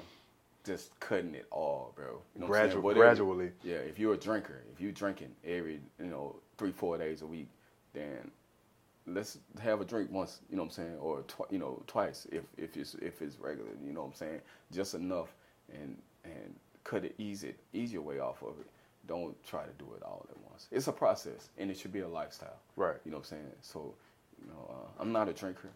just 0.63 0.97
cutting 0.99 1.35
it 1.35 1.45
all, 1.51 1.93
bro. 1.95 2.21
You 2.33 2.41
know 2.41 2.47
what? 2.47 2.55
Gradu- 2.59 2.81
Whatever- 2.81 3.05
gradually. 3.05 3.51
Yeah, 3.63 3.75
if 3.75 3.99
you're 3.99 4.13
a 4.13 4.17
drinker, 4.17 4.63
if 4.73 4.81
you're 4.81 4.91
drinking 4.91 5.35
every, 5.45 5.79
you 5.99 6.05
know, 6.07 6.37
three, 6.57 6.71
four 6.71 6.97
days 6.97 7.21
a 7.21 7.27
week, 7.27 7.49
then 7.93 8.31
let's 9.07 9.37
have 9.61 9.81
a 9.81 9.85
drink 9.85 10.11
once, 10.11 10.39
you 10.49 10.55
know 10.55 10.63
what 10.63 10.69
I'm 10.69 10.83
saying, 10.83 10.97
or 10.99 11.21
twi- 11.27 11.47
you 11.51 11.59
know, 11.59 11.81
twice 11.87 12.27
if 12.31 12.43
if 12.57 12.75
it's 12.77 12.95
if 12.95 13.21
it's 13.21 13.39
regular, 13.39 13.71
you 13.85 13.93
know 13.93 14.01
what 14.01 14.07
I'm 14.07 14.13
saying, 14.13 14.41
just 14.71 14.93
enough, 14.93 15.33
and 15.73 15.97
and 16.23 16.55
cut 16.83 17.03
it, 17.05 17.15
easy 17.17 17.53
your 17.73 18.01
way 18.01 18.19
off 18.19 18.41
of 18.41 18.59
it. 18.59 18.67
Don't 19.07 19.35
try 19.45 19.63
to 19.63 19.71
do 19.77 19.85
it 19.95 20.03
all 20.03 20.25
at 20.29 20.37
once. 20.49 20.67
It's 20.71 20.87
a 20.87 20.91
process, 20.91 21.49
and 21.57 21.69
it 21.69 21.77
should 21.77 21.93
be 21.93 21.99
a 21.99 22.07
lifestyle. 22.07 22.57
Right. 22.75 22.97
You 23.05 23.11
know 23.11 23.17
what 23.17 23.25
I'm 23.31 23.37
saying? 23.37 23.51
So, 23.61 23.93
you 24.41 24.47
know, 24.47 24.67
uh, 24.69 25.01
I'm 25.01 25.11
not 25.11 25.29
a 25.29 25.33
drinker, 25.33 25.69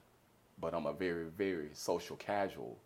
but 0.59 0.73
I'm 0.73 0.87
a 0.87 0.93
very, 0.93 1.25
very 1.25 1.69
social, 1.73 2.15
casual 2.15 2.77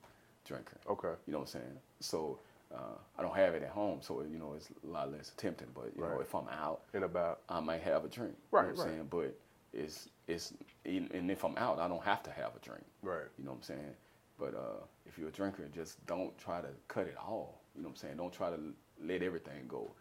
drinker. 0.45 0.77
Okay. 0.89 1.13
You 1.25 1.33
know 1.33 1.39
what 1.39 1.45
I'm 1.45 1.61
saying? 1.61 1.77
So 2.01 2.39
uh, 2.73 2.97
I 3.17 3.21
don't 3.21 3.35
have 3.35 3.53
it 3.53 3.63
at 3.63 3.69
home, 3.69 3.99
so 4.01 4.21
you 4.29 4.37
know 4.37 4.53
it's 4.57 4.69
a 4.83 4.87
lot 4.87 5.11
less 5.11 5.31
tempting. 5.37 5.67
But 5.73 5.91
you 5.95 6.01
know, 6.01 6.19
if 6.19 6.33
I'm 6.35 6.47
out, 6.49 6.81
In 6.93 7.03
about. 7.03 7.39
I 7.47 7.59
might 7.61 7.81
have 7.83 8.03
a 8.03 8.09
drink. 8.09 8.35
Right, 8.51 8.63
You 8.63 8.67
know 8.69 8.73
what 8.75 8.81
I'm 8.83 8.87
right. 8.87 8.95
saying? 8.95 9.07
But 9.09 9.37
it's 9.73 10.09
it's 10.27 10.53
and 10.85 11.11
and 11.11 11.29
if 11.31 11.43
I'm 11.43 11.57
out, 11.57 11.79
I 11.79 11.87
don't 11.87 12.03
have 12.03 12.23
to 12.23 12.31
have 12.31 12.51
a 12.55 12.59
drink. 12.59 12.83
Right. 13.01 13.25
You 13.37 13.45
know 13.45 13.51
what 13.51 13.57
I'm 13.57 13.63
saying? 13.63 13.95
But 14.39 14.55
uh, 14.55 14.83
if 15.05 15.17
you're 15.17 15.29
a 15.29 15.31
drinker, 15.31 15.67
just 15.73 16.05
don't 16.05 16.37
try 16.37 16.61
to 16.61 16.69
cut 16.87 17.07
it 17.07 17.15
all. 17.17 17.61
You 17.75 17.81
know 17.81 17.89
what 17.89 17.93
I'm 17.93 17.97
saying? 17.97 18.17
Don't 18.17 18.33
try 18.33 18.49
to 18.49 18.59
let 19.03 19.21
everything 19.21 19.65
go 19.67 19.91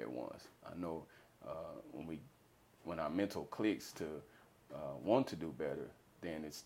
at 0.00 0.10
once. 0.10 0.48
I 0.66 0.78
know 0.78 1.04
uh, 1.46 1.80
when 1.92 2.06
we 2.06 2.18
when 2.84 2.98
our 2.98 3.10
mental 3.10 3.44
clicks 3.44 3.92
to 3.92 4.04
uh, 4.74 4.96
want 5.02 5.26
to 5.28 5.36
do 5.36 5.54
better, 5.58 5.90
then 6.20 6.44
it's 6.44 6.64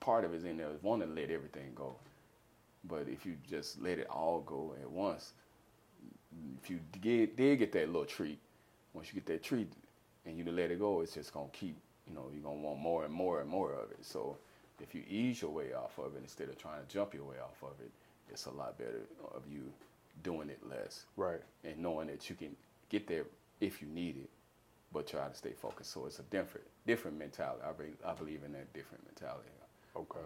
part 0.00 0.24
of 0.24 0.32
it's 0.34 0.44
in 0.44 0.56
there 0.56 0.70
is 0.70 0.82
want 0.82 1.02
to 1.02 1.08
let 1.08 1.30
everything 1.30 1.72
go. 1.74 1.96
But 2.84 3.06
if 3.08 3.24
you 3.24 3.36
just 3.48 3.80
let 3.80 3.98
it 3.98 4.08
all 4.08 4.40
go 4.40 4.74
at 4.80 4.90
once, 4.90 5.32
if 6.62 6.70
you 6.70 6.80
get, 7.00 7.36
did 7.36 7.58
get 7.58 7.72
that 7.72 7.86
little 7.88 8.04
treat, 8.04 8.38
once 8.92 9.08
you 9.08 9.14
get 9.14 9.26
that 9.26 9.42
treat 9.42 9.72
and 10.26 10.36
you 10.36 10.44
let 10.50 10.70
it 10.70 10.78
go, 10.78 11.00
it's 11.00 11.14
just 11.14 11.32
gonna 11.32 11.46
keep, 11.52 11.76
you 12.08 12.14
know, 12.14 12.26
you're 12.32 12.42
gonna 12.42 12.56
want 12.56 12.80
more 12.80 13.04
and 13.04 13.12
more 13.14 13.40
and 13.40 13.48
more 13.48 13.72
of 13.72 13.90
it. 13.90 14.04
So 14.04 14.36
if 14.80 14.94
you 14.94 15.02
ease 15.08 15.42
your 15.42 15.50
way 15.50 15.72
off 15.72 15.98
of 15.98 16.16
it 16.16 16.22
instead 16.22 16.48
of 16.48 16.58
trying 16.58 16.82
to 16.84 16.88
jump 16.92 17.14
your 17.14 17.24
way 17.24 17.36
off 17.42 17.62
of 17.62 17.80
it, 17.80 17.90
it's 18.30 18.46
a 18.46 18.50
lot 18.50 18.78
better 18.78 19.02
of 19.34 19.42
you 19.50 19.72
doing 20.22 20.48
it 20.50 20.60
less 20.68 21.04
Right. 21.16 21.40
and 21.64 21.78
knowing 21.78 22.08
that 22.08 22.28
you 22.28 22.36
can 22.36 22.56
get 22.88 23.06
there 23.06 23.24
if 23.60 23.80
you 23.80 23.88
need 23.88 24.16
it, 24.16 24.30
but 24.92 25.06
try 25.06 25.26
to 25.28 25.34
stay 25.34 25.52
focused. 25.52 25.92
So 25.92 26.06
it's 26.06 26.18
a 26.18 26.22
different, 26.24 26.66
different 26.86 27.18
mentality. 27.18 27.62
I, 27.64 27.72
be, 27.72 27.90
I 28.06 28.12
believe 28.14 28.42
in 28.44 28.52
that 28.52 28.72
different 28.72 29.04
mentality. 29.06 29.48
Okay. 29.96 30.18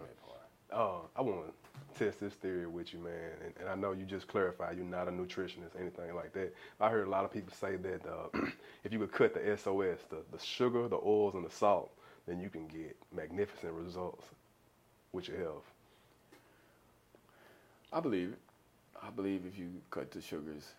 Uh, 0.71 0.99
I 1.15 1.21
want 1.21 1.45
to 1.47 2.03
test 2.05 2.19
this 2.19 2.33
theory 2.33 2.67
with 2.67 2.93
you, 2.93 2.99
man. 2.99 3.31
And, 3.43 3.53
and 3.59 3.69
I 3.69 3.75
know 3.75 3.93
you 3.93 4.05
just 4.05 4.27
clarified 4.27 4.77
you're 4.77 4.85
not 4.85 5.07
a 5.07 5.11
nutritionist, 5.11 5.79
anything 5.79 6.13
like 6.15 6.33
that. 6.33 6.53
I 6.79 6.89
heard 6.89 7.07
a 7.07 7.09
lot 7.09 7.25
of 7.25 7.31
people 7.31 7.53
say 7.53 7.77
that 7.77 8.01
uh, 8.05 8.47
if 8.83 8.91
you 8.91 8.99
could 8.99 9.11
cut 9.11 9.33
the 9.33 9.57
SOS, 9.57 9.99
the, 10.09 10.17
the 10.31 10.39
sugar, 10.43 10.87
the 10.87 10.97
oils, 10.97 11.35
and 11.35 11.45
the 11.45 11.49
salt, 11.51 11.91
then 12.27 12.39
you 12.39 12.49
can 12.49 12.67
get 12.67 12.95
magnificent 13.15 13.73
results 13.73 14.25
with 15.13 15.27
your 15.27 15.37
health. 15.37 15.63
I 17.93 17.99
believe 17.99 18.29
it. 18.29 18.39
I 19.01 19.09
believe 19.11 19.43
if 19.47 19.57
you 19.57 19.69
cut 19.91 20.11
the 20.11 20.21
sugars 20.21 20.73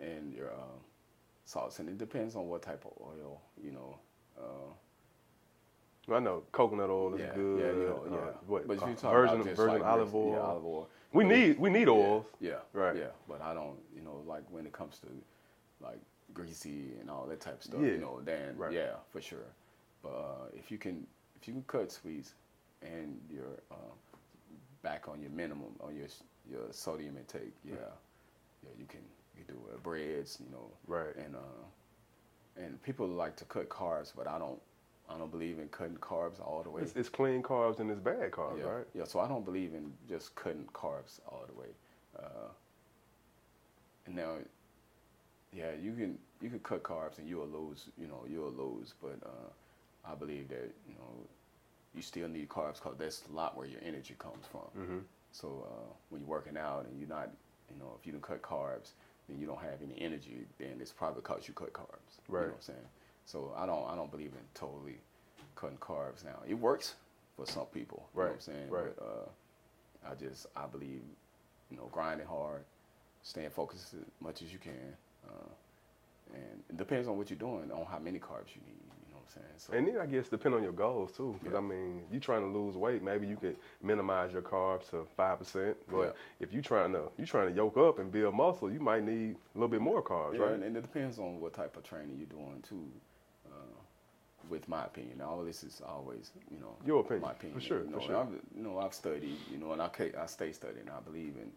and 0.00 0.32
your 0.32 0.52
um, 0.52 0.80
salts, 1.44 1.78
and 1.80 1.88
it 1.88 1.98
depends 1.98 2.36
on 2.36 2.48
what 2.48 2.62
type 2.62 2.84
of 2.84 2.92
oil, 3.02 3.40
you 3.62 3.72
know. 3.72 3.98
Uh, 4.38 4.72
I 6.12 6.18
know 6.18 6.42
coconut 6.52 6.90
oil 6.90 7.14
is 7.14 7.20
yeah, 7.20 7.34
good. 7.34 7.60
yeah, 7.60 7.66
you 7.66 7.86
know, 7.88 8.04
uh, 8.06 8.14
yeah. 8.14 8.30
what, 8.46 8.66
but 8.66 8.76
if 8.78 8.82
uh, 8.82 8.86
you 8.86 8.94
talk 8.94 9.12
virgin 9.12 9.34
about 9.36 9.44
just 9.46 9.56
virgin 9.56 9.78
like 9.80 9.84
olive 9.92 10.14
oil. 10.14 10.32
yeah, 10.32 10.38
olive 10.40 10.64
oil. 10.64 10.88
We 11.12 11.24
But- 11.24 11.28
need 11.36 11.58
we 11.58 11.70
need 11.70 11.88
yeah, 11.88 11.94
oils. 11.94 12.24
Yeah, 12.40 12.52
Right. 12.72 12.96
Yeah, 12.96 13.04
but 13.28 13.40
I 13.40 13.54
don't, 13.54 13.76
you 13.94 14.02
know, 14.02 14.22
like 14.26 14.42
when 14.50 14.66
it 14.66 14.72
comes 14.72 14.98
to 15.00 15.06
like 15.80 16.00
greasy 16.34 16.94
and 17.00 17.08
all 17.10 17.26
that 17.26 17.40
type 17.40 17.58
of 17.58 17.62
stuff, 17.62 17.80
Yeah. 17.80 17.88
you 17.92 17.98
know, 17.98 18.20
then 18.24 18.56
Right. 18.56 18.72
yeah, 18.72 18.96
for 19.10 19.20
sure. 19.20 19.46
But 20.02 20.10
uh, 20.14 20.46
if 20.54 20.70
you 20.72 20.78
can, 20.78 21.06
if 21.40 21.46
you 21.46 21.54
can 21.54 21.62
cut 21.68 21.92
sweets 21.92 22.34
and 22.82 23.20
you're 23.30 23.60
uh, 23.70 23.74
back 24.82 25.06
on 25.08 25.20
your 25.20 25.30
minimum 25.30 25.74
on 25.80 25.94
your 25.94 26.08
your 26.50 26.66
sodium 26.72 27.16
intake, 27.16 27.52
yeah, 27.64 27.74
yeah, 28.64 28.70
you 28.78 28.86
can 28.86 29.00
you 29.38 29.44
can 29.44 29.54
do 29.54 29.60
uh, 29.72 29.76
breads, 29.78 30.38
you 30.44 30.50
know, 30.50 30.68
Right. 30.88 31.14
and 31.16 31.36
uh, 31.36 32.60
and 32.60 32.82
people 32.82 33.06
like 33.06 33.36
to 33.36 33.44
cut 33.44 33.68
carbs, 33.68 34.12
but 34.16 34.26
I 34.26 34.38
don't. 34.38 34.60
I 35.14 35.18
don't 35.18 35.30
believe 35.30 35.58
in 35.58 35.68
cutting 35.68 35.96
carbs 35.96 36.40
all 36.40 36.62
the 36.62 36.70
way. 36.70 36.82
It's, 36.82 36.94
it's 36.96 37.08
clean 37.08 37.42
carbs 37.42 37.80
and 37.80 37.90
it's 37.90 38.00
bad 38.00 38.30
carbs, 38.30 38.58
Yeah, 38.58 38.64
right? 38.64 38.86
yeah. 38.94 39.04
So 39.04 39.20
I 39.20 39.28
don't 39.28 39.44
believe 39.44 39.74
in 39.74 39.92
just 40.08 40.34
cutting 40.34 40.68
carbs 40.72 41.20
all 41.26 41.44
the 41.46 41.58
way. 41.58 41.68
Uh, 42.18 42.48
and 44.06 44.16
now, 44.16 44.36
yeah, 45.52 45.70
you 45.80 45.92
can 45.92 46.18
you 46.40 46.48
can 46.50 46.60
cut 46.60 46.82
carbs 46.82 47.18
and 47.18 47.28
you'll 47.28 47.46
lose. 47.46 47.88
You 47.98 48.08
know, 48.08 48.24
you'll 48.28 48.52
lose. 48.52 48.94
But 49.00 49.18
uh, 49.24 50.10
I 50.10 50.14
believe 50.14 50.48
that 50.48 50.70
you 50.88 50.94
know 50.94 51.26
you 51.94 52.02
still 52.02 52.28
need 52.28 52.48
carbs 52.48 52.74
because 52.74 52.96
that's 52.98 53.22
a 53.30 53.34
lot 53.34 53.56
where 53.56 53.66
your 53.66 53.80
energy 53.84 54.14
comes 54.18 54.46
from. 54.50 54.82
Mm-hmm. 54.82 54.98
So 55.32 55.66
uh, 55.66 55.92
when 56.10 56.20
you're 56.22 56.30
working 56.30 56.56
out 56.56 56.86
and 56.88 56.98
you're 56.98 57.08
not, 57.08 57.30
you 57.70 57.78
know, 57.78 57.96
if 57.98 58.06
you 58.06 58.12
don't 58.12 58.22
cut 58.22 58.42
carbs, 58.42 58.92
then 59.28 59.38
you 59.38 59.46
don't 59.46 59.60
have 59.60 59.80
any 59.82 60.00
energy. 60.00 60.44
Then 60.58 60.78
it's 60.80 60.92
probably 60.92 61.22
because 61.22 61.46
you 61.48 61.54
cut 61.54 61.72
carbs. 61.72 62.18
Right. 62.28 62.40
You 62.40 62.46
know 62.46 62.52
what 62.52 62.54
I'm 62.56 62.60
saying? 62.62 62.78
So 63.26 63.52
I 63.56 63.66
don't 63.66 63.88
I 63.88 63.94
don't 63.96 64.10
believe 64.10 64.32
in 64.32 64.44
totally 64.54 64.98
cutting 65.56 65.78
carbs 65.78 66.24
now. 66.24 66.40
It 66.48 66.54
works 66.54 66.94
for 67.36 67.46
some 67.46 67.66
people. 67.66 68.08
You 68.14 68.20
know 68.22 68.26
what 68.26 68.30
I'm 68.30 68.32
Right, 68.34 68.42
saying? 68.42 68.70
right. 68.70 68.96
But 68.96 69.04
uh, 69.04 70.10
I 70.12 70.14
just 70.14 70.46
I 70.56 70.66
believe, 70.66 71.02
you 71.70 71.76
know, 71.76 71.88
grinding 71.92 72.26
hard, 72.26 72.62
staying 73.22 73.50
focused 73.50 73.94
as 73.94 74.00
much 74.20 74.42
as 74.42 74.52
you 74.52 74.58
can. 74.58 74.96
Uh, 75.26 75.48
and 76.34 76.62
it 76.70 76.76
depends 76.76 77.08
on 77.08 77.16
what 77.18 77.30
you're 77.30 77.38
doing, 77.38 77.70
on 77.72 77.84
how 77.86 77.98
many 77.98 78.18
carbs 78.18 78.54
you 78.54 78.62
need. 78.66 78.80
You 79.06 79.12
know 79.12 79.18
what 79.18 79.28
I'm 79.36 79.42
saying? 79.42 79.54
So 79.58 79.72
And 79.74 79.86
then 79.86 79.98
I 80.00 80.06
guess 80.06 80.28
depend 80.28 80.54
on 80.54 80.62
your 80.62 80.72
goals 80.72 81.12
too. 81.12 81.36
Because 81.38 81.52
Yeah. 81.52 81.58
I 81.58 81.62
mean, 81.62 82.02
you 82.10 82.18
trying 82.20 82.40
to 82.40 82.58
lose 82.58 82.74
weight, 82.76 83.02
maybe 83.02 83.26
you 83.26 83.36
could 83.36 83.56
minimize 83.82 84.32
your 84.32 84.42
carbs 84.42 84.88
to 84.90 85.06
five 85.16 85.38
percent. 85.38 85.76
But 85.90 86.02
Yeah. 86.06 86.12
if 86.40 86.52
you 86.52 86.62
trying 86.62 86.92
to 86.92 87.10
you 87.18 87.26
trying 87.26 87.48
to 87.48 87.54
yoke 87.54 87.76
up 87.76 87.98
and 87.98 88.10
build 88.10 88.34
muscle, 88.34 88.70
you 88.72 88.80
might 88.80 89.04
need 89.04 89.36
a 89.36 89.58
little 89.58 89.68
bit 89.68 89.80
more 89.80 90.02
carbs, 90.02 90.34
Yeah, 90.34 90.44
right? 90.44 90.52
and, 90.54 90.64
and 90.64 90.76
it 90.76 90.82
depends 90.82 91.18
on 91.18 91.40
what 91.40 91.52
type 91.52 91.76
of 91.76 91.84
training 91.84 92.16
you're 92.18 92.26
doing 92.26 92.62
too. 92.68 92.90
With 94.52 94.68
my 94.68 94.84
opinion, 94.84 95.22
all 95.22 95.42
this 95.42 95.64
is 95.64 95.80
always, 95.94 96.30
you 96.50 96.60
know, 96.60 96.76
Your 96.84 97.00
opinion, 97.00 97.22
my 97.22 97.28
for 97.30 97.34
opinion. 97.36 97.60
sure, 97.62 97.82
You 97.84 97.92
for 97.94 98.00
sure. 98.02 98.16
I've, 98.18 98.32
you 98.54 98.62
know, 98.62 98.78
I've 98.78 98.92
studied, 98.92 99.38
you 99.50 99.56
know, 99.58 99.72
and 99.72 99.80
I 99.80 99.88
I 100.24 100.26
stay 100.26 100.52
studying. 100.52 100.88
I 100.90 101.00
believe 101.00 101.34
in, 101.44 101.50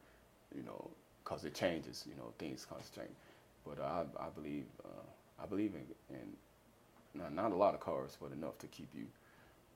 you 0.57 0.63
know, 0.63 0.89
because 1.23 1.43
it 1.43 1.53
changes, 1.53 2.05
you 2.09 2.15
know, 2.15 2.31
things 2.39 2.65
constantly 2.65 3.03
change. 3.03 3.17
But 3.67 3.83
I 3.83 4.05
I 4.17 4.29
believe 4.37 4.63
uh, 4.85 5.43
I 5.43 5.45
believe 5.45 5.73
in 5.75 6.15
in 6.15 6.27
not, 7.19 7.33
not 7.33 7.51
a 7.51 7.55
lot 7.55 7.73
of 7.73 7.81
carbs, 7.81 8.15
but 8.21 8.31
enough 8.31 8.57
to 8.59 8.67
keep 8.67 8.89
you 8.95 9.07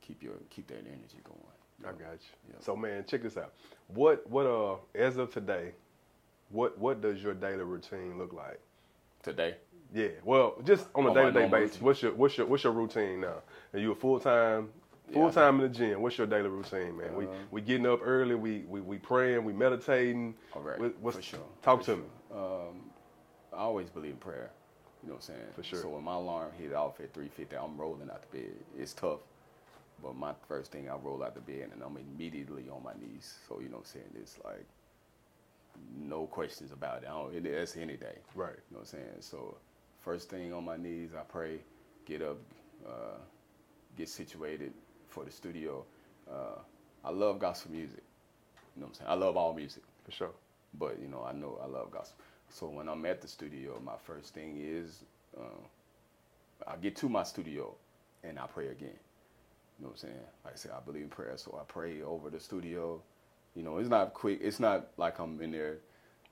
keep 0.02 0.24
your 0.24 0.36
keep 0.50 0.68
that 0.68 0.84
energy 0.98 1.20
going. 1.26 1.40
you 1.82 1.88
I 1.90 1.92
got 1.92 2.14
you. 2.14 2.36
Yeah. 2.52 2.56
So 2.62 2.76
man, 2.78 3.04
check 3.06 3.24
this 3.24 3.36
out. 3.36 3.54
What 3.88 4.18
what 4.30 4.46
uh 4.46 4.76
as 4.96 5.18
of 5.18 5.34
today, 5.34 5.74
what 6.50 6.78
what 6.80 7.02
does 7.02 7.22
your 7.22 7.34
daily 7.34 7.64
routine 7.64 8.18
look 8.18 8.34
like? 8.34 8.60
Today, 9.24 9.56
Yeah, 9.94 10.10
well, 10.24 10.56
just 10.66 10.88
on 10.94 11.08
a 11.08 11.14
day 11.14 11.26
to 11.26 11.32
day 11.32 11.48
basis. 11.48 11.76
routine. 11.82 11.86
What's 11.86 12.02
your 12.04 12.12
what's 12.14 12.38
your 12.38 12.46
what's 12.48 12.64
your 12.64 12.74
routine 12.74 13.22
now? 13.22 13.42
Are 13.74 13.80
you 13.80 13.92
a 13.92 13.96
full 13.96 14.20
time 14.20 14.70
full 15.12 15.32
time 15.32 15.56
in 15.56 15.62
the 15.62 15.70
gym? 15.78 16.02
What's 16.02 16.18
your 16.18 16.28
daily 16.28 16.50
routine, 16.50 16.96
man? 16.98 17.16
we 17.16 17.26
Uh, 17.26 17.30
we 17.52 17.62
getting 17.62 17.88
up 17.88 18.00
early. 18.04 18.36
We 18.36 18.66
we, 18.68 18.82
we 18.82 18.98
praying. 18.98 19.44
We 19.46 19.54
meditating. 19.54 20.36
all 20.54 20.62
right, 20.62 20.80
What- 20.80 20.98
what's- 21.00 21.18
for 21.18 21.24
sure. 21.24 21.40
talk 21.64 21.80
for 21.80 21.86
to 21.86 21.92
sure. 21.96 21.98
me. 21.98 22.10
Um, 22.32 22.92
I 23.52 23.58
always 23.58 23.90
believe 23.90 24.12
in 24.12 24.18
prayer. 24.18 24.52
You 25.02 25.10
know 25.10 25.16
what 25.16 25.30
I'm 25.30 25.36
saying? 25.36 25.48
For 25.56 25.64
sure. 25.64 25.82
So 25.82 25.90
when 25.90 26.04
my 26.04 26.14
alarm 26.16 26.52
hit 26.60 26.74
off 26.74 27.00
at 27.00 27.12
3:50, 27.14 27.56
I'm 27.56 27.76
rolling 27.78 28.10
out 28.12 28.22
the 28.30 28.38
bed. 28.38 28.54
It's 28.78 28.94
tough, 28.94 29.22
but 30.04 30.16
my 30.16 30.34
first 30.48 30.72
thing 30.72 30.88
I 30.90 30.96
roll 30.98 31.24
out 31.24 31.34
the 31.34 31.42
bed 31.42 31.72
and 31.74 31.82
I'm 31.82 31.98
immediately 31.98 32.70
on 32.70 32.84
my 32.84 32.94
knees. 33.00 33.40
So 33.48 33.60
you 33.60 33.70
know 33.70 33.78
what 33.78 33.88
I'm 33.88 34.02
saying? 34.02 34.14
It's 34.22 34.38
like 34.46 34.66
no 35.98 36.28
questions 36.28 36.72
about 36.72 37.02
it. 37.04 37.10
I 37.10 37.14
don't, 37.14 37.34
it 37.34 37.44
that's 37.44 37.76
any 37.78 37.96
day. 37.98 38.18
Right. 38.36 38.52
You 38.70 38.76
know 38.76 38.80
what 38.80 38.94
I'm 38.94 39.00
saying? 39.00 39.22
So 39.22 39.58
first 40.10 40.28
thing 40.28 40.52
on 40.54 40.66
my 40.66 40.76
knees, 40.76 41.12
I 41.16 41.22
pray, 41.22 41.60
get 42.08 42.24
up, 42.24 42.40
uh, 42.84 43.20
get 43.96 44.10
situated 44.10 44.74
for 45.08 45.24
the 45.24 45.30
studio. 45.30 45.86
Uh, 46.28 46.58
I 47.06 47.12
love 47.12 47.38
gospel 47.38 47.72
music. 47.72 48.02
You 48.76 48.82
know 48.82 48.88
what 48.88 48.88
I'm 48.88 48.94
saying? 48.96 49.10
I 49.12 49.14
love 49.14 49.38
all 49.38 49.54
music 49.54 49.84
For 50.04 50.12
sure. 50.12 50.32
but 50.80 50.98
you 51.00 51.08
know 51.08 51.24
I 51.24 51.32
know 51.32 51.60
I 51.64 51.68
love 51.68 51.92
gospel. 51.92 52.18
So 52.50 52.66
when 52.70 52.90
I'm 52.90 53.06
at 53.06 53.22
the 53.22 53.28
studio, 53.28 53.80
my 53.86 53.98
first 54.04 54.34
thing 54.34 54.58
is 54.60 55.04
uh, 55.38 55.62
I 56.66 56.76
get 56.78 56.96
to 56.98 57.08
my 57.08 57.22
studio 57.22 57.76
and 58.24 58.40
I 58.40 58.48
pray 58.48 58.70
again. 58.70 58.98
You 59.78 59.86
know 59.86 59.90
what 59.90 59.92
I'm 59.92 59.98
saying? 59.98 60.26
Like 60.44 60.54
I 60.56 60.58
said, 60.58 60.72
I 60.76 60.80
believe 60.84 61.04
in 61.04 61.10
prayer, 61.10 61.38
so 61.38 61.56
I 61.62 61.72
pray 61.72 62.02
over 62.02 62.32
the 62.32 62.40
studio. 62.40 63.00
You 63.54 63.62
know, 63.62 63.78
it's 63.78 63.90
not 63.90 64.16
quick. 64.16 64.40
It's 64.42 64.60
not 64.60 64.88
like 64.98 65.20
I'm 65.20 65.40
in 65.40 65.52
there 65.52 65.78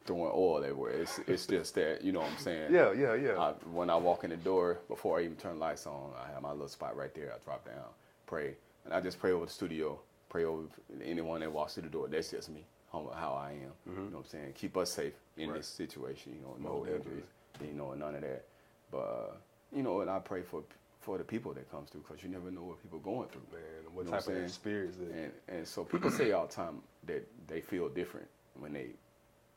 throwing 0.08 0.32
oil 0.34 0.64
everywhere. 0.64 0.94
It's 0.94 1.20
it's 1.28 1.46
just 1.46 1.76
that 1.76 2.04
you 2.04 2.12
know 2.12 2.22
what 2.22 2.32
I'm 2.32 2.38
saying. 2.40 2.74
Yeah, 2.74 2.92
yeah, 2.94 3.14
yeah. 3.14 3.38
I, 3.38 3.52
when 3.72 3.90
I 3.92 3.96
walk 3.98 4.24
in 4.24 4.32
the 4.32 4.38
door, 4.38 4.80
before 4.88 5.20
I 5.20 5.24
even 5.24 5.36
turn 5.36 5.60
lights 5.60 5.86
on, 5.86 6.12
I 6.20 6.34
have 6.34 6.42
my 6.42 6.52
little 6.52 6.68
spot 6.70 6.98
right 6.98 7.14
there. 7.14 7.32
I 7.36 7.38
drop 7.46 7.66
down, 7.66 7.86
pray, 8.26 8.56
and 8.86 8.94
I 8.94 9.02
just 9.02 9.20
pray 9.20 9.32
over 9.34 9.46
the 9.46 9.52
studio, 9.52 10.00
pray 10.30 10.46
over 10.46 10.64
anyone 11.04 11.42
that 11.42 11.52
walks 11.52 11.74
through 11.76 11.84
the 11.84 11.90
door. 11.90 12.08
That's 12.08 12.32
just 12.32 12.50
me, 12.50 12.66
how, 12.92 13.12
how 13.16 13.34
I 13.34 13.52
am. 13.52 13.74
You 13.86 13.94
know 13.94 14.02
what 14.12 14.20
I'm 14.20 14.26
saying? 14.26 14.54
Keep 14.56 14.78
us 14.78 14.92
safe 14.92 15.14
in 15.36 15.44
Mm-hmm. 15.44 15.52
Right. 15.52 15.58
this 15.60 15.68
situation. 15.68 16.34
You 16.36 16.42
know, 16.42 16.56
no 16.72 16.86
injuries, 16.88 17.26
you 17.62 17.74
know, 17.74 17.94
none 17.94 18.16
of 18.16 18.22
that. 18.22 18.46
But 18.92 18.98
uh, 18.98 19.34
you 19.76 19.84
know, 19.84 20.02
and 20.02 20.10
I 20.10 20.20
pray 20.20 20.42
for 20.42 20.64
for 21.02 21.18
the 21.18 21.24
people 21.24 21.54
that 21.54 21.70
comes 21.72 21.90
through 21.90 22.02
because 22.08 22.22
you 22.24 22.30
never 22.30 22.52
know 22.52 22.64
what 22.64 22.82
people 22.82 23.00
going 23.00 23.30
through. 23.30 23.42
man, 23.54 23.62
what 23.94 24.06
You 24.06 24.12
know 24.12 24.18
type 24.18 24.28
what 24.28 24.36
of 24.38 24.44
experience 24.44 24.96
is 24.98 25.10
And 25.14 25.32
and 25.48 25.68
so 25.68 25.84
people 25.84 26.10
say 26.12 26.32
all 26.32 26.48
the 26.48 26.54
time 26.54 26.82
that 27.06 27.26
they 27.48 27.62
feel 27.62 27.88
different 27.88 28.28
when 28.60 28.74
they 28.74 28.88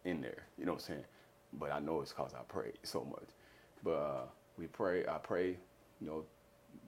in 0.04 0.20
there. 0.20 0.44
You 0.58 0.66
know 0.66 0.72
what 0.72 0.82
I'm 0.82 0.86
saying? 0.86 1.04
But 1.54 1.72
I 1.72 1.80
know 1.80 2.00
it's 2.00 2.12
cause 2.12 2.32
I 2.34 2.42
pray 2.48 2.72
so 2.82 3.04
much. 3.04 3.28
But 3.82 3.92
uh, 3.92 4.22
we 4.58 4.66
pray. 4.66 5.06
I 5.06 5.18
pray. 5.18 5.56
You 6.00 6.06
know, 6.06 6.24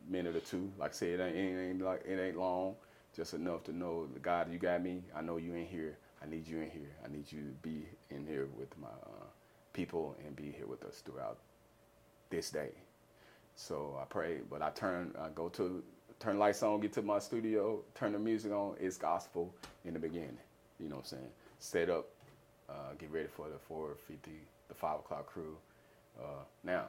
minute 0.08 0.36
or 0.36 0.40
two. 0.40 0.70
Like 0.78 0.90
I 0.90 0.94
said, 0.94 1.20
it 1.20 1.22
ain't, 1.22 1.36
it 1.36 1.70
ain't 1.70 1.82
like 1.82 2.02
it 2.06 2.20
ain't 2.20 2.38
long. 2.38 2.74
Just 3.14 3.34
enough 3.34 3.64
to 3.64 3.76
know, 3.76 4.06
the 4.06 4.20
God, 4.20 4.50
you 4.52 4.58
got 4.58 4.82
me. 4.82 5.02
I 5.14 5.20
know 5.20 5.36
you 5.36 5.54
in 5.54 5.66
here. 5.66 5.98
I 6.22 6.28
need 6.28 6.46
you 6.48 6.58
in 6.60 6.70
here. 6.70 6.90
I 7.04 7.08
need 7.12 7.30
you 7.30 7.40
to 7.40 7.50
be 7.62 7.86
in 8.10 8.26
here 8.26 8.48
with 8.56 8.68
my 8.80 8.88
uh, 8.88 9.26
people 9.72 10.16
and 10.24 10.34
be 10.36 10.52
here 10.56 10.66
with 10.66 10.84
us 10.84 11.02
throughout 11.04 11.38
this 12.30 12.50
day. 12.50 12.70
So 13.54 13.98
I 14.00 14.04
pray, 14.06 14.38
but 14.50 14.62
I 14.62 14.70
turn, 14.70 15.14
I 15.20 15.28
go 15.34 15.48
to 15.50 15.82
turn 16.20 16.38
lights 16.38 16.62
on, 16.62 16.80
get 16.80 16.92
to 16.94 17.02
my 17.02 17.18
studio, 17.18 17.82
turn 17.94 18.12
the 18.12 18.18
music 18.18 18.52
on. 18.52 18.76
It's 18.80 18.96
gospel 18.96 19.54
in 19.84 19.92
the 19.94 20.00
beginning. 20.00 20.38
You 20.80 20.88
know 20.88 20.96
what 20.96 21.04
I'm 21.12 21.18
saying? 21.18 21.30
Set 21.58 21.90
up, 21.90 22.08
uh, 22.72 22.94
get 22.98 23.10
ready 23.10 23.28
for 23.36 23.46
the 23.48 23.58
4:50, 23.74 24.30
the 24.68 24.74
five 24.74 25.00
o'clock 25.00 25.26
crew. 25.26 25.56
Uh, 26.18 26.44
now, 26.64 26.86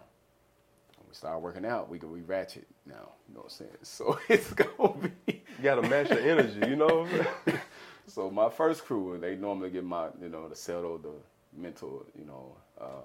when 0.97 1.07
we 1.09 1.13
start 1.15 1.41
working 1.41 1.65
out, 1.65 1.89
we 1.89 1.97
we 1.99 2.21
ratchet 2.21 2.67
now. 2.86 3.09
You 3.27 3.36
know 3.36 3.41
what 3.41 3.43
I'm 3.45 3.49
saying? 3.49 3.71
So 3.84 4.19
it's 4.29 4.53
gonna 4.53 4.93
be. 5.25 5.34
you 5.57 5.63
got 5.63 5.75
to 5.75 5.81
match 5.89 6.09
the 6.09 6.21
energy, 6.23 6.61
you 6.69 6.75
know. 6.75 7.07
So 8.07 8.29
my 8.29 8.49
first 8.49 8.84
crew, 8.86 9.17
they 9.19 9.36
normally 9.36 9.69
get 9.69 9.86
my, 9.86 10.07
you 10.21 10.27
know, 10.27 10.49
the 10.49 10.55
settle 10.57 10.97
the 10.97 11.13
mental, 11.55 12.05
you 12.19 12.25
know, 12.25 12.53
uh, 12.79 13.01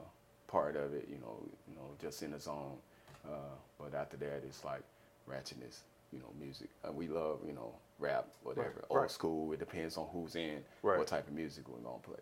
part 0.49 0.75
of 0.75 0.93
it, 0.93 1.07
you 1.09 1.19
know, 1.19 1.37
you 1.69 1.75
know, 1.77 1.89
just 2.03 2.21
in 2.25 2.33
the 2.33 2.41
zone. 2.41 2.77
Uh, 3.25 3.55
but 3.79 3.95
after 3.97 4.17
that, 4.17 4.43
it's 4.45 4.65
like 4.65 4.83
ratchetness, 5.31 5.83
you 6.13 6.19
know, 6.19 6.27
music. 6.41 6.69
Uh, 6.85 6.91
we 6.91 7.07
love, 7.07 7.39
you 7.47 7.53
know, 7.53 7.73
rap, 8.01 8.27
whatever, 8.43 8.67
Right, 8.75 8.85
old 8.91 9.01
right. 9.03 9.11
school. 9.11 9.53
It 9.53 9.61
depends 9.61 9.97
on 9.97 10.09
who's 10.13 10.35
in, 10.35 10.65
Right. 10.83 10.99
what 10.99 11.07
type 11.07 11.29
of 11.29 11.33
music 11.35 11.69
we're 11.69 11.79
gonna 11.79 11.99
play. 12.03 12.21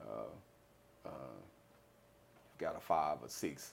Uh, 0.00 1.08
uh, 1.08 1.10
got 2.58 2.76
a 2.76 2.80
five 2.80 3.18
or 3.22 3.28
six, 3.28 3.72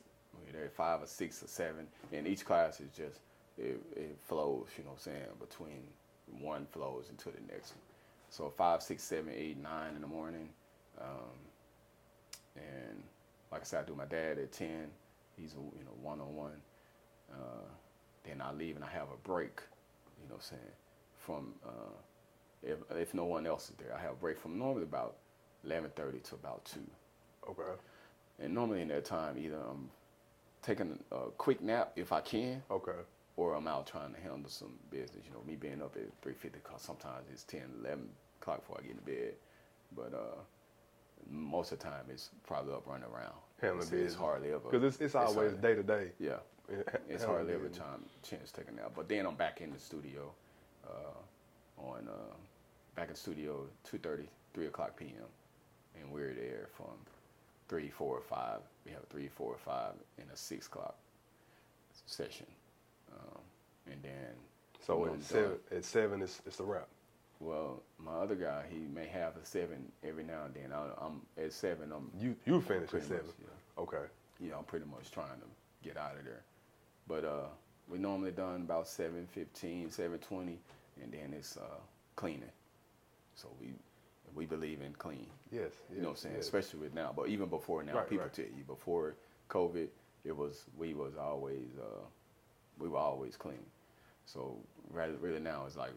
there 0.53 0.69
five 0.69 1.01
or 1.01 1.07
six 1.07 1.43
or 1.43 1.47
seven, 1.47 1.88
and 2.13 2.28
each 2.28 2.45
class 2.45 2.80
is 2.80 2.91
just 2.95 3.19
it, 3.57 3.82
it 3.95 4.17
flows, 4.28 4.67
you 4.78 4.84
know 4.84 4.91
what 4.91 4.97
I'm 4.97 5.13
saying, 5.13 5.26
between 5.39 5.84
one 6.41 6.67
flows 6.71 7.07
into 7.09 7.30
the 7.30 7.41
next 7.53 7.71
one. 7.71 7.82
So 8.30 8.49
five, 8.57 8.84
six, 8.84 9.03
seven, 9.03 9.34
eight, 9.36 9.57
nine 9.61 9.95
in 9.95 10.01
the 10.01 10.07
morning. 10.07 10.49
Um, 11.01 11.38
and 12.57 13.03
like 13.51 13.61
I 13.61 13.65
said, 13.65 13.84
I 13.86 13.88
do 13.88 13.95
my 13.95 14.05
dad 14.05 14.39
at 14.39 14.51
ten. 14.51 14.88
He's 15.38 15.53
a 15.53 15.57
you 15.57 15.86
know 15.86 15.93
one 16.01 16.21
on 16.21 16.36
one. 16.36 16.61
Then 18.26 18.41
I 18.41 18.51
leave 18.53 18.76
and 18.76 18.86
I 18.86 18.89
have 18.89 19.09
a 19.13 19.28
break. 19.28 19.61
You 20.21 20.30
know 20.30 20.36
what 20.36 20.45
I'm 20.51 20.57
saying? 20.57 20.73
From 21.19 21.53
uh, 21.65 21.93
if 22.63 22.80
if 22.97 23.13
no 23.13 23.26
one 23.26 23.47
else 23.47 23.69
is 23.69 23.76
there, 23.78 23.95
I 23.95 24.01
have 24.01 24.13
a 24.13 24.15
break 24.17 24.39
from 24.39 24.59
normally 24.59 24.84
about 24.84 25.17
11:30 25.68 26.24
to 26.24 26.36
about 26.36 26.66
two. 26.66 26.80
Okay. 27.49 27.63
And 28.39 28.53
normally 28.53 28.82
in 28.82 28.89
that 28.89 29.05
time, 29.05 29.38
either 29.38 29.57
I'm 29.57 29.89
taking 30.61 30.99
a 31.11 31.30
quick 31.38 31.61
nap 31.61 31.93
if 31.95 32.11
I 32.11 32.22
can, 32.22 32.63
Okay. 32.70 32.99
or 33.38 33.53
I'm 33.55 33.68
out 33.68 33.88
trying 33.88 34.13
to 34.13 34.20
handle 34.20 34.49
some 34.49 34.74
business. 34.89 35.26
You 35.26 35.34
know, 35.34 35.43
me 35.47 35.55
being 35.55 35.82
up 35.82 35.95
at 35.95 36.22
3:50 36.22 36.53
because 36.63 36.82
sometimes 36.82 37.28
it's 37.32 37.43
10, 37.43 37.61
11 37.82 38.09
o'clock 38.41 38.59
before 38.61 38.78
I 38.80 38.88
get 38.88 38.91
in 38.91 38.97
bed. 38.99 39.36
But 39.95 40.13
uh, 40.13 40.41
most 41.30 41.72
of 41.72 41.80
the 41.80 41.86
time, 41.86 42.05
it's 42.09 42.30
probably 42.45 42.74
up 42.74 42.86
running 42.88 43.05
around. 43.05 43.36
Handling 43.61 43.82
it's, 43.82 43.89
business. 43.89 44.11
It's 44.13 44.22
hardly 44.22 44.49
ever. 44.49 44.70
Because 44.70 44.84
it's, 44.84 45.01
it's 45.01 45.16
always 45.16 45.53
day 45.53 45.76
to 45.76 45.84
day. 45.84 46.11
Yeah, 46.20 46.39
it's 47.09 47.24
hardly 47.24 47.53
ever 47.53 47.70
time 47.70 48.03
chance 48.24 48.51
taking 48.51 48.76
take 48.76 48.80
a 48.80 48.82
nap. 48.84 48.91
But 48.95 49.07
then 49.07 49.26
I'm 49.26 49.36
back 49.36 49.61
in 49.61 49.72
the 49.72 49.80
studio 49.80 50.32
uh, 50.86 51.82
on 51.82 52.07
uh, 52.07 52.34
back 52.95 53.07
in 53.07 53.13
the 53.13 53.20
studio 53.20 53.66
2:30, 53.89 54.26
3 54.53 54.68
o'clock 54.68 54.97
p.m. 54.97 55.26
and 56.01 56.11
we're 56.11 56.33
there 56.33 56.67
from 56.75 56.93
three, 57.67 57.89
four, 57.89 58.17
or 58.17 58.21
five. 58.21 58.59
We 58.85 58.91
have 58.91 59.01
a 59.03 59.05
three, 59.07 59.27
four, 59.27 59.51
or 59.53 59.57
five, 59.57 59.93
and 60.19 60.27
a 60.33 60.37
six 60.37 60.67
o'clock 60.67 60.95
session, 62.05 62.45
um, 63.11 63.39
and 63.91 64.01
then 64.03 64.33
So 64.85 65.05
at 65.05 65.23
seven, 65.23 65.57
at 65.71 65.85
seven, 65.85 66.21
it's, 66.21 66.41
it's 66.45 66.59
a 66.59 66.63
wrap. 66.63 66.87
well, 67.39 67.81
my 68.03 68.13
other 68.13 68.35
guy, 68.35 68.63
he 68.69 68.79
may 68.93 69.07
have 69.07 69.35
a 69.37 69.45
seven 69.45 69.91
every 70.03 70.23
now 70.23 70.45
and 70.45 70.53
then. 70.53 70.71
I, 70.73 70.85
I'm 71.03 71.21
at 71.43 71.53
seven. 71.53 71.91
I'm 71.91 72.11
You 72.19 72.35
you 72.45 72.61
finish 72.61 72.93
at 72.93 73.03
seven. 73.03 73.17
much, 73.17 73.35
yeah. 73.41 73.81
Okay. 73.83 73.97
know, 74.49 74.57
I'm 74.59 74.63
pretty 74.65 74.85
much 74.85 75.11
trying 75.11 75.39
to 75.39 75.47
get 75.87 75.97
out 75.97 76.17
of 76.17 76.25
there. 76.25 76.43
But 77.07 77.25
uh, 77.25 77.47
we 77.89 77.97
normally 77.97 78.31
done 78.31 78.61
about 78.61 78.85
7:15, 78.85 79.89
7:20, 79.95 80.57
and 81.01 81.11
then 81.11 81.33
it's 81.37 81.57
uh, 81.57 81.61
cleaning. 82.15 82.51
So 83.35 83.47
we 83.59 83.73
we 84.35 84.45
believe 84.45 84.81
in 84.81 84.93
clean. 84.93 85.27
Yes. 85.56 85.72
You 85.93 86.01
know 86.01 86.10
what 86.10 86.10
I'm 86.12 86.16
saying? 86.18 86.36
yes. 86.36 86.45
Especially 86.45 86.80
with 86.80 86.93
now, 86.93 87.14
but 87.16 87.30
even 87.30 87.47
before 87.49 87.84
now, 87.84 87.95
Right, 87.95 88.10
people 88.10 88.26
right. 88.26 88.34
tell 88.34 88.45
you 88.45 88.64
before 88.68 89.16
COVID, 89.49 89.88
it 90.24 90.36
was 90.36 90.66
we 90.78 90.93
was 90.93 91.14
always 91.18 91.70
uh, 91.80 92.03
we 92.80 92.89
were 92.89 92.97
always 92.97 93.36
clean. 93.38 93.66
So 94.26 94.58
rather 94.91 95.14
really 95.14 95.39
now 95.39 95.64
it's 95.66 95.76
like 95.78 95.91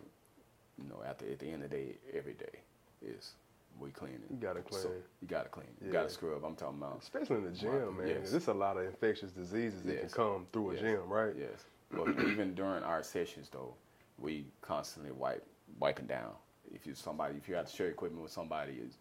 you 0.81 0.89
know 0.89 1.03
after 1.09 1.27
at 1.31 1.39
the 1.39 1.47
end 1.47 1.65
of 1.65 1.71
the 1.71 1.77
day 1.77 1.97
every 2.15 2.35
day 2.35 2.61
is 3.05 3.33
we 3.81 3.91
cleaning. 3.91 4.21
You 4.31 4.37
gotta 4.37 4.61
So 4.71 4.89
clean. 4.89 4.93
you 5.23 5.29
gotta 5.29 5.49
clean. 5.49 5.69
You 5.85 5.93
gotta 5.93 6.11
scrub. 6.11 6.45
I'm 6.45 6.55
talking 6.57 6.79
about 6.79 6.99
Especially 7.03 7.37
in 7.37 7.45
the 7.45 7.51
gym, 7.53 7.97
man. 7.99 8.09
Yes. 8.09 8.31
There's 8.31 8.49
a 8.49 8.55
lot 8.55 8.77
of 8.77 8.85
infectious 8.85 9.33
diseases 9.33 9.83
that 9.85 10.01
can 10.01 10.09
come 10.11 10.47
through 10.53 10.71
a 10.71 10.75
Yes. 10.75 10.83
gym, 10.83 11.09
right? 11.09 11.35
Yes. 11.39 11.65
But 11.91 12.09
even 12.29 12.55
during 12.55 12.83
our 12.83 13.03
sessions, 13.03 13.49
though, 13.51 13.75
we 14.19 14.45
constantly 14.61 15.13
wipe 15.13 15.47
wiping 15.79 16.07
down. 16.07 16.33
If 16.75 16.87
you 16.87 16.95
somebody, 16.95 17.37
if 17.39 17.49
you 17.49 17.55
have 17.55 17.67
to 17.67 17.75
share 17.75 17.89
equipment 17.89 18.23
with 18.23 18.33
somebody, 18.33 18.73
is 18.75 18.99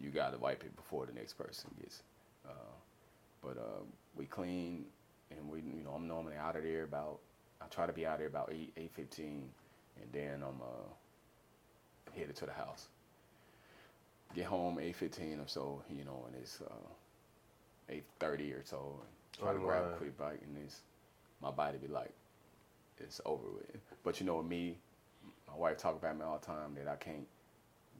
you 0.00 0.10
got 0.10 0.32
to 0.32 0.38
wipe 0.38 0.64
it 0.64 0.74
before 0.76 1.06
the 1.06 1.12
next 1.12 1.34
person 1.34 1.70
gets. 1.80 2.02
Uh, 2.46 2.72
but 3.42 3.56
uh, 3.56 3.82
we 4.16 4.26
clean, 4.26 4.84
and 5.30 5.50
we, 5.50 5.58
you 5.60 5.84
know, 5.84 5.92
I'm 5.92 6.08
normally 6.08 6.36
out 6.36 6.56
of 6.56 6.62
there 6.62 6.84
about. 6.84 7.18
I 7.62 7.66
try 7.66 7.86
to 7.86 7.92
be 7.92 8.06
out 8.06 8.14
of 8.14 8.18
there 8.18 8.28
about 8.28 8.50
eight 8.52 8.72
eight 8.76 8.90
fifteen, 8.94 9.48
and 10.00 10.12
then 10.12 10.42
I'm 10.42 10.60
uh, 10.60 12.14
headed 12.16 12.36
to 12.36 12.46
the 12.46 12.52
house. 12.52 12.88
Get 14.34 14.46
home 14.46 14.78
eight 14.80 14.96
fifteen 14.96 15.38
or 15.40 15.46
so, 15.46 15.82
you 15.88 16.04
know, 16.04 16.24
and 16.26 16.36
it's 16.42 16.60
uh, 16.60 16.88
eight 17.88 18.04
thirty 18.18 18.52
or 18.52 18.62
so. 18.64 18.98
And 19.00 19.42
try 19.42 19.52
to 19.52 19.58
grab 19.58 19.84
a 19.84 19.96
quick 19.96 20.18
bite, 20.18 20.42
and 20.42 20.56
it's 20.64 20.80
my 21.40 21.50
body 21.50 21.78
be 21.78 21.88
like, 21.88 22.12
it's 22.98 23.20
over 23.24 23.46
with. 23.54 23.80
But 24.02 24.20
you 24.20 24.26
know 24.26 24.42
me, 24.42 24.76
my 25.48 25.56
wife 25.56 25.78
talk 25.78 25.96
about 25.96 26.16
me 26.16 26.24
all 26.24 26.38
the 26.38 26.46
time 26.46 26.74
that 26.76 26.88
I 26.88 26.96
can't, 26.96 27.26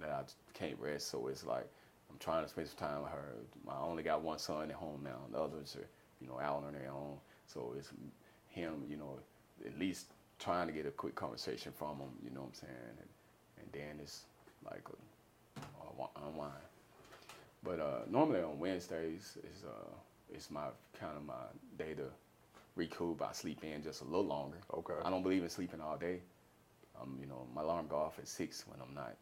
that 0.00 0.10
I 0.10 0.22
can't 0.58 0.78
rest. 0.80 1.08
So 1.08 1.28
it's 1.28 1.44
like 1.44 1.68
I'm 2.14 2.20
trying 2.20 2.44
to 2.44 2.48
spend 2.48 2.68
some 2.68 2.78
time 2.78 3.02
with 3.02 3.10
her. 3.10 3.34
I 3.68 3.82
only 3.82 4.04
got 4.04 4.22
one 4.22 4.38
son 4.38 4.70
at 4.70 4.76
home 4.76 5.00
now. 5.02 5.18
The 5.32 5.38
others 5.40 5.76
are, 5.76 5.88
you 6.20 6.28
know, 6.28 6.38
out 6.38 6.62
on 6.64 6.72
their 6.72 6.90
own. 6.92 7.16
So 7.46 7.74
it's 7.76 7.90
him, 8.48 8.84
you 8.88 8.96
know, 8.96 9.18
at 9.66 9.76
least 9.80 10.06
trying 10.38 10.68
to 10.68 10.72
get 10.72 10.86
a 10.86 10.92
quick 10.92 11.16
conversation 11.16 11.72
from 11.76 11.98
him. 11.98 12.10
You 12.22 12.30
know 12.30 12.42
what 12.42 12.50
I'm 12.50 12.54
saying? 12.54 12.98
And, 13.00 13.08
and 13.58 13.72
then 13.72 14.00
it's 14.00 14.26
like 14.64 14.84
a, 14.86 16.24
unwind. 16.24 16.52
But 17.64 17.80
uh, 17.80 18.00
normally 18.08 18.42
on 18.42 18.60
Wednesdays 18.60 19.36
is 19.38 19.64
uh, 19.66 19.90
it's 20.32 20.52
my 20.52 20.66
kind 21.00 21.16
of 21.16 21.24
my 21.24 21.34
day 21.78 21.94
to 21.94 22.04
recoup. 22.76 23.22
I 23.22 23.32
sleep 23.32 23.64
in 23.64 23.82
just 23.82 24.02
a 24.02 24.04
little 24.04 24.24
longer. 24.24 24.58
Okay. 24.72 24.94
I 25.04 25.10
don't 25.10 25.22
believe 25.24 25.42
in 25.42 25.48
sleeping 25.48 25.80
all 25.80 25.96
day. 25.96 26.20
Um, 27.00 27.18
you 27.20 27.26
know, 27.26 27.46
my 27.54 27.62
alarm 27.62 27.86
go 27.88 27.96
off 27.96 28.20
at 28.20 28.28
six 28.28 28.64
when 28.68 28.78
I'm 28.80 28.94
not 28.94 29.16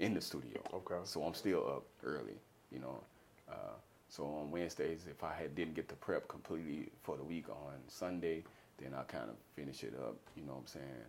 in 0.00 0.14
the 0.14 0.20
studio. 0.20 0.60
Okay. 0.74 0.96
So 1.04 1.22
I'm 1.22 1.34
still 1.34 1.66
up 1.68 1.84
early. 2.04 2.38
You 2.72 2.80
know, 2.80 3.04
uh, 3.48 3.76
so 4.08 4.24
on 4.24 4.50
Wednesdays, 4.50 5.06
if 5.08 5.22
I 5.22 5.32
had 5.34 5.54
didn't 5.54 5.74
get 5.74 5.88
the 5.88 5.94
prep 5.94 6.26
completely 6.26 6.90
for 7.02 7.16
the 7.16 7.22
week 7.22 7.48
on 7.48 7.74
Sunday, 7.86 8.42
then 8.78 8.94
I 8.98 9.02
kind 9.02 9.28
of 9.28 9.36
finish 9.54 9.84
it 9.84 9.94
up. 10.00 10.16
You 10.36 10.44
know 10.44 10.54
what 10.54 10.60
I'm 10.60 10.66
saying 10.66 11.04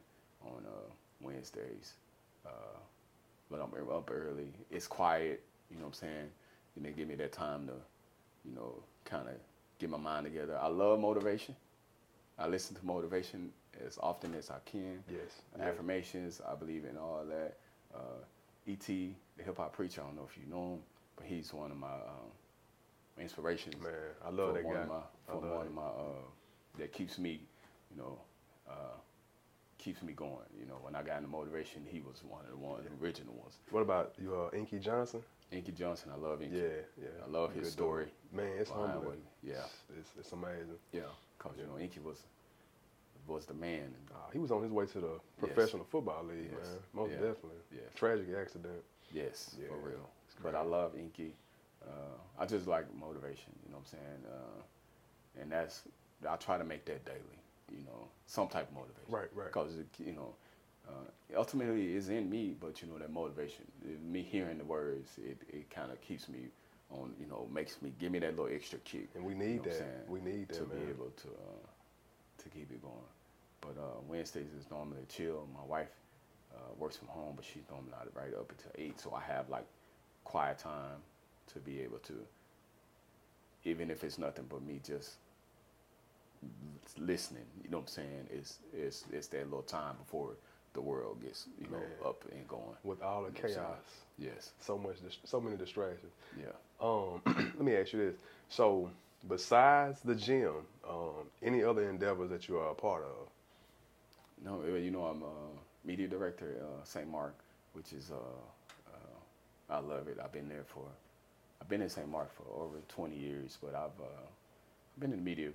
on 0.45 0.63
uh, 0.65 0.91
Wednesdays. 1.21 1.93
Uh, 2.45 2.77
but 3.49 3.59
I'm 3.61 3.71
up 3.91 4.11
early. 4.11 4.53
It's 4.69 4.87
quiet. 4.87 5.43
You 5.69 5.77
know 5.77 5.85
what 5.85 5.89
I'm 5.89 5.93
saying. 5.93 6.29
And 6.75 6.85
they 6.85 6.91
give 6.91 7.07
me 7.07 7.15
that 7.15 7.31
time 7.31 7.67
to, 7.67 7.73
you 8.45 8.55
know, 8.55 8.75
kind 9.05 9.27
of 9.27 9.35
get 9.79 9.89
my 9.89 9.97
mind 9.97 10.25
together. 10.25 10.57
I 10.61 10.67
love 10.67 10.99
motivation. 10.99 11.55
I 12.39 12.47
listen 12.47 12.75
to 12.75 12.85
motivation 12.85 13.51
as 13.85 13.97
often 14.01 14.33
as 14.35 14.49
I 14.49 14.57
can. 14.65 15.03
Yes. 15.09 15.41
Affirmations, 15.59 16.41
I 16.49 16.55
believe 16.55 16.85
in 16.89 16.97
all 16.97 17.23
that. 17.27 17.57
Uh, 17.93 18.23
E.T., 18.71 19.15
the 19.37 19.43
hip 19.43 19.57
hop 19.57 19.73
preacher, 19.73 20.01
I 20.01 20.05
don't 20.05 20.15
know 20.15 20.27
if 20.29 20.37
you 20.37 20.49
know 20.49 20.73
him, 20.75 20.79
but 21.15 21.25
he's 21.25 21.53
one 21.53 21.71
of 21.71 21.77
my 21.77 21.87
um, 21.87 22.31
inspirations. 23.19 23.75
Man, 23.81 23.91
I 24.25 24.29
love 24.29 24.53
that 24.53 24.63
one 24.63 24.75
guy. 24.75 24.81
Of 24.81 24.87
my, 24.89 25.01
for 25.27 25.37
one 25.37 25.67
of 25.67 25.73
my, 25.73 25.81
uh, 25.81 26.23
that 26.79 26.93
keeps 26.93 27.17
me, 27.19 27.41
you 27.91 27.97
know, 27.97 28.17
uh, 28.69 28.95
keeps 29.77 30.01
me 30.01 30.13
going. 30.13 30.47
You 30.59 30.65
know, 30.67 30.77
when 30.81 30.95
I 30.95 31.01
got 31.01 31.17
into 31.17 31.29
motivation, 31.29 31.81
he 31.89 31.99
was 32.01 32.23
one 32.27 32.41
of 32.45 32.51
the 32.51 32.57
ones, 32.57 32.83
the 32.85 33.03
original 33.05 33.33
ones. 33.33 33.55
What 33.71 33.81
about 33.81 34.13
you, 34.21 34.35
uh, 34.35 34.55
Inky 34.55 34.79
Johnson? 34.79 35.21
Inky 35.51 35.73
Johnson, 35.73 36.11
I 36.13 36.17
love 36.17 36.41
Inky. 36.41 36.57
Yeah, 36.57 36.63
yeah. 37.01 37.07
I 37.27 37.29
love 37.29 37.53
his 37.53 37.71
story. 37.71 38.05
dude. 38.05 38.39
Man, 38.39 38.53
it's 38.57 38.69
humbling. 38.69 39.21
yeah. 39.43 39.53
It's, 39.55 39.99
it's, 39.99 40.09
it's 40.19 40.31
amazing. 40.31 40.79
Yeah, 40.93 41.01
cause 41.39 41.53
you 41.59 41.65
know 41.67 41.77
Inky 41.77 41.99
was 41.99 42.17
was 43.31 43.45
the 43.45 43.53
man. 43.53 43.93
Uh, 44.11 44.15
he 44.31 44.39
was 44.39 44.51
on 44.51 44.61
his 44.63 44.71
way 44.71 44.85
to 44.85 44.99
the 44.99 45.19
professional 45.39 45.83
football 45.85 46.23
league, 46.23 46.51
Yes. 46.51 46.67
man. 46.67 46.79
Most 46.93 47.11
Yeah. 47.11 47.17
definitely. 47.27 47.61
Yes. 47.71 47.83
Tragic 47.95 48.27
accident. 48.35 48.83
Yes, 49.13 49.55
Yeah, 49.59 49.67
for 49.67 49.77
real. 49.77 50.09
But 50.41 50.55
I 50.55 50.61
love 50.61 50.95
Inky. 50.97 51.33
Uh, 51.85 52.17
I 52.39 52.45
just 52.45 52.67
like 52.67 52.85
motivation. 52.95 53.53
You 53.65 53.71
know 53.71 53.77
what 53.77 53.87
I'm 53.93 53.99
saying? 53.99 54.25
Uh, 54.27 55.41
and 55.41 55.51
that's 55.51 55.81
I 56.27 56.35
try 56.37 56.57
to 56.57 56.63
make 56.63 56.85
that 56.85 57.03
daily. 57.05 57.39
You 57.71 57.83
know, 57.85 58.07
some 58.25 58.47
type 58.47 58.67
of 58.69 58.75
motivation. 58.75 59.11
Right, 59.13 59.29
right. 59.33 59.47
Because 59.47 59.75
you 59.99 60.13
know, 60.13 60.35
uh, 60.87 61.37
ultimately 61.37 61.95
it's 61.95 62.09
in 62.09 62.29
me. 62.29 62.55
But 62.59 62.81
you 62.81 62.87
know 62.87 62.97
that 62.97 63.11
motivation, 63.11 63.65
me 64.03 64.21
hearing 64.21 64.57
the 64.57 64.65
words, 64.65 65.17
it, 65.17 65.37
it 65.49 65.69
kind 65.69 65.91
of 65.91 65.99
keeps 66.01 66.27
me 66.29 66.49
on. 66.91 67.13
You 67.19 67.27
know, 67.27 67.47
makes 67.53 67.81
me 67.81 67.93
give 67.99 68.11
me 68.11 68.19
that 68.19 68.35
little 68.37 68.53
extra 68.53 68.79
kick. 68.79 69.09
And 69.15 69.23
we 69.25 69.33
you 69.33 69.39
need 69.39 69.65
know 69.65 69.71
that. 69.71 70.05
We 70.09 70.19
need 70.21 70.47
that, 70.49 70.55
to 70.55 70.61
man. 70.61 70.85
be 70.85 70.89
able 70.91 71.09
to 71.23 71.27
uh, 71.27 71.67
to 72.43 72.49
keep 72.49 72.71
it 72.71 72.81
going. 72.81 72.93
But 73.61 73.77
uh, 73.79 73.99
Wednesdays 74.07 74.47
is 74.59 74.65
normally 74.71 75.01
chill. 75.07 75.47
My 75.55 75.65
wife 75.65 75.89
uh, 76.55 76.59
works 76.77 76.97
from 76.97 77.07
home, 77.09 77.33
but 77.35 77.45
she's 77.45 77.63
normally 77.69 77.91
not 77.91 78.07
right 78.15 78.33
up 78.33 78.51
until 78.51 78.71
eight, 78.75 78.99
so 78.99 79.13
I 79.15 79.21
have 79.31 79.49
like 79.49 79.65
quiet 80.23 80.57
time 80.59 80.97
to 81.53 81.59
be 81.59 81.81
able 81.81 81.99
to, 81.99 82.13
even 83.63 83.89
if 83.91 84.03
it's 84.03 84.17
nothing 84.17 84.45
but 84.49 84.61
me 84.63 84.79
just 84.85 85.11
listening. 86.97 87.45
You 87.63 87.69
know 87.69 87.77
what 87.77 87.83
I'm 87.83 87.87
saying? 87.87 88.27
It's 88.31 88.57
it's 88.73 89.05
it's 89.11 89.27
that 89.27 89.43
little 89.45 89.61
time 89.61 89.95
before 89.97 90.31
the 90.73 90.81
world 90.81 91.21
gets 91.21 91.47
you 91.59 91.67
know 91.67 91.77
Man. 91.77 91.87
up 92.05 92.23
and 92.31 92.47
going. 92.47 92.63
With 92.83 93.01
all 93.01 93.23
the 93.23 93.27
You 93.27 93.33
know 93.33 93.39
what 93.41 93.43
I'm 93.43 93.49
saying? 93.49 93.65
chaos. 93.65 94.35
Yes. 94.35 94.51
So 94.59 94.77
much, 94.77 94.95
so 95.25 95.41
many 95.41 95.57
distractions. 95.57 96.11
Yeah. 96.39 96.45
Um, 96.81 97.21
let 97.55 97.61
me 97.61 97.75
ask 97.75 97.93
you 97.93 97.99
this. 97.99 98.15
So, 98.49 98.89
besides 99.27 100.01
the 100.01 100.15
gym, 100.15 100.53
um, 100.87 101.29
any 101.43 101.63
other 101.63 101.89
endeavors 101.89 102.29
that 102.29 102.47
you 102.47 102.57
are 102.57 102.71
a 102.71 102.75
part 102.75 103.03
of? 103.03 103.27
No, 104.43 104.61
uh, 104.61 104.75
you 104.75 104.91
know 104.91 105.03
I'm 105.05 105.23
uh, 105.23 105.27
media 105.85 106.07
director 106.07 106.55
at 106.57 106.63
uh, 106.63 106.83
St. 106.83 107.09
Mark, 107.09 107.35
which 107.73 107.93
is 107.93 108.11
uh, 108.11 108.15
uh, 108.15 109.73
I 109.73 109.79
love 109.79 110.07
it. 110.07 110.17
I've 110.23 110.31
been 110.31 110.49
there 110.49 110.65
for 110.65 110.85
I've 111.61 111.69
been 111.69 111.81
in 111.81 111.89
St. 111.89 112.09
Mark 112.09 112.31
for 112.35 112.43
over 112.59 112.77
20 112.87 113.15
years, 113.15 113.57
but 113.61 113.75
I've 113.75 113.99
uh, 114.01 114.25
been 114.97 115.11
in 115.11 115.19
the 115.19 115.23
media 115.23 115.49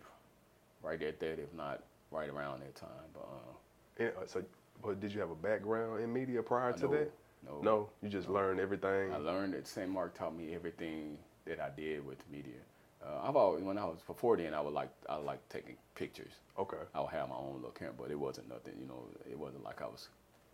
right 0.82 1.02
at 1.02 1.18
that, 1.20 1.40
if 1.40 1.52
not 1.54 1.82
right 2.12 2.28
around 2.28 2.60
that 2.60 2.76
time. 2.76 2.88
But 3.12 3.22
uh, 3.22 4.04
And, 4.04 4.08
uh, 4.16 4.26
so, 4.26 4.44
but 4.82 5.00
did 5.00 5.12
you 5.12 5.20
have 5.20 5.30
a 5.30 5.34
background 5.34 6.02
in 6.02 6.12
media 6.12 6.42
prior 6.42 6.72
to 6.74 6.86
that? 6.88 7.10
no, 7.44 7.60
No, 7.62 7.88
you 8.02 8.08
just 8.08 8.28
learned 8.28 8.60
everything. 8.60 9.12
I 9.12 9.16
learned 9.16 9.54
that 9.54 9.66
St. 9.66 9.88
Mark 9.90 10.16
taught 10.16 10.36
me 10.36 10.54
everything 10.54 11.18
that 11.44 11.60
I 11.60 11.70
did 11.76 12.06
with 12.06 12.18
media. 12.30 12.60
Uh, 13.06 13.28
I've 13.28 13.36
always 13.36 13.62
when 13.62 13.78
I 13.78 13.84
was 13.84 14.00
before 14.06 14.36
then 14.36 14.54
I 14.54 14.60
would 14.60 14.74
like 14.74 14.90
I 15.08 15.16
like 15.16 15.46
taking 15.48 15.76
pictures. 15.94 16.32
Okay. 16.58 16.78
I 16.94 17.00
would 17.00 17.10
have 17.10 17.28
my 17.28 17.36
own 17.36 17.56
little 17.56 17.70
camera, 17.70 17.94
but 17.98 18.10
it 18.10 18.18
wasn't 18.18 18.48
nothing. 18.48 18.74
You 18.80 18.88
know, 18.88 19.04
it 19.30 19.38
wasn't 19.38 19.64
like 19.64 19.82
I 19.82 19.86
was 19.86 20.08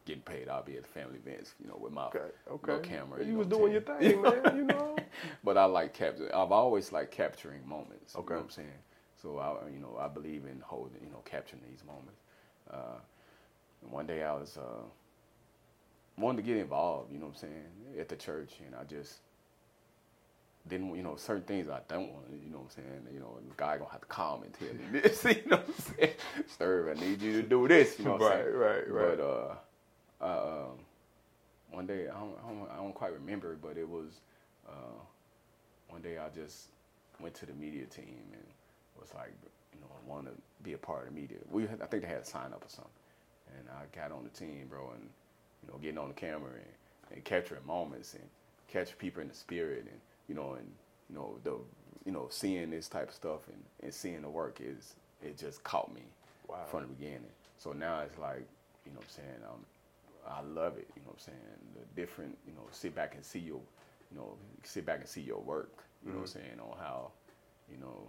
getting 0.05 0.23
paid, 0.23 0.49
I'll 0.49 0.63
be 0.63 0.77
at 0.77 0.87
family 0.87 1.19
events, 1.25 1.55
you 1.63 1.69
know, 1.69 1.79
with 1.81 1.93
my 1.93 2.07
Okay, 2.07 2.19
little 2.51 2.81
camera. 2.81 3.25
You, 3.25 3.33
know 3.33 3.39
was 3.39 3.47
doing 3.47 3.73
your 3.73 3.83
thing, 3.83 4.23
man. 4.23 4.57
You 4.57 4.65
know. 4.65 4.97
but 5.45 5.57
I 5.57 5.65
like 5.65 5.95
capturing. 5.95 6.33
I've 6.33 6.53
always 6.53 6.93
liked 6.93 7.13
capturing 7.13 7.67
moments. 7.69 8.17
Okay. 8.17 8.23
You 8.25 8.31
know 8.31 8.37
what 8.37 8.45
I'm 8.45 8.51
saying? 8.51 8.81
So 9.23 9.39
I, 9.39 9.71
you 9.73 9.79
know, 9.79 9.97
I 10.01 10.09
believe 10.09 10.45
in 10.47 10.61
holding, 10.65 11.01
you 11.03 11.11
know, 11.11 11.23
capturing 11.25 11.63
these 11.71 11.85
moments. 11.87 12.21
Uh, 12.71 12.99
and 13.83 13.93
one 13.93 14.07
day 14.07 14.25
I 14.25 14.33
was 14.33 14.57
uh, 14.59 14.83
wanted 16.19 16.39
to 16.39 16.43
get 16.43 16.57
involved. 16.57 17.13
You 17.13 17.19
know 17.19 17.27
what 17.27 17.37
I'm 17.37 17.41
saying? 17.41 17.99
At 18.01 18.09
the 18.09 18.17
church, 18.17 18.55
and 18.67 18.75
I 18.75 18.85
just 18.85 19.21
didn't, 20.69 20.95
you 20.97 21.03
know, 21.03 21.17
certain 21.17 21.43
things 21.43 21.69
I 21.69 21.81
don't 21.89 22.13
want. 22.13 22.27
You 22.31 22.51
know 22.51 22.59
what 22.59 22.65
I'm 22.65 22.85
saying? 22.85 23.15
You 23.15 23.21
know, 23.21 23.39
the 23.49 23.55
guy 23.57 23.79
gonna 23.79 23.91
have 23.91 24.01
to 24.01 24.07
call 24.07 24.43
and 24.45 24.53
tell 24.55 24.69
me 24.69 25.01
this. 25.01 25.25
You 25.25 25.51
know 25.51 25.57
what 25.59 25.69
I'm 25.69 25.97
saying? 25.97 26.15
Stirb, 26.59 26.97
I 26.97 27.01
need 27.01 27.23
you 27.23 27.43
to 27.43 27.49
do 27.49 27.69
this. 27.69 27.99
You 27.99 28.05
know 28.07 28.13
what 28.13 28.23
I'm 28.23 28.29
right, 28.29 28.45
saying? 28.45 28.57
right, 28.57 28.91
right. 28.91 29.09
right. 29.09 29.19
But 29.19 29.25
uh, 29.25 29.55
I, 30.21 30.65
um, 30.65 30.79
one 31.71 31.87
day 31.87 32.09
I 32.09 32.19
don't, 32.19 32.37
I 32.45 32.49
don't, 32.49 32.71
I 32.73 32.77
don't 32.77 32.95
quite 32.95 33.13
remember, 33.13 33.57
but 33.61 33.77
it 33.77 33.89
was 33.89 34.21
uh, 34.69 35.01
one 35.89 36.03
day 36.03 36.19
I 36.19 36.29
just 36.35 36.69
went 37.21 37.35
to 37.37 37.47
the 37.47 37.55
media 37.55 37.87
team 37.87 38.19
and 38.33 38.43
was 38.99 39.13
like, 39.15 39.33
you 39.75 39.81
know, 39.81 39.87
I 39.91 40.11
want 40.11 40.27
to 40.27 40.33
be 40.63 40.75
a 40.75 40.79
part 40.79 41.07
of 41.09 41.15
the 41.15 41.21
media. 41.21 41.39
We, 41.51 41.67
had, 41.67 41.83
I 41.83 41.87
think 41.87 42.03
they 42.03 42.09
had 42.09 42.23
a 42.23 42.25
sign 42.25 42.53
up 42.53 42.65
or 42.65 42.69
something, 42.69 42.93
and 43.59 43.69
I 43.69 43.85
got 43.97 44.13
on 44.13 44.25
the 44.25 44.31
team, 44.31 44.67
bro, 44.69 44.91
and 44.95 45.09
you 45.63 45.73
know, 45.73 45.79
getting 45.79 45.99
on 45.99 46.09
the 46.09 46.15
camera 46.15 46.51
and, 46.53 47.17
and 47.17 47.25
capturing 47.25 47.67
moments 47.67 48.15
and 48.15 48.23
catch 48.69 48.97
people 48.99 49.23
in 49.23 49.29
the 49.29 49.35
spirit, 49.35 49.87
and 49.91 50.01
you 50.33 50.39
know, 50.39 50.55
and 50.55 50.67
you 51.11 51.15
know, 51.17 51.37
the, 51.45 51.57
you 52.07 52.13
know, 52.13 52.27
seeing 52.31 52.71
this 52.71 52.89
type 52.89 53.09
of 53.11 53.15
stuff 53.15 53.41
and, 53.49 53.63
and 53.83 53.93
seeing 53.93 54.23
the 54.23 54.31
work 54.31 54.61
is 54.65 54.95
it 55.23 55.37
just 55.37 55.63
caught 55.63 55.93
me 55.95 56.01
Wow. 56.49 56.57
from 56.71 56.81
the 56.83 56.87
beginning. 56.89 57.27
So 57.59 57.73
now 57.73 58.01
it's 58.01 58.19
like, 58.19 58.47
you 58.87 58.93
know 58.93 58.99
what 59.01 59.05
I'm 59.05 59.11
saying, 59.11 59.43
um, 59.47 59.65
I 60.27 60.41
love 60.41 60.79
it, 60.79 60.89
you 60.97 61.03
know 61.03 61.09
what 61.11 61.19
I'm 61.21 61.33
saying, 61.35 61.59
the 61.75 62.01
different, 62.01 62.37
you 62.47 62.53
know, 62.55 62.63
sit 62.71 62.95
back 62.95 63.15
and 63.15 63.23
see 63.25 63.41
your, 63.41 63.61
you 64.11 64.17
know, 64.17 64.35
sit 64.63 64.87
back 64.87 65.01
and 65.01 65.09
see 65.09 65.21
your 65.21 65.41
work, 65.41 65.85
you 66.05 66.13
know 66.13 66.19
what 66.21 66.23
I'm 66.23 66.29
saying, 66.29 66.61
on 66.61 66.79
how, 66.79 67.11
you 67.71 67.77
know, 67.79 68.09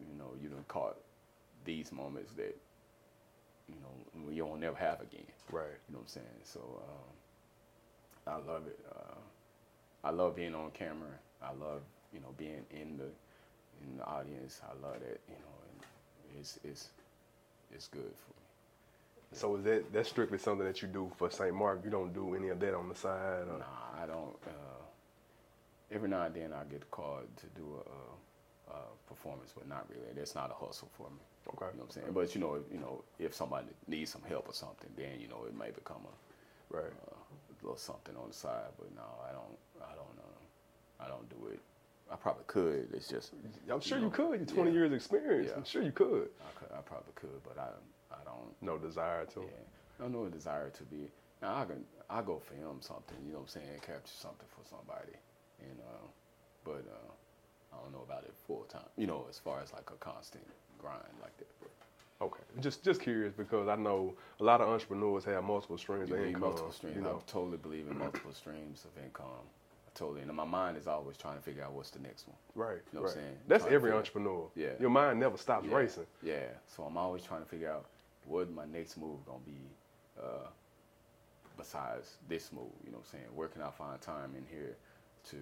you 0.00 0.16
know, 0.18 0.30
you 0.42 0.48
done 0.48 0.64
caught 0.68 0.96
these 1.64 1.92
moments 1.92 2.32
that, 2.34 2.56
you 3.68 3.76
know, 3.82 4.30
you 4.32 4.46
won't 4.46 4.60
never 4.60 4.76
have 4.76 5.00
again. 5.02 5.26
Right. 5.50 5.64
You 5.88 5.94
know 5.94 5.98
what 5.98 6.02
I'm 6.02 6.08
saying? 6.08 6.26
So 6.42 6.60
um, 8.26 8.34
I 8.34 8.50
love 8.52 8.66
it. 8.66 8.78
Uh, 8.90 9.14
I 10.02 10.10
love 10.10 10.36
being 10.36 10.54
on 10.54 10.70
camera. 10.72 11.08
I 11.44 11.52
love 11.64 11.82
you 12.12 12.20
know 12.20 12.34
being 12.38 12.64
in 12.70 12.96
the 12.98 13.10
in 13.82 13.98
the 13.98 14.04
audience. 14.04 14.60
I 14.64 14.72
love 14.86 15.00
that 15.00 15.20
you 15.28 15.36
know, 15.36 15.56
and 15.70 15.84
it's 16.40 16.58
it's 16.64 16.88
it's 17.74 17.88
good 17.88 18.02
for 18.02 18.30
me. 18.30 18.42
So 19.32 19.56
is 19.56 19.64
that 19.64 19.92
that's 19.92 20.08
strictly 20.08 20.38
something 20.38 20.66
that 20.66 20.80
you 20.82 20.88
do 20.88 21.10
for 21.16 21.30
St. 21.30 21.54
Mark? 21.54 21.80
You 21.84 21.90
don't 21.90 22.14
do 22.14 22.34
any 22.34 22.48
of 22.50 22.60
that 22.60 22.74
on 22.74 22.88
the 22.88 22.94
side? 22.94 23.44
Or? 23.50 23.58
Nah, 23.58 24.02
I 24.02 24.06
don't. 24.06 24.36
Uh, 24.46 24.82
every 25.92 26.08
now 26.08 26.22
and 26.24 26.34
then 26.34 26.52
I 26.52 26.64
get 26.70 26.90
called 26.90 27.26
to 27.36 27.46
do 27.60 27.66
a, 27.86 28.72
a, 28.72 28.76
a 28.76 28.80
performance, 29.08 29.52
but 29.56 29.68
not 29.68 29.86
really. 29.90 30.12
That's 30.14 30.34
not 30.34 30.50
a 30.50 30.54
hustle 30.66 30.88
for 30.96 31.08
me. 31.10 31.18
Okay. 31.48 31.66
You 31.72 31.78
know 31.78 31.84
what 31.84 31.96
I'm 31.96 32.02
saying? 32.02 32.12
But 32.14 32.34
you 32.34 32.40
know, 32.40 32.54
if, 32.54 32.62
you 32.72 32.80
know, 32.80 33.02
if 33.18 33.34
somebody 33.34 33.66
needs 33.88 34.10
some 34.12 34.22
help 34.28 34.48
or 34.48 34.54
something, 34.54 34.90
then 34.96 35.20
you 35.20 35.28
know 35.28 35.44
it 35.48 35.56
may 35.58 35.70
become 35.70 36.02
a 36.06 36.14
Right. 36.70 36.84
uh, 36.84 37.14
a 37.14 37.54
little 37.62 37.76
something 37.78 38.16
on 38.16 38.28
the 38.28 38.34
side. 38.34 38.72
But 38.78 38.94
no, 38.94 39.02
I 39.28 39.32
don't. 39.32 39.58
I 39.82 39.94
don't. 39.94 40.13
I 41.00 41.08
don't 41.08 41.28
do 41.28 41.48
it. 41.52 41.60
I 42.10 42.16
probably 42.16 42.44
could. 42.46 42.88
It's 42.92 43.08
just. 43.08 43.32
I'm 43.70 43.80
sure 43.80 43.98
you, 43.98 44.04
know, 44.04 44.10
could. 44.10 44.38
You're 44.38 44.46
20 44.46 44.70
yeah. 44.70 44.76
years 44.76 44.92
experience. 44.92 45.48
Yeah. 45.50 45.56
I'm 45.56 45.64
sure 45.64 45.82
you 45.82 45.92
could. 45.92 46.28
I, 46.40 46.58
could, 46.58 46.68
I 46.72 46.80
probably 46.82 47.12
could, 47.14 47.42
but 47.44 47.58
I. 47.58 47.68
I 48.14 48.22
don't. 48.24 48.54
No 48.60 48.78
desire 48.78 49.24
to. 49.34 49.40
Yeah. 49.40 49.46
I 49.98 50.02
don't 50.02 50.12
know 50.12 50.24
a 50.26 50.30
desire 50.30 50.70
to 50.70 50.82
be. 50.84 51.08
Now 51.42 51.56
I 51.56 51.64
can. 51.64 51.84
I 52.10 52.22
go 52.22 52.40
film 52.40 52.78
something. 52.80 53.16
You 53.26 53.32
know 53.32 53.38
what 53.38 53.54
I'm 53.54 53.62
saying? 53.62 53.80
Capture 53.80 54.18
something 54.18 54.46
for 54.50 54.68
somebody, 54.68 55.16
and 55.60 55.78
uh, 55.80 56.06
but 56.64 56.84
uh, 56.86 57.12
I 57.72 57.82
don't 57.82 57.92
know 57.92 58.04
about 58.06 58.24
it 58.24 58.34
full 58.46 58.64
time. 58.68 58.88
You 58.96 59.06
know, 59.06 59.26
as 59.28 59.38
far 59.38 59.60
as 59.62 59.72
like 59.72 59.90
a 59.90 59.96
constant 59.96 60.46
grind 60.78 61.02
like 61.22 61.36
that. 61.38 61.48
But 61.60 61.70
Okay. 62.20 62.42
Just 62.60 62.84
just 62.84 63.00
curious 63.00 63.32
because 63.36 63.68
I 63.68 63.76
know 63.76 64.14
a 64.40 64.44
lot 64.44 64.60
of 64.60 64.68
entrepreneurs 64.68 65.24
have 65.24 65.42
multiple 65.44 65.76
streams 65.76 66.08
you 66.08 66.16
of 66.16 66.24
income. 66.24 66.40
multiple 66.40 66.72
streams. 66.72 66.96
You 66.96 67.02
know. 67.02 67.20
I 67.26 67.30
totally 67.30 67.58
believe 67.58 67.88
in 67.88 67.98
multiple 67.98 68.32
streams 68.32 68.84
of 68.84 69.02
income. 69.02 69.44
Totally. 69.94 70.22
And 70.22 70.32
my 70.34 70.44
mind 70.44 70.76
is 70.76 70.86
always 70.86 71.16
trying 71.16 71.36
to 71.36 71.42
figure 71.42 71.62
out 71.62 71.72
what's 71.72 71.90
the 71.90 72.00
next 72.00 72.26
one. 72.26 72.36
Right. 72.54 72.78
You 72.92 72.98
know 72.98 73.02
what. 73.02 73.10
I'm 73.12 73.16
saying? 73.16 73.36
That's 73.46 73.62
Trying 73.62 73.74
every 73.74 73.92
entrepreneur. 73.92 74.48
Yeah. 74.56 74.70
Your 74.80 74.90
mind 74.90 75.20
never 75.20 75.36
stops 75.36 75.66
yeah. 75.68 75.76
racing. 75.76 76.06
Yeah. 76.22 76.46
So 76.66 76.82
I'm 76.82 76.96
always 76.96 77.22
trying 77.22 77.42
to 77.42 77.48
figure 77.48 77.70
out 77.70 77.86
what 78.26 78.50
my 78.52 78.64
next 78.66 78.96
move 78.96 79.24
gonna 79.26 79.38
be. 79.46 79.52
Uh, 80.20 80.48
besides 81.56 82.16
this 82.28 82.52
move, 82.52 82.64
you 82.84 82.90
know 82.90 82.98
what 82.98 83.06
I'm 83.12 83.18
saying? 83.20 83.24
Where 83.34 83.48
can 83.48 83.62
I 83.62 83.70
find 83.70 84.00
time 84.00 84.34
in 84.36 84.44
here 84.50 84.76
to 85.30 85.36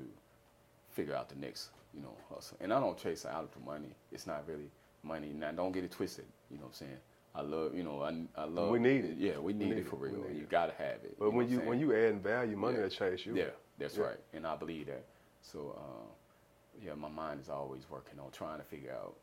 figure 0.91 1.15
out 1.15 1.29
the 1.29 1.37
next, 1.37 1.71
you 1.95 2.03
know, 2.03 2.15
hustle? 2.33 2.59
And 2.61 2.73
I 2.73 2.81
don't 2.81 2.99
chase 2.99 3.25
out 3.25 3.51
for 3.53 3.61
money. 3.61 3.95
It's 4.13 4.27
not 4.27 4.45
really 4.47 4.71
money. 5.03 5.33
Now, 5.35 5.53
don't 5.53 5.73
get 5.73 5.85
it 5.85 5.91
twisted. 5.91 6.27
You 6.51 6.59
know 6.59 6.65
what 6.65 6.69
I'm 6.71 6.75
saying? 6.75 6.99
I 7.35 7.41
love, 7.41 7.75
you 7.75 7.83
know, 7.83 8.03
I, 8.03 8.41
I 8.41 8.45
love. 8.45 8.69
We 8.69 8.79
need 8.79 9.05
it. 9.07 9.17
Yeah, 9.17 9.39
we 9.39 9.55
need, 9.55 9.71
need 9.71 9.79
it 9.79 9.89
for 9.89 9.97
real. 9.97 10.13
need 10.29 10.39
You 10.39 10.47
gotta 10.51 10.75
have 10.77 10.97
it. 11.03 11.19
But 11.19 11.31
know 11.31 11.39
when 11.39 11.49
you 11.49 11.61
when 11.61 11.81
you 11.81 11.95
add 11.97 12.23
value, 12.23 12.57
money 12.59 12.77
Yeah. 12.77 12.83
will 12.83 12.91
chase 12.91 13.25
you. 13.25 13.35
Yeah, 13.35 13.45
that's 13.83 13.97
Yeah. 13.99 14.05
right, 14.05 14.20
and 14.33 14.47
I 14.47 14.57
believe 14.57 14.87
that. 14.87 15.05
So, 15.43 15.72
uh, 15.76 16.80
yeah, 16.80 16.95
my 16.95 17.09
mind 17.09 17.41
is 17.41 17.49
always 17.49 17.89
working 17.91 18.18
on 18.18 18.30
trying 18.30 18.59
to 18.59 18.64
figure 18.64 18.93
out 18.93 19.16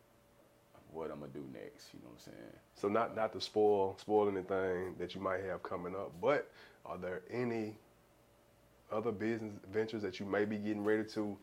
what 0.92 1.12
I'm 1.12 1.20
gonna 1.20 1.32
do 1.32 1.46
next. 1.54 1.94
You 1.94 2.00
know 2.02 2.08
what 2.10 2.14
I'm 2.28 2.34
saying? 2.34 2.54
So 2.76 2.88
not 2.88 3.16
not 3.16 3.34
to 3.34 3.42
spoil 3.42 3.96
spoil 3.98 4.28
anything 4.28 4.96
that 4.98 5.16
you 5.16 5.22
might 5.22 5.42
have 5.44 5.64
coming 5.64 5.96
up, 5.96 6.20
but 6.20 6.50
are 6.86 6.98
there 6.98 7.22
any 7.30 7.78
other 8.92 9.12
business 9.12 9.54
ventures 9.72 10.02
that 10.02 10.20
you 10.20 10.26
may 10.26 10.46
be 10.46 10.58
getting 10.58 10.84
ready 10.84 11.04
to 11.04 11.38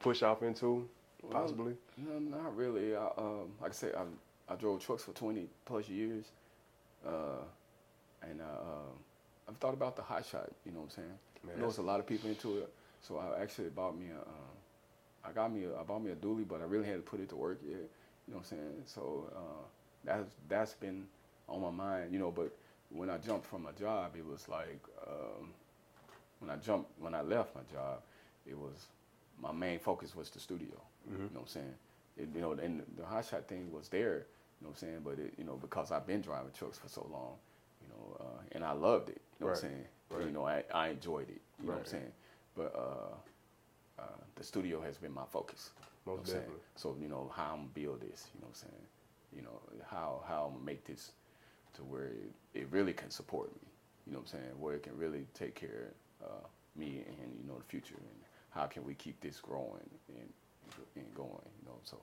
push 0.00 0.22
off 0.22 0.42
into, 0.42 0.88
Well, 1.22 1.32
possibly? 1.32 1.74
No, 1.96 2.18
not 2.18 2.54
really. 2.54 2.94
I, 2.94 3.06
um, 3.16 3.52
like 3.60 3.70
I 3.70 3.74
said, 3.74 3.94
I, 3.94 4.52
I 4.52 4.56
drove 4.56 4.80
trucks 4.80 5.02
for 5.04 5.12
20 5.12 5.48
plus 5.64 5.88
years, 5.88 6.26
uh, 7.06 7.42
and 8.22 8.40
uh, 8.42 8.44
um, 8.44 8.98
I've 9.48 9.56
thought 9.56 9.72
about 9.74 9.96
the 9.96 10.02
hot 10.02 10.26
shot. 10.26 10.50
You 10.66 10.72
know 10.72 10.80
what 10.80 10.84
I'm 10.84 10.90
saying? 10.90 11.18
Man, 11.44 11.56
I 11.56 11.60
know 11.60 11.68
it's 11.68 11.78
a 11.78 11.82
lot 11.82 12.00
of 12.00 12.06
people 12.06 12.30
into 12.30 12.58
it, 12.58 12.72
so 13.00 13.18
I 13.18 13.40
actually 13.42 13.68
bought 13.68 13.98
me 13.98 14.06
a. 14.10 14.18
Um, 14.18 14.54
I 15.24 15.32
got 15.32 15.52
me 15.52 15.64
a, 15.64 15.78
I 15.78 15.82
bought 15.82 16.02
me 16.02 16.12
a 16.12 16.16
dually, 16.16 16.46
but 16.46 16.60
I 16.60 16.64
really 16.64 16.86
had 16.86 16.96
to 16.96 17.02
put 17.02 17.20
it 17.20 17.28
to 17.30 17.36
work 17.36 17.60
yet. 17.64 17.72
You 18.26 18.34
know 18.34 18.38
what 18.38 18.38
I'm 18.38 18.44
saying? 18.44 18.82
So 18.86 19.30
uh, 19.34 19.64
that's 20.04 20.24
that's 20.48 20.74
been 20.74 21.06
on 21.48 21.60
my 21.62 21.70
mind. 21.70 22.12
You 22.12 22.18
know, 22.18 22.30
but 22.30 22.56
when 22.90 23.10
I 23.10 23.18
jumped 23.18 23.46
from 23.46 23.62
my 23.62 23.72
job, 23.72 24.12
it 24.16 24.24
was 24.24 24.48
like 24.48 24.80
um, 25.06 25.50
when 26.40 26.50
I 26.50 26.56
jumped 26.56 26.90
when 27.00 27.14
I 27.14 27.22
left 27.22 27.54
my 27.54 27.62
job, 27.72 28.00
it 28.46 28.56
was 28.56 28.86
my 29.40 29.52
main 29.52 29.78
focus 29.78 30.14
was 30.16 30.30
the 30.30 30.40
studio. 30.40 30.68
You 31.28 31.34
know 31.34 31.40
what 31.40 31.40
I'm 31.42 31.46
saying? 31.48 31.74
It, 32.16 32.28
you 32.34 32.40
know, 32.40 32.52
and 32.52 32.82
the 32.96 33.04
hot 33.04 33.26
shot 33.26 33.46
thing 33.48 33.70
was 33.72 33.88
there. 33.88 34.26
You 34.60 34.66
know 34.66 34.70
what 34.70 34.70
I'm 34.70 34.76
saying? 34.76 35.00
But 35.04 35.18
it, 35.18 35.34
you 35.38 35.44
know, 35.44 35.56
because 35.60 35.92
I've 35.92 36.06
been 36.06 36.22
driving 36.22 36.52
trucks 36.56 36.78
for 36.78 36.88
so 36.88 37.06
long, 37.12 37.34
you 37.82 37.88
know, 37.88 38.16
uh, 38.20 38.42
and 38.52 38.64
I 38.64 38.72
loved 38.72 39.10
it. 39.10 39.20
You 39.38 39.46
know 39.46 39.52
what 39.52 39.56
I'm 39.64 39.70
saying? 39.70 39.84
Right. 40.10 40.26
You 40.26 40.32
know, 40.32 40.46
I, 40.46 40.62
I 40.72 40.88
enjoyed 40.88 41.28
it. 41.28 41.40
You 41.60 41.68
know 41.68 41.74
what 41.74 41.80
I'm 41.80 41.86
saying? 41.86 42.12
But 42.56 42.74
uh, 42.74 44.02
uh, 44.02 44.02
the 44.34 44.44
studio 44.44 44.80
has 44.80 44.96
been 44.96 45.12
my 45.12 45.24
focus. 45.30 45.70
you 45.78 46.10
know 46.10 46.12
what 46.14 46.20
I'm 46.20 46.26
saying? 46.26 46.40
definitely. 46.40 46.62
So 46.76 46.96
you 47.00 47.08
know 47.08 47.30
how 47.34 47.54
I'm 47.54 47.68
build 47.74 48.00
this. 48.00 48.28
You 48.34 48.40
know 48.40 48.48
what 48.48 48.56
I'm 48.62 48.68
saying? 48.68 48.86
You 49.34 49.42
know 49.42 49.60
how 49.90 50.22
how 50.28 50.44
I'm 50.46 50.52
gonna 50.54 50.64
make 50.64 50.84
this 50.84 51.12
to 51.74 51.82
where 51.82 52.06
it, 52.06 52.32
it 52.54 52.66
really 52.70 52.92
can 52.92 53.10
support 53.10 53.52
me. 53.54 53.68
You 54.06 54.12
know 54.12 54.18
what 54.20 54.32
I'm 54.32 54.40
saying? 54.40 54.52
Where 54.60 54.74
it 54.74 54.82
can 54.82 54.96
really 54.96 55.26
take 55.34 55.54
care 55.54 55.92
of 56.22 56.26
uh, 56.26 56.46
me 56.76 57.02
and 57.06 57.32
you 57.40 57.48
know 57.48 57.58
the 57.58 57.64
future 57.64 57.96
and 57.98 58.20
how 58.50 58.66
can 58.66 58.84
we 58.84 58.94
keep 58.94 59.20
this 59.20 59.40
growing 59.40 59.90
and 60.08 60.28
and 60.96 61.14
going. 61.14 61.48
You 61.60 61.66
know, 61.66 61.78
so 61.84 61.98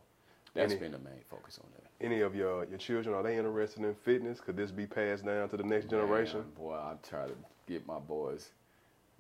that's 0.54 0.72
Any- 0.72 0.80
been 0.82 0.92
the 0.92 1.00
main 1.00 1.22
focus 1.30 1.60
on 1.64 1.70
that. 1.76 2.06
Any 2.06 2.22
of 2.22 2.36
your 2.36 2.66
your 2.66 2.78
children 2.78 3.16
are 3.16 3.24
they 3.24 3.38
interested 3.38 3.84
in 3.84 3.96
fitness? 3.96 4.42
Could 4.42 4.58
this 4.58 4.72
be 4.72 4.86
passed 4.86 5.26
down 5.26 5.48
to 5.50 5.58
the 5.58 5.64
next 5.64 5.90
generation? 5.90 6.40
Man, 6.40 6.50
boy, 6.58 6.74
I 6.74 6.96
try 7.08 7.28
to 7.28 7.34
get 7.68 7.88
my 7.88 8.00
boys. 8.00 8.50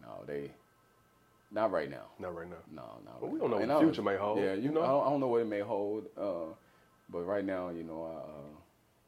No, 0.01 0.23
they 0.27 0.51
not 1.53 1.71
right 1.71 1.89
now. 1.89 2.05
Not 2.19 2.35
right 2.35 2.49
now. 2.49 2.57
No, 2.71 2.83
no. 3.05 3.11
Well, 3.21 3.31
we 3.31 3.39
don't 3.39 3.51
know 3.51 3.57
what 3.57 3.67
the 3.67 3.79
future 3.79 4.01
may 4.01 4.17
hold, 4.17 4.39
Yeah, 4.39 4.53
you, 4.53 4.71
know, 4.71 4.81
I 4.81 4.87
don't, 4.87 5.05
I 5.05 5.09
don't 5.11 5.19
know 5.19 5.27
what 5.27 5.41
it 5.41 5.47
may 5.47 5.59
hold. 5.59 6.07
Uh, 6.17 6.51
but 7.09 7.21
right 7.21 7.45
now, 7.45 7.69
you 7.69 7.83
know, 7.83 8.03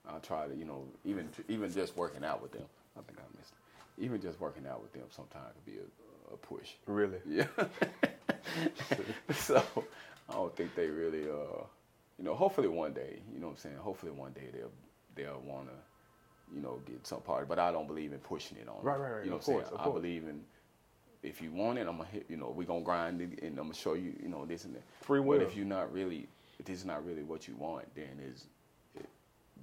I, 0.07 0.11
uh, 0.11 0.15
I 0.15 0.19
try 0.19 0.47
to, 0.47 0.55
you 0.55 0.65
know, 0.65 0.85
even 1.03 1.27
even 1.47 1.73
just 1.73 1.97
working 1.97 2.23
out 2.23 2.41
with 2.41 2.51
them. 2.51 2.65
I 2.97 3.01
think 3.01 3.17
I 3.17 3.37
missed. 3.37 3.53
It. 3.97 4.05
Even 4.05 4.21
just 4.21 4.39
working 4.39 4.67
out 4.67 4.81
with 4.81 4.93
them 4.93 5.03
sometimes 5.09 5.53
could 5.55 5.65
be 5.65 5.79
a, 5.79 6.33
a 6.33 6.37
push. 6.37 6.69
Really? 6.85 7.17
Yeah. 7.27 7.47
so 9.33 9.63
I 10.29 10.33
don't 10.33 10.55
think 10.55 10.75
they 10.75 10.87
really, 10.87 11.27
uh, 11.27 11.63
you 12.17 12.23
know. 12.25 12.35
Hopefully 12.35 12.67
one 12.67 12.93
day, 12.93 13.19
you 13.33 13.39
know 13.39 13.47
what 13.47 13.53
I'm 13.53 13.57
saying. 13.57 13.75
Hopefully 13.77 14.11
one 14.11 14.33
day 14.33 14.49
they'll 14.53 14.71
they'll 15.15 15.41
want 15.41 15.67
to, 15.67 16.55
you 16.55 16.61
know, 16.61 16.79
get 16.85 17.05
some 17.07 17.21
part. 17.21 17.47
But 17.47 17.59
I 17.59 17.71
don't 17.71 17.87
believe 17.87 18.13
in 18.13 18.19
pushing 18.19 18.57
it 18.57 18.67
on. 18.67 18.77
them. 18.77 18.85
Right, 18.85 18.99
right, 18.99 19.11
right. 19.17 19.23
You 19.25 19.29
know 19.31 19.37
Of 19.37 19.47
what 19.47 19.53
I'm 19.55 19.59
course, 19.61 19.67
saying. 19.69 19.79
I 19.81 19.83
course. 19.83 20.01
believe 20.01 20.23
in 20.27 20.41
if 21.23 21.41
you 21.41 21.51
want 21.51 21.79
it, 21.79 21.87
I'm 21.87 21.97
gonna 21.97 22.09
hit. 22.09 22.25
You 22.29 22.37
know, 22.37 22.49
we 22.55 22.65
gonna 22.65 22.81
grind 22.81 23.21
it, 23.21 23.41
and 23.41 23.57
I'm 23.57 23.65
gonna 23.65 23.73
show 23.73 23.93
you, 23.93 24.13
you 24.21 24.29
know, 24.29 24.45
this 24.45 24.63
and 24.65 24.75
that. 24.75 24.83
Free 25.01 25.19
will. 25.19 25.39
But 25.39 25.47
if 25.47 25.55
you're 25.55 25.65
not 25.65 25.91
really, 25.91 26.27
if 26.59 26.65
this 26.65 26.77
is 26.77 26.85
not 26.85 27.05
really 27.05 27.23
what 27.23 27.47
you 27.47 27.55
want, 27.55 27.85
then 27.95 28.19
is, 28.23 28.45
it, 28.95 29.07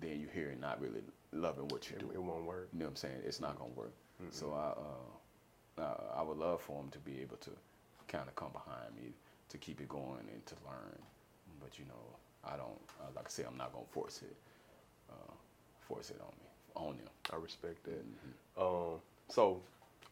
then 0.01 0.21
you 0.21 0.27
hear 0.33 0.51
and 0.51 0.61
not 0.61 0.81
really 0.81 1.03
loving 1.33 1.69
what 1.69 1.89
you 1.89 1.97
It, 1.97 2.01
do. 2.01 2.11
it 2.13 2.23
won't 2.23 2.45
work. 2.45 2.69
You 2.73 2.81
know 2.81 2.87
what 2.87 2.91
I'm 2.91 2.97
saying? 2.97 3.23
It's 3.25 3.41
not 3.41 3.59
gonna 3.59 3.71
work. 3.75 3.93
So 4.31 4.53
I, 4.53 5.81
uh, 5.81 5.83
uh, 5.85 6.01
I 6.17 6.23
would 6.23 6.37
love 6.39 6.61
for 6.61 6.81
him 6.81 6.91
to 6.91 6.99
be 7.01 7.21
able 7.21 7.37
to 7.39 7.51
kind 8.07 8.29
of 8.29 8.37
come 8.37 8.53
behind 8.53 8.95
me 8.95 9.13
to 9.49 9.59
keep 9.59 9.81
it 9.81 9.89
going 9.89 10.21
and 10.33 10.45
to 10.47 10.55
learn. 10.65 10.99
But 11.61 11.79
you 11.79 11.85
know, 11.87 12.17
I 12.45 12.57
don't. 12.57 12.79
Uh, 13.01 13.09
like 13.15 13.27
I 13.27 13.29
said, 13.29 13.47
I'm 13.49 13.57
not 13.57 13.73
gonna 13.73 13.85
force 13.91 14.23
it, 14.23 14.37
uh, 15.11 15.33
force 15.87 16.11
it 16.11 16.21
on 16.21 16.33
me, 16.41 16.89
on 16.89 16.95
him. 16.97 17.09
I 17.33 17.37
respect 17.37 17.85
that. 17.85 18.63
Um, 18.63 19.01
so, 19.29 19.61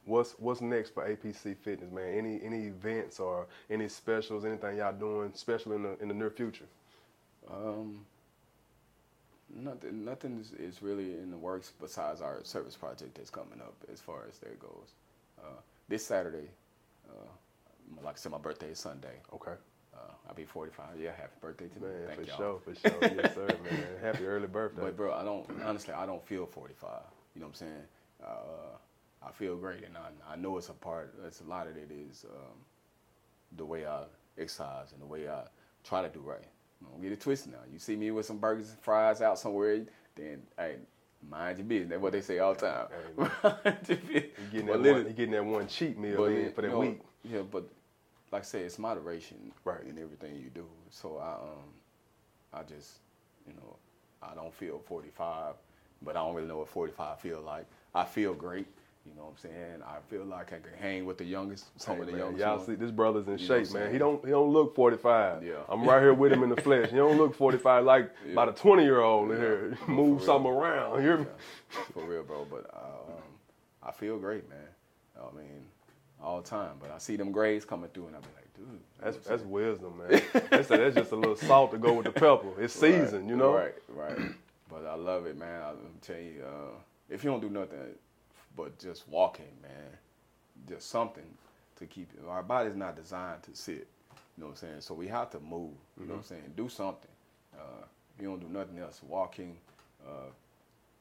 what's 0.05 0.33
what's 0.39 0.61
next 0.61 0.95
for 0.95 1.09
APC 1.09 1.57
Fitness, 1.57 1.91
man? 1.93 2.15
Any 2.17 2.41
any 2.43 2.67
events 2.67 3.21
or 3.21 3.47
any 3.71 3.89
specials? 3.89 4.45
Anything 4.45 4.77
y'all 4.79 4.93
doing 4.93 5.33
special 5.35 5.73
in 5.73 5.83
the 5.83 5.99
in 6.01 6.09
the 6.09 6.15
near 6.15 6.31
future? 6.31 6.67
Um, 7.51 8.07
nothing, 9.55 10.05
nothing 10.05 10.39
is, 10.41 10.53
is 10.53 10.83
really 10.83 11.15
in 11.15 11.31
the 11.31 11.37
works 11.37 11.73
besides 11.81 12.21
our 12.21 12.41
service 12.45 12.77
project 12.77 13.17
that's 13.17 13.31
coming 13.31 13.61
up 13.61 13.75
as 13.93 14.01
far 14.01 14.25
as 14.29 14.39
that 14.39 14.59
goes. 14.61 14.95
Uh, 15.43 15.61
this 15.89 16.07
Saturday, 16.07 16.49
uh, 17.09 18.03
like 18.05 18.15
I 18.15 18.19
said, 18.19 18.33
my 18.33 18.39
birthday 18.39 18.69
is 18.71 18.79
Sunday. 18.79 19.21
Okay. 19.33 19.55
Uh, 20.01 20.13
I'll 20.29 20.35
be 20.35 20.45
45. 20.45 20.87
Yeah, 20.99 21.11
happy 21.11 21.33
birthday 21.41 21.69
to 21.69 21.81
me. 21.81 21.89
Man, 21.89 22.07
Thank 22.07 22.21
for 22.21 22.27
y'all. 22.27 22.37
sure, 22.37 22.61
for 22.61 22.75
sure. 22.75 22.99
yes, 23.03 23.35
sir, 23.35 23.47
man. 23.71 23.85
Happy 24.03 24.27
early 24.27 24.47
birthday. 24.47 24.83
But 24.83 24.97
bro, 24.97 25.13
I 25.13 25.25
don't 25.25 25.47
honestly. 25.65 25.95
I 25.95 26.07
don't 26.07 26.25
feel 26.27 26.47
45. 26.47 26.91
You 27.35 27.41
know 27.41 27.47
what 27.47 27.51
I'm 27.51 27.55
saying? 27.55 27.83
Uh, 28.25 29.27
I 29.27 29.33
feel 29.33 29.57
great, 29.57 29.85
and 29.85 29.97
I, 29.97 30.33
I 30.33 30.37
know 30.37 30.57
it's 30.57 30.69
a 30.69 30.73
part. 30.73 31.15
It's 31.27 31.41
a 31.41 31.45
lot 31.45 31.67
of 31.67 31.77
it 31.77 31.91
is 31.91 32.25
um, 32.31 32.57
the 33.57 33.65
way 33.65 33.87
I 33.87 34.05
exercise 34.39 34.93
and 34.93 35.01
the 35.01 35.07
way 35.07 35.29
I 35.29 35.43
try 35.85 36.03
to 36.03 36.09
do 36.09 36.21
right. 36.21 36.45
Don't 36.83 37.03
get 37.03 37.13
it 37.13 37.21
twisted 37.21 37.53
now. 37.53 37.59
You 37.71 37.79
see 37.79 37.97
me 37.97 38.11
with 38.11 38.25
some 38.25 38.39
burgers 38.39 38.71
and 38.71 38.79
fries 38.79 39.21
out 39.21 39.39
somewhere, 39.39 39.85
then 40.17 40.43
hey, 40.57 40.77
mind 41.29 41.59
your 41.59 41.67
business. 41.67 41.91
That's 41.91 42.03
what 42.03 42.13
they 42.13 42.23
say 42.23 42.39
all 42.39 42.55
the 42.55 42.61
time. 42.61 42.87
Mind 43.43 43.79
your 43.87 43.99
business. 43.99 44.25
you 44.39 44.51
getting 44.51 44.67
that 44.67 44.81
one, 44.81 45.07
you 45.07 45.13
getting 45.13 45.31
that 45.33 45.45
one 45.45 45.67
cheat 45.69 45.99
meal 45.99 46.17
but 46.17 46.33
in 46.33 46.53
for 46.53 46.63
that 46.63 46.69
you 46.69 46.73
know, 46.73 46.81
week. 46.81 47.01
Yeah, 47.23 47.43
but 47.43 47.69
like 48.33 48.43
I 48.43 48.45
said, 48.45 48.63
it's 48.63 48.79
moderation 48.79 49.53
Right. 49.65 49.83
in 49.89 49.99
everything 49.99 50.37
you 50.37 50.51
do. 50.55 50.67
So 50.91 51.19
I 51.19 51.33
um 51.35 51.65
I 52.53 52.63
just 52.63 52.99
you 53.47 53.53
know 53.55 53.77
I 54.23 54.35
don't 54.35 54.53
feel 54.53 54.79
45, 54.79 55.55
but 56.03 56.17
I 56.17 56.21
don't 56.21 56.35
really 56.35 56.49
know 56.49 56.59
what 56.59 56.69
45 56.69 57.19
feel 57.21 57.41
like. 57.41 57.65
I 57.95 58.05
feel 58.05 58.35
great. 58.35 58.67
You 59.07 59.13
know 59.17 59.23
what 59.25 59.31
I'm 59.31 59.39
saying? 59.39 59.83
I 59.83 59.97
feel 60.11 60.27
like 60.27 60.53
I 60.53 60.57
can 60.59 60.75
hang 60.79 61.07
with 61.07 61.17
the 61.17 61.25
youngest, 61.25 61.65
some 61.81 61.95
Hey, 61.97 62.01
of 62.03 62.07
the 62.07 62.13
man, 62.13 62.21
youngest. 62.21 62.41
y'all 62.41 62.57
ones. 62.57 62.67
see 62.67 62.75
this 62.75 62.91
brother's 62.91 63.27
in 63.29 63.39
You 63.39 63.47
shape, 63.47 63.73
man. 63.73 63.91
He 63.91 63.97
don't 63.99 64.23
he 64.23 64.31
don't 64.31 64.51
look 64.53 64.75
45. 64.77 65.43
Yeah. 65.43 65.55
I'm 65.71 65.85
right 65.85 66.03
here 66.03 66.13
with 66.13 66.31
him 66.33 66.43
in 66.43 66.51
the 66.51 66.61
flesh. 66.63 66.91
He 66.91 66.97
don't 66.97 67.17
look 67.17 67.35
45 67.35 67.85
like 67.85 68.11
Yeah. 68.27 68.33
about 68.33 68.51
a 68.51 68.53
20 68.53 68.83
year 68.83 69.01
old 69.01 69.31
in 69.33 69.39
here. 69.39 69.79
Move 69.89 70.23
something 70.23 70.51
around. 70.53 70.97
You 70.97 71.01
hear 71.09 71.17
me? 71.19 71.25
Yeah, 71.75 71.81
for 71.95 72.05
real, 72.05 72.23
bro. 72.25 72.47
But 72.49 72.69
uh, 72.75 73.13
um, 73.13 73.23
I 73.83 73.91
feel 73.93 74.19
great, 74.19 74.49
man. 74.51 74.59
I 75.19 75.35
mean, 75.37 75.65
all 76.23 76.41
the 76.41 76.49
time. 76.49 76.73
But 76.81 76.91
I 76.91 76.99
see 76.99 77.17
them 77.17 77.33
grades 77.33 77.65
coming 77.65 77.91
through, 77.91 78.09
and 78.09 78.17
I 78.17 78.21
be 78.21 78.27
like, 78.35 78.55
dude. 78.55 78.81
That's 79.03 79.17
that's 79.27 79.43
wisdom, 79.43 79.99
man. 79.99 80.23
that's, 80.51 80.69
that's 80.69 80.95
just 80.95 81.13
a 81.13 81.17
little 81.17 81.37
salt 81.37 81.73
to 81.73 81.79
go 81.79 81.93
with 81.95 82.07
the 82.07 82.13
pepper. 82.13 82.49
It's 82.61 82.75
seasoned, 82.75 83.25
Right, 83.25 83.31
you 83.31 83.37
know. 83.37 83.55
Right, 83.55 83.75
right. 83.89 84.19
but 84.69 84.87
I 84.87 84.95
love 84.95 85.27
it, 85.27 85.37
man. 85.39 85.63
I'm 85.63 85.77
telling 86.03 86.27
you, 86.27 86.45
uh, 86.45 86.75
if 87.09 87.25
you 87.25 87.31
don't 87.31 87.41
do 87.41 87.49
nothing 87.51 87.79
but 88.57 88.79
just 88.79 89.09
walking, 89.09 89.47
man, 89.63 89.73
just 90.69 90.91
something 90.91 91.25
to 91.77 91.87
keep 91.87 92.11
it. 92.15 92.23
Our 92.29 92.43
body's 92.43 92.77
not 92.77 92.97
designed 92.97 93.43
to 93.45 93.55
sit. 93.55 93.89
You 94.37 94.43
know 94.43 94.47
what 94.47 94.51
I'm 94.53 94.57
saying? 94.57 94.81
So 94.81 94.95
we 94.95 95.09
have 95.09 95.31
to 95.31 95.41
move. 95.41 95.73
You 95.99 96.07
know 96.07 96.15
what 96.15 96.19
I'm 96.19 96.25
saying? 96.25 96.53
Do 96.57 96.69
something. 96.69 97.11
Uh, 97.55 97.85
if 98.17 98.23
you 98.23 98.29
don't 98.29 98.41
do 98.41 98.49
nothing 98.49 98.79
else, 98.79 99.01
walking. 99.07 99.57
Uh, 100.07 100.31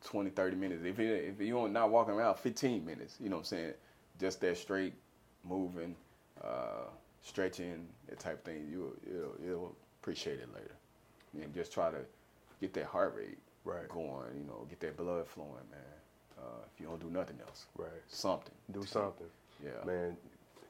20, 0.05 0.29
30 0.29 0.55
minutes. 0.55 0.83
If 0.85 0.97
you 0.99 1.13
if 1.13 1.39
you 1.41 1.53
don't 1.53 1.73
not 1.73 1.89
walking 1.89 2.13
around 2.13 2.35
15 2.35 2.85
minutes, 2.85 3.17
you 3.19 3.29
know 3.29 3.37
what 3.37 3.41
I'm 3.41 3.45
saying? 3.45 3.73
Just 4.19 4.41
that 4.41 4.57
straight 4.57 4.93
moving, 5.43 5.95
uh, 6.43 6.87
stretching, 7.21 7.87
that 8.07 8.19
type 8.19 8.39
of 8.39 8.43
thing, 8.43 8.67
you 8.69 8.95
you'll, 9.09 9.35
you'll 9.45 9.75
appreciate 10.01 10.39
it 10.39 10.49
later. 10.53 10.75
And 11.43 11.53
just 11.53 11.71
try 11.71 11.91
to 11.91 11.99
get 12.61 12.73
that 12.73 12.85
heart 12.85 13.15
rate 13.17 13.37
Right. 13.65 13.87
going, 13.89 14.35
you 14.35 14.45
know, 14.47 14.65
get 14.69 14.79
that 14.79 14.97
blood 14.97 15.27
flowing, 15.27 15.51
man. 15.69 15.79
Uh, 16.39 16.43
if 16.73 16.79
you 16.79 16.87
don't 16.87 16.99
do 16.99 17.09
nothing 17.09 17.37
else, 17.45 17.65
Right. 17.77 17.89
something. 18.07 18.53
Do 18.71 18.83
something. 18.85 19.27
Yeah. 19.63 19.71
Man, 19.85 20.17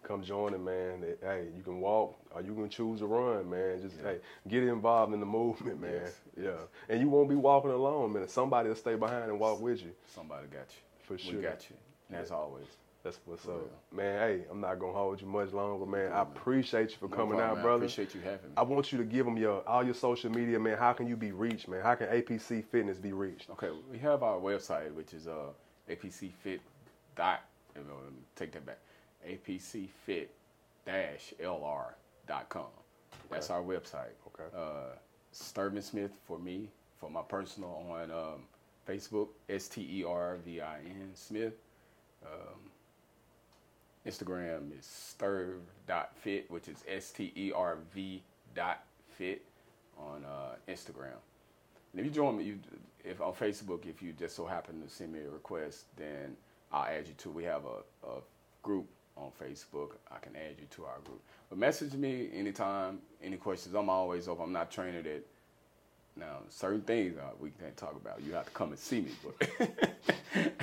come 0.03 0.23
join 0.23 0.53
it, 0.55 0.59
man. 0.59 1.05
Hey, 1.21 1.47
you 1.55 1.61
can 1.61 1.79
walk 1.79 2.17
or 2.31 2.41
you 2.41 2.53
can 2.55 2.67
choose 2.67 2.99
to 2.99 3.05
run, 3.05 3.47
man. 3.49 3.79
Just 3.81 3.97
Yeah. 3.97 4.03
hey, 4.13 4.19
get 4.47 4.63
involved 4.63 5.13
in 5.13 5.19
the 5.19 5.25
movement, 5.25 5.79
man. 5.79 5.93
Yes, 5.93 6.19
Yeah. 6.35 6.43
yes. 6.45 6.59
And 6.89 6.99
you 6.99 7.07
won't 7.09 7.29
be 7.29 7.35
walking 7.35 7.71
alone, 7.71 8.11
man. 8.13 8.27
Somebody 8.27 8.69
will 8.69 8.75
stay 8.75 8.95
behind 8.95 9.29
and 9.29 9.39
walk 9.39 9.61
with 9.61 9.81
you. 9.81 9.93
Somebody 10.07 10.47
got 10.47 10.67
you. 10.71 10.81
For 11.03 11.17
sure. 11.17 11.35
We 11.35 11.41
got 11.41 11.69
you. 11.69 11.75
And 12.09 12.17
as 12.17 12.31
always. 12.31 12.65
That's 13.09 13.19
what's 13.25 13.47
up. 13.47 13.71
Man, 13.91 14.19
hey, 14.19 14.43
I'm 14.51 14.61
not 14.61 14.77
gonna 14.77 14.93
hold 14.93 15.19
you 15.19 15.25
much 15.25 15.51
longer, 15.51 15.83
man. 15.87 16.11
I 16.11 16.21
appreciate 16.21 16.91
you 16.91 16.97
for 16.99 17.07
No 17.07 17.15
coming 17.15 17.37
problem, 17.37 17.49
out, 17.49 17.55
man. 17.55 17.59
I 17.59 17.63
brother. 17.63 17.85
appreciate 17.85 18.13
you 18.13 18.21
having 18.21 18.49
me. 18.51 18.55
I 18.55 18.61
want 18.61 18.91
you 18.91 18.99
to 18.99 19.03
give 19.03 19.25
them 19.25 19.35
your 19.35 19.67
all 19.67 19.83
your 19.83 19.95
social 19.95 20.29
media, 20.29 20.59
man. 20.59 20.77
How 20.77 20.93
can 20.93 21.07
you 21.07 21.15
be 21.15 21.31
reached, 21.31 21.67
man? 21.67 21.81
How 21.81 21.95
can 21.95 22.05
APC 22.07 22.63
Fitness 22.65 22.99
be 22.99 23.11
reached? 23.11 23.49
Okay, 23.49 23.69
we 23.91 23.97
have 23.97 24.21
our 24.21 24.37
website, 24.37 24.93
which 24.93 25.15
is 25.15 25.27
uh, 25.27 25.47
apcfit 25.89 26.59
dot. 27.15 27.41
you 27.75 27.81
know, 27.81 27.95
let 28.03 28.13
me 28.13 28.19
take 28.35 28.51
that 28.51 28.63
back. 28.67 28.77
apcfit 29.27 30.27
dash 30.85 31.33
lr 31.43 31.85
dot 32.27 32.47
com. 32.49 32.67
That's 33.31 33.49
our 33.49 33.63
website. 33.63 34.13
Okay. 34.27 34.55
Uh, 34.55 34.95
Stervin 35.33 35.81
Smith 35.81 36.11
for 36.27 36.37
me, 36.37 36.69
for 36.99 37.09
my 37.09 37.23
personal 37.23 37.83
on 37.89 38.11
um, 38.11 38.43
Facebook, 38.87 39.29
S 39.49 39.67
T 39.67 39.81
E 39.81 40.03
R 40.03 40.37
V 40.45 40.61
I 40.61 40.77
N 40.85 41.09
Smith. 41.15 41.53
Um, 42.23 42.68
Instagram 44.09 44.77
is 44.77 44.85
sturv.fit, 44.85 46.49
which 46.49 46.67
is 46.67 46.83
S 46.87 47.11
T 47.11 47.31
E 47.35 47.51
R 47.55 47.77
V 47.93 48.23
dot 48.55 48.83
fit 49.17 49.43
on 49.97 50.25
uh, 50.25 50.55
Instagram. 50.67 51.19
And 51.91 51.99
if 51.99 52.05
you 52.05 52.11
join 52.11 52.37
me, 52.37 52.43
you, 52.43 52.59
if 53.03 53.21
on 53.21 53.33
Facebook, 53.33 53.85
if 53.87 54.01
you 54.01 54.13
just 54.13 54.35
so 54.35 54.45
happen 54.45 54.81
to 54.81 54.89
send 54.89 55.13
me 55.13 55.19
a 55.19 55.29
request, 55.29 55.85
then 55.95 56.35
I'll 56.71 56.85
add 56.85 57.07
you 57.07 57.13
to. 57.19 57.29
We 57.29 57.43
have 57.43 57.63
a, 57.65 58.07
a 58.07 58.21
group 58.63 58.87
on 59.15 59.31
Facebook. 59.41 59.91
I 60.11 60.17
can 60.19 60.35
add 60.35 60.55
you 60.59 60.65
to 60.71 60.85
our 60.85 60.99
group. 61.03 61.21
But 61.49 61.59
message 61.59 61.93
me 61.93 62.29
anytime, 62.33 62.99
any 63.23 63.37
questions. 63.37 63.75
I'm 63.75 63.89
always 63.89 64.27
open. 64.27 64.45
I'm 64.45 64.53
not 64.53 64.71
trained 64.71 65.05
at 65.05 65.23
now 66.15 66.37
certain 66.49 66.81
things 66.81 67.17
uh, 67.17 67.31
we 67.39 67.51
can't 67.51 67.75
talk 67.77 67.95
about. 67.95 68.21
You 68.25 68.33
have 68.33 68.45
to 68.45 68.51
come 68.51 68.69
and 68.69 68.79
see 68.79 69.01
me. 69.01 69.11
But 69.23 69.49